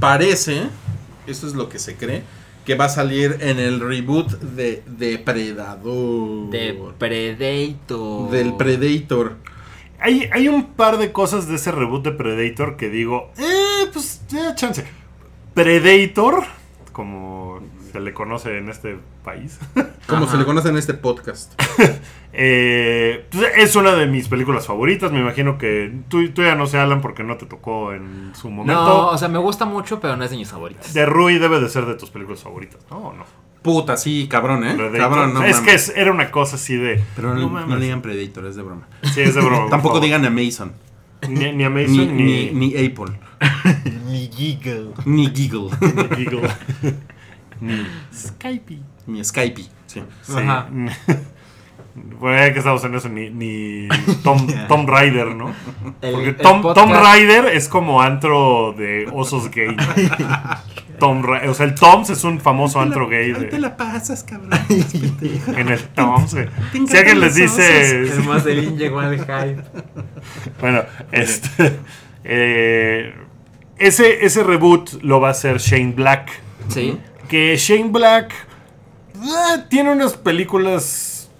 parece, 0.00 0.64
esto 1.26 1.46
es 1.46 1.54
lo 1.54 1.68
que 1.68 1.78
se 1.78 1.96
cree, 1.96 2.22
que 2.64 2.74
va 2.74 2.86
a 2.86 2.88
salir 2.88 3.38
en 3.40 3.58
el 3.58 3.80
reboot 3.80 4.30
de 4.40 4.82
Depredador. 4.86 6.50
De 6.50 6.78
Predator. 6.98 8.30
Del 8.30 8.54
Predator. 8.54 9.36
Hay, 10.00 10.28
hay 10.32 10.48
un 10.48 10.72
par 10.72 10.98
de 10.98 11.12
cosas 11.12 11.48
de 11.48 11.56
ese 11.56 11.72
reboot 11.72 12.04
de 12.04 12.12
Predator 12.12 12.76
que 12.76 12.88
digo, 12.88 13.30
eh, 13.38 13.88
pues, 13.92 14.22
eh, 14.34 14.52
chance. 14.54 14.84
Predator, 15.54 16.44
como 16.92 17.60
se 17.94 18.00
le 18.00 18.12
conoce 18.12 18.58
en 18.58 18.68
este 18.68 18.98
país, 19.22 19.60
Como 20.08 20.26
se 20.26 20.36
le 20.36 20.44
conoce 20.44 20.68
en 20.68 20.76
este 20.76 20.94
podcast. 20.94 21.52
eh, 22.32 23.24
pues, 23.30 23.46
es 23.56 23.76
una 23.76 23.92
de 23.94 24.08
mis 24.08 24.26
películas 24.26 24.66
favoritas. 24.66 25.12
Me 25.12 25.20
imagino 25.20 25.58
que 25.58 25.92
tú, 26.08 26.28
tú 26.30 26.42
ya 26.42 26.56
no 26.56 26.66
sé, 26.66 26.76
Alan, 26.78 27.00
porque 27.00 27.22
no 27.22 27.36
te 27.36 27.46
tocó 27.46 27.92
en 27.92 28.32
su 28.34 28.50
momento. 28.50 28.82
No, 28.82 29.06
o 29.10 29.16
sea, 29.16 29.28
me 29.28 29.38
gusta 29.38 29.64
mucho, 29.64 30.00
pero 30.00 30.16
no 30.16 30.24
es 30.24 30.32
de 30.32 30.38
mis 30.38 30.48
favoritos. 30.50 30.92
de 30.92 31.06
Rui 31.06 31.38
debe 31.38 31.60
de 31.60 31.68
ser 31.68 31.86
de 31.86 31.94
tus 31.94 32.10
películas 32.10 32.42
favoritas, 32.42 32.80
¿no? 32.90 32.96
¿O 32.96 33.12
no? 33.12 33.24
Puta, 33.62 33.96
sí, 33.96 34.26
cabrón, 34.28 34.64
¿eh? 34.64 34.74
Predator. 34.74 34.98
Cabrón, 34.98 35.34
no 35.34 35.44
es 35.44 35.54
mames. 35.54 35.68
que 35.70 35.74
es- 35.76 35.92
era 35.96 36.10
una 36.10 36.32
cosa 36.32 36.56
así 36.56 36.76
de. 36.76 37.00
Pero 37.14 37.32
no, 37.32 37.48
no 37.48 37.64
no 37.64 37.78
digan 37.78 38.02
Predator, 38.02 38.46
es 38.46 38.56
de 38.56 38.62
broma. 38.62 38.88
Sí, 39.04 39.20
es 39.20 39.36
de 39.36 39.40
broma. 39.40 39.66
Tampoco 39.70 40.00
digan 40.00 40.24
Amazon. 40.24 40.72
Ni, 41.28 41.52
ni 41.52 41.62
a 41.62 41.70
Ni, 41.70 41.82
Mason 41.86 42.16
ni, 42.16 42.50
ni, 42.50 42.50
ni 42.50 42.86
Apple. 42.86 43.16
Mi 44.04 44.28
Giggle. 44.34 44.88
Ni 45.04 45.26
Giggle. 45.32 45.70
ni 45.80 46.16
Giggle. 46.16 46.50
Ni 47.66 47.86
Skype. 48.12 48.78
ni 49.06 49.24
Skype. 49.24 49.62
Sí. 49.86 50.02
Sí. 50.22 50.32
Ajá. 50.36 50.68
Bueno, 52.18 52.36
ya 52.38 52.52
que 52.52 52.58
estamos 52.58 52.82
en 52.82 52.94
eso, 52.96 53.08
ni, 53.08 53.30
ni 53.30 53.86
Tom, 54.24 54.48
Tom 54.68 54.84
Rider, 54.84 55.28
¿no? 55.36 55.54
El- 56.02 56.12
Porque 56.12 56.32
Tom, 56.32 56.60
Tom 56.74 56.90
Rider 56.90 57.46
es 57.46 57.68
como 57.68 58.02
antro 58.02 58.74
de 58.76 59.08
osos 59.12 59.48
gay. 59.52 59.76
Tom 60.98 61.22
Ri- 61.22 61.48
o 61.48 61.54
sea, 61.54 61.66
el 61.66 61.74
Toms 61.76 62.10
es 62.10 62.24
un 62.24 62.40
famoso 62.40 62.80
antro 62.80 63.08
gay 63.08 63.26
Ahí 63.32 63.34
te 63.34 63.46
de, 63.46 63.58
la 63.60 63.76
pasas, 63.76 64.24
cabrón. 64.24 64.50
en 65.56 65.68
el 65.68 65.80
Toms. 65.90 66.34
güey. 66.34 66.48
Si 66.88 66.96
alguien 66.96 67.20
les 67.20 67.36
dice, 67.36 68.00
El 68.02 68.24
Mazelín 68.24 68.76
llegó 68.76 68.98
al 68.98 69.16
hype. 69.18 69.62
bueno, 70.60 70.82
este, 71.12 71.78
eh, 72.24 73.14
ese, 73.78 74.24
ese 74.24 74.42
reboot 74.42 75.00
lo 75.02 75.20
va 75.20 75.28
a 75.28 75.30
hacer 75.30 75.58
Shane 75.58 75.92
Black. 75.92 76.30
Sí. 76.68 76.98
Que 77.28 77.56
Shane 77.56 77.90
Black 77.90 78.32
eh, 79.14 79.64
tiene 79.68 79.92
unas 79.92 80.14
películas 80.16 81.30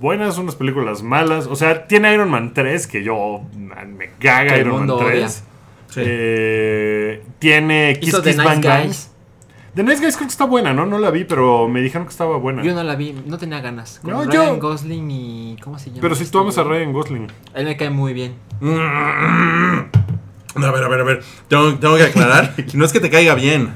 buenas, 0.00 0.38
unas 0.38 0.54
películas 0.54 1.02
malas. 1.02 1.46
O 1.46 1.56
sea, 1.56 1.86
tiene 1.86 2.12
Iron 2.14 2.30
Man 2.30 2.54
3, 2.54 2.86
que 2.86 3.02
yo 3.02 3.42
man, 3.56 3.96
me 3.96 4.10
caga 4.18 4.56
Iron 4.58 4.70
Man 4.72 4.78
mundo 4.86 4.96
3. 5.06 5.44
Sí. 5.88 6.00
Eh, 6.04 7.24
tiene 7.38 7.98
Kiss 8.00 8.14
Kiss 8.14 8.24
Nice 8.24 8.36
Bang 8.42 8.64
Bang. 8.64 8.84
Guys. 8.86 9.08
The 9.74 9.82
Nice 9.82 10.02
Guys 10.02 10.16
creo 10.16 10.28
que 10.28 10.32
está 10.32 10.44
buena, 10.44 10.74
¿no? 10.74 10.84
No 10.86 10.98
la 10.98 11.10
vi, 11.10 11.24
pero 11.24 11.66
me 11.66 11.80
dijeron 11.80 12.06
que 12.06 12.10
estaba 12.10 12.36
buena. 12.36 12.62
Yo 12.62 12.74
no 12.74 12.82
la 12.82 12.94
vi, 12.94 13.14
no 13.26 13.38
tenía 13.38 13.60
ganas. 13.60 14.00
Con 14.02 14.12
No, 14.12 14.24
Ryan 14.24 14.32
yo- 14.32 14.58
Gosling 14.60 15.10
y. 15.10 15.56
¿Cómo 15.62 15.78
se 15.78 15.88
llama? 15.90 16.02
pero 16.02 16.14
si 16.14 16.24
este 16.24 16.32
tú 16.32 16.38
amas 16.40 16.58
a? 16.58 16.64
Ryan 16.64 16.92
Gosling. 16.92 17.26
Él 17.54 17.64
me 17.64 17.76
cae 17.76 17.88
muy 17.90 18.12
bien. 18.12 18.34
No, 18.60 18.80
a 20.66 20.70
ver, 20.70 20.84
a 20.84 20.88
ver, 20.88 21.00
a 21.00 21.04
ver. 21.04 21.22
Tengo, 21.48 21.74
tengo 21.76 21.96
que 21.96 22.02
aclarar. 22.04 22.54
No 22.74 22.84
es 22.84 22.92
que 22.92 23.00
te 23.00 23.08
caiga 23.10 23.34
bien. 23.34 23.70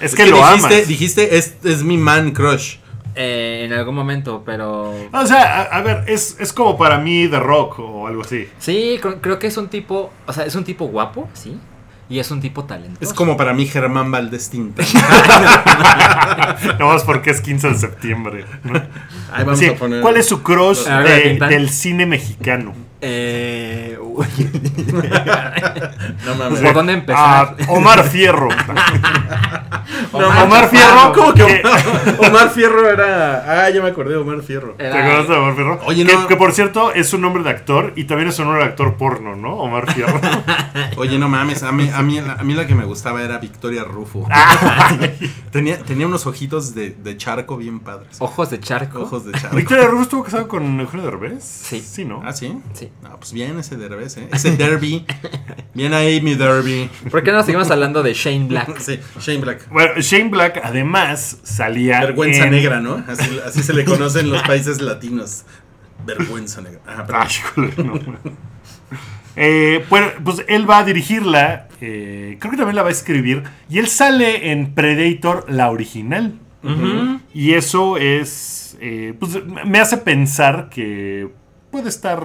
Es 0.00 0.14
que 0.14 0.26
lo 0.26 0.36
dijiste, 0.36 0.74
amas. 0.76 0.88
Dijiste, 0.88 1.36
es, 1.38 1.54
es 1.64 1.82
mi 1.82 1.96
man 1.96 2.32
crush. 2.32 2.76
Eh, 3.18 3.62
en 3.64 3.72
algún 3.72 3.94
momento, 3.94 4.42
pero. 4.44 4.90
O 5.12 5.26
sea, 5.26 5.62
a, 5.62 5.78
a 5.78 5.80
ver, 5.82 6.04
es, 6.06 6.36
es 6.38 6.52
como 6.52 6.76
para 6.76 6.98
mí 6.98 7.26
The 7.28 7.40
Rock 7.40 7.78
o 7.78 8.06
algo 8.06 8.20
así. 8.22 8.46
Sí, 8.58 8.98
cr- 9.02 9.18
creo 9.22 9.38
que 9.38 9.46
es 9.46 9.56
un 9.56 9.68
tipo. 9.68 10.12
O 10.26 10.32
sea, 10.34 10.44
es 10.44 10.54
un 10.54 10.64
tipo 10.64 10.84
guapo, 10.86 11.28
sí. 11.32 11.58
Y 12.08 12.18
es 12.20 12.30
un 12.30 12.40
tipo 12.40 12.64
talentoso. 12.64 13.02
Es 13.02 13.12
como 13.16 13.36
para 13.36 13.52
mí 13.52 13.66
Germán 13.66 14.10
Valdés 14.12 14.50
Tinta. 14.50 14.82
No 16.78 16.88
más 16.88 17.02
porque 17.04 17.30
es 17.30 17.40
15 17.40 17.68
de 17.70 17.74
septiembre. 17.74 18.44
¿no? 18.64 18.74
Ahí 19.32 19.44
vamos 19.44 19.58
Sí, 19.58 19.66
a 19.66 19.74
poner. 19.76 20.02
¿Cuál 20.02 20.16
es 20.16 20.26
su 20.26 20.42
crush 20.42 20.84
de- 20.84 21.38
del 21.48 21.70
cine 21.70 22.06
mexicano? 22.06 22.74
Eh. 23.08 23.98
uy. 24.00 24.26
No 26.24 26.34
mames. 26.34 26.60
¿Por 26.60 26.74
dónde 26.74 26.92
empezar? 26.92 27.54
Ah, 27.60 27.64
Omar 27.68 28.02
Fierro. 28.04 28.48
Omar 30.12 30.42
Omar 30.44 30.68
Fierro. 30.68 30.86
Chaparro. 30.88 31.12
¿Cómo 31.12 31.34
que 31.34 31.42
Omar, 31.42 32.16
Omar 32.30 32.50
Fierro 32.50 32.88
era. 32.88 33.64
Ah, 33.66 33.70
ya 33.70 33.80
me 33.82 33.90
acordé, 33.90 34.16
Omar 34.16 34.42
Fierro. 34.42 34.72
¿Te 34.74 34.86
acuerdas 34.88 35.28
de 35.28 35.34
Omar 35.36 35.54
Fierro? 35.54 35.80
Oye, 35.84 36.04
que, 36.04 36.12
no. 36.14 36.26
que 36.26 36.36
por 36.36 36.52
cierto 36.52 36.92
es 36.92 37.12
un 37.12 37.20
nombre 37.20 37.42
de 37.44 37.50
actor 37.50 37.92
y 37.96 38.04
también 38.04 38.28
es 38.28 38.38
un 38.38 38.46
nombre 38.46 38.64
de 38.64 38.70
actor 38.70 38.96
porno, 38.96 39.36
¿no? 39.36 39.54
Omar 39.56 39.92
Fierro. 39.92 40.20
Oye, 40.96 41.18
no 41.18 41.28
mames, 41.28 41.62
a 41.62 41.70
mí, 41.72 41.88
a 41.92 42.02
mí, 42.02 42.18
a 42.18 42.42
mí 42.42 42.54
la 42.54 42.66
que 42.66 42.74
me 42.74 42.84
gustaba 42.84 43.22
era 43.22 43.38
Victoria 43.38 43.84
Rufo. 43.84 44.26
tenía, 45.52 45.78
tenía 45.78 46.06
unos 46.06 46.26
ojitos 46.26 46.74
de, 46.74 46.90
de 46.90 47.16
charco 47.16 47.56
bien 47.56 47.80
padres. 47.80 48.16
Ojos 48.20 48.50
de 48.50 48.58
charco. 48.60 49.02
Ojos 49.02 49.26
de 49.26 49.32
charco. 49.32 49.56
¿Victoria 49.56 49.86
Rufo 49.86 50.02
estuvo 50.02 50.24
casado 50.24 50.48
con 50.48 50.80
Eugenio 50.80 51.06
Derbez? 51.06 51.44
Sí. 51.44 51.80
Sí, 51.80 52.04
¿no? 52.04 52.22
¿Ah, 52.24 52.32
sí? 52.32 52.58
Sí. 52.72 52.90
No, 53.02 53.18
pues 53.18 53.32
bien 53.32 53.58
ese 53.58 53.76
Derbez, 53.76 54.16
¿eh? 54.16 54.28
Ese 54.32 54.56
Derby. 54.56 55.06
bien 55.74 55.94
ahí 55.94 56.20
mi 56.20 56.34
Derby. 56.34 56.90
¿Por 57.10 57.22
qué 57.22 57.30
no 57.32 57.42
seguimos 57.44 57.70
hablando 57.70 58.02
de 58.02 58.14
Shane 58.14 58.46
Black? 58.48 58.78
Sí, 58.78 58.98
Shane 59.20 59.38
Black. 59.40 59.68
Bueno, 59.70 60.00
Shane 60.00 60.28
Black 60.30 60.60
además 60.64 61.38
salía. 61.44 62.00
Vergüenza 62.00 62.44
en- 62.46 62.50
negra, 62.50 62.80
¿no? 62.80 63.04
Así, 63.06 63.38
así 63.46 63.62
se 63.62 63.72
le 63.74 63.84
conoce 63.84 64.20
en 64.20 64.30
los 64.30 64.42
países 64.42 64.80
latinos. 64.80 65.44
Vergüenza 66.04 66.60
negra. 66.62 66.80
Ajá. 66.86 67.06
Ay, 67.12 67.28
híjole, 67.30 67.72
no. 67.84 67.94
Eh, 69.36 69.84
bueno, 69.90 70.08
pues 70.24 70.44
él 70.48 70.68
va 70.68 70.78
a 70.78 70.84
dirigirla. 70.84 71.68
eh, 71.80 72.38
creo 72.40 72.50
que 72.50 72.56
también 72.56 72.76
la 72.76 72.82
va 72.82 72.88
a 72.88 72.92
escribir. 72.92 73.42
Y 73.68 73.78
él 73.78 73.86
sale 73.86 74.50
en 74.50 74.74
Predator, 74.74 75.44
la 75.48 75.70
original. 75.70 76.34
Y 77.32 77.52
eso 77.52 77.96
es. 77.98 78.76
eh, 78.80 79.14
pues 79.20 79.38
me 79.64 79.78
hace 79.78 79.98
pensar 79.98 80.68
que 80.70 81.28
puede 81.70 81.88
estar 81.88 82.20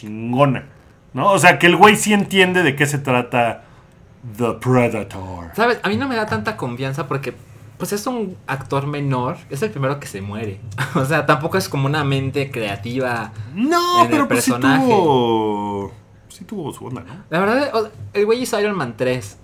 chingona. 0.00 0.66
¿No? 1.14 1.32
O 1.32 1.38
sea, 1.38 1.58
que 1.58 1.66
el 1.66 1.76
güey 1.76 1.96
sí 1.96 2.12
entiende 2.12 2.62
de 2.62 2.76
qué 2.76 2.86
se 2.86 2.98
trata 2.98 3.64
The 4.36 4.52
Predator. 4.60 5.50
¿Sabes? 5.54 5.80
A 5.82 5.88
mí 5.88 5.96
no 5.96 6.06
me 6.08 6.16
da 6.16 6.26
tanta 6.26 6.56
confianza 6.56 7.08
porque, 7.08 7.34
pues 7.78 7.92
es 7.92 8.06
un 8.06 8.36
actor 8.46 8.86
menor. 8.86 9.38
Es 9.50 9.62
el 9.62 9.70
primero 9.70 9.98
que 9.98 10.06
se 10.06 10.20
muere. 10.20 10.60
o 10.94 11.04
sea, 11.04 11.26
tampoco 11.26 11.56
es 11.58 11.68
como 11.68 11.86
una 11.86 12.04
mente 12.04 12.50
creativa. 12.50 13.32
No, 13.54 14.00
En 14.00 14.06
el 14.06 14.10
pero 14.10 14.28
pues 14.28 14.44
sí 14.44 14.50
personaje. 14.50 14.86
tuvo. 14.86 15.92
Sí 16.28 16.44
tuvo 16.44 16.72
su 16.72 16.86
onda, 16.86 17.02
¿no? 17.02 17.24
La 17.30 17.40
verdad, 17.40 17.90
el 18.12 18.26
güey 18.26 18.42
hizo 18.42 18.60
Iron 18.60 18.76
Man 18.76 18.94
3. 18.96 19.38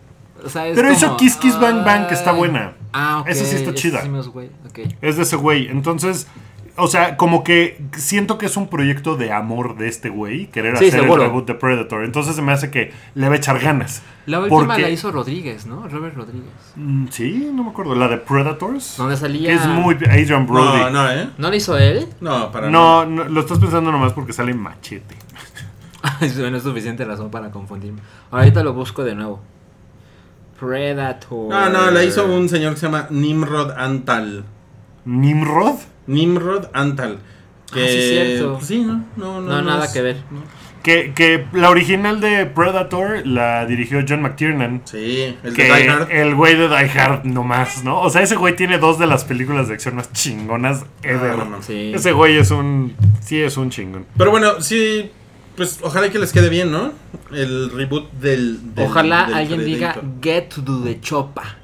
O 0.45 0.49
sea, 0.49 0.67
es 0.69 0.77
Pero 0.77 0.93
hizo 0.93 1.17
Kiss 1.17 1.37
Kiss 1.37 1.59
Bang 1.59 1.85
Bang, 1.85 2.07
que 2.07 2.15
está 2.15 2.33
buena. 2.33 2.75
Ah, 2.93 3.21
ok. 3.21 3.29
Esa 3.29 3.45
sí 3.45 3.57
está 3.57 3.73
chida. 3.73 4.03
sí. 4.03 4.83
Es 5.01 5.17
de 5.17 5.23
ese 5.23 5.37
güey. 5.37 5.69
Entonces, 5.69 6.29
o 6.77 6.89
sea, 6.89 7.17
como 7.17 7.45
que 7.45 7.81
siento 7.97 8.37
que 8.39 8.47
es 8.47 8.57
un 8.57 8.69
proyecto 8.69 9.17
de 9.17 9.33
amor 9.33 9.77
de 9.77 9.87
este 9.89 10.09
güey, 10.09 10.47
querer 10.49 10.77
Sí, 10.77 10.89
hacer 10.89 11.01
seguro. 11.03 11.23
el 11.23 11.29
reboot 11.29 11.47
de 11.47 11.55
Predator. 11.55 12.05
Entonces 12.05 12.35
se 12.35 12.43
me 12.43 12.53
hace 12.53 12.71
que 12.71 12.93
le 13.15 13.29
va 13.29 13.35
a 13.35 13.37
echar 13.39 13.59
ganas. 13.61 14.03
La 14.27 14.41
última 14.41 14.59
Porque- 14.67 14.83
la 14.83 14.91
hizo 14.91 15.13
Rodríguez, 15.13 15.67
¿no? 15.67 15.87
Robert 15.89 16.17
Rodríguez. 16.17 16.49
Mm, 16.77 17.07
Sí, 17.11 17.51
no 17.55 17.63
me 17.65 17.71
acuerdo. 17.71 17.95
La 17.95 18.09
de 18.09 18.17
Predators. 18.17 18.97
Donde 18.97 19.17
salía. 19.17 19.51
Que 19.51 19.55
es 19.55 19.67
muy 19.67 19.95
Adrian 19.95 20.47
Brody. 20.47 20.79
No, 20.81 20.91
no, 20.91 21.11
¿eh? 21.13 21.29
¿No 21.39 21.51
la 21.51 21.57
hizo 21.57 21.77
él? 21.79 22.09
No, 22.21 22.51
para 22.51 22.69
No, 22.71 23.05
no, 23.07 23.25
lo 23.25 23.41
estás 23.41 23.59
pensando 23.59 23.93
nomás 23.93 24.13
porque 24.13 24.33
sale 24.33 24.53
machete. 24.55 25.15
no 26.39 26.57
es 26.57 26.63
suficiente 26.63 27.05
razón 27.05 27.31
para 27.31 27.51
confundirme. 27.51 28.01
Ahorita 28.31 28.63
lo 28.65 28.73
busco 28.73 29.05
de 29.05 29.15
nuevo. 29.15 29.41
Predator. 30.59 31.49
No, 31.51 31.69
no, 31.69 31.91
la 31.91 32.05
hizo 32.05 32.25
un 32.27 32.49
señor 32.49 32.75
que 32.75 32.81
se 32.81 32.87
llama 32.87 33.07
Nimrod 33.11 33.73
Antal. 33.77 34.45
Nimrod. 35.05 35.77
Nimrod 36.07 36.67
Antal. 36.73 37.19
Que, 37.73 37.85
Ah, 37.85 37.89
sí, 37.89 38.09
cierto. 38.09 38.55
pues 38.55 38.67
sí, 38.67 38.81
no, 38.83 39.05
no, 39.17 39.41
no. 39.41 39.49
No, 39.49 39.63
nada 39.63 39.87
es- 39.87 39.93
que 39.93 40.03
ver. 40.03 40.17
no. 40.31 40.43
Que, 40.85 41.15
que 41.15 41.47
la 41.55 41.71
original 41.71 42.21
de 42.21 42.45
Predator 42.45 43.27
la 43.27 43.65
dirigió 43.65 44.05
John 44.07 44.21
McTiernan. 44.21 44.83
Sí, 44.85 45.35
el 45.43 45.55
de 45.55 45.57
que 45.57 45.65
Die 45.65 45.89
Hard. 45.89 46.11
el 46.13 46.35
güey 46.35 46.57
de 46.57 46.69
Die 46.69 47.01
Hard 47.01 47.25
nomás, 47.25 47.83
¿no? 47.85 48.01
O 48.03 48.11
sea, 48.11 48.21
ese 48.21 48.37
güey 48.37 48.55
tiene 48.55 48.77
dos 48.77 48.99
de 48.99 49.07
las 49.07 49.25
películas 49.25 49.69
de 49.69 49.75
acción 49.75 49.97
más 49.97 50.13
chingonas 50.13 50.85
ever. 51.03 51.37
Ah, 51.41 51.47
no. 51.51 51.63
Sí. 51.63 51.93
Ese 51.95 52.13
güey 52.13 52.37
es 52.37 52.51
un. 52.51 52.95
Sí, 53.23 53.41
es 53.41 53.57
un 53.57 53.71
chingón. 53.71 54.05
Pero 54.19 54.31
bueno, 54.31 54.61
sí, 54.61 55.11
pues 55.57 55.79
ojalá 55.83 56.11
que 56.11 56.19
les 56.19 56.35
quede 56.35 56.51
bien, 56.51 56.71
¿no? 56.71 56.93
El 57.33 57.71
reboot 57.71 58.13
del. 58.13 58.75
del- 58.75 58.85
Ojalá 58.85 59.25
del 59.25 59.35
alguien 59.37 59.65
diga. 59.65 59.97
Get 60.21 60.51
to 60.55 60.83
the 60.85 61.01
Chopa. 61.01 61.61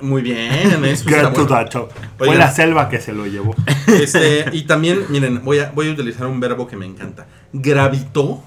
Muy 0.00 0.22
bien, 0.22 0.52
eso 0.84 1.08
está 1.08 1.30
Get 1.30 1.32
to 1.32 1.46
bueno. 1.46 1.88
Fue 2.18 2.28
Oigan. 2.28 2.38
la 2.38 2.50
selva 2.50 2.88
que 2.88 3.00
se 3.00 3.12
lo 3.12 3.26
llevó. 3.26 3.54
Este, 3.86 4.44
y 4.52 4.62
también, 4.66 5.04
miren, 5.08 5.44
voy 5.44 5.58
a, 5.58 5.70
voy 5.70 5.88
a 5.88 5.92
utilizar 5.92 6.26
un 6.26 6.40
verbo 6.40 6.66
que 6.66 6.76
me 6.76 6.86
encanta. 6.86 7.26
Gravitó. 7.52 8.42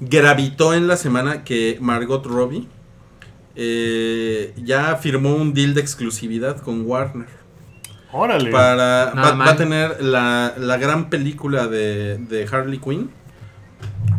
Gravitó 0.00 0.74
en 0.74 0.86
la 0.86 0.96
semana 0.96 1.44
que 1.44 1.78
Margot 1.80 2.24
Robbie 2.24 2.68
eh, 3.56 4.54
ya 4.56 4.96
firmó 4.96 5.34
un 5.34 5.52
deal 5.52 5.74
de 5.74 5.80
exclusividad 5.80 6.58
con 6.58 6.86
Warner. 6.86 7.26
Órale. 8.12 8.50
Para, 8.50 9.12
va, 9.16 9.32
va 9.32 9.50
a 9.50 9.56
tener 9.56 10.02
la, 10.02 10.54
la 10.58 10.76
gran 10.76 11.10
película 11.10 11.66
de, 11.66 12.18
de 12.18 12.46
Harley 12.50 12.78
Quinn. 12.78 13.10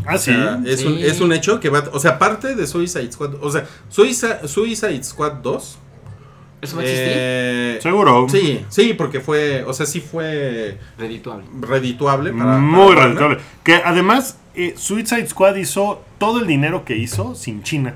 Ah, 0.05 0.15
O 0.15 0.17
sí. 0.17 0.31
sea, 0.31 0.59
es, 0.65 0.79
Sí. 0.81 0.87
Un, 0.87 0.97
es 0.99 1.21
un 1.21 1.33
hecho 1.33 1.59
que 1.59 1.69
va. 1.69 1.83
O 1.93 1.99
sea, 1.99 2.19
parte 2.19 2.55
de 2.55 2.67
Suicide 2.67 3.11
Squad. 3.11 3.35
O 3.41 3.49
sea, 3.51 3.65
Suicide, 3.89 4.47
Suicide 4.47 5.03
Squad 5.03 5.33
2. 5.43 5.79
¿Eso 6.61 6.75
va 6.77 6.81
a 6.81 6.85
existir? 6.85 7.13
eh, 7.15 7.79
Seguro. 7.81 8.27
Sí, 8.29 8.65
sí, 8.69 8.93
porque 8.93 9.19
fue. 9.19 9.63
O 9.65 9.73
sea, 9.73 9.85
sí 9.85 9.99
fue 10.01 10.77
Redituable. 10.97 11.45
redituable 11.61 12.31
para. 12.33 12.57
Muy 12.57 12.77
para 12.79 12.87
Warner. 12.87 13.07
rentable. 13.07 13.37
Que 13.63 13.75
además, 13.83 14.37
eh, 14.55 14.73
Suicide 14.77 15.27
Squad 15.27 15.55
hizo 15.55 16.03
todo 16.17 16.39
el 16.39 16.47
dinero 16.47 16.85
que 16.85 16.95
hizo 16.97 17.35
sin 17.35 17.63
China. 17.63 17.95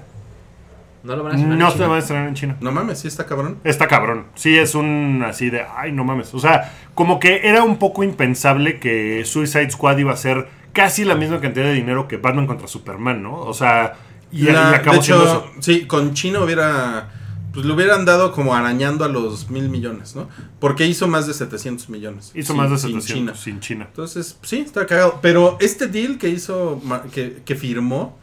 No 1.03 1.15
lo 1.15 1.23
van 1.23 1.33
a 1.33 1.35
estrenar 1.35 1.57
No 1.57 1.65
en 1.65 1.71
se 1.71 1.77
China. 1.77 1.87
va 1.87 1.95
a 1.95 1.99
estrenar 1.99 2.27
en 2.27 2.33
China. 2.35 2.57
No 2.59 2.71
mames, 2.73 2.99
sí 2.99 3.07
está 3.07 3.25
cabrón. 3.25 3.57
Está 3.63 3.87
cabrón. 3.87 4.25
Sí, 4.35 4.57
es 4.57 4.75
un 4.75 5.23
así 5.25 5.49
de, 5.49 5.63
ay, 5.77 5.93
no 5.93 6.03
mames. 6.03 6.33
O 6.33 6.39
sea, 6.39 6.73
como 6.95 7.19
que 7.21 7.47
era 7.47 7.63
un 7.63 7.77
poco 7.77 8.03
impensable 8.03 8.79
que 8.79 9.23
Suicide 9.23 9.69
Squad 9.71 9.97
iba 9.99 10.11
a 10.11 10.17
ser 10.17 10.47
casi 10.77 11.03
la 11.03 11.15
misma 11.15 11.41
cantidad 11.41 11.65
de 11.65 11.73
dinero 11.73 12.07
que 12.07 12.17
Batman 12.17 12.45
contra 12.45 12.67
Superman, 12.67 13.23
¿no? 13.23 13.33
O 13.39 13.53
sea, 13.53 13.95
y, 14.31 14.47
acabó 14.47 14.97
de 14.97 15.01
siendo 15.03 15.23
hecho, 15.23 15.23
eso. 15.23 15.51
sí, 15.59 15.85
con 15.87 16.13
China 16.13 16.41
hubiera. 16.43 17.09
Pues 17.53 17.65
le 17.65 17.73
hubieran 17.73 18.05
dado 18.05 18.31
como 18.33 18.53
arañando 18.53 19.03
a 19.03 19.07
los 19.07 19.49
mil 19.49 19.67
millones, 19.69 20.15
¿no? 20.15 20.29
Porque 20.59 20.85
hizo 20.85 21.07
más 21.07 21.25
de 21.25 21.33
700 21.33 21.89
millones. 21.89 22.31
Hizo 22.35 22.53
sin- 22.53 22.57
más 22.61 22.69
de 22.69 22.77
sin 22.77 23.01
700 23.01 23.05
China. 23.07 23.35
sin 23.35 23.59
China. 23.59 23.85
Entonces, 23.89 24.37
sí, 24.43 24.57
está 24.59 24.85
cagado. 24.85 25.17
Pero 25.23 25.57
este 25.59 25.87
deal 25.87 26.19
que 26.19 26.29
hizo, 26.29 26.79
que, 27.11 27.41
que 27.43 27.55
firmó, 27.55 28.15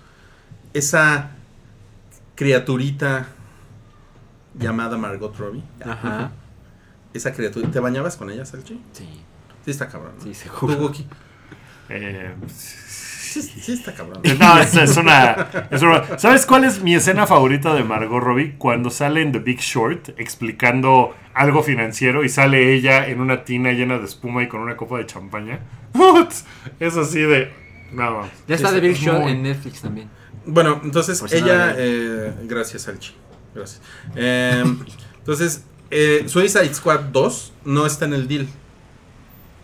esa 0.73 1.33
criaturita 2.37 3.27
llamada 4.57 4.97
Margot 4.97 5.37
Robbie, 5.37 5.65
Ajá. 5.85 6.31
esa 7.13 7.33
criatura, 7.33 7.69
¿te 7.73 7.81
bañabas 7.81 8.17
con 8.17 8.31
ella, 8.31 8.45
Salchi? 8.45 8.81
Sí, 8.93 9.09
Sí 9.65 9.71
está 9.71 9.89
cabrón. 9.89 10.13
¿no? 10.19 10.23
sí, 10.23 10.29
¿Tú, 10.31 10.69
seguro. 10.69 10.93
Eh, 11.89 12.35
Sí, 13.35 13.43
sí 13.43 13.73
está 13.73 13.93
cabrón. 13.93 14.23
no, 14.39 14.59
es, 14.61 14.77
es 14.77 14.97
una, 14.97 15.49
es 15.69 15.83
una- 15.83 16.19
¿Sabes 16.21 16.47
cuál 16.47 16.63
es 16.63 16.81
mi 16.81 16.95
escena 16.95 17.27
favorita 17.27 17.75
de 17.75 17.83
Margot 17.83 18.23
Robbie? 18.23 18.55
Cuando 18.59 18.91
sale 18.91 19.23
en 19.23 19.33
The 19.33 19.41
Big 19.41 19.59
Short 19.59 20.11
explicando 20.21 21.17
algo 21.35 21.65
financiero 21.65 22.23
y 22.23 22.29
sale 22.29 22.73
ella 22.75 23.09
en 23.09 23.21
una 23.21 23.43
tina 23.43 23.73
llena 23.73 23.99
de 23.99 24.05
espuma 24.05 24.45
y 24.45 24.49
con 24.49 24.61
una 24.61 24.77
copa 24.77 24.99
de 24.99 25.07
champaña. 25.07 25.59
Es 26.79 26.97
así 26.97 27.21
de... 27.23 27.51
No. 27.93 28.23
Ya 28.47 28.55
está 28.55 28.69
Es 28.69 28.75
The 28.75 28.81
Big 28.81 28.97
Short 28.97 29.23
muy- 29.23 29.33
en 29.33 29.43
Netflix 29.43 29.81
también. 29.83 30.09
Bueno, 30.47 30.81
entonces 30.85 31.21
ella, 31.33 31.67
la 31.69 31.75
eh, 31.77 32.33
gracias 32.45 32.83
Salchi, 32.83 33.15
gracias. 33.53 33.81
Eh, 34.15 34.63
entonces, 35.19 35.65
eh, 35.91 36.23
Suicide 36.27 36.73
Squad 36.73 37.01
2 37.13 37.53
no 37.65 37.85
está 37.87 38.05
en 38.05 38.13
el 38.15 38.29
deal 38.29 38.47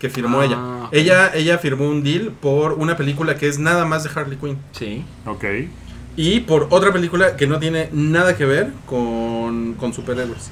que 0.01 0.09
firmó 0.09 0.41
Ah, 0.41 0.45
ella. 0.45 0.57
ok. 0.85 0.89
Ella. 0.93 1.31
Ella 1.35 1.57
firmó 1.59 1.87
un 1.87 2.01
deal 2.03 2.31
por 2.31 2.73
una 2.73 2.97
película 2.97 3.35
que 3.35 3.47
es 3.47 3.59
nada 3.59 3.85
más 3.85 4.03
de 4.03 4.09
Harley 4.13 4.37
Quinn 4.37 4.57
Sí. 4.71 5.05
Ok. 5.27 5.45
y 6.17 6.39
por 6.41 6.67
otra 6.71 6.91
película 6.91 7.37
que 7.37 7.45
no 7.47 7.59
tiene 7.59 7.87
nada 7.93 8.35
que 8.35 8.45
ver 8.45 8.71
con, 8.87 9.75
con 9.75 9.93
superhéroes. 9.93 10.49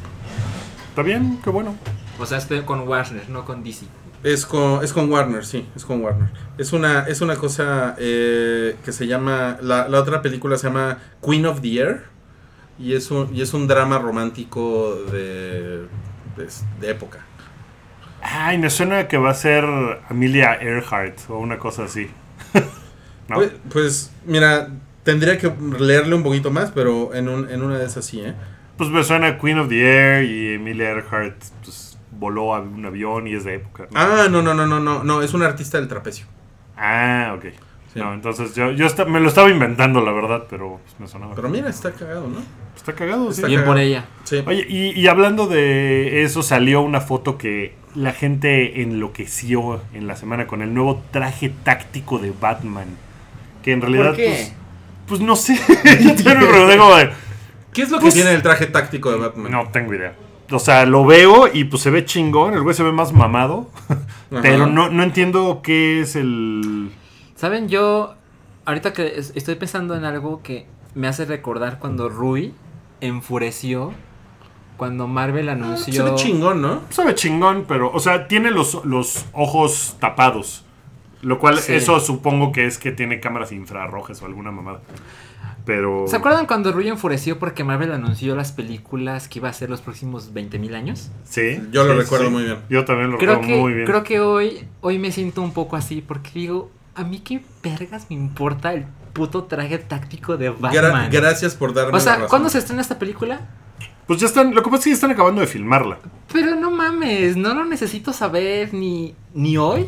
¿Está 0.90 1.02
bien? 1.02 1.40
Qué 1.44 1.50
bueno. 1.50 1.76
O 2.20 2.26
sea, 2.26 2.38
estoy 2.38 2.62
con 2.62 2.88
Warner, 2.88 3.28
no 3.30 3.44
con 3.44 3.64
DC. 3.64 3.86
Es 4.24 4.46
con, 4.46 4.84
es 4.84 4.92
con 4.94 5.10
Warner, 5.12 5.46
sí, 5.46 5.66
es 5.76 5.84
con 5.86 6.02
Warner. 6.04 6.30
Es 6.58 6.74
una, 6.74 7.06
es 7.08 7.22
una 7.22 7.36
cosa 7.38 7.96
eh, 7.98 8.76
que 8.84 8.92
se 8.92 9.08
llama, 9.08 9.58
la, 9.62 9.88
la 9.88 10.00
otra 10.00 10.22
película 10.22 10.58
se 10.58 10.68
llama 10.68 10.98
Queen 11.26 11.46
of 11.46 11.62
the 11.62 11.78
Air 11.80 12.04
y 12.78 12.94
es 12.94 13.10
un, 13.12 13.34
y 13.34 13.42
es 13.42 13.54
un 13.54 13.68
drama 13.68 13.98
romántico 13.98 14.94
de, 15.12 15.86
de, 16.38 16.48
de 16.82 16.90
época. 16.92 17.26
Ay, 18.22 18.58
me 18.58 18.70
suena 18.70 19.08
que 19.08 19.18
va 19.18 19.32
a 19.32 19.34
ser 19.34 19.66
Amelia 20.10 20.56
Earhart 20.62 21.18
o 21.30 21.38
una 21.40 21.58
cosa 21.58 21.86
así. 21.86 22.10
¿No? 23.30 23.36
Pues, 23.36 23.52
pues, 23.72 24.12
mira, 24.26 24.70
tendría 25.04 25.38
que 25.38 25.52
leerle 25.80 26.16
un 26.16 26.24
poquito 26.24 26.52
más, 26.52 26.72
pero 26.72 27.14
en, 27.14 27.30
un, 27.30 27.50
en 27.50 27.62
una 27.62 27.78
de 27.78 27.86
esas 27.86 28.06
sí, 28.06 28.22
¿eh? 28.22 28.34
Pues 28.78 28.90
me 28.90 29.04
suena 29.04 29.38
Queen 29.38 29.60
of 29.60 29.70
the 29.70 29.82
Air 29.82 30.24
y 30.24 30.54
Emilia 30.54 30.90
Earhart 30.90 31.36
pues, 31.64 31.98
voló 32.12 32.56
a 32.56 32.62
un 32.62 32.86
avión 32.86 33.28
y 33.28 33.34
es 33.34 33.44
de 33.44 33.56
época. 33.56 33.88
¿no? 33.92 34.00
Ah, 34.00 34.28
no, 34.30 34.42
no, 34.42 34.54
no, 34.54 34.66
no, 34.66 34.80
no, 34.80 35.04
no, 35.04 35.22
es 35.22 35.34
un 35.34 35.44
artista 35.44 35.78
del 35.78 35.88
trapecio. 35.88 36.26
Ah, 36.78 37.34
ok. 37.38 37.46
Sí. 37.94 38.00
No, 38.00 38.14
entonces 38.14 38.54
yo, 38.56 38.72
yo 38.72 38.88
me 39.08 39.20
lo 39.20 39.30
estaba 39.30 39.50
inventando, 39.50 40.00
la 40.02 40.12
verdad, 40.12 40.44
pero 40.50 40.80
pues, 40.84 41.00
me 41.00 41.08
sonaba. 41.08 41.34
Pero 41.36 41.50
mira, 41.50 41.70
está 41.70 41.92
cagado, 41.92 42.28
¿no? 42.28 42.40
Está 42.76 42.94
cagado, 42.94 43.32
sí. 43.32 43.40
Está 43.40 43.48
Bien 43.48 43.62
cagado. 43.62 43.74
por 43.74 43.82
ella. 43.82 44.06
Sí. 44.24 44.44
Oye, 44.46 44.66
y, 44.70 45.00
y 45.00 45.08
hablando 45.08 45.48
de 45.48 46.24
eso, 46.24 46.44
salió 46.44 46.82
una 46.82 47.02
foto 47.02 47.38
que 47.38 47.74
la 47.96 48.12
gente 48.14 48.82
enloqueció 48.82 49.82
en 49.94 50.08
la 50.08 50.16
semana 50.16 50.48
con 50.48 50.62
el 50.62 50.74
nuevo 50.74 51.02
traje 51.12 51.50
táctico 51.64 52.20
de 52.20 52.32
Batman. 52.40 52.88
Que 53.64 53.72
en 53.74 53.82
realidad, 53.82 54.08
¿Por 54.08 54.16
qué? 54.18 54.28
Pues, 54.28 54.54
pues 55.08 55.22
no 55.22 55.36
sé. 55.36 55.56
Yo 56.02 56.16
también 56.16 56.40
me 56.40 56.46
pregunté 56.48 56.78
como 56.78 56.96
de, 56.96 57.10
¿Qué 57.74 57.82
es 57.84 57.90
lo 57.92 57.98
que 57.98 58.04
Pues- 58.04 58.14
tiene 58.16 58.32
el 58.34 58.42
traje 58.42 58.66
táctico 58.68 59.12
de 59.12 59.18
Batman? 59.18 59.52
No 59.52 59.68
tengo 59.70 59.94
idea. 59.94 60.14
O 60.52 60.58
sea, 60.58 60.86
lo 60.88 61.06
veo 61.06 61.48
y 61.54 61.66
pues 61.66 61.84
se 61.84 61.92
ve 61.92 62.06
chingón. 62.06 62.56
El 62.56 62.64
güey 62.64 62.74
se 62.76 62.82
ve 62.82 62.92
más 62.92 63.14
mamado. 63.14 63.70
Ajá. 63.88 64.02
Pero 64.42 64.66
no, 64.66 64.90
no 64.90 65.04
entiendo 65.04 65.62
qué 65.62 66.02
es 66.02 66.16
el. 66.16 66.90
¿Saben? 67.36 67.70
Yo, 67.70 68.16
ahorita 68.66 68.92
que 68.94 69.14
es- 69.20 69.32
estoy 69.36 69.56
pensando 69.56 69.96
en 69.96 70.06
algo 70.06 70.42
que 70.42 70.66
me 70.96 71.08
hace 71.08 71.26
recordar 71.26 71.78
cuando 71.78 72.10
Rui 72.10 72.54
enfureció 73.02 73.94
cuando 74.80 75.06
Marvel 75.08 75.48
Ah, 75.50 75.54
Se 75.56 75.62
anunció... 75.64 76.06
ve 76.06 76.16
chingón, 76.16 76.62
¿no? 76.64 76.82
Se 76.90 77.06
ve 77.06 77.14
chingón, 77.14 77.66
pero. 77.68 77.92
O 77.94 78.00
sea, 78.00 78.28
tiene 78.28 78.50
los, 78.50 78.84
los 78.86 79.26
ojos 79.34 79.98
tapados. 80.00 80.66
Lo 81.22 81.38
cual, 81.38 81.60
Sí. 81.60 81.74
eso 81.74 82.00
supongo 82.00 82.52
que 82.52 82.66
es 82.66 82.80
que 82.80 82.92
tiene 82.92 83.20
cámaras 83.20 83.52
infrarrojas 83.52 84.22
o 84.24 84.26
alguna 84.26 84.50
mamada. 84.52 84.80
Pero. 85.66 86.06
¿Se 86.08 86.16
acuerdan 86.16 86.46
cuando 86.48 86.72
Rui 86.72 86.88
enfureció 86.88 87.38
porque 87.38 87.64
Marvel 87.64 87.92
anunció 87.92 88.36
las 88.36 88.52
películas 88.54 89.28
que 89.28 89.40
iba 89.40 89.50
a 89.50 89.54
ser 89.54 89.70
los 89.70 89.82
próximos 89.82 90.34
20.000 90.34 90.74
años? 90.76 91.12
Sí. 91.26 91.62
Yo 91.72 91.84
lo 91.84 91.94
sí, 91.94 92.00
recuerdo 92.00 92.26
sí. 92.28 92.32
muy 92.32 92.44
bien. 92.44 92.58
Yo 92.70 92.86
también 92.86 93.12
lo 93.12 93.18
Creo 93.18 93.36
recuerdo 93.36 93.54
que, 93.56 93.62
muy 93.62 93.74
bien. 93.74 93.86
creo 93.86 94.04
que 94.04 94.20
hoy, 94.22 94.68
hoy 94.82 94.98
me 94.98 95.12
siento 95.12 95.42
un 95.42 95.52
poco 95.54 95.76
así 95.76 96.02
porque 96.02 96.32
digo, 96.34 96.72
a 96.96 97.04
mí 97.04 97.20
qué 97.20 97.42
vergas 97.62 98.08
me 98.10 98.16
importa 98.16 98.74
el 98.74 98.86
puto 99.14 99.44
traje 99.44 99.78
táctico 99.78 100.38
de 100.38 100.52
Gra- 100.54 100.60
Batman. 100.82 101.10
gracias 101.12 101.54
por 101.56 101.74
darme 101.74 101.92
o 101.92 101.96
la 101.96 102.00
sea, 102.00 102.14
razón. 102.14 102.30
¿cuándo 102.30 102.50
se 102.50 102.60
estrena 102.60 102.82
esta 102.82 102.98
película? 102.98 103.42
Pues 104.10 104.22
ya 104.22 104.26
están. 104.26 104.56
Lo 104.56 104.64
que 104.64 104.72
pasa 104.72 104.78
es 104.78 104.84
que 104.86 104.90
ya 104.90 104.96
están 104.96 105.12
acabando 105.12 105.40
de 105.40 105.46
filmarla. 105.46 106.00
Pero 106.34 106.56
no 106.56 106.72
mames, 106.72 107.38
no 107.38 107.54
lo 107.54 107.64
necesito 107.64 108.12
saber 108.12 108.74
ni, 108.74 109.14
ni 109.36 109.56
hoy. 109.56 109.86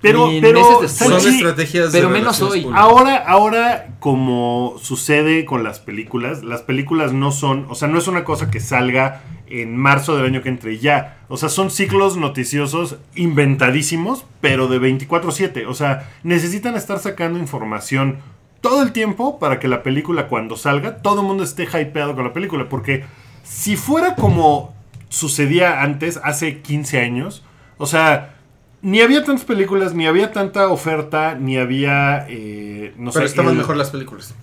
Pero, 0.00 0.28
Ni 0.28 0.40
pero 0.40 0.60
meses 0.60 0.98
después. 0.98 1.20
Son 1.24 1.34
estrategias 1.34 1.88
pero 1.90 2.06
de 2.06 2.14
menos 2.14 2.40
hoy. 2.42 2.60
públicas. 2.60 2.80
ahora, 2.80 3.16
ahora, 3.16 3.96
como 3.98 4.76
sucede 4.80 5.44
con 5.46 5.64
las 5.64 5.80
películas, 5.80 6.44
las 6.44 6.62
películas 6.62 7.12
no 7.12 7.32
son, 7.32 7.66
o 7.68 7.74
sea, 7.74 7.88
no 7.88 7.98
es 7.98 8.06
una 8.06 8.22
cosa 8.22 8.52
que 8.52 8.60
salga 8.60 9.22
en 9.48 9.76
marzo 9.76 10.16
del 10.16 10.26
año 10.26 10.42
que 10.42 10.48
entre 10.48 10.78
ya. 10.78 11.18
O 11.26 11.36
sea, 11.36 11.48
son 11.48 11.72
ciclos 11.72 12.16
noticiosos 12.16 12.98
inventadísimos, 13.16 14.26
pero 14.40 14.68
de 14.68 14.78
24/7. 14.78 15.66
O 15.66 15.74
sea, 15.74 16.08
necesitan 16.22 16.76
estar 16.76 17.00
sacando 17.00 17.40
información 17.40 18.18
todo 18.60 18.84
el 18.84 18.92
tiempo 18.92 19.40
para 19.40 19.58
que 19.58 19.66
la 19.66 19.82
película 19.82 20.28
cuando 20.28 20.56
salga, 20.56 20.98
todo 20.98 21.22
el 21.22 21.26
mundo 21.26 21.42
esté 21.42 21.64
hypeado 21.64 22.14
con 22.14 22.22
la 22.22 22.32
película. 22.32 22.68
Porque 22.68 23.02
si 23.42 23.76
fuera 23.76 24.14
como 24.14 24.74
sucedía 25.08 25.82
antes, 25.82 26.20
hace 26.22 26.60
15 26.60 27.00
años, 27.00 27.44
o 27.78 27.86
sea, 27.86 28.34
ni 28.82 29.00
había 29.00 29.24
tantas 29.24 29.44
películas, 29.44 29.94
ni 29.94 30.06
había 30.06 30.32
tanta 30.32 30.68
oferta, 30.68 31.34
ni 31.34 31.56
había, 31.58 32.26
eh, 32.28 32.94
no 32.96 33.10
Pero 33.10 33.26
sé, 33.26 33.30
estaban 33.30 33.52
el- 33.52 33.58
mejor 33.58 33.76
las 33.76 33.90
películas. 33.90 34.34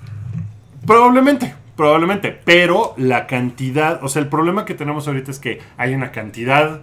Probablemente, 0.86 1.54
probablemente. 1.76 2.39
Pero 2.45 2.93
la 2.98 3.28
cantidad, 3.28 4.04
o 4.04 4.10
sea, 4.10 4.22
el 4.22 4.28
problema 4.30 4.66
que 4.66 4.74
tenemos 4.74 5.08
ahorita 5.08 5.32
es 5.32 5.39
que 5.39 5.60
hay 5.78 5.93
una 5.93 6.12
cantidad 6.12 6.82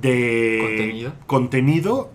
de 0.00 0.58
Contenido. 0.66 1.12
contenido, 1.26 2.10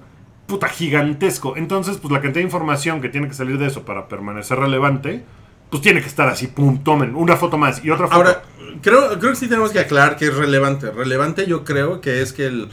puta 0.47 0.67
gigantesco. 0.67 1.57
Entonces, 1.57 1.97
pues 1.97 2.11
la 2.11 2.21
cantidad 2.21 2.41
de 2.41 2.45
información 2.47 3.01
que 3.01 3.09
tiene 3.09 3.27
que 3.27 3.33
salir 3.33 3.57
de 3.59 3.67
eso 3.67 3.83
para 3.83 4.07
permanecer 4.07 4.57
relevante, 4.57 5.23
pues 5.69 5.81
tiene 5.83 6.01
que 6.01 6.07
estar 6.07 6.27
así, 6.29 6.47
pum, 6.47 6.79
tomen, 6.83 7.15
una 7.15 7.35
foto 7.35 7.57
más 7.57 7.83
y 7.83 7.89
otra 7.91 8.07
foto. 8.07 8.15
Ahora, 8.17 8.41
creo, 8.81 9.19
creo 9.19 9.31
que 9.31 9.35
sí 9.37 9.47
tenemos 9.47 9.71
que 9.71 9.79
aclarar 9.79 10.15
que 10.17 10.27
es 10.27 10.35
relevante. 10.35 10.91
Relevante 10.91 11.45
yo 11.47 11.63
creo 11.63 12.01
que 12.01 12.21
es 12.21 12.33
que 12.33 12.45
el 12.47 12.69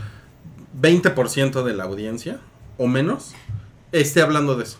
20% 0.80 1.62
de 1.62 1.74
la 1.74 1.84
audiencia, 1.84 2.40
o 2.78 2.86
menos, 2.86 3.32
esté 3.92 4.22
hablando 4.22 4.56
de 4.56 4.64
eso. 4.64 4.78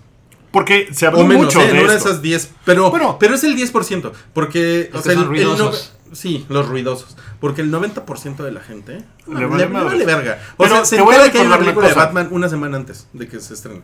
porque 0.50 0.88
se 0.92 1.06
habló 1.06 1.20
O 1.20 1.24
menos, 1.26 1.46
mucho 1.46 1.60
¿eh? 1.60 1.64
de 1.64 1.70
En 1.70 1.78
una 1.80 1.90
de 1.92 1.96
esto. 1.98 2.10
esas 2.10 2.22
10. 2.22 2.50
Pero, 2.64 2.90
Bueno. 2.90 3.16
pero 3.18 3.34
es 3.34 3.42
el 3.44 3.56
10%. 3.56 4.12
Porque. 4.32 4.88
O 4.94 5.02
sea, 5.02 5.12
el- 5.14 5.18
el 5.36 5.58
no- 5.58 5.72
sí, 6.12 6.46
los 6.48 6.68
ruidosos. 6.68 7.16
Porque 7.40 7.60
el 7.60 7.70
90% 7.72 8.44
de 8.44 8.52
la 8.52 8.60
gente. 8.60 9.04
Le 9.26 9.40
Le, 9.40 9.46
vale 9.46 9.64
le 9.64 9.68
madres. 9.70 9.92
vale 9.92 10.04
verga. 10.06 10.38
O 10.56 10.62
Pero 10.62 10.76
sea, 10.76 10.84
se 10.84 10.96
entera 10.98 11.30
que 11.32 11.38
hay 11.40 11.46
una 11.46 11.58
película 11.58 11.88
de. 11.88 11.94
Batman 11.94 12.28
una 12.30 12.48
semana 12.48 12.76
antes 12.76 13.08
de 13.12 13.26
que 13.26 13.40
se 13.40 13.54
estrene. 13.54 13.82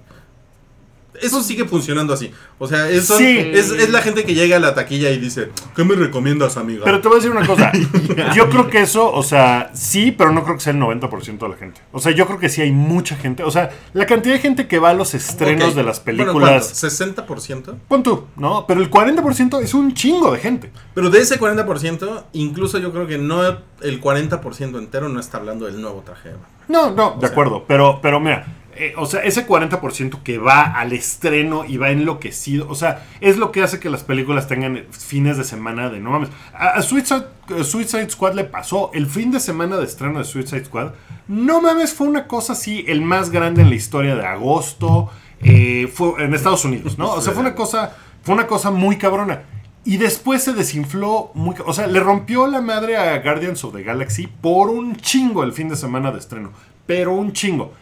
Eso 1.20 1.42
sigue 1.42 1.64
funcionando 1.64 2.12
así. 2.14 2.30
O 2.58 2.66
sea, 2.68 2.86
Sí. 3.00 3.38
es, 3.38 3.70
es 3.70 3.90
la 3.90 4.00
gente 4.00 4.24
que 4.24 4.34
llega 4.34 4.56
a 4.56 4.60
la 4.60 4.74
taquilla 4.74 5.10
y 5.10 5.18
dice: 5.18 5.50
¿Qué 5.74 5.84
me 5.84 5.94
recomiendas, 5.94 6.56
amiga? 6.56 6.82
Pero 6.84 7.00
te 7.00 7.08
voy 7.08 7.16
a 7.16 7.20
decir 7.20 7.30
una 7.36 7.46
cosa. 7.46 7.72
Yo 8.34 8.48
creo 8.48 8.68
que 8.68 8.80
eso, 8.82 9.10
o 9.12 9.22
sea, 9.22 9.70
sí, 9.74 10.12
pero 10.12 10.32
no 10.32 10.44
creo 10.44 10.56
que 10.56 10.62
sea 10.62 10.72
el 10.72 10.78
90% 10.80 11.38
de 11.38 11.48
la 11.48 11.56
gente. 11.56 11.80
O 11.92 12.00
sea, 12.00 12.12
yo 12.12 12.26
creo 12.26 12.38
que 12.38 12.48
sí 12.48 12.62
hay 12.62 12.70
mucha 12.72 13.16
gente. 13.16 13.42
O 13.42 13.50
sea, 13.50 13.70
la 13.92 14.06
cantidad 14.06 14.34
de 14.34 14.40
gente 14.40 14.66
que 14.68 14.78
va 14.78 14.90
a 14.90 14.94
los 14.94 15.14
estrenos 15.14 15.74
de 15.74 15.82
las 15.82 16.02
Bueno, 16.04 16.18
películas. 16.24 16.72
¿cuánto? 16.80 17.24
¿60%? 17.24 17.74
Pon 17.88 18.02
tú, 18.02 18.24
¿no? 18.36 18.64
Pero 18.66 18.80
el 18.80 18.90
40% 18.90 19.60
es 19.62 19.74
un 19.74 19.94
chingo 19.94 20.32
de 20.32 20.38
gente. 20.38 20.70
Pero 20.94 21.10
de 21.10 21.20
ese 21.20 21.38
40%, 21.38 22.24
incluso 22.34 22.78
yo 22.78 22.92
creo 22.92 23.06
que 23.06 23.18
no 23.18 23.42
el 23.82 24.00
40% 24.00 24.78
entero 24.78 25.08
no 25.08 25.20
está 25.20 25.38
hablando 25.38 25.66
del 25.66 25.80
nuevo 25.80 26.02
traje. 26.04 26.30
No, 26.68 26.90
no, 26.90 27.12
de 27.14 27.20
sea. 27.20 27.28
acuerdo. 27.30 27.64
Pero, 27.66 27.98
pero 28.00 28.20
mira, 28.20 28.46
eh, 28.80 28.94
o 28.96 29.06
sea, 29.06 29.20
ese 29.22 29.46
40% 29.46 30.22
que 30.22 30.38
va 30.38 30.62
al 30.62 30.92
estreno 30.92 31.64
y 31.66 31.76
va 31.76 31.90
enloquecido, 31.90 32.68
o 32.68 32.74
sea, 32.74 33.06
es 33.20 33.36
lo 33.36 33.52
que 33.52 33.62
hace 33.62 33.78
que 33.78 33.90
las 33.90 34.04
películas 34.04 34.48
tengan 34.48 34.84
fines 34.90 35.36
de 35.36 35.44
semana 35.44 35.90
de 35.90 36.00
no 36.00 36.10
mames. 36.10 36.30
A, 36.54 36.70
a 36.70 36.82
Suicide, 36.82 38.10
Squad 38.10 38.34
le 38.34 38.44
pasó 38.44 38.90
el 38.94 39.06
fin 39.06 39.30
de 39.30 39.40
semana 39.40 39.76
de 39.76 39.84
estreno 39.84 40.18
de 40.18 40.24
Suicide 40.24 40.64
Squad. 40.64 40.92
No 41.28 41.60
mames, 41.60 41.92
fue 41.94 42.06
una 42.08 42.26
cosa 42.26 42.54
así, 42.54 42.84
el 42.88 43.02
más 43.02 43.30
grande 43.30 43.62
en 43.62 43.68
la 43.68 43.76
historia 43.76 44.16
de 44.16 44.26
agosto. 44.26 45.10
eh, 45.42 45.90
fue 45.92 46.22
en 46.22 46.34
Estados 46.34 46.64
Unidos, 46.64 46.98
¿no? 46.98 47.12
O 47.12 47.20
sea, 47.20 47.32
fue 47.32 47.42
una 47.42 47.54
cosa, 47.54 47.96
fue 48.22 48.34
una 48.34 48.46
cosa 48.46 48.70
muy 48.70 48.96
cabrona. 48.98 49.42
Y 49.84 49.96
después 49.96 50.42
se 50.42 50.52
desinfló 50.52 51.30
muy... 51.34 51.54
O 51.64 51.72
sea, 51.72 51.86
le 51.86 52.00
rompió 52.00 52.46
la 52.46 52.60
madre 52.60 52.96
a 52.98 53.18
Guardians 53.20 53.64
of 53.64 53.74
the 53.74 53.82
Galaxy 53.82 54.26
por 54.26 54.68
un 54.68 54.96
chingo 54.96 55.42
el 55.42 55.52
fin 55.54 55.70
de 55.70 55.76
semana 55.76 56.10
de 56.12 56.18
estreno. 56.18 56.52
Pero 56.86 57.14
un 57.14 57.32
chingo. 57.32 57.72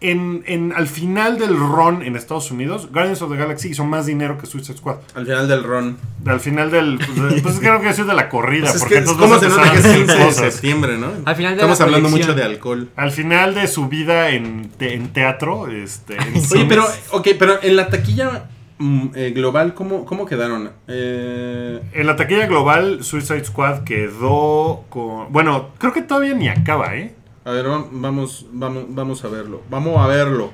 En, 0.00 0.44
en- 0.46 0.72
al 0.76 0.86
final 0.86 1.38
del 1.38 1.56
run 1.56 2.02
en 2.02 2.14
Estados 2.14 2.52
Unidos, 2.52 2.88
Guardians 2.92 3.20
of 3.20 3.32
the 3.32 3.36
Galaxy 3.36 3.70
hizo 3.70 3.84
más 3.84 4.06
dinero 4.06 4.38
que 4.38 4.46
Suicide 4.46 4.78
Squad. 4.78 4.98
Al 5.16 5.24
final 5.26 5.48
del 5.48 5.64
ron. 5.64 5.96
Al 6.24 6.38
final 6.38 6.70
del... 6.70 6.98
Pues, 6.98 7.34
de- 7.34 7.40
pues 7.42 7.54
es 7.56 7.60
que 7.60 7.70
decir 7.80 8.04
de 8.04 8.14
la 8.14 8.28
corrida, 8.28 8.62
Pues 8.62 8.74
es 8.76 8.80
porque 8.80 8.94
que, 8.94 9.00
entonces 9.00 9.22
¿Cómo 9.22 9.38
se 9.40 9.48
nota 9.48 9.62
que 9.64 9.68
a 9.70 9.74
es 9.74 9.82
decir 9.82 10.06
15 10.06 10.24
de 10.24 10.32
septiembre, 10.50 10.98
no? 10.98 11.08
Al 11.24 11.34
final 11.34 11.52
de 11.52 11.56
Estamos 11.56 11.78
la 11.80 11.84
hablando 11.86 12.08
mucho 12.10 12.32
de 12.34 12.44
alcohol. 12.44 12.88
Al 12.94 13.10
final 13.10 13.54
de 13.56 13.66
su 13.66 13.88
vida 13.88 14.30
en, 14.30 14.68
te- 14.78 14.94
en 14.94 15.08
teatro, 15.12 15.66
este... 15.68 16.14
en 16.16 16.34
Oye, 16.52 16.66
pero, 16.68 16.86
ok, 17.10 17.28
pero 17.36 17.60
en 17.60 17.74
la 17.74 17.88
taquilla 17.88 18.44
mm, 18.78 19.06
eh, 19.16 19.32
global, 19.34 19.74
¿cómo, 19.74 20.04
cómo 20.04 20.26
quedaron? 20.26 20.70
Eh, 20.86 21.80
En 21.94 22.06
la 22.06 22.14
taquilla 22.14 22.46
global, 22.46 23.02
Suicide 23.02 23.44
Squad 23.44 23.82
quedó 23.82 24.84
con... 24.90 25.32
Bueno, 25.32 25.70
creo 25.78 25.92
que 25.92 26.02
todavía 26.02 26.34
ni 26.34 26.48
acaba, 26.48 26.94
¿eh? 26.94 27.14
A 27.48 27.52
ver, 27.52 27.68
va- 27.70 27.86
vamos, 27.90 28.46
vamos, 28.52 28.84
vamos 28.88 29.24
a 29.24 29.28
verlo. 29.28 29.62
Vamos 29.70 29.96
a 29.98 30.06
verlo. 30.06 30.52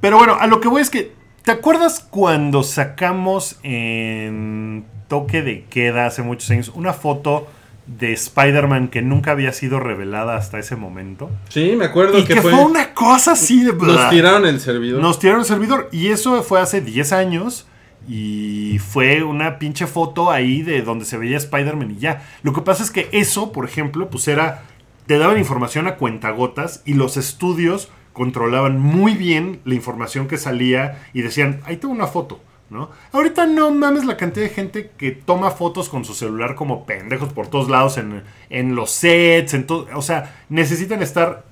Pero 0.00 0.18
bueno, 0.18 0.36
a 0.38 0.46
lo 0.46 0.60
que 0.60 0.68
voy 0.68 0.82
es 0.82 0.90
que, 0.90 1.12
¿te 1.42 1.50
acuerdas 1.52 2.06
cuando 2.10 2.62
sacamos 2.62 3.58
en 3.62 4.84
toque 5.08 5.42
de 5.42 5.64
queda 5.64 6.06
hace 6.06 6.22
muchos 6.22 6.50
años 6.50 6.70
una 6.74 6.92
foto 6.92 7.46
de 7.86 8.12
Spider-Man 8.12 8.88
que 8.88 9.00
nunca 9.00 9.30
había 9.30 9.52
sido 9.52 9.78
revelada 9.80 10.36
hasta 10.36 10.58
ese 10.58 10.76
momento? 10.76 11.30
Sí, 11.48 11.74
me 11.76 11.84
acuerdo 11.86 12.18
Y 12.18 12.24
que, 12.24 12.34
que 12.34 12.42
fue. 12.42 12.50
fue 12.52 12.64
una 12.64 12.92
cosa 12.94 13.32
así 13.32 13.64
de... 13.64 13.72
Nos 13.72 14.10
tiraron 14.10 14.44
el 14.46 14.60
servidor. 14.60 15.00
Nos 15.00 15.18
tiraron 15.18 15.40
el 15.42 15.46
servidor. 15.46 15.88
Y 15.92 16.08
eso 16.08 16.42
fue 16.42 16.60
hace 16.60 16.80
10 16.80 17.12
años. 17.12 17.66
Y 18.08 18.78
fue 18.78 19.22
una 19.24 19.58
pinche 19.58 19.86
foto 19.86 20.30
ahí 20.30 20.62
de 20.62 20.82
donde 20.82 21.04
se 21.04 21.16
veía 21.18 21.36
Spider-Man 21.38 21.92
y 21.92 21.96
ya. 21.98 22.22
Lo 22.42 22.52
que 22.52 22.60
pasa 22.60 22.82
es 22.84 22.90
que 22.90 23.08
eso, 23.12 23.50
por 23.52 23.64
ejemplo, 23.64 24.08
pues 24.10 24.28
era. 24.28 24.62
Te 25.06 25.18
daban 25.18 25.38
información 25.38 25.86
a 25.86 25.96
cuentagotas 25.96 26.82
y 26.84 26.94
los 26.94 27.16
estudios 27.16 27.90
controlaban 28.12 28.80
muy 28.80 29.14
bien 29.14 29.60
la 29.64 29.74
información 29.74 30.26
que 30.26 30.38
salía 30.38 31.06
y 31.12 31.22
decían, 31.22 31.60
ahí 31.64 31.76
tengo 31.76 31.92
una 31.92 32.06
foto, 32.06 32.40
¿no? 32.70 32.90
Ahorita 33.12 33.46
no 33.46 33.70
mames 33.70 34.04
la 34.04 34.16
cantidad 34.16 34.46
de 34.46 34.54
gente 34.54 34.90
que 34.96 35.12
toma 35.12 35.50
fotos 35.50 35.88
con 35.88 36.04
su 36.04 36.14
celular 36.14 36.54
como 36.54 36.86
pendejos 36.86 37.32
por 37.32 37.48
todos 37.48 37.68
lados 37.68 37.98
en, 37.98 38.22
en 38.48 38.74
los 38.74 38.90
sets, 38.90 39.54
en 39.54 39.66
todo. 39.66 39.86
O 39.94 40.02
sea, 40.02 40.34
necesitan 40.48 41.02
estar 41.02 41.44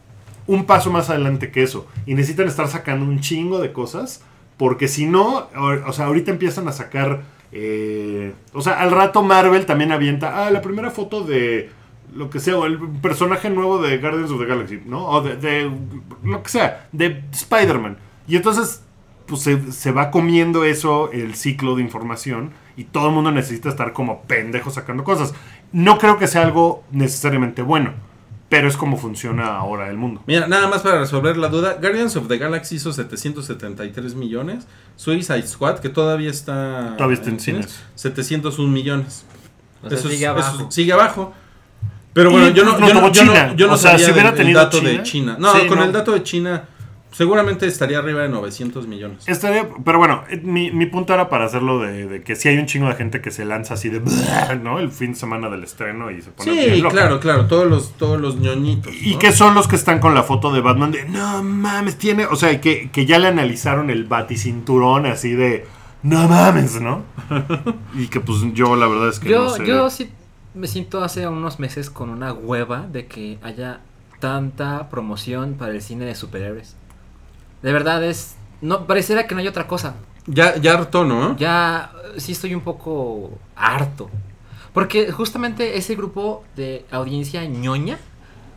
un 0.47 0.65
paso 0.65 0.91
más 0.91 1.11
adelante 1.11 1.51
que 1.51 1.63
eso. 1.63 1.87
Y 2.07 2.15
necesitan 2.15 2.49
estar 2.49 2.69
sacando 2.69 3.05
un 3.05 3.21
chingo 3.21 3.61
de 3.61 3.73
cosas. 3.73 4.23
Porque 4.57 4.89
si 4.89 5.07
no, 5.07 5.49
o, 5.87 5.93
sea, 5.93 6.07
ahorita 6.07 6.31
empiezan 6.31 6.69
a 6.69 6.73
sacar. 6.73 7.23
eh, 7.53 8.33
o 8.53 8.63
sea, 8.63 8.81
al 8.81 8.91
rato 8.91 9.23
Marvel 9.23 9.67
también 9.67 9.93
avienta. 9.93 10.47
Ah, 10.47 10.51
la 10.51 10.63
primera 10.63 10.91
foto 10.91 11.25
de 11.25 11.71
lo 12.15 12.31
que 12.31 12.41
sea, 12.41 12.57
o 12.57 12.67
el 12.67 12.79
personaje 13.01 13.51
nuevo 13.51 13.81
de 13.83 13.99
Guardians 13.99 14.31
of 14.31 14.41
the 14.41 14.47
Galaxy, 14.47 14.81
¿no? 14.87 15.07
O 15.07 15.21
de, 15.23 15.37
de 15.37 15.71
lo 16.23 16.43
que 16.43 16.49
sea, 16.49 16.89
de 16.93 17.25
Spider-Man. 17.33 17.97
Y 18.27 18.37
entonces, 18.37 18.83
pues 19.27 19.43
se, 19.43 19.73
se 19.73 19.91
va 19.93 20.11
comiendo 20.11 20.65
eso, 20.65 21.11
el 21.13 21.35
ciclo 21.35 21.75
de 21.77 21.83
información. 21.83 22.53
Y 22.77 22.85
todo 22.85 23.09
el 23.09 23.15
mundo 23.15 23.31
necesita 23.31 23.69
estar 23.69 23.93
como 23.93 24.23
pendejo 24.23 24.71
sacando 24.71 25.05
cosas. 25.05 25.33
No 25.73 25.99
creo 25.99 26.19
que 26.19 26.27
sea 26.27 26.43
algo 26.43 26.83
necesariamente 26.91 27.63
bueno, 27.63 27.93
pero 28.49 28.67
es 28.69 28.77
como 28.77 28.97
funciona 28.97 29.57
ahora 29.57 29.89
el 29.91 29.97
mundo. 29.97 30.23
Mira, 30.27 30.47
nada 30.49 30.67
más 30.69 30.83
para 30.83 30.99
resolver 31.01 31.37
la 31.37 31.49
duda, 31.49 31.79
Guardians 31.81 32.17
of 32.17 32.27
the 32.29 32.37
Galaxy 32.39 32.77
hizo 32.77 32.93
773 32.93 34.15
millones, 34.15 34.67
Suicide 34.97 35.47
Squad, 35.47 35.79
que 35.79 35.89
todavía 35.89 36.31
está... 36.31 36.95
Todavía 36.97 37.17
está 37.17 37.31
en 37.31 37.41
cines. 37.41 37.81
701 37.97 38.71
millones. 38.73 39.25
O 39.83 39.89
sea, 39.89 39.99
Eso 39.99 40.09
es- 40.09 40.15
sigue 40.15 40.27
eso 40.27 40.31
abajo. 40.33 40.71
sigue 40.71 40.93
abajo. 40.93 41.33
Pero 42.15 42.31
bueno, 42.31 42.49
yo 42.51 42.65
no, 42.65 42.79
yo 42.79 42.81
no, 42.81 42.89
yo 42.95 43.01
no- 43.03 43.13
China. 43.13 43.55
yo 43.57 43.67
no 43.67 43.75
O 43.75 43.77
sea, 43.77 43.91
sabía 43.93 44.07
si 44.07 44.13
hubiera 44.13 44.31
del- 44.31 44.39
tenido 44.39 44.61
dato 44.61 44.81
de 44.81 45.03
China. 45.03 45.37
No, 45.39 45.53
Sí, 45.53 45.67
con 45.67 45.79
no. 45.79 45.85
el 45.85 45.93
dato 45.93 46.13
de 46.13 46.23
China 46.23 46.65
seguramente 47.11 47.67
estaría 47.67 47.99
arriba 47.99 48.23
de 48.23 48.29
900 48.29 48.89
millones. 48.89 49.23
Estaría, 49.29 49.69
pero 49.85 49.99
bueno, 49.99 50.25
eh, 50.31 50.41
mi, 50.43 50.71
mi 50.73 50.87
punto 50.87 51.15
era 51.15 51.29
para 51.29 51.45
hacerlo 51.45 51.79
de, 51.81 52.09
de 52.09 52.23
que 52.23 52.35
si 52.35 52.49
hay 52.49 52.59
un 52.59 52.67
chingo 52.67 52.89
de 52.89 52.95
gente 52.97 53.21
que 53.21 53.31
se 53.31 53.45
lanza 53.45 53.75
así 53.75 53.89
de, 53.89 54.01
¿no? 54.63 54.79
El 54.81 54.91
fin 54.91 55.13
de 55.13 55.19
semana 55.19 55.49
del 55.49 55.63
estreno 55.65 56.11
y 56.11 56.23
se 56.23 56.31
pone 56.31 56.53
Sí, 56.75 56.81
loca. 56.81 56.95
claro, 56.97 57.21
claro, 57.21 57.47
todos 57.47 57.67
los 57.69 57.93
todos 57.97 58.21
los 58.21 58.37
ñoñitos. 58.37 58.93
Y 59.01 59.17
que 59.17 59.31
son 59.33 59.55
los 59.55 59.69
que 59.69 59.77
están 59.77 60.01
con 60.01 60.15
la 60.15 60.23
foto 60.25 60.53
de 60.53 60.61
Batman 60.61 60.91
de, 60.93 61.05
no 61.09 61.43
mames, 61.43 61.97
tiene, 61.99 62.27
o 62.27 62.35
sea, 62.37 62.61
que, 62.61 62.91
que 62.93 63.07
ya 63.07 63.19
le 63.21 63.29
analizaron 63.29 63.91
el 63.91 64.05
baticinturón 64.05 65.07
así 65.07 65.33
de, 65.35 65.67
no 66.03 66.27
mames, 66.29 66.81
¿no? 66.81 67.05
y 67.95 68.09
que 68.09 68.19
pues 68.21 68.39
yo 68.55 68.75
la 68.77 68.87
verdad 68.89 69.09
es 69.09 69.21
que 69.21 69.29
Yo, 69.31 69.45
no 69.45 69.51
sé. 69.51 69.67
yo 69.67 69.91
sí 69.91 70.11
me 70.55 70.69
siento 70.69 71.03
hace 71.03 71.27
unos 71.27 71.59
meses 71.59 71.91
con 71.91 72.11
una 72.11 72.33
hueva 72.33 72.87
de 72.87 73.07
que 73.07 73.39
haya 73.43 73.81
tanta 74.21 74.89
promoción 74.89 75.55
para 75.55 75.73
el 75.73 75.83
cine 75.83 76.05
de 76.05 76.15
superhéroes. 76.15 76.77
De 77.63 77.73
verdad 77.73 78.03
es... 78.05 78.37
No, 78.61 78.87
pareciera 78.87 79.27
que 79.27 79.35
no 79.35 79.41
hay 79.41 79.49
otra 79.49 79.67
cosa. 79.67 79.97
Ya, 80.27 80.57
ya 80.57 80.75
harto, 80.75 81.05
¿no? 81.05 81.37
Ya 81.37 81.93
eh, 82.15 82.21
sí 82.21 82.33
estoy 82.33 82.55
un 82.55 82.63
poco 82.63 83.39
harto. 83.57 84.09
Porque 84.73 85.13
justamente 85.13 85.77
ese 85.77 85.95
grupo 85.95 86.45
de 86.57 86.87
audiencia 86.91 87.45
ñoña 87.45 87.99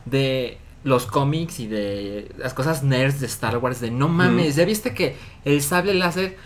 de 0.06 0.60
los 0.84 1.06
cómics 1.06 1.60
y 1.60 1.68
de 1.68 2.32
las 2.38 2.54
cosas 2.54 2.84
nerds 2.84 3.20
de 3.20 3.28
Star 3.28 3.58
Wars, 3.58 3.82
de 3.82 3.92
no 3.92 4.08
mames, 4.08 4.56
ya 4.56 4.64
viste 4.66 4.94
que 4.94 5.18
el 5.44 5.62
sable 5.62 5.94
láser 5.94 6.38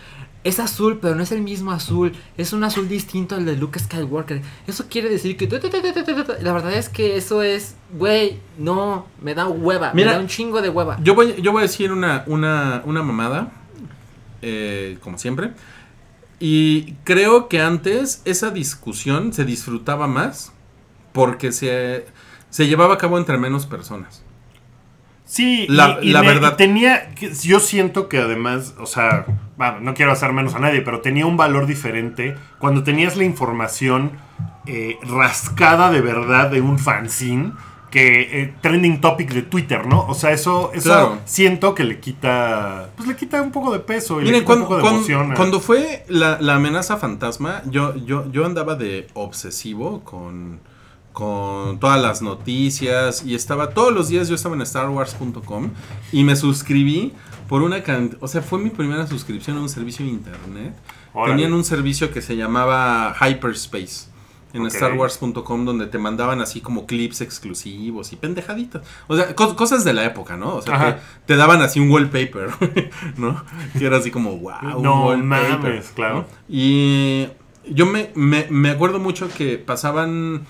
es 0.44 0.58
azul, 0.58 0.98
pero 1.00 1.14
no 1.14 1.22
es 1.22 1.32
el 1.32 1.40
mismo 1.40 1.70
azul, 1.70 2.12
es 2.36 2.52
un 2.52 2.64
azul 2.64 2.88
distinto 2.88 3.36
al 3.36 3.44
de 3.44 3.56
Luke 3.56 3.78
Skywalker. 3.78 4.42
Eso 4.66 4.86
quiere 4.88 5.08
decir 5.08 5.36
que... 5.36 5.46
La 6.40 6.52
verdad 6.52 6.72
es 6.72 6.88
que 6.88 7.16
eso 7.16 7.42
es, 7.42 7.76
güey, 7.96 8.40
no, 8.58 9.06
me 9.20 9.34
da 9.34 9.46
hueva, 9.46 9.92
Mira, 9.94 10.10
me 10.10 10.16
da 10.16 10.20
un 10.20 10.28
chingo 10.28 10.60
de 10.60 10.68
hueva. 10.68 10.98
Yo 11.02 11.14
voy, 11.14 11.40
yo 11.40 11.52
voy 11.52 11.60
a 11.60 11.62
decir 11.62 11.92
una, 11.92 12.24
una, 12.26 12.82
una 12.84 13.02
mamada, 13.02 13.52
eh, 14.42 14.98
como 15.00 15.18
siempre. 15.18 15.52
Y 16.40 16.94
creo 17.04 17.48
que 17.48 17.60
antes 17.60 18.20
esa 18.24 18.50
discusión 18.50 19.32
se 19.32 19.44
disfrutaba 19.44 20.08
más 20.08 20.52
porque 21.12 21.52
se, 21.52 22.06
se 22.50 22.66
llevaba 22.66 22.94
a 22.94 22.98
cabo 22.98 23.16
entre 23.16 23.38
menos 23.38 23.66
personas. 23.66 24.24
Sí, 25.32 25.64
La- 25.66 25.98
y, 26.02 26.10
y 26.10 26.12
la 26.12 26.20
me- 26.20 26.26
verdad- 26.28 26.56
tenía, 26.56 27.14
que- 27.14 27.32
yo 27.32 27.58
siento 27.58 28.06
que 28.10 28.18
además, 28.18 28.74
o 28.78 28.84
sea, 28.84 29.24
bueno, 29.56 29.80
no 29.80 29.94
quiero 29.94 30.12
hacer 30.12 30.30
menos 30.34 30.54
a 30.54 30.58
nadie, 30.58 30.82
pero 30.82 31.00
tenía 31.00 31.24
un 31.24 31.38
valor 31.38 31.64
diferente 31.64 32.36
cuando 32.58 32.82
tenías 32.82 33.16
la 33.16 33.24
información 33.24 34.12
eh, 34.66 34.98
rascada 35.02 35.90
de 35.90 36.02
verdad 36.02 36.50
de 36.50 36.60
un 36.60 36.78
fanzine 36.78 37.52
que 37.90 38.42
eh, 38.42 38.54
trending 38.60 39.00
topic 39.00 39.30
de 39.32 39.40
Twitter, 39.42 39.86
¿no? 39.86 40.06
O 40.06 40.14
sea, 40.14 40.32
eso, 40.32 40.70
eso 40.74 40.90
Claro. 40.90 41.18
siento 41.24 41.74
que 41.74 41.84
le 41.84 41.98
quita, 41.98 42.90
pues 42.94 43.08
le 43.08 43.16
quita 43.16 43.40
un 43.40 43.52
poco 43.52 43.72
de 43.72 43.80
peso 43.80 44.20
y 44.20 44.26
le 44.26 44.40
quita 44.40 44.52
un 44.52 44.60
poco 44.62 44.76
de 44.76 44.82
cuando- 44.82 44.98
emoción. 44.98 45.32
a- 45.32 45.34
cuando 45.34 45.60
fue 45.60 46.04
la, 46.08 46.36
la 46.42 46.56
amenaza 46.56 46.98
fantasma, 46.98 47.62
yo, 47.70 47.94
yo, 48.04 48.30
yo 48.30 48.44
andaba 48.44 48.74
de 48.74 49.06
obsesivo 49.14 50.02
con, 50.04 50.60
con 51.12 51.78
todas 51.78 52.00
las 52.00 52.22
noticias 52.22 53.24
y 53.24 53.34
estaba 53.34 53.70
todos 53.70 53.92
los 53.92 54.08
días 54.08 54.28
yo 54.28 54.34
estaba 54.34 54.54
en 54.56 54.64
StarWars.com 54.64 55.70
y 56.12 56.24
me 56.24 56.36
suscribí 56.36 57.12
por 57.48 57.62
una 57.62 57.82
cantidad, 57.82 58.22
o 58.22 58.28
sea, 58.28 58.40
fue 58.42 58.58
mi 58.58 58.70
primera 58.70 59.06
suscripción 59.06 59.58
a 59.58 59.60
un 59.60 59.68
servicio 59.68 60.04
de 60.06 60.10
internet. 60.12 60.74
Órale. 61.12 61.34
Tenían 61.34 61.52
un 61.52 61.64
servicio 61.64 62.10
que 62.10 62.22
se 62.22 62.36
llamaba 62.36 63.14
Hyperspace 63.20 64.06
en 64.54 64.62
Ok. 64.66 64.70
StarWars.com 64.70 65.64
donde 65.66 65.86
te 65.86 65.98
mandaban 65.98 66.40
así 66.40 66.60
como 66.62 66.86
clips 66.86 67.20
exclusivos 67.20 68.12
y 68.12 68.16
pendejaditas. 68.16 68.82
O 69.08 69.16
sea, 69.16 69.34
cos- 69.36 69.54
cosas 69.54 69.84
de 69.84 69.92
la 69.92 70.04
época, 70.04 70.36
¿no? 70.38 70.56
O 70.56 70.62
sea, 70.62 70.96
te, 70.96 71.02
te 71.26 71.36
daban 71.36 71.60
así 71.60 71.80
un 71.80 71.90
wallpaper, 71.90 72.48
¿no? 73.18 73.44
Que 73.78 73.84
era 73.86 73.98
así 73.98 74.10
como, 74.10 74.36
wow, 74.38 74.76
un 74.76 74.82
No 74.82 75.06
wallpaper, 75.08 75.58
mames, 75.58 75.90
claro. 75.94 76.14
¿no? 76.20 76.26
Y 76.48 77.28
yo 77.68 77.84
me, 77.86 78.10
me, 78.14 78.46
me 78.50 78.70
acuerdo 78.70 78.98
mucho 78.98 79.28
que 79.28 79.58
pasaban 79.58 80.46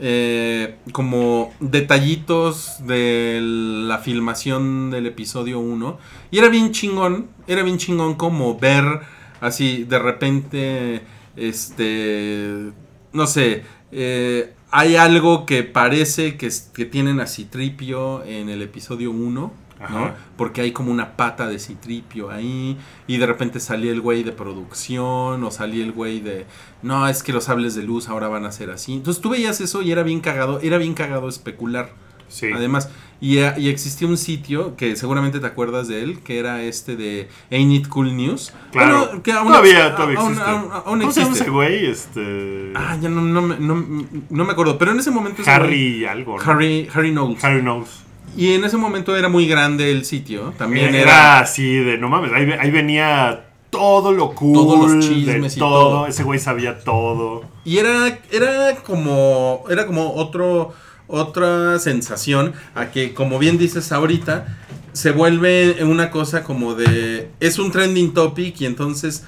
eh, 0.00 0.76
como 0.92 1.52
detallitos 1.60 2.76
de 2.86 3.40
la 3.42 3.98
filmación 3.98 4.90
del 4.90 5.06
episodio 5.06 5.58
1 5.58 5.98
y 6.30 6.38
era 6.38 6.48
bien 6.48 6.72
chingón, 6.72 7.28
era 7.46 7.62
bien 7.62 7.78
chingón 7.78 8.14
como 8.14 8.58
ver 8.58 9.00
así 9.40 9.84
de 9.84 9.98
repente, 9.98 11.02
este, 11.36 12.70
no 13.12 13.26
sé, 13.26 13.64
eh, 13.92 14.52
hay 14.70 14.96
algo 14.96 15.46
que 15.46 15.62
parece 15.62 16.36
que, 16.36 16.50
que 16.74 16.84
tienen 16.84 17.20
a 17.20 17.26
Citripio 17.26 18.24
en 18.24 18.48
el 18.48 18.62
episodio 18.62 19.10
1, 19.10 19.52
¿no? 19.90 20.10
Porque 20.36 20.60
hay 20.60 20.72
como 20.72 20.90
una 20.90 21.16
pata 21.16 21.46
de 21.46 21.58
Citripio 21.58 22.30
ahí 22.30 22.76
y 23.06 23.16
de 23.18 23.26
repente 23.26 23.60
salía 23.60 23.92
el 23.92 24.00
güey 24.00 24.22
de 24.24 24.32
producción 24.32 25.42
o 25.44 25.50
salía 25.50 25.84
el 25.84 25.92
güey 25.92 26.20
de, 26.20 26.46
no, 26.82 27.06
es 27.08 27.22
que 27.22 27.32
los 27.32 27.44
sables 27.44 27.74
de 27.74 27.82
luz 27.82 28.08
ahora 28.08 28.28
van 28.28 28.44
a 28.44 28.52
ser 28.52 28.70
así. 28.70 28.94
Entonces 28.94 29.22
tú 29.22 29.30
veías 29.30 29.60
eso 29.60 29.82
y 29.82 29.92
era 29.92 30.02
bien 30.02 30.20
cagado, 30.20 30.60
era 30.60 30.78
bien 30.78 30.94
cagado 30.94 31.28
especular. 31.28 31.90
Sí. 32.28 32.48
Además, 32.54 32.90
y, 33.22 33.38
eh, 33.38 33.54
y 33.56 33.68
existía 33.70 34.06
un 34.06 34.18
sitio 34.18 34.76
que 34.76 34.96
seguramente 34.96 35.40
te 35.40 35.46
acuerdas 35.46 35.88
de 35.88 36.02
él, 36.02 36.20
que 36.22 36.38
era 36.38 36.62
este 36.62 36.94
de 36.94 37.28
Ain't 37.50 37.72
It 37.72 37.88
Cool 37.88 38.14
News. 38.14 38.52
Claro. 38.70 39.06
Bueno, 39.06 39.22
que 39.22 39.32
aún- 39.32 39.48
todavía, 39.48 39.94
todavía 39.96 40.18
aún- 40.18 40.32
existe. 40.32 40.50
aún- 40.50 40.70
aún 40.84 41.00
¿Cómo 41.00 41.12
se 41.12 41.20
llama 41.22 41.34
ese 41.36 41.48
güey? 41.50 41.86
Este... 41.86 42.72
Ah, 42.76 42.98
ya 43.00 43.08
no, 43.08 43.22
no, 43.22 43.40
me- 43.40 43.58
no, 43.58 43.82
no 44.28 44.44
me 44.44 44.52
acuerdo, 44.52 44.76
pero 44.76 44.90
en 44.92 44.98
ese 45.00 45.10
momento... 45.10 45.40
ese 45.40 45.50
güey- 45.50 45.54
Harry 45.54 46.04
algo. 46.04 46.36
¿no? 46.36 46.44
Harry, 46.52 46.86
Harry 46.92 47.12
Knowles. 47.12 47.42
Harry 47.42 47.62
Knowles. 47.62 48.04
Y 48.38 48.54
en 48.54 48.64
ese 48.64 48.76
momento 48.76 49.16
era 49.16 49.28
muy 49.28 49.48
grande 49.48 49.90
el 49.90 50.04
sitio. 50.04 50.54
También 50.56 50.94
era, 50.94 51.02
era... 51.02 51.38
así 51.40 51.74
de, 51.74 51.98
no 51.98 52.08
mames, 52.08 52.32
ahí, 52.32 52.48
ahí 52.58 52.70
venía 52.70 53.48
todo 53.70 54.12
lo 54.12 54.34
cool, 54.34 54.54
Todos 54.54 54.92
los 54.92 55.08
de 55.08 55.14
chismes 55.14 55.56
y 55.56 55.58
todo. 55.58 55.90
todo. 55.90 56.06
Ese 56.06 56.22
güey 56.22 56.38
sabía 56.38 56.78
todo. 56.78 57.44
Y 57.64 57.78
era, 57.78 58.18
era 58.30 58.76
como. 58.76 59.64
Era 59.68 59.86
como 59.86 60.14
otro. 60.14 60.72
Otra 61.10 61.78
sensación. 61.78 62.52
A 62.74 62.90
que, 62.90 63.14
como 63.14 63.38
bien 63.38 63.58
dices 63.58 63.92
ahorita. 63.92 64.58
Se 64.92 65.10
vuelve 65.10 65.84
una 65.84 66.10
cosa 66.10 66.44
como 66.44 66.74
de. 66.74 67.30
Es 67.40 67.58
un 67.58 67.72
trending 67.72 68.14
topic. 68.14 68.60
Y 68.60 68.66
entonces. 68.66 69.24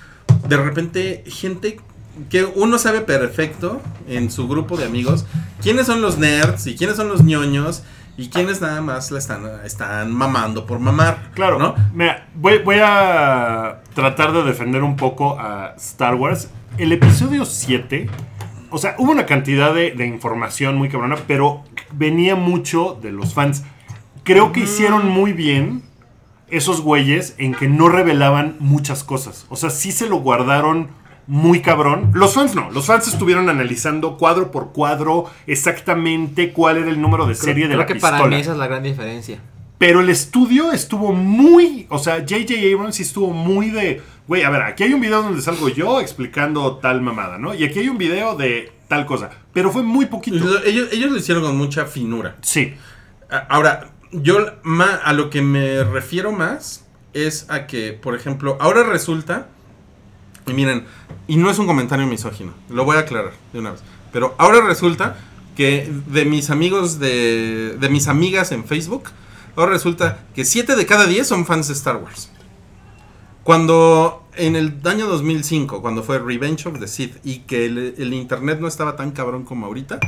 De 0.48 0.56
repente. 0.56 1.24
Gente. 1.26 1.80
Que 2.28 2.44
uno 2.44 2.78
sabe 2.78 3.00
perfecto. 3.00 3.80
En 4.08 4.30
su 4.30 4.48
grupo 4.48 4.76
de 4.76 4.84
amigos. 4.84 5.24
Quiénes 5.62 5.86
son 5.86 6.00
los 6.00 6.18
nerds. 6.18 6.66
Y 6.66 6.76
quiénes 6.76 6.96
son 6.96 7.08
los 7.08 7.24
ñoños. 7.24 7.82
Y 8.16 8.28
quiénes 8.28 8.60
nada 8.60 8.80
más 8.80 9.10
la 9.10 9.18
están, 9.18 9.46
están 9.64 10.12
mamando 10.12 10.66
por 10.66 10.78
mamar. 10.78 11.30
Claro, 11.34 11.58
¿no? 11.58 11.74
Mira, 11.94 12.28
voy, 12.34 12.58
voy 12.58 12.76
a 12.82 13.80
tratar 13.94 14.32
de 14.32 14.42
defender 14.42 14.82
un 14.82 14.96
poco 14.96 15.38
a 15.38 15.74
Star 15.76 16.14
Wars. 16.14 16.50
El 16.76 16.92
episodio 16.92 17.44
7, 17.44 18.08
o 18.70 18.78
sea, 18.78 18.94
hubo 18.98 19.12
una 19.12 19.26
cantidad 19.26 19.74
de, 19.74 19.92
de 19.92 20.06
información 20.06 20.76
muy 20.76 20.88
cabrona, 20.88 21.16
pero 21.26 21.64
venía 21.92 22.36
mucho 22.36 22.98
de 23.00 23.12
los 23.12 23.34
fans. 23.34 23.64
Creo 24.22 24.52
que 24.52 24.60
hicieron 24.60 25.08
muy 25.08 25.32
bien 25.32 25.82
esos 26.48 26.80
güeyes 26.80 27.34
en 27.38 27.54
que 27.54 27.68
no 27.68 27.88
revelaban 27.88 28.56
muchas 28.58 29.04
cosas. 29.04 29.46
O 29.48 29.56
sea, 29.56 29.70
sí 29.70 29.92
se 29.92 30.08
lo 30.08 30.16
guardaron 30.16 30.88
muy 31.26 31.60
cabrón. 31.62 32.10
Los 32.14 32.34
fans 32.34 32.54
no, 32.54 32.70
los 32.70 32.86
fans 32.86 33.08
estuvieron 33.08 33.48
analizando 33.48 34.16
cuadro 34.16 34.50
por 34.50 34.72
cuadro 34.72 35.26
exactamente 35.46 36.52
cuál 36.52 36.78
era 36.78 36.90
el 36.90 37.00
número 37.00 37.26
de 37.26 37.34
serie 37.34 37.64
de 37.64 37.70
Creo 37.70 37.78
la 37.80 37.86
que 37.86 37.94
pistola. 37.94 38.18
para 38.18 38.30
mí 38.30 38.36
esa 38.36 38.52
es 38.52 38.58
la 38.58 38.66
gran 38.66 38.82
diferencia. 38.82 39.40
Pero 39.78 40.00
el 40.00 40.10
estudio 40.10 40.72
estuvo 40.72 41.12
muy. 41.12 41.86
O 41.88 41.98
sea, 41.98 42.16
J.J. 42.16 42.52
Abrams 42.74 42.96
sí 42.96 43.02
estuvo 43.02 43.30
muy 43.32 43.70
de. 43.70 44.02
Güey, 44.28 44.42
a 44.42 44.50
ver, 44.50 44.62
aquí 44.62 44.82
hay 44.82 44.92
un 44.92 45.00
video 45.00 45.22
donde 45.22 45.40
salgo 45.40 45.68
yo 45.70 46.00
explicando 46.00 46.76
tal 46.76 47.00
mamada, 47.00 47.38
¿no? 47.38 47.54
Y 47.54 47.64
aquí 47.64 47.78
hay 47.78 47.88
un 47.88 47.96
video 47.96 48.36
de 48.36 48.70
tal 48.88 49.06
cosa. 49.06 49.30
Pero 49.54 49.70
fue 49.72 49.82
muy 49.82 50.04
poquito. 50.06 50.36
Lo- 50.36 50.62
Ellos, 50.64 50.88
ellos 50.92 51.10
lo 51.10 51.16
hicieron 51.16 51.42
con 51.42 51.56
mucha 51.56 51.86
finura. 51.86 52.36
Sí. 52.42 52.74
Ahora, 53.48 53.88
yo 54.12 54.36
ma- 54.64 54.96
a 55.02 55.12
lo 55.14 55.30
que 55.30 55.40
me 55.40 55.82
refiero 55.84 56.30
más 56.32 56.84
es 57.14 57.46
a 57.48 57.66
que, 57.66 57.92
por 57.94 58.14
ejemplo, 58.14 58.58
ahora 58.60 58.82
resulta, 58.82 59.48
y 60.50 60.54
miren, 60.54 60.84
y 61.26 61.36
no 61.36 61.50
es 61.50 61.58
un 61.58 61.66
comentario 61.66 62.06
misógino, 62.06 62.52
lo 62.68 62.84
voy 62.84 62.96
a 62.96 63.00
aclarar 63.00 63.32
de 63.52 63.58
una 63.58 63.72
vez, 63.72 63.80
pero 64.12 64.34
ahora 64.38 64.60
resulta 64.60 65.16
que 65.56 65.90
de 66.06 66.24
mis 66.24 66.50
amigos 66.50 66.98
de, 66.98 67.76
de 67.78 67.88
mis 67.88 68.08
amigas 68.08 68.52
en 68.52 68.64
Facebook, 68.64 69.10
ahora 69.56 69.72
resulta 69.72 70.24
que 70.34 70.44
7 70.44 70.76
de 70.76 70.86
cada 70.86 71.06
10 71.06 71.26
son 71.26 71.46
fans 71.46 71.68
de 71.68 71.74
Star 71.74 71.96
Wars. 71.96 72.30
Cuando 73.44 74.24
en 74.36 74.56
el 74.56 74.80
año 74.84 75.06
2005, 75.06 75.82
cuando 75.82 76.02
fue 76.02 76.18
Revenge 76.18 76.66
of 76.66 76.78
the 76.78 76.88
Sith 76.88 77.16
y 77.24 77.40
que 77.40 77.66
el, 77.66 77.94
el 77.98 78.14
internet 78.14 78.58
no 78.60 78.68
estaba 78.68 78.96
tan 78.96 79.10
cabrón 79.10 79.44
como 79.44 79.66
ahorita, 79.66 79.98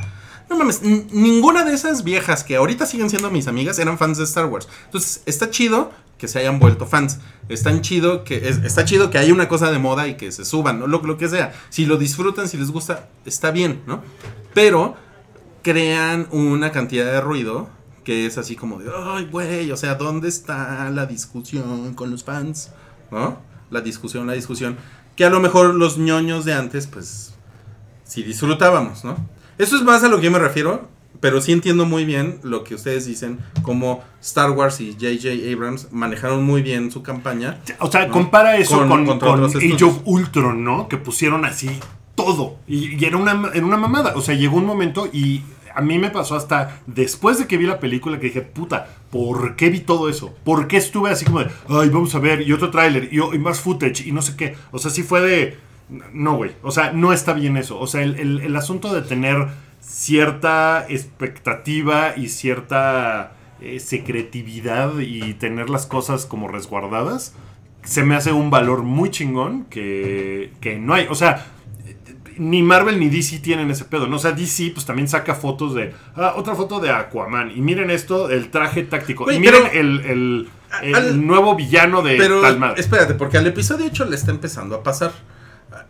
no 0.48 0.56
mames, 0.56 0.82
ninguna 0.82 1.64
de 1.64 1.74
esas 1.74 2.04
viejas 2.04 2.44
que 2.44 2.56
ahorita 2.56 2.86
siguen 2.86 3.10
siendo 3.10 3.30
mis 3.30 3.48
amigas 3.48 3.78
eran 3.78 3.98
fans 3.98 4.18
de 4.18 4.24
Star 4.24 4.46
Wars. 4.46 4.68
Entonces, 4.86 5.22
está 5.26 5.50
chido 5.50 5.92
que 6.22 6.28
se 6.28 6.38
hayan 6.38 6.60
vuelto 6.60 6.86
fans. 6.86 7.18
Está 7.48 7.80
chido 7.80 8.22
que, 8.22 8.48
es- 8.48 8.58
está 8.58 8.84
chido 8.84 9.10
que 9.10 9.18
haya 9.18 9.34
una 9.34 9.48
cosa 9.48 9.72
de 9.72 9.80
moda 9.80 10.06
y 10.06 10.16
que 10.16 10.30
se 10.30 10.44
suban, 10.44 10.78
¿no? 10.78 10.86
Lo, 10.86 11.18
que 11.18 11.28
sea. 11.28 11.52
Si 11.68 11.84
lo 11.84 11.96
disfrutan, 11.96 12.46
si 12.48 12.56
les 12.58 12.70
gusta, 12.70 13.08
está 13.26 13.50
bien, 13.50 13.82
¿no? 13.88 14.04
Pero 14.54 14.94
crean 15.62 16.28
una 16.30 16.70
cantidad 16.70 17.06
de 17.06 17.20
ruido 17.20 17.68
que 18.04 18.24
es 18.24 18.38
así 18.38 18.54
como 18.54 18.78
de, 18.78 18.88
ay, 18.96 19.26
güey, 19.32 19.72
o 19.72 19.76
sea, 19.76 19.96
¿dónde 19.96 20.28
está 20.28 20.88
la 20.90 21.06
discusión 21.06 21.94
con 21.94 22.12
los 22.12 22.22
fans? 22.22 22.70
¿No? 23.10 23.40
La 23.70 23.80
discusión, 23.80 24.24
la 24.28 24.34
discusión. 24.34 24.76
Que 25.16 25.24
a 25.24 25.30
lo 25.30 25.40
mejor 25.40 25.74
los 25.74 25.98
ñoños 25.98 26.44
de 26.44 26.54
antes, 26.54 26.86
pues, 26.86 27.34
sí 28.04 28.22
disfrutábamos, 28.22 29.02
¿no? 29.04 29.16
Eso 29.58 29.74
es 29.74 29.82
más 29.82 30.04
a 30.04 30.08
lo 30.08 30.18
que 30.18 30.26
yo 30.26 30.30
me 30.30 30.38
refiero, 30.38 30.88
pero 31.22 31.40
sí 31.40 31.52
entiendo 31.52 31.86
muy 31.86 32.04
bien 32.04 32.38
lo 32.42 32.64
que 32.64 32.74
ustedes 32.74 33.06
dicen, 33.06 33.38
como 33.62 34.02
Star 34.20 34.50
Wars 34.50 34.80
y 34.82 34.92
J.J. 34.92 35.50
Abrams 35.54 35.88
manejaron 35.92 36.44
muy 36.44 36.60
bien 36.60 36.90
su 36.90 37.02
campaña. 37.02 37.60
O 37.78 37.90
sea, 37.90 38.06
¿no? 38.08 38.12
compara 38.12 38.58
eso 38.58 38.76
Con- 38.76 38.88
con, 38.88 39.06
contra 39.06 39.28
con 39.30 39.44
Age 39.44 39.84
of 39.84 40.00
Ultron, 40.04 40.62
¿no? 40.64 40.88
Que 40.88 40.98
pusieron 40.98 41.44
así 41.46 41.70
todo. 42.16 42.56
Y, 42.68 42.96
y 43.00 43.04
era, 43.06 43.16
una, 43.16 43.50
era 43.54 43.64
una 43.64 43.78
mamada. 43.78 44.12
O 44.16 44.20
sea, 44.20 44.34
llegó 44.34 44.56
un 44.58 44.66
momento 44.66 45.08
y 45.12 45.42
a 45.74 45.80
mí 45.80 45.98
me 45.98 46.10
pasó 46.10 46.34
hasta 46.36 46.80
después 46.86 47.38
de 47.38 47.46
que 47.46 47.56
vi 47.56 47.66
la 47.66 47.80
película 47.80 48.18
que 48.20 48.26
dije, 48.26 48.42
puta, 48.42 48.88
¿por 49.10 49.56
qué 49.56 49.70
vi 49.70 49.80
todo 49.80 50.08
eso? 50.10 50.34
¿Por 50.44 50.66
qué 50.66 50.76
estuve 50.76 51.08
así 51.10 51.24
como 51.24 51.38
de, 51.40 51.46
ay, 51.68 51.88
vamos 51.88 52.14
a 52.14 52.18
ver, 52.18 52.42
y 52.42 52.52
otro 52.52 52.70
tráiler, 52.70 53.08
y, 53.10 53.16
y 53.18 53.38
más 53.38 53.60
footage, 53.60 54.06
y 54.06 54.12
no 54.12 54.20
sé 54.20 54.36
qué? 54.36 54.54
O 54.72 54.78
sea, 54.78 54.90
sí 54.90 55.02
fue 55.02 55.20
de... 55.22 55.56
No, 56.12 56.36
güey. 56.36 56.50
O 56.62 56.70
sea, 56.70 56.92
no 56.92 57.12
está 57.12 57.32
bien 57.32 57.56
eso. 57.56 57.78
O 57.78 57.86
sea, 57.86 58.02
el, 58.02 58.16
el- 58.16 58.40
el 58.40 58.56
asunto 58.56 58.92
de 58.94 59.02
tener 59.02 59.46
cierta 59.82 60.86
expectativa 60.88 62.14
y 62.16 62.28
cierta 62.28 63.32
eh, 63.60 63.80
secretividad 63.80 64.98
y 65.00 65.34
tener 65.34 65.68
las 65.68 65.86
cosas 65.86 66.24
como 66.24 66.48
resguardadas, 66.48 67.34
se 67.84 68.04
me 68.04 68.14
hace 68.14 68.32
un 68.32 68.50
valor 68.50 68.82
muy 68.82 69.10
chingón 69.10 69.64
que, 69.64 70.52
que 70.60 70.78
no 70.78 70.94
hay. 70.94 71.06
O 71.10 71.14
sea, 71.14 71.46
ni 72.38 72.62
Marvel 72.62 72.98
ni 72.98 73.08
DC 73.10 73.40
tienen 73.40 73.70
ese 73.70 73.84
pedo, 73.84 74.06
¿no? 74.06 74.16
O 74.16 74.18
sea, 74.18 74.32
DC 74.32 74.70
pues 74.72 74.86
también 74.86 75.08
saca 75.08 75.34
fotos 75.34 75.74
de... 75.74 75.92
Ah, 76.16 76.34
otra 76.36 76.54
foto 76.54 76.80
de 76.80 76.90
Aquaman. 76.90 77.50
Y 77.50 77.60
miren 77.60 77.90
esto, 77.90 78.30
el 78.30 78.50
traje 78.50 78.84
táctico. 78.84 79.30
Y 79.30 79.38
miren 79.38 79.62
pero- 79.64 79.80
el, 79.80 80.00
el- 80.06 80.48
el 80.82 80.94
Al- 80.94 81.26
nuevo 81.26 81.54
villano 81.54 82.00
de 82.00 82.16
Pero 82.16 82.40
tal 82.40 82.58
madre. 82.58 82.80
espérate, 82.80 83.12
porque 83.14 83.36
al 83.36 83.46
episodio 83.46 83.84
8 83.86 84.06
le 84.06 84.16
está 84.16 84.30
empezando 84.30 84.74
a 84.76 84.82
pasar. 84.82 85.12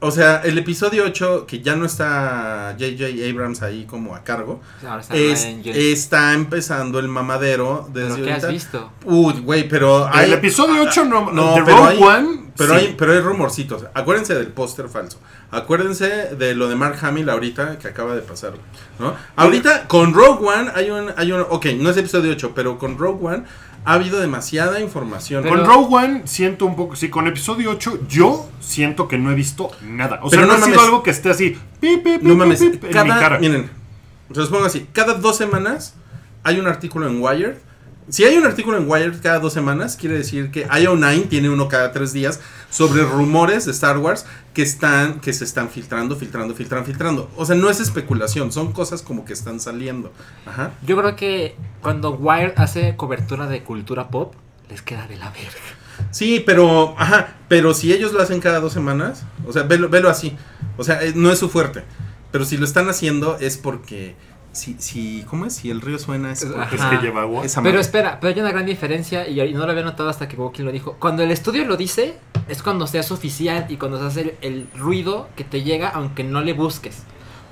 O 0.05 0.11
sea, 0.11 0.42
el 0.44 0.59
episodio 0.59 1.05
8, 1.07 1.46
que 1.46 1.61
ya 1.61 1.76
no 1.76 1.86
está 1.86 2.76
J.J. 2.78 3.05
Abrams 3.30 3.62
ahí 3.62 3.84
como 3.84 4.14
a 4.16 4.24
cargo, 4.24 4.61
Ahora 4.86 5.00
está 5.00 5.14
es- 5.14 6.09
empezando 6.34 6.98
el 6.98 7.09
mamadero 7.09 7.88
desde 7.92 8.14
¿Pero 8.14 8.24
qué 8.24 8.32
has 8.32 8.44
ahorita. 8.44 8.48
visto? 8.53 8.92
Uy, 9.05 9.34
güey, 9.40 9.68
pero 9.68 10.07
hay, 10.12 10.26
el 10.26 10.32
episodio 10.34 10.82
8 10.82 11.05
no... 11.05 11.30
no, 11.30 11.55
de 11.55 11.62
pero 11.62 11.76
Rogue 11.76 11.88
hay, 11.90 12.03
One... 12.03 12.50
pero, 12.57 12.74
sí. 12.78 12.86
hay, 12.86 12.94
pero 12.98 13.12
hay 13.12 13.20
rumorcitos. 13.20 13.84
Acuérdense 13.94 14.34
del 14.34 14.48
póster 14.48 14.88
falso. 14.88 15.18
Acuérdense 15.50 16.34
de 16.36 16.55
lo 16.55 16.68
de 16.68 16.74
Mark 16.76 16.98
Hamill 17.03 17.28
ahorita 17.28 17.78
que 17.78 17.88
acaba 17.88 18.14
de 18.14 18.22
pasar. 18.22 18.55
¿no? 18.98 19.14
Ahorita 19.36 19.86
con 19.86 20.14
Rogue 20.14 20.46
One 20.48 20.70
hay 20.74 20.90
un, 20.90 21.11
hay 21.16 21.30
un. 21.32 21.42
Ok, 21.48 21.66
no 21.78 21.90
es 21.90 21.96
episodio 21.96 22.32
8, 22.32 22.53
pero 22.55 22.78
con 22.78 22.98
Rogue 22.98 23.24
One 23.26 23.44
ha 23.85 23.95
habido 23.95 24.20
demasiada 24.20 24.80
información. 24.80 25.43
Pero- 25.43 25.57
Con 25.57 25.64
Rogue 25.66 25.95
One 26.05 26.22
siento 26.24 26.66
un 26.66 26.76
poco, 26.76 26.95
sí, 26.97 27.09
con 27.09 27.26
episodio 27.26 27.70
8 27.70 28.01
yo 28.09 28.49
siento 28.61 29.09
que 29.09 29.18
no 29.18 29.30
he 29.30 29.35
visto 29.35 29.70
nada. 29.83 30.20
O 30.22 30.30
sea, 30.30 30.41
Pero 30.41 30.43
no, 30.43 30.53
no 30.53 30.53
ha 30.55 30.66
sido 30.66 30.76
mames. 30.76 30.85
algo 30.85 31.03
que 31.03 31.11
esté 31.11 31.30
así, 31.30 31.59
pip, 31.80 32.03
pip, 32.05 32.22
No 32.22 32.30
pip, 32.30 32.39
mames, 32.39 32.61
pip, 32.61 32.74
en 32.85 32.89
mi 32.89 32.93
cada, 32.95 33.18
cara. 33.20 33.39
miren, 33.39 33.70
se 34.33 34.39
los 34.41 34.49
pongo 34.49 34.64
así, 34.64 34.87
cada 34.93 35.14
dos 35.14 35.37
semanas 35.37 35.95
hay 36.45 36.59
un 36.61 36.66
artículo 36.66 37.07
en 37.09 37.20
Wired. 37.22 37.57
Si 38.09 38.24
hay 38.24 38.37
un 38.37 38.45
artículo 38.45 38.76
en 38.78 38.89
Wired 38.91 39.20
cada 39.22 39.39
dos 39.39 39.53
semanas, 39.53 39.97
quiere 39.97 40.16
decir 40.18 40.51
que 40.51 40.66
IO9 40.68 41.28
tiene 41.28 41.49
uno 41.51 41.68
cada 41.68 41.93
tres 41.93 42.12
días 42.12 42.41
sobre 42.73 43.03
rumores 43.05 43.66
de 43.66 43.73
Star 43.73 43.99
Wars 43.99 44.25
que 44.55 44.62
están, 44.62 45.20
que 45.20 45.33
se 45.33 45.45
están 45.45 45.68
filtrando, 45.68 46.16
filtrando, 46.16 46.55
filtrando, 46.55 46.87
filtrando. 46.87 47.31
O 47.37 47.45
sea, 47.45 47.55
no 47.55 47.68
es 47.70 47.79
especulación, 47.81 48.51
son 48.51 48.73
cosas 48.73 49.03
como 49.03 49.25
que 49.27 49.35
están 49.35 49.61
saliendo. 49.61 50.11
Ajá. 50.47 50.73
Yo 50.87 50.97
creo 50.97 51.14
que 51.14 51.55
cuando 51.83 52.12
Wired 52.14 52.55
hace 52.57 52.97
cobertura 52.97 53.47
de 53.47 53.62
cultura 53.62 54.09
pop, 54.09 54.35
les 54.70 54.81
queda 54.81 55.07
de 55.07 55.16
la 55.18 55.31
verga. 55.31 55.51
Sí, 56.11 56.43
pero, 56.45 56.95
ajá, 56.99 57.37
pero 57.49 57.75
si 57.75 57.93
ellos 57.93 58.12
lo 58.14 58.23
hacen 58.23 58.41
cada 58.41 58.59
dos 58.61 58.73
semanas, 58.73 59.25
o 59.47 59.53
sea, 59.53 59.62
velo, 59.64 59.89
velo 59.91 60.09
así. 60.09 60.35
O 60.79 60.85
sea, 60.85 61.03
eh, 61.03 61.12
no 61.14 61.31
es 61.31 61.39
su 61.39 61.51
fuerte. 61.51 61.85
Pero 62.31 62.47
si 62.47 62.57
lo 62.57 62.64
están 62.64 62.89
haciendo 62.89 63.37
es 63.39 63.59
porque, 63.59 64.16
si, 64.53 64.77
si, 64.79 65.23
¿cómo 65.29 65.45
es? 65.45 65.55
Si 65.55 65.70
el 65.70 65.83
río 65.83 65.99
suena 65.99 66.33
es 66.33 66.47
porque 66.47 66.77
Es 66.77 66.83
que 66.83 66.97
lleva 66.97 67.20
agua. 67.23 67.45
esa 67.45 67.61
Pero 67.61 67.75
madre. 67.75 67.81
espera, 67.83 68.18
pero 68.20 68.33
hay 68.35 68.41
una 68.41 68.51
gran 68.51 68.64
diferencia 68.64 69.29
y 69.29 69.39
y 69.43 69.53
no 69.53 69.66
lo 69.66 69.70
había 69.73 69.85
notado 69.85 70.09
hasta 70.09 70.27
que 70.29 70.37
Wokin 70.37 70.64
lo 70.64 70.73
dijo. 70.73 70.97
Cuando 70.99 71.23
el 71.23 71.31
estudio 71.31 71.66
lo 71.66 71.77
dice, 71.77 72.16
es 72.53 72.62
cuando 72.62 72.86
se 72.86 72.98
hace 72.98 73.14
oficial 73.14 73.66
y 73.70 73.78
cuando 73.78 73.98
se 73.98 74.05
hace 74.05 74.20
el, 74.20 74.36
el 74.42 74.68
ruido 74.78 75.28
que 75.36 75.42
te 75.42 75.62
llega 75.62 75.88
aunque 75.88 76.22
no 76.22 76.42
le 76.42 76.53
busques. 76.53 77.05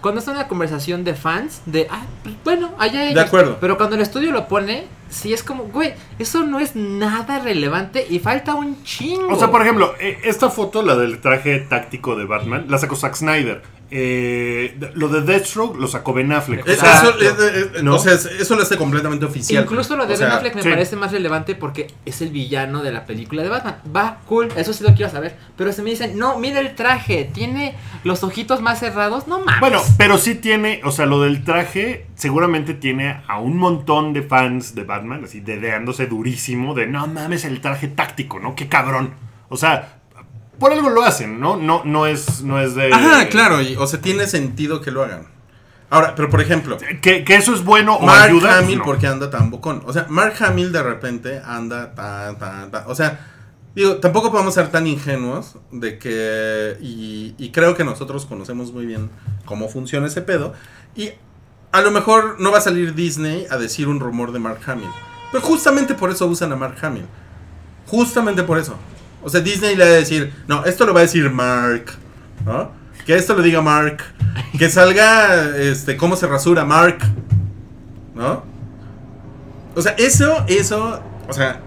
Cuando 0.03 0.21
es 0.21 0.29
una 0.29 0.47
conversación 0.47 1.05
de 1.05 1.15
fans, 1.15 1.63
de, 1.67 1.87
ah, 1.91 2.05
pues, 2.23 2.35
bueno, 2.45 2.71
allá 2.79 3.05
ellos. 3.05 3.23
acuerdo. 3.23 3.59
Pero 3.61 3.77
cuando 3.77 3.97
el 3.97 4.03
estudio 4.03 4.31
lo 4.31 4.49
pone, 4.49 4.85
sí 5.11 5.33
es 5.33 5.43
como, 5.43 5.65
güey, 5.65 5.95
eso 6.19 6.43
no 6.45 6.59
es 6.59 6.75
nada 6.75 7.39
relevante 7.39 8.07
y 8.09 8.19
falta 8.19 8.55
un 8.55 8.83
chingo. 8.85 9.29
O 9.35 9.39
sea, 9.39 9.51
por 9.51 9.63
ejemplo, 9.63 9.95
eh, 10.01 10.19
esta 10.25 10.49
foto, 10.49 10.83
la 10.83 10.97
del 10.97 11.21
traje 11.21 11.59
táctico 11.61 12.17
de 12.17 12.25
Batman, 12.25 12.67
la 12.69 12.79
sacó 12.79 12.97
Zack 12.97 13.15
Snyder. 13.15 13.63
Eh, 13.93 14.79
lo 14.95 15.09
de 15.09 15.23
Deathstroke 15.23 15.77
lo 15.79 15.89
sacó 15.89 16.13
Ben 16.13 16.31
Affleck. 16.33 16.65
O 16.67 16.71
Eh, 16.71 16.77
sea, 16.77 16.95
eso, 17.03 17.11
eh, 17.21 17.71
eh, 17.77 17.83
¿no? 17.83 17.97
o 17.97 17.99
sea, 17.99 18.15
es- 18.15 18.27
eso 18.27 18.55
lo 18.55 18.63
hace 18.63 18.77
completamente 18.77 19.25
oficial. 19.25 19.65
Incluso 19.65 19.97
lo 19.97 20.07
de 20.07 20.15
O 20.15 20.19
Ben 20.19 20.29
sea, 20.29 20.37
Affleck 20.37 20.55
me 20.55 20.63
sí. 20.63 20.69
parece 20.69 20.97
más 20.97 21.11
relevante 21.13 21.55
porque 21.57 21.89
es 22.07 22.23
el 22.23 22.31
villano 22.31 22.83
de 22.83 22.93
la 22.93 23.05
película 23.05 23.43
de 23.43 23.49
Batman. 23.49 23.77
Va, 23.95 24.19
cool, 24.27 24.49
eso 24.57 24.73
sí 24.73 24.85
lo 24.85 24.95
quiero 24.95 25.11
saber. 25.11 25.37
Pero 25.57 25.73
se 25.73 25.83
me 25.83 25.91
dicen, 25.91 26.17
no, 26.19 26.39
mira 26.39 26.61
el 26.61 26.75
traje, 26.75 27.29
tiene 27.33 27.75
los 28.05 28.23
ojitos 28.23 28.61
más 28.63 28.79
cerrados, 28.81 29.27
no 29.27 29.41
mames. 29.41 29.61
Bueno, 29.61 29.83
pero 29.99 30.19
sí 30.19 30.37
tiene, 30.37 30.81
o 30.85 30.93
sea, 30.93 31.07
lo 31.07 31.21
del 31.21 31.45
traje 31.45 32.07
seguramente 32.15 32.75
tiene 32.75 33.21
a 33.27 33.39
un 33.41 33.57
montón 33.57 34.13
de 34.13 34.23
fans 34.23 34.75
de 34.75 34.85
Batman, 34.85 35.25
así 35.25 35.41
dedeándose 35.41 36.07
durísimo 36.07 36.75
de 36.75 36.87
no 36.87 37.07
mames 37.07 37.45
el 37.45 37.61
traje 37.61 37.89
táctico, 37.89 38.39
¿no? 38.41 38.55
Qué 38.55 38.69
cabrón. 38.69 39.15
O 39.49 39.57
sea, 39.57 40.00
por 40.61 40.73
algo 40.73 40.91
lo 40.91 41.03
hacen, 41.03 41.41
¿no? 41.41 41.57
No, 41.57 41.83
no 41.85 42.07
es, 42.07 42.43
no 42.43 42.61
es 42.61 42.77
de. 42.77 42.93
Ajá, 42.93 43.29
claro, 43.29 43.61
y- 43.61 43.75
o 43.77 43.87
sea, 43.89 44.01
tiene 44.01 44.29
sentido 44.29 44.81
que 44.81 44.93
lo 44.93 45.03
hagan. 45.03 45.27
Ahora, 45.93 46.15
pero 46.15 46.31
por 46.31 46.41
ejemplo, 46.41 46.79
Que, 47.03 47.25
que 47.25 47.35
eso 47.35 47.53
es 47.53 47.65
bueno 47.65 47.97
o 47.97 48.07
Mark 48.07 48.29
ayuda. 48.31 48.59
Hamill, 48.59 48.79
no. 48.79 48.85
¿por 48.85 48.99
qué 48.99 49.09
anda 49.09 49.29
tan 49.29 49.51
bocón? 49.51 49.83
O 49.87 49.93
sea, 49.93 50.07
Mark 50.09 50.35
Hamill 50.39 50.71
de 50.71 50.83
repente 50.85 51.43
anda 51.45 51.93
tan, 51.97 52.39
tan, 52.39 52.71
tan. 52.71 52.85
O 52.87 52.95
sea, 52.95 53.27
digo, 53.75 53.97
tampoco 53.97 54.31
podemos 54.31 54.55
ser 54.55 54.69
tan 54.71 54.87
ingenuos 54.87 55.57
de 55.73 55.99
que. 55.99 56.77
Y, 56.81 57.35
y 57.39 57.51
creo 57.51 57.75
que 57.75 57.83
nosotros 57.83 58.25
conocemos 58.25 58.73
muy 58.73 58.87
bien 58.87 59.11
cómo 59.47 59.69
funciona 59.69 60.07
ese 60.07 60.23
pedo. 60.23 60.53
Y 60.95 61.11
a 61.73 61.81
lo 61.81 61.91
mejor 61.91 62.37
no 62.39 62.53
va 62.53 62.59
a 62.59 62.61
salir 62.61 62.95
Disney 62.95 63.47
a 63.51 63.57
decir 63.57 63.89
un 63.89 63.99
rumor 63.99 64.31
de 64.31 64.39
Mark 64.39 64.61
Hamill. 64.67 64.91
Pero 65.33 65.43
justamente 65.45 65.95
por 65.95 66.11
eso 66.11 66.27
usan 66.29 66.53
a 66.53 66.57
Mark 66.57 66.77
Hamill. 66.83 67.07
Justamente 67.89 68.45
por 68.45 68.59
eso. 68.59 68.77
O 69.23 69.29
sea, 69.29 69.41
Disney 69.41 69.77
le 69.77 69.85
va 69.85 69.91
a 69.91 69.95
decir, 69.95 70.33
no, 70.47 70.65
esto 70.65 70.87
lo 70.87 70.95
va 70.95 71.01
a 71.01 71.03
decir 71.03 71.31
Mark. 71.31 71.93
¿no? 72.45 72.71
Que 73.05 73.17
esto 73.17 73.35
lo 73.35 73.43
diga 73.43 73.61
Mark. 73.61 74.03
Que 74.59 74.71
salga, 74.71 75.57
este, 75.57 75.97
cómo 75.97 76.17
se 76.17 76.27
rasura 76.27 76.65
Mark. 76.65 76.99
¿No? 78.15 78.43
O 79.75 79.83
sea, 79.83 79.93
eso, 79.93 80.45
eso, 80.49 81.01
o 81.29 81.33
sea, 81.33 81.61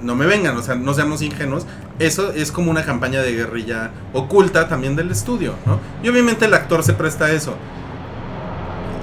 no 0.00 0.14
me 0.14 0.26
vengan, 0.26 0.56
o 0.56 0.62
sea, 0.62 0.74
no 0.74 0.94
seamos 0.94 1.22
ingenuos. 1.22 1.66
Eso 1.98 2.32
es 2.32 2.50
como 2.50 2.70
una 2.70 2.84
campaña 2.84 3.22
de 3.22 3.32
guerrilla 3.32 3.92
oculta 4.12 4.68
también 4.68 4.96
del 4.96 5.10
estudio, 5.10 5.54
¿no? 5.64 5.78
Y 6.02 6.08
obviamente 6.08 6.46
el 6.46 6.54
actor 6.54 6.82
se 6.82 6.92
presta 6.92 7.26
a 7.26 7.32
eso. 7.32 7.54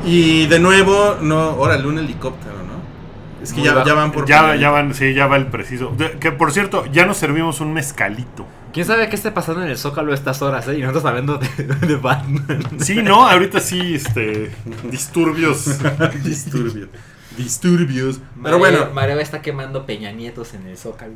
Y 0.06 0.48
de 0.48 0.60
nuevo, 0.60 1.18
no, 1.22 1.56
órale, 1.56 1.88
un 1.88 2.00
helicóptero. 2.00 2.61
Es 3.42 3.54
que 3.54 3.62
ya, 3.64 3.84
ya 3.84 3.94
van 3.94 4.12
por... 4.12 4.26
Ya, 4.28 4.56
ya 4.56 4.70
van, 4.70 4.94
sí, 4.94 5.14
ya 5.14 5.28
va 5.28 5.38
el 5.38 5.48
preciso. 5.48 5.94
De- 5.98 6.12
que 6.20 6.32
por 6.32 6.52
cierto, 6.52 6.86
ya 6.92 7.06
nos 7.06 7.18
servimos 7.18 7.60
un 7.62 7.74
mezcalito. 7.74 8.46
¿Quién 8.74 8.86
sabe 8.86 9.10
qué 9.10 9.16
esté 9.16 9.32
pasando 9.32 9.64
en 9.64 9.70
el 9.70 9.78
Zócalo 9.78 10.12
a 10.12 10.16
estas 10.16 10.42
horas, 10.42 10.68
eh? 10.68 10.78
Y 10.78 10.82
nosotros 10.82 11.06
hablando 11.06 11.38
de, 11.38 11.48
de 11.88 11.96
Batman. 11.96 12.64
Sí, 12.80 13.02
no, 13.02 13.28
ahorita 13.28 13.60
sí, 13.60 13.96
este. 13.96 14.52
Disturbios. 14.90 15.66
Disturbios. 16.24 16.88
Disturbios. 17.38 18.20
Mareo- 18.20 18.44
Pero 18.44 18.60
bueno, 18.60 18.88
Mareo 18.94 19.20
está 19.20 19.42
quemando 19.42 19.86
Peña 19.86 20.12
Nietos 20.12 20.54
en 20.54 20.68
el 20.68 20.78
Zócalo. 20.78 21.14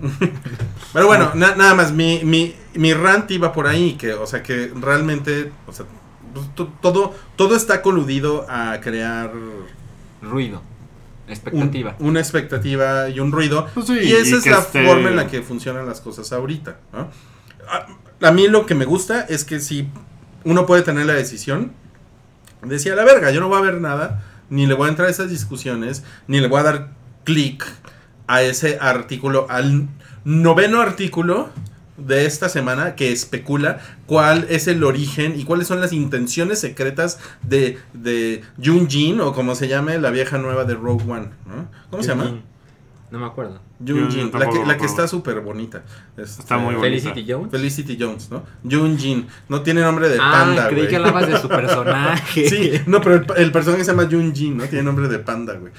pero 0.92 1.06
bueno, 1.06 1.30
na- 1.34 1.54
nada 1.54 1.74
más, 1.74 1.92
mi, 1.92 2.20
mi, 2.24 2.54
mi 2.74 2.92
rant 2.94 3.30
iba 3.30 3.52
por 3.52 3.66
ahí, 3.66 3.94
que, 3.94 4.12
o 4.12 4.26
sea, 4.26 4.42
que 4.42 4.70
realmente, 4.74 5.52
o 5.66 5.72
sea, 5.72 5.86
pues, 6.34 6.52
to- 6.54 6.72
todo, 6.82 7.14
todo 7.36 7.54
está 7.56 7.80
coludido 7.80 8.44
a 8.50 8.78
crear 8.80 9.30
Ruido. 10.20 10.62
Un- 11.26 11.32
Expectativa. 11.32 11.96
una 12.00 12.20
expectativa 12.20 13.08
y 13.08 13.20
un 13.20 13.32
ruido. 13.32 13.66
Pues 13.74 13.86
sí, 13.86 13.98
y 14.02 14.12
esa 14.12 14.36
y 14.36 14.38
es 14.38 14.46
la 14.46 14.58
esté- 14.58 14.86
forma 14.86 15.08
en 15.08 15.16
la 15.16 15.26
que 15.26 15.42
funcionan 15.42 15.86
las 15.86 16.00
cosas 16.00 16.32
ahorita, 16.32 16.76
¿no? 16.92 17.08
a, 17.68 17.86
a 18.26 18.30
mí 18.32 18.46
lo 18.48 18.66
que 18.66 18.74
me 18.74 18.84
gusta 18.84 19.22
es 19.22 19.44
que 19.44 19.60
si 19.60 19.88
uno 20.44 20.66
puede 20.66 20.82
tener 20.82 21.06
la 21.06 21.14
decisión, 21.14 21.72
decía 22.62 22.94
la 22.94 23.04
verga, 23.04 23.30
yo 23.30 23.40
no 23.40 23.48
voy 23.48 23.58
a 23.58 23.62
ver 23.62 23.80
nada, 23.80 24.22
ni 24.50 24.66
le 24.66 24.74
voy 24.74 24.86
a 24.86 24.90
entrar 24.90 25.08
a 25.08 25.10
esas 25.10 25.30
discusiones, 25.30 26.04
ni 26.28 26.40
le 26.40 26.48
voy 26.48 26.60
a 26.60 26.64
dar 26.64 26.88
clic 27.24 27.64
a 28.26 28.42
ese 28.42 28.78
artículo, 28.80 29.46
al 29.48 29.88
noveno 30.24 30.80
artículo 30.80 31.48
de 31.96 32.26
esta 32.26 32.48
semana 32.48 32.96
que 32.96 33.12
especula 33.12 33.80
cuál 34.06 34.46
es 34.48 34.66
el 34.66 34.82
origen 34.84 35.38
y 35.38 35.44
cuáles 35.44 35.68
son 35.68 35.80
las 35.80 35.92
intenciones 35.92 36.58
secretas 36.60 37.18
de, 37.42 37.78
de 37.92 38.42
Jun 38.62 38.88
Jin 38.88 39.20
o 39.20 39.32
como 39.32 39.54
se 39.54 39.68
llame 39.68 39.98
la 39.98 40.10
vieja 40.10 40.38
nueva 40.38 40.64
de 40.64 40.74
Rogue 40.74 41.04
One, 41.10 41.28
¿no? 41.46 41.68
¿Cómo 41.90 42.02
se 42.02 42.08
llama? 42.08 42.34
No 43.10 43.20
me 43.20 43.26
acuerdo. 43.26 43.60
Jun 43.86 44.10
Jin, 44.10 44.30
la 44.32 44.48
que, 44.48 44.64
la 44.64 44.74
está 44.74 45.06
súper 45.06 45.40
bonita. 45.40 45.82
Este, 46.16 46.42
Está 46.42 46.58
muy 46.58 46.74
bonita. 46.74 47.10
Felicity 47.10 47.32
Jones. 47.32 47.50
Felicity 47.50 47.96
Jones, 48.00 48.30
¿no? 48.30 48.42
Jun 48.68 48.98
Jin, 48.98 49.26
no 49.48 49.62
tiene 49.62 49.82
nombre 49.82 50.08
de 50.08 50.18
ah, 50.20 50.30
panda, 50.32 50.66
creí 50.66 50.80
güey. 50.80 50.88
que 50.88 50.96
hablabas 50.96 51.28
de 51.28 51.38
su 51.38 51.48
personaje. 51.48 52.48
Sí, 52.48 52.72
no, 52.86 53.00
pero 53.00 53.16
el, 53.16 53.26
el 53.36 53.52
personaje 53.52 53.84
se 53.84 53.92
llama 53.92 54.08
Jun 54.10 54.34
Jin, 54.34 54.56
¿no? 54.56 54.64
Tiene 54.64 54.82
nombre 54.84 55.06
de 55.06 55.18
panda, 55.20 55.54
güey. 55.54 55.72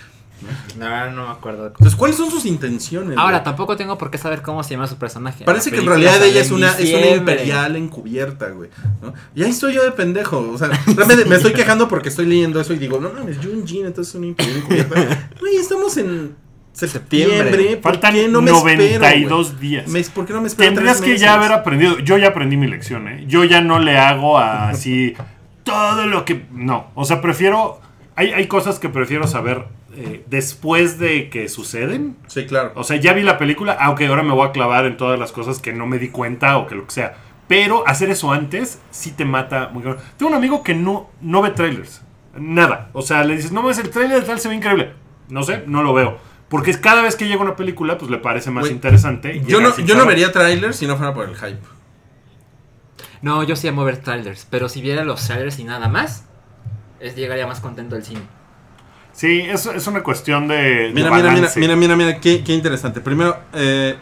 No, 0.77 1.11
no 1.11 1.25
me 1.27 1.31
acuerdo. 1.31 1.67
Entonces, 1.67 1.95
¿cuáles 1.95 2.17
son 2.17 2.29
sus 2.31 2.45
intenciones? 2.45 3.17
Ahora, 3.17 3.37
güey? 3.37 3.43
tampoco 3.43 3.75
tengo 3.77 3.97
por 3.97 4.11
qué 4.11 4.17
saber 4.17 4.41
cómo 4.41 4.63
se 4.63 4.71
llama 4.71 4.87
su 4.87 4.97
personaje. 4.97 5.43
Parece 5.45 5.69
La 5.71 5.75
que 5.77 5.81
en 5.81 5.87
realidad 5.89 6.23
ella 6.23 6.41
es 6.41 6.51
una, 6.51 6.71
es 6.77 6.93
una 6.93 7.07
imperial 7.15 7.75
encubierta, 7.75 8.49
güey. 8.49 8.69
¿no? 9.01 9.13
Y 9.35 9.43
ahí 9.43 9.51
estoy 9.51 9.73
yo 9.73 9.83
de 9.83 9.91
pendejo. 9.91 10.39
O 10.53 10.57
sea, 10.57 10.67
realmente 10.95 11.25
me 11.25 11.35
estoy 11.35 11.53
quejando 11.53 11.87
porque 11.87 12.09
estoy 12.09 12.25
leyendo 12.25 12.59
eso 12.59 12.73
y 12.73 12.77
digo, 12.77 12.99
no 12.99 13.11
mames, 13.11 13.37
Jun 13.37 13.65
Jin, 13.67 13.85
entonces 13.85 14.13
es 14.13 14.17
una 14.19 14.27
imperial 14.27 14.57
encubierta. 14.57 15.29
Güey, 15.39 15.55
estamos 15.57 15.95
en 15.97 16.35
septiembre. 16.73 17.37
Septiembre. 17.37 17.77
¿Por 17.77 17.91
Faltan 17.93 18.13
qué 18.13 18.27
no 18.27 18.41
me 18.41 18.51
espero, 18.51 18.99
92 18.99 19.47
güey? 19.53 19.59
días. 19.61 19.87
Me- 19.87 20.03
¿Por 20.03 20.25
qué 20.25 20.33
no 20.33 20.41
me 20.41 20.47
espero 20.47 20.69
Tendrías 20.73 20.99
que 21.01 21.17
ya 21.17 21.33
haber 21.33 21.51
aprendido. 21.53 21.99
Yo 21.99 22.17
ya 22.17 22.27
aprendí 22.29 22.57
mi 22.57 22.67
lección, 22.67 23.07
¿eh? 23.07 23.23
Yo 23.27 23.43
ya 23.45 23.61
no 23.61 23.79
le 23.79 23.97
hago 23.97 24.37
así 24.37 25.13
todo 25.63 26.05
lo 26.05 26.25
que. 26.25 26.45
No. 26.51 26.91
O 26.95 27.05
sea, 27.05 27.21
prefiero. 27.21 27.79
Hay, 28.17 28.31
hay 28.31 28.47
cosas 28.47 28.79
que 28.79 28.87
prefiero 28.89 29.25
saber 29.27 29.65
eh, 29.97 30.23
después 30.27 30.99
de 30.99 31.29
que 31.29 31.49
suceden. 31.49 32.17
Sí, 32.27 32.45
claro. 32.45 32.71
O 32.75 32.83
sea, 32.83 32.97
ya 32.97 33.13
vi 33.13 33.23
la 33.23 33.37
película, 33.37 33.73
aunque 33.73 34.07
ahora 34.07 34.23
me 34.23 34.33
voy 34.33 34.47
a 34.47 34.51
clavar 34.51 34.85
en 34.85 34.97
todas 34.97 35.19
las 35.19 35.31
cosas 35.31 35.59
que 35.59 35.73
no 35.73 35.87
me 35.87 35.99
di 35.99 36.09
cuenta 36.09 36.57
o 36.57 36.67
que 36.67 36.75
lo 36.75 36.85
que 36.85 36.91
sea. 36.91 37.17
Pero 37.47 37.87
hacer 37.87 38.09
eso 38.09 38.31
antes 38.31 38.79
sí 38.89 39.11
te 39.11 39.25
mata 39.25 39.69
muy 39.71 39.83
cabrón. 39.83 40.01
Tengo 40.17 40.31
un 40.31 40.37
amigo 40.37 40.63
que 40.63 40.73
no, 40.73 41.09
no 41.21 41.41
ve 41.41 41.51
trailers. 41.51 42.01
Nada. 42.35 42.89
O 42.93 43.01
sea, 43.01 43.23
le 43.23 43.35
dices, 43.35 43.51
no 43.51 43.63
ves 43.63 43.77
el 43.77 43.89
trailer 43.89 44.21
de 44.21 44.25
tal, 44.27 44.39
se 44.39 44.49
ve 44.49 44.55
increíble. 44.55 44.93
No 45.29 45.43
sé, 45.43 45.63
no 45.67 45.83
lo 45.83 45.93
veo. 45.93 46.17
Porque 46.49 46.71
es 46.71 46.77
cada 46.77 47.01
vez 47.01 47.15
que 47.15 47.27
llega 47.27 47.41
una 47.41 47.55
película, 47.55 47.97
pues 47.97 48.11
le 48.11 48.17
parece 48.17 48.51
más 48.51 48.69
interesante. 48.69 49.35
y 49.35 49.45
Yo 49.45 49.61
no, 49.61 49.75
yo 49.77 49.95
no 49.95 50.05
vería 50.05 50.31
trailers 50.31 50.75
si 50.75 50.87
no 50.87 50.97
fuera 50.97 51.13
por 51.13 51.27
el 51.27 51.35
hype. 51.35 51.59
No, 53.21 53.43
yo 53.43 53.55
sí 53.55 53.67
amo 53.67 53.83
ver 53.83 53.97
trailers, 53.97 54.45
pero 54.49 54.69
si 54.69 54.81
viera 54.81 55.03
los 55.03 55.25
trailers 55.25 55.57
y 55.57 55.63
nada 55.63 55.87
más, 55.87 56.25
es, 56.99 57.15
llegaría 57.15 57.47
más 57.47 57.59
contento 57.59 57.95
al 57.95 58.03
cine. 58.03 58.21
Sí, 59.15 59.39
es, 59.41 59.65
es 59.65 59.87
una 59.87 60.03
cuestión 60.03 60.47
de. 60.47 60.55
de 60.55 60.91
Mira, 60.93 61.09
mira, 61.09 61.11
mira, 61.11 61.33
balance. 61.35 61.59
mira, 61.59 61.75
mira, 61.75 61.95
mira, 61.95 62.19
qué, 62.19 62.43
qué 62.43 62.53
interesante. 62.53 62.99
Primero, 62.99 63.37
eh, 63.53 63.95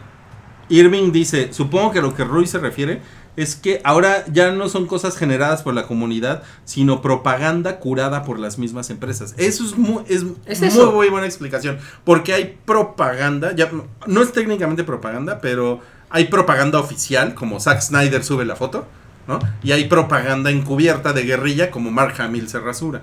Irving 0.68 1.12
dice, 1.12 1.52
supongo 1.52 1.92
que 1.92 2.00
a 2.00 2.02
lo 2.02 2.14
que 2.14 2.24
Rui 2.24 2.46
se 2.46 2.58
refiere 2.58 3.00
es 3.36 3.56
que 3.56 3.80
ahora 3.84 4.24
ya 4.32 4.52
no 4.52 4.68
son 4.68 4.86
cosas 4.86 5.16
generadas 5.16 5.62
por 5.62 5.74
la 5.74 5.86
comunidad, 5.86 6.42
sino 6.64 7.02
propaganda 7.02 7.78
curada 7.80 8.22
por 8.24 8.38
las 8.38 8.58
mismas 8.58 8.90
empresas. 8.90 9.34
Eso 9.38 9.64
es 9.64 9.76
muy, 9.76 10.04
es 10.08 10.24
Es 10.46 10.60
muy, 10.60 10.68
eso. 10.68 10.92
muy 10.92 11.08
buena 11.08 11.26
explicación, 11.26 11.78
porque 12.04 12.32
hay 12.32 12.58
propaganda, 12.64 13.52
ya 13.54 13.70
no 14.06 14.22
es 14.22 14.32
técnicamente 14.32 14.84
propaganda, 14.84 15.40
pero 15.40 15.80
hay 16.10 16.26
propaganda 16.26 16.78
oficial, 16.78 17.34
como 17.34 17.58
Zack 17.58 17.80
Snyder 17.80 18.22
sube 18.22 18.44
la 18.44 18.54
foto, 18.54 18.86
¿no? 19.26 19.40
Y 19.64 19.72
hay 19.72 19.86
propaganda 19.86 20.50
encubierta 20.52 21.12
de 21.12 21.24
guerrilla, 21.24 21.72
como 21.72 21.90
Mark 21.90 22.14
Hamill 22.20 22.48
se 22.48 22.60
rasura, 22.60 23.02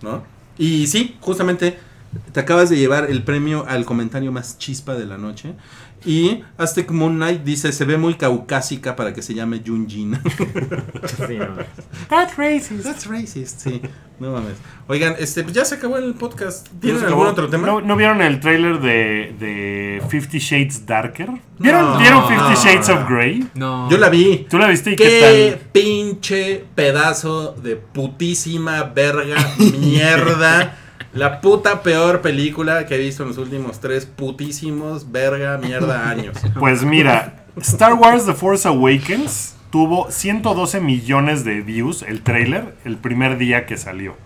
¿no? 0.00 0.22
Y 0.58 0.86
sí, 0.86 1.16
justamente 1.20 1.78
te 2.32 2.40
acabas 2.40 2.70
de 2.70 2.76
llevar 2.76 3.10
el 3.10 3.22
premio 3.22 3.64
al 3.66 3.84
comentario 3.84 4.32
más 4.32 4.58
chispa 4.58 4.94
de 4.94 5.06
la 5.06 5.18
noche. 5.18 5.54
Y 6.04 6.42
Aztec 6.58 6.90
Moon 6.90 7.14
Knight 7.16 7.42
dice, 7.44 7.72
se 7.72 7.84
ve 7.84 7.96
muy 7.96 8.14
caucásica 8.14 8.96
para 8.96 9.12
que 9.14 9.22
se 9.22 9.34
llame 9.34 9.62
Jun 9.64 9.88
Jin. 9.88 10.18
Sí, 11.26 11.36
no. 11.38 11.46
That's 12.08 12.36
racist. 12.36 12.84
That's 12.84 13.06
racist, 13.06 13.60
sí. 13.60 13.80
No 14.18 14.32
mames. 14.32 14.54
Oigan, 14.88 15.14
este, 15.18 15.42
pues 15.42 15.54
ya 15.54 15.64
se 15.64 15.76
acabó 15.76 15.96
el 15.98 16.14
podcast. 16.14 16.68
¿Tienen 16.80 16.94
¿No 16.94 17.00
se 17.00 17.06
algún 17.06 17.26
acabó? 17.26 17.32
otro 17.32 17.48
tema? 17.48 17.66
¿No, 17.66 17.80
no 17.80 17.96
vieron 17.96 18.20
el 18.22 18.40
tráiler 18.40 18.80
de, 18.80 19.34
de 19.38 20.02
Fifty 20.08 20.38
Shades 20.38 20.86
Darker? 20.86 21.28
¿Vieron, 21.58 21.92
No. 21.92 21.98
¿vieron 21.98 22.28
Fifty 22.28 22.42
No. 22.42 22.54
Shades 22.64 22.88
of 22.88 23.08
Grey? 23.08 23.46
No. 23.54 23.90
Yo 23.90 23.98
la 23.98 24.08
vi. 24.08 24.46
¿Tú 24.48 24.58
la 24.58 24.68
viste 24.68 24.92
y 24.92 24.96
¿Qué, 24.96 25.04
qué, 25.04 25.60
pinche 25.72 26.64
pedazo 26.74 27.52
de 27.52 27.76
putísima 27.76 28.82
verga 28.84 29.36
mierda? 29.78 30.78
La 31.14 31.40
puta 31.40 31.82
peor 31.82 32.20
película 32.22 32.86
que 32.86 32.94
he 32.94 32.98
visto 32.98 33.22
en 33.22 33.28
los 33.30 33.38
últimos 33.38 33.80
tres 33.80 34.06
putísimos 34.06 35.10
verga 35.12 35.58
mierda 35.58 36.08
años. 36.08 36.36
Pues 36.58 36.84
mira, 36.84 37.44
Star 37.58 37.94
Wars 37.94 38.24
The 38.24 38.32
Force 38.34 38.66
Awakens 38.66 39.56
tuvo 39.70 40.10
112 40.10 40.80
millones 40.80 41.44
de 41.44 41.60
views 41.62 42.02
el 42.02 42.22
tráiler 42.22 42.74
el 42.84 42.96
primer 42.96 43.36
día 43.38 43.66
que 43.66 43.76
salió. 43.76 44.16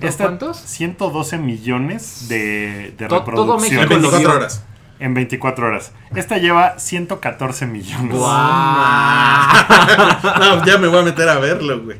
Esta- 0.00 0.24
¿Cuántos? 0.24 0.58
112 0.58 1.38
millones 1.38 2.26
de, 2.28 2.94
de 2.98 3.06
To- 3.08 3.22
todo 3.22 3.56
reproducciones 3.58 3.72
En 3.72 3.78
México 3.88 3.94
lo 4.00 4.10
24 4.10 4.18
vio. 4.20 4.36
horas. 4.38 4.64
en 5.00 5.14
24 5.14 5.66
horas. 5.66 5.92
Esta 6.14 6.38
lleva 6.38 6.78
114 6.78 7.66
millones. 7.66 8.14
No, 8.14 8.20
ya 10.66 10.78
me 10.78 10.88
voy 10.88 10.98
a 11.00 11.02
meter 11.02 11.28
a 11.28 11.38
verlo, 11.38 11.82
güey. 11.82 11.98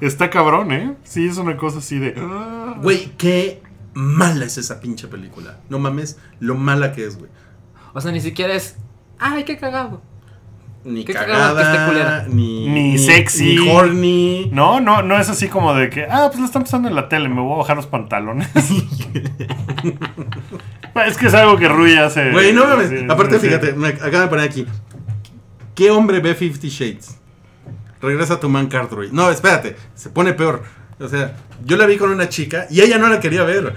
Está 0.00 0.30
cabrón, 0.30 0.70
¿eh? 0.72 0.94
Sí, 1.04 1.26
es 1.26 1.38
una 1.38 1.56
cosa 1.56 1.78
así 1.78 1.98
de... 1.98 2.14
Güey, 2.82 3.12
qué 3.18 3.62
mala 3.98 4.44
es 4.44 4.56
esa 4.58 4.80
pinche 4.80 5.08
película. 5.08 5.58
No 5.68 5.78
mames 5.80 6.18
lo 6.38 6.54
mala 6.54 6.92
que 6.92 7.04
es, 7.04 7.18
güey. 7.18 7.30
O 7.94 8.00
sea, 8.00 8.12
ni 8.12 8.20
siquiera 8.20 8.54
es. 8.54 8.76
¡Ay, 9.18 9.42
qué 9.44 9.56
cagado! 9.58 10.00
Ni 10.84 11.04
Qué 11.04 11.12
cagada 11.12 11.86
culera. 11.88 12.26
ni, 12.28 12.68
Ni 12.68 12.96
sexy. 12.98 13.56
ni 13.56 13.68
horny. 13.68 14.50
No, 14.52 14.80
no, 14.80 15.02
no 15.02 15.18
es 15.18 15.28
así 15.28 15.48
como 15.48 15.74
de 15.74 15.90
que, 15.90 16.04
ah, 16.04 16.26
pues 16.28 16.38
lo 16.38 16.46
están 16.46 16.62
pasando 16.62 16.88
en 16.88 16.94
la 16.94 17.08
tele, 17.08 17.28
me 17.28 17.40
voy 17.40 17.54
a 17.54 17.56
bajar 17.58 17.76
los 17.76 17.86
pantalones. 17.88 18.48
es 21.06 21.16
que 21.18 21.26
es 21.26 21.34
algo 21.34 21.56
que 21.56 21.68
Rui 21.68 21.96
hace. 21.96 22.30
Güey, 22.30 22.52
no 22.52 22.64
mames. 22.66 22.90
sí, 22.90 23.06
Aparte, 23.08 23.38
sí. 23.40 23.46
fíjate, 23.48 23.72
me 23.72 23.88
acaba 23.88 24.20
de 24.22 24.28
poner 24.28 24.44
aquí. 24.48 24.66
¿Qué 25.74 25.90
hombre 25.90 26.20
ve 26.20 26.34
Fifty 26.34 26.68
Shades? 26.68 27.18
Regresa 28.00 28.34
a 28.34 28.40
tu 28.40 28.48
man 28.48 28.68
Rui. 28.90 29.08
No, 29.12 29.28
espérate, 29.30 29.76
se 29.94 30.10
pone 30.10 30.32
peor. 30.32 30.62
O 31.00 31.08
sea, 31.08 31.36
yo 31.64 31.76
la 31.76 31.86
vi 31.86 31.96
con 31.96 32.10
una 32.10 32.28
chica 32.28 32.66
y 32.70 32.80
ella 32.80 32.98
no 32.98 33.08
la 33.08 33.20
quería 33.20 33.44
ver. 33.44 33.74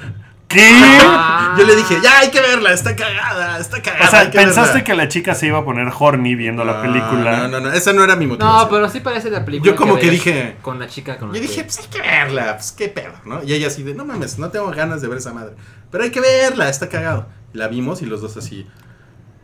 ¿Qué? 0.47 0.59
Ah. 1.05 1.55
Yo 1.57 1.65
le 1.65 1.77
dije, 1.77 1.97
ya 2.03 2.19
hay 2.19 2.29
que 2.29 2.41
verla, 2.41 2.73
está 2.73 2.93
cagada, 2.93 3.57
está 3.57 3.81
cagada. 3.81 4.05
O 4.05 4.09
sea, 4.11 4.29
que 4.29 4.37
pensaste 4.37 4.73
verla". 4.73 4.83
que 4.83 4.95
la 4.95 5.07
chica 5.07 5.33
se 5.33 5.47
iba 5.47 5.59
a 5.59 5.63
poner 5.63 5.87
horny 5.97 6.35
viendo 6.35 6.65
la 6.65 6.73
No, 6.73 6.81
película. 6.81 7.37
No, 7.37 7.47
no, 7.47 7.59
no, 7.61 7.71
esa 7.71 7.93
no 7.93 8.03
era 8.03 8.17
mi 8.17 8.27
motivación. 8.27 8.59
No, 8.63 8.69
pero 8.69 8.89
sí 8.89 8.99
parece 8.99 9.29
la 9.29 9.45
película. 9.45 9.71
Yo 9.71 9.77
como 9.77 9.97
que 9.97 10.09
dije- 10.09 10.57
Con 10.61 10.77
la 10.77 10.87
chica 10.87 11.17
con 11.17 11.29
la 11.29 11.35
Yo 11.35 11.41
que- 11.41 11.47
dije, 11.47 11.63
pues 11.63 11.79
hay 11.79 11.85
que 11.87 12.01
verla, 12.01 12.57
pues 12.57 12.73
qué 12.73 12.89
pedo, 12.89 13.13
¿no? 13.23 13.41
Y 13.45 13.53
ella 13.53 13.67
así 13.67 13.83
de, 13.83 13.93
no 13.93 14.03
mames, 14.03 14.39
no 14.39 14.49
tengo 14.49 14.69
ganas 14.71 15.01
de 15.01 15.07
ver 15.07 15.19
esa 15.19 15.31
madre. 15.33 15.53
Pero 15.89 16.03
hay 16.03 16.09
que 16.11 16.19
verla, 16.19 16.67
está 16.67 16.89
cagado. 16.89 17.27
La 17.53 17.69
vimos 17.69 18.01
y 18.01 18.05
los 18.05 18.19
dos 18.21 18.35
así, 18.35 18.67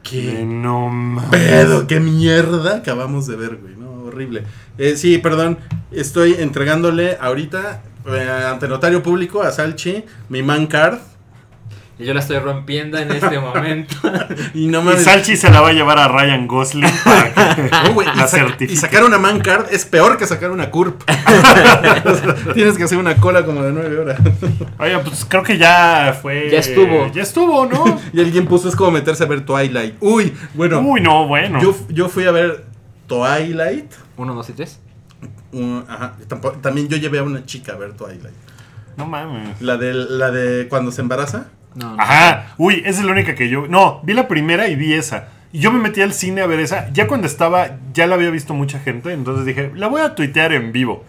Que 0.04 0.22
qué 0.22 0.44
no 0.46 0.90
mames. 0.90 1.30
pedo, 1.30 1.88
qué 1.88 2.02
mierda 2.02 2.78
acabamos 2.78 3.28
de 3.28 3.36
ver, 3.38 3.56
güey, 3.58 3.76
¿no? 3.78 3.87
Horrible. 4.18 4.44
Eh, 4.80 4.96
sí, 4.98 5.20
perdón, 5.20 5.60
estoy 5.92 6.34
entregándole 6.40 7.18
ahorita 7.22 7.84
eh, 8.08 8.30
ante 8.52 8.68
notario 8.68 9.04
público 9.04 9.44
a 9.44 9.52
Salchi 9.52 10.04
mi 10.30 10.42
man 10.42 10.66
card. 10.66 10.98
Y 12.00 12.06
yo 12.06 12.14
la 12.14 12.20
estoy 12.20 12.38
rompiendo 12.38 12.98
en 13.00 13.12
este 13.12 13.40
momento. 13.40 13.96
Y 14.54 14.68
no 14.68 14.82
Y 14.82 14.84
mames. 14.84 15.04
Salchi 15.04 15.36
se 15.36 15.50
la 15.50 15.62
va 15.62 15.70
a 15.70 15.74
llevar 15.74 15.98
a 15.98 16.08
Ryan 16.08 16.48
Gosling 16.48 16.86
para 17.04 17.56
que 17.56 17.62
No, 17.94 18.02
y, 18.02 18.06
la 18.06 18.28
sa- 18.28 18.38
certifique. 18.38 18.74
y 18.74 18.78
sacar 18.78 19.04
una 19.04 19.18
man 19.18 19.40
card 19.40 19.66
es 19.72 19.84
peor 19.86 20.18
que 20.18 20.26
sacar 20.28 20.52
una 20.52 20.70
curp. 20.70 21.02
Tienes 22.54 22.78
que 22.78 22.84
hacer 22.84 22.98
una 23.00 23.16
cola 23.18 23.46
como 23.46 23.64
de 23.64 23.72
nueve 23.72 23.98
horas. 23.98 24.20
Oye, 24.80 24.98
pues 25.00 25.26
creo 25.28 25.42
que 25.44 25.58
ya 25.58 26.16
fue. 26.22 26.50
Ya 26.52 26.60
estuvo. 26.60 27.12
Ya 27.12 27.24
estuvo, 27.24 27.66
¿no? 27.66 28.00
Y 28.14 28.20
alguien 28.20 28.46
puso 28.46 28.70
es 28.70 28.76
como 28.76 28.92
meterse 28.92 29.24
a 29.24 29.28
ver 29.28 29.42
Twilight. 29.46 29.96
Uy, 30.00 30.34
bueno. 30.54 30.82
Uy, 30.82 31.02
no, 31.02 31.28
bueno. 31.28 31.60
Yo, 31.62 31.76
yo 31.90 32.10
fui 32.10 32.26
a 32.26 32.32
ver 32.32 32.64
Twilight. 33.08 33.92
Uno, 34.18 34.34
dos 34.34 34.50
y 34.50 34.54
tres. 34.54 34.80
un- 35.52 35.84
ajá, 35.88 36.14
tampo- 36.28 36.52
también 36.62 36.88
yo 36.90 36.98
llevé 36.98 37.20
a 37.20 37.24
una 37.24 37.46
chica 37.46 37.74
a 37.74 37.76
ver 37.76 37.94
Twilight. 37.94 38.36
No 38.98 39.06
mames. 39.06 39.62
La 39.62 39.78
de, 39.78 39.94
la 39.94 40.30
de 40.32 40.68
cuando 40.68 40.92
se 40.92 41.02
embaraza. 41.02 41.48
No, 41.76 41.96
no. 41.96 42.02
Ajá. 42.02 42.54
Uy, 42.58 42.82
esa 42.86 43.00
es 43.02 43.06
la 43.06 43.12
única 43.12 43.36
que 43.36 43.50
yo. 43.50 43.68
No, 43.68 44.02
vi 44.04 44.14
la 44.14 44.28
primera 44.28 44.68
y 44.68 44.76
vi 44.76 44.94
esa. 44.94 45.30
Y 45.54 45.60
yo 45.60 45.72
me 45.72 45.80
metí 45.80 46.02
al 46.02 46.14
cine 46.14 46.42
a 46.42 46.48
ver 46.48 46.60
esa. 46.60 46.90
Ya 46.92 47.08
cuando 47.08 47.26
estaba, 47.28 47.78
ya 47.94 48.06
la 48.08 48.16
había 48.16 48.30
visto 48.32 48.54
mucha 48.54 48.80
gente. 48.80 49.14
Entonces 49.14 49.46
dije, 49.46 49.72
la 49.76 49.88
voy 49.88 50.02
a 50.02 50.14
tuitear 50.16 50.52
en 50.54 50.72
vivo. 50.72 51.04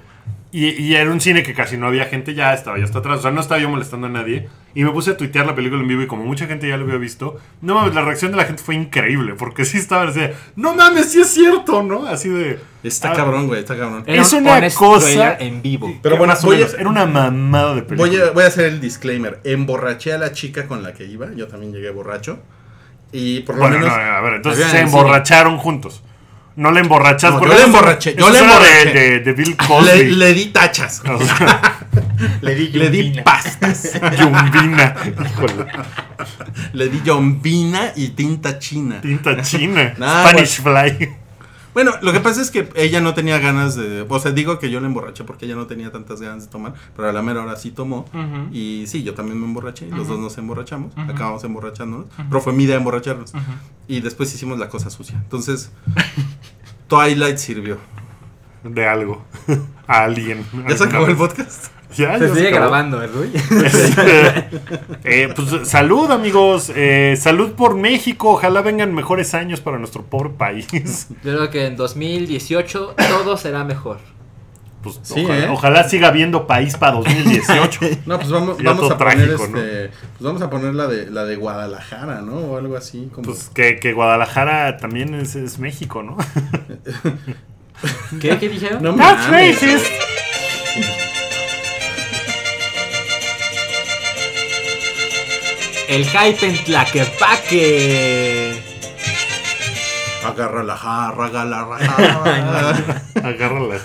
Y, 0.51 0.69
y 0.83 0.95
era 0.95 1.11
un 1.11 1.21
cine 1.21 1.43
que 1.43 1.53
casi 1.53 1.77
no 1.77 1.87
había 1.89 2.07
gente, 2.07 2.33
ya 2.35 2.55
estaba 2.55 2.79
yo 2.79 2.85
hasta 2.85 3.01
atrás. 3.01 3.19
O 3.19 3.23
sea, 3.23 3.31
no 3.31 3.41
estaba 3.43 3.61
yo 3.61 3.69
molestando 3.69 4.07
a 4.07 4.11
nadie. 4.11 4.49
Y 4.75 4.83
me 4.83 4.91
puse 4.93 5.11
a 5.11 5.17
tuitear 5.19 5.45
la 5.45 5.55
película 5.55 5.83
en 5.83 5.89
vivo 5.89 6.01
y 6.01 6.07
como 6.07 6.25
mucha 6.25 6.47
gente 6.47 6.67
ya 6.67 6.79
lo 6.79 6.85
había 6.85 6.97
visto, 6.97 7.39
no 7.61 7.75
mames, 7.75 7.95
la 7.95 8.01
reacción 8.03 8.31
de 8.31 8.39
la 8.39 8.45
gente 8.45 8.63
fue 8.63 8.75
increíble. 8.75 9.35
Porque 9.37 9.67
sí 9.67 9.77
estaban 9.77 10.09
así, 10.09 10.21
de, 10.21 10.35
no 10.57 10.75
mames, 10.75 11.13
sí 11.13 11.21
es 11.21 11.29
cierto, 11.29 11.83
¿no? 11.83 12.07
Así 12.07 12.31
de... 12.31 12.59
Está 12.83 13.11
ah, 13.11 13.15
cabrón, 13.17 13.47
güey, 13.49 13.61
está 13.61 13.77
cabrón. 13.77 14.05
Es 14.07 14.33
un 14.33 14.47
una 14.47 14.71
cosa- 14.71 15.37
en 15.39 15.61
vivo. 15.61 15.99
Pero 16.03 16.17
bueno, 16.17 16.33
voy 16.43 16.63
a- 16.63 16.67
era 16.79 16.89
una 16.89 17.05
mamada 17.05 17.75
de 17.75 17.83
película. 17.83 18.09
Voy 18.09 18.19
a, 18.19 18.31
voy 18.31 18.45
a 18.45 18.47
hacer 18.47 18.67
el 18.67 18.81
disclaimer. 18.81 19.41
Emborraché 19.45 20.13
a 20.15 20.19
la 20.19 20.33
chica 20.33 20.67
con 20.67 20.83
la 20.83 20.95
que 20.95 21.05
iba. 21.05 21.27
Yo 21.35 21.47
también 21.49 21.73
llegué 21.75 21.91
borracho. 21.91 22.39
Y 23.13 23.41
por 23.41 23.57
lo 23.57 23.63
Bueno, 23.63 23.79
menos. 23.79 23.91
no, 23.91 24.03
a 24.03 24.21
ver, 24.23 24.35
entonces 24.35 24.65
se 24.65 24.71
cine. 24.71 24.83
emborracharon 24.83 25.59
juntos. 25.59 26.03
No 26.59 26.73
le 26.73 26.81
emborrachas. 26.81 27.33
No, 27.33 27.39
porque 27.39 27.53
yo 27.55 27.55
le 27.55 27.61
eso- 27.61 27.67
emborraché, 27.69 28.17
yo 28.19 28.31
le 28.31 28.39
emborraché. 28.41 28.85
De, 28.93 29.01
de, 29.11 29.21
de 29.21 29.33
Bill 29.33 29.57
Cosby. 29.57 29.87
le, 29.87 30.05
le 30.17 30.35
di 30.35 30.47
tachas. 30.47 31.03
O 31.09 31.19
sea, 31.25 31.79
Le 32.41 32.55
di, 32.57 32.69
Le 32.73 32.91
di 32.91 33.21
pastas. 33.23 33.93
Yumbina. 34.19 34.95
Híjole. 35.07 35.67
Le 36.73 36.89
di 36.89 37.01
yombina 37.05 37.93
y 37.95 38.09
tinta 38.09 38.59
china. 38.59 39.01
Tinta 39.01 39.41
china. 39.41 39.95
Nah, 39.99 40.27
Spanish 40.29 40.61
Fly. 40.61 41.17
Bueno, 41.75 41.93
lo 42.03 42.13
que 42.13 42.21
pasa 42.21 42.41
es 42.43 42.51
que 42.51 42.69
ella 42.75 43.01
no 43.01 43.15
tenía 43.15 43.39
ganas 43.39 43.77
de. 43.77 44.05
O 44.09 44.19
sea, 44.19 44.33
digo 44.33 44.59
que 44.59 44.71
yo 44.71 44.81
la 44.81 44.87
emborraché 44.87 45.25
porque 45.25 45.47
ella 45.47 45.55
no 45.55 45.67
tenía 45.67 45.93
tantas 45.93 46.21
ganas 46.21 46.45
de 46.45 46.51
tomar. 46.51 46.75
Pero 46.97 47.09
a 47.09 47.13
la 47.13 47.23
mera 47.23 47.43
hora 47.43 47.57
sí 47.57 47.71
tomó. 47.71 48.07
Y 48.53 48.85
sí, 48.87 49.03
yo 49.03 49.15
también 49.15 49.39
me 49.39 49.47
emborraché. 49.47 49.87
y 49.87 49.91
Los 49.91 50.09
dos 50.09 50.19
nos 50.19 50.37
emborrachamos. 50.39 50.93
Acabamos 50.97 51.45
emborrachándonos. 51.45 52.07
Pero 52.29 52.41
fue 52.41 52.53
mi 52.53 52.65
idea 52.65 52.77
emborracharnos. 52.77 53.33
Y 53.87 54.01
después 54.01 54.35
hicimos 54.35 54.59
la 54.59 54.69
cosa 54.69 54.91
sucia. 54.91 55.17
Entonces, 55.17 55.71
Twilight 56.89 57.37
sirvió. 57.39 57.79
De 58.65 58.87
algo. 58.89 59.25
A 59.87 60.05
alguien. 60.05 60.45
¿Ya 60.69 60.77
se 60.77 60.85
acabó 60.85 61.07
el 61.07 61.17
podcast? 61.17 61.67
Ya, 61.97 62.19
Se 62.19 62.29
ya 62.29 62.35
sigue 62.35 62.51
grabando, 62.51 63.03
¿eh, 63.03 63.07
Rui? 63.07 63.31
Este, 63.35 64.51
eh, 65.05 65.33
pues 65.35 65.69
salud 65.69 66.11
amigos, 66.11 66.71
Eh, 66.75 67.17
salud 67.19 67.53
por 67.53 67.77
México, 67.77 68.33
ojalá 68.33 68.61
vengan 68.61 68.95
mejores 68.95 69.33
años 69.35 69.61
para 69.61 69.79
nuestro 69.79 70.03
pobre 70.05 70.31
país. 70.31 70.67
Yo 70.71 71.17
creo 71.23 71.51
que 71.51 71.67
en 71.67 71.77
2018 71.77 72.95
todo 72.97 73.37
será 73.37 73.65
mejor. 73.65 73.99
Pues, 74.83 75.01
Sí, 75.03 75.25
ojalá, 75.25 75.45
¿eh? 75.45 75.49
ojalá 75.51 75.89
siga 75.89 76.09
habiendo 76.09 76.47
país 76.47 76.77
para 76.77 76.93
2018. 76.97 77.81
No, 78.07 78.19
pues 78.19 78.31
vamos, 78.31 78.63
vamos 78.63 78.91
a 78.91 78.99
poner 78.99 79.17
trágico, 79.17 79.49
¿no? 79.49 79.59
este. 79.59 79.89
Pues 79.89 80.21
vamos 80.21 80.43
a 80.43 80.51
poner 80.51 80.75
la 80.75 80.87
de 80.87 81.11
la 81.11 81.25
de 81.25 81.37
Guadalajara, 81.37 82.21
¿no? 82.21 82.37
O 82.37 82.59
algo 82.59 82.77
así 82.77 83.09
como. 83.13 83.25
Pues 83.27 83.51
que, 83.53 83.81
que 83.81 83.93
Guadalajara 83.93 84.77
también 84.77 85.15
es, 85.15 85.35
es 85.35 85.59
México, 85.59 86.03
¿no? 86.03 86.17
¿Qué, 88.21 88.39
¿Qué 88.39 88.49
dijeron? 88.49 88.83
no 88.83 88.95
That's 88.95 89.29
racist. 89.29 89.87
El 95.89 96.05
hype 96.05 96.47
en 96.47 96.65
Tlaquepaque. 96.65 98.63
Agarra 100.27 100.63
la 100.65 100.77
jarra, 100.77 101.27
agarra 101.27 101.65
la 101.65 101.79
jarra. 101.79 103.03
Agárrala. 103.29 103.77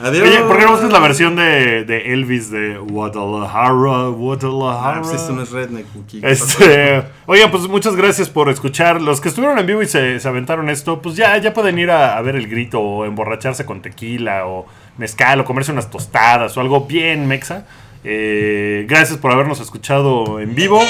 Adiós. 0.00 0.28
Oye, 0.28 0.38
¿por 0.44 0.56
qué 0.56 0.64
no 0.64 0.70
buscas 0.72 0.90
la 0.92 1.00
versión 1.00 1.36
de, 1.36 1.84
de 1.84 2.14
Elvis 2.14 2.50
de 2.50 2.78
Guadalajara, 2.78 3.68
Ah, 3.68 4.08
Guadalajara? 4.08 5.02
pues 5.02 5.14
esto 5.14 5.32
no 5.32 5.42
es 5.42 5.50
redneck. 5.50 5.84
Este, 6.22 7.02
oigan, 7.26 7.50
pues 7.50 7.68
muchas 7.68 7.96
gracias 7.96 8.30
por 8.30 8.48
escuchar. 8.48 9.02
Los 9.02 9.20
que 9.20 9.28
estuvieron 9.28 9.58
en 9.58 9.66
vivo 9.66 9.82
y 9.82 9.86
se, 9.86 10.18
se 10.20 10.28
aventaron 10.28 10.70
esto, 10.70 11.02
pues 11.02 11.16
ya, 11.16 11.36
ya 11.38 11.52
pueden 11.52 11.78
ir 11.78 11.90
a, 11.90 12.16
a 12.16 12.22
ver 12.22 12.36
el 12.36 12.48
grito 12.48 12.80
o 12.80 13.04
emborracharse 13.04 13.66
con 13.66 13.82
tequila 13.82 14.46
o 14.46 14.64
mezcal 14.96 15.40
o 15.40 15.44
comerse 15.44 15.72
unas 15.72 15.90
tostadas 15.90 16.56
o 16.56 16.60
algo 16.60 16.86
bien 16.86 17.26
mexa. 17.26 17.66
Eh, 18.04 18.86
gracias 18.88 19.18
por 19.18 19.32
habernos 19.32 19.60
escuchado 19.60 20.40
en 20.40 20.54
vivo. 20.54 20.82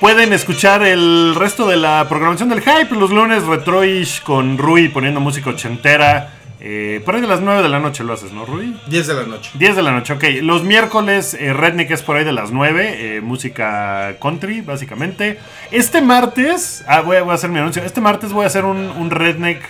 Pueden 0.00 0.32
escuchar 0.32 0.82
el 0.82 1.34
resto 1.36 1.68
de 1.68 1.76
la 1.76 2.08
programación 2.08 2.48
del 2.48 2.60
Hype 2.60 2.94
los 2.96 3.12
lunes 3.12 3.44
Retroish 3.44 4.22
con 4.22 4.58
Rui 4.58 4.88
poniendo 4.88 5.20
música 5.20 5.50
ochentera. 5.50 6.32
Eh, 6.64 7.02
por 7.04 7.14
ahí 7.14 7.20
de 7.20 7.26
las 7.26 7.40
9 7.40 7.62
de 7.62 7.68
la 7.68 7.80
noche 7.80 8.04
lo 8.04 8.12
haces, 8.12 8.32
¿no, 8.32 8.44
Rui? 8.44 8.76
10 8.86 9.06
de 9.08 9.14
la 9.14 9.24
noche. 9.24 9.50
10 9.54 9.74
de 9.76 9.82
la 9.82 9.90
noche, 9.90 10.12
ok. 10.12 10.24
Los 10.42 10.62
miércoles, 10.62 11.34
eh, 11.34 11.52
Redneck 11.52 11.90
es 11.90 12.02
por 12.02 12.16
ahí 12.16 12.24
de 12.24 12.32
las 12.32 12.52
9. 12.52 13.16
eh, 13.16 13.20
música 13.20 14.16
country, 14.20 14.60
básicamente. 14.60 15.40
Este 15.72 16.00
martes, 16.02 16.84
ah, 16.86 17.00
voy 17.00 17.16
a, 17.16 17.22
voy 17.22 17.32
a 17.32 17.34
hacer 17.34 17.50
mi 17.50 17.58
anuncio. 17.58 17.82
Este 17.84 18.00
martes 18.00 18.32
voy 18.32 18.44
a 18.44 18.46
hacer 18.46 18.64
un, 18.64 18.78
un 18.78 19.10
Redneck 19.10 19.60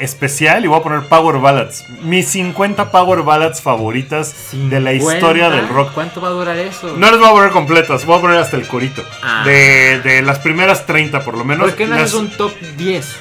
especial 0.00 0.64
y 0.64 0.68
voy 0.68 0.78
a 0.80 0.82
poner 0.82 1.02
Power 1.08 1.38
Ballads. 1.38 1.84
Mis 2.02 2.28
50 2.28 2.90
Power 2.90 3.22
Ballads 3.22 3.60
favoritas 3.60 4.34
de 4.52 4.80
la 4.80 4.92
historia 4.92 5.44
50. 5.46 5.50
del 5.56 5.68
rock. 5.68 5.92
¿Cuánto 5.94 6.20
va 6.20 6.28
a 6.28 6.32
durar 6.32 6.58
eso? 6.58 6.96
No 6.96 7.10
les 7.10 7.20
voy 7.20 7.28
a 7.28 7.32
poner 7.32 7.50
completas, 7.50 8.04
voy 8.04 8.18
a 8.18 8.20
poner 8.20 8.38
hasta 8.38 8.56
el 8.56 8.66
corito. 8.66 9.02
Ah. 9.22 9.42
De, 9.44 10.00
de 10.02 10.22
las 10.22 10.38
primeras 10.40 10.86
30 10.86 11.22
por 11.24 11.36
lo 11.36 11.44
menos. 11.44 11.66
¿Por 11.68 11.76
qué 11.76 11.86
no 11.86 11.94
Las- 11.94 12.04
haces 12.04 12.14
un 12.14 12.30
top 12.30 12.52
10? 12.76 13.16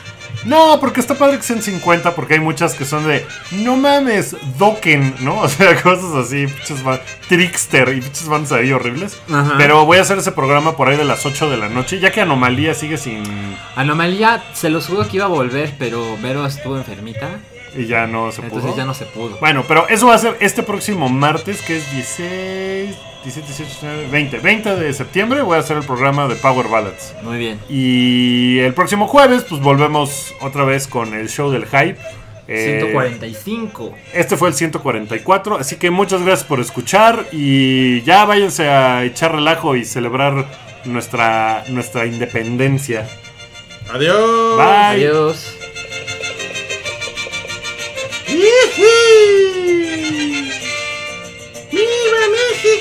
No, 0.45 0.79
porque 0.79 0.99
está 0.99 1.15
padre 1.15 1.37
que 1.37 1.43
sean 1.43 1.61
50, 1.61 2.15
porque 2.15 2.35
hay 2.35 2.39
muchas 2.39 2.73
que 2.73 2.85
son 2.85 3.07
de, 3.07 3.25
no 3.51 3.75
mames, 3.77 4.35
Dokken, 4.57 5.15
¿no? 5.19 5.39
O 5.41 5.49
sea, 5.49 5.81
cosas 5.81 6.13
así, 6.15 6.47
pinches 6.47 6.81
Trickster 7.27 7.89
y 7.89 8.01
pinches 8.01 8.27
bandas 8.27 8.51
ahí 8.53 8.71
horribles. 8.71 9.17
Ajá. 9.31 9.55
Pero 9.57 9.85
voy 9.85 9.97
a 9.97 10.01
hacer 10.01 10.17
ese 10.17 10.31
programa 10.31 10.75
por 10.75 10.89
ahí 10.89 10.97
de 10.97 11.05
las 11.05 11.25
8 11.25 11.49
de 11.49 11.57
la 11.57 11.69
noche, 11.69 11.99
ya 11.99 12.11
que 12.11 12.21
Anomalía 12.21 12.73
sigue 12.73 12.97
sin... 12.97 13.23
Anomalía, 13.75 14.43
se 14.53 14.69
los 14.69 14.87
juro 14.87 15.07
que 15.07 15.17
iba 15.17 15.25
a 15.25 15.29
volver, 15.29 15.73
pero 15.77 16.17
Vero 16.21 16.45
estuvo 16.45 16.77
enfermita. 16.77 17.29
y 17.75 17.85
ya 17.85 18.07
no 18.07 18.31
se 18.31 18.41
Entonces 18.41 18.69
pudo. 18.71 18.77
ya 18.77 18.85
no 18.85 18.93
se 18.93 19.05
pudo. 19.05 19.37
Bueno, 19.39 19.63
pero 19.67 19.87
eso 19.89 20.07
va 20.07 20.15
a 20.15 20.19
ser 20.19 20.37
este 20.39 20.63
próximo 20.63 21.09
martes, 21.09 21.61
que 21.61 21.77
es 21.77 21.91
16, 21.91 22.95
17, 23.23 23.47
18, 23.47 23.63
19, 23.63 24.07
20. 24.11 24.39
20 24.39 24.75
de 24.75 24.93
septiembre 24.93 25.41
voy 25.41 25.57
a 25.57 25.59
hacer 25.59 25.77
el 25.77 25.83
programa 25.83 26.27
de 26.27 26.35
Power 26.35 26.67
Ballads. 26.67 27.15
Muy 27.21 27.37
bien. 27.37 27.59
Y 27.69 28.59
el 28.59 28.73
próximo 28.73 29.07
jueves, 29.07 29.45
pues 29.47 29.61
volvemos 29.61 30.33
otra 30.41 30.63
vez 30.63 30.87
con 30.87 31.13
el 31.13 31.29
show 31.29 31.51
del 31.51 31.65
hype. 31.65 31.97
Eh, 32.47 32.79
145. 32.79 33.93
Este 34.13 34.35
fue 34.35 34.49
el 34.49 34.55
144, 34.55 35.57
así 35.57 35.75
que 35.75 35.91
muchas 35.91 36.23
gracias 36.23 36.47
por 36.47 36.59
escuchar 36.59 37.27
y 37.31 38.01
ya 38.01 38.25
váyanse 38.25 38.67
a 38.69 39.03
echar 39.03 39.33
relajo 39.33 39.75
y 39.75 39.85
celebrar 39.85 40.47
nuestra, 40.85 41.63
nuestra 41.69 42.07
independencia. 42.07 43.07
Adiós. 43.91 44.57
Bye. 44.57 45.05
Adiós. 45.05 45.58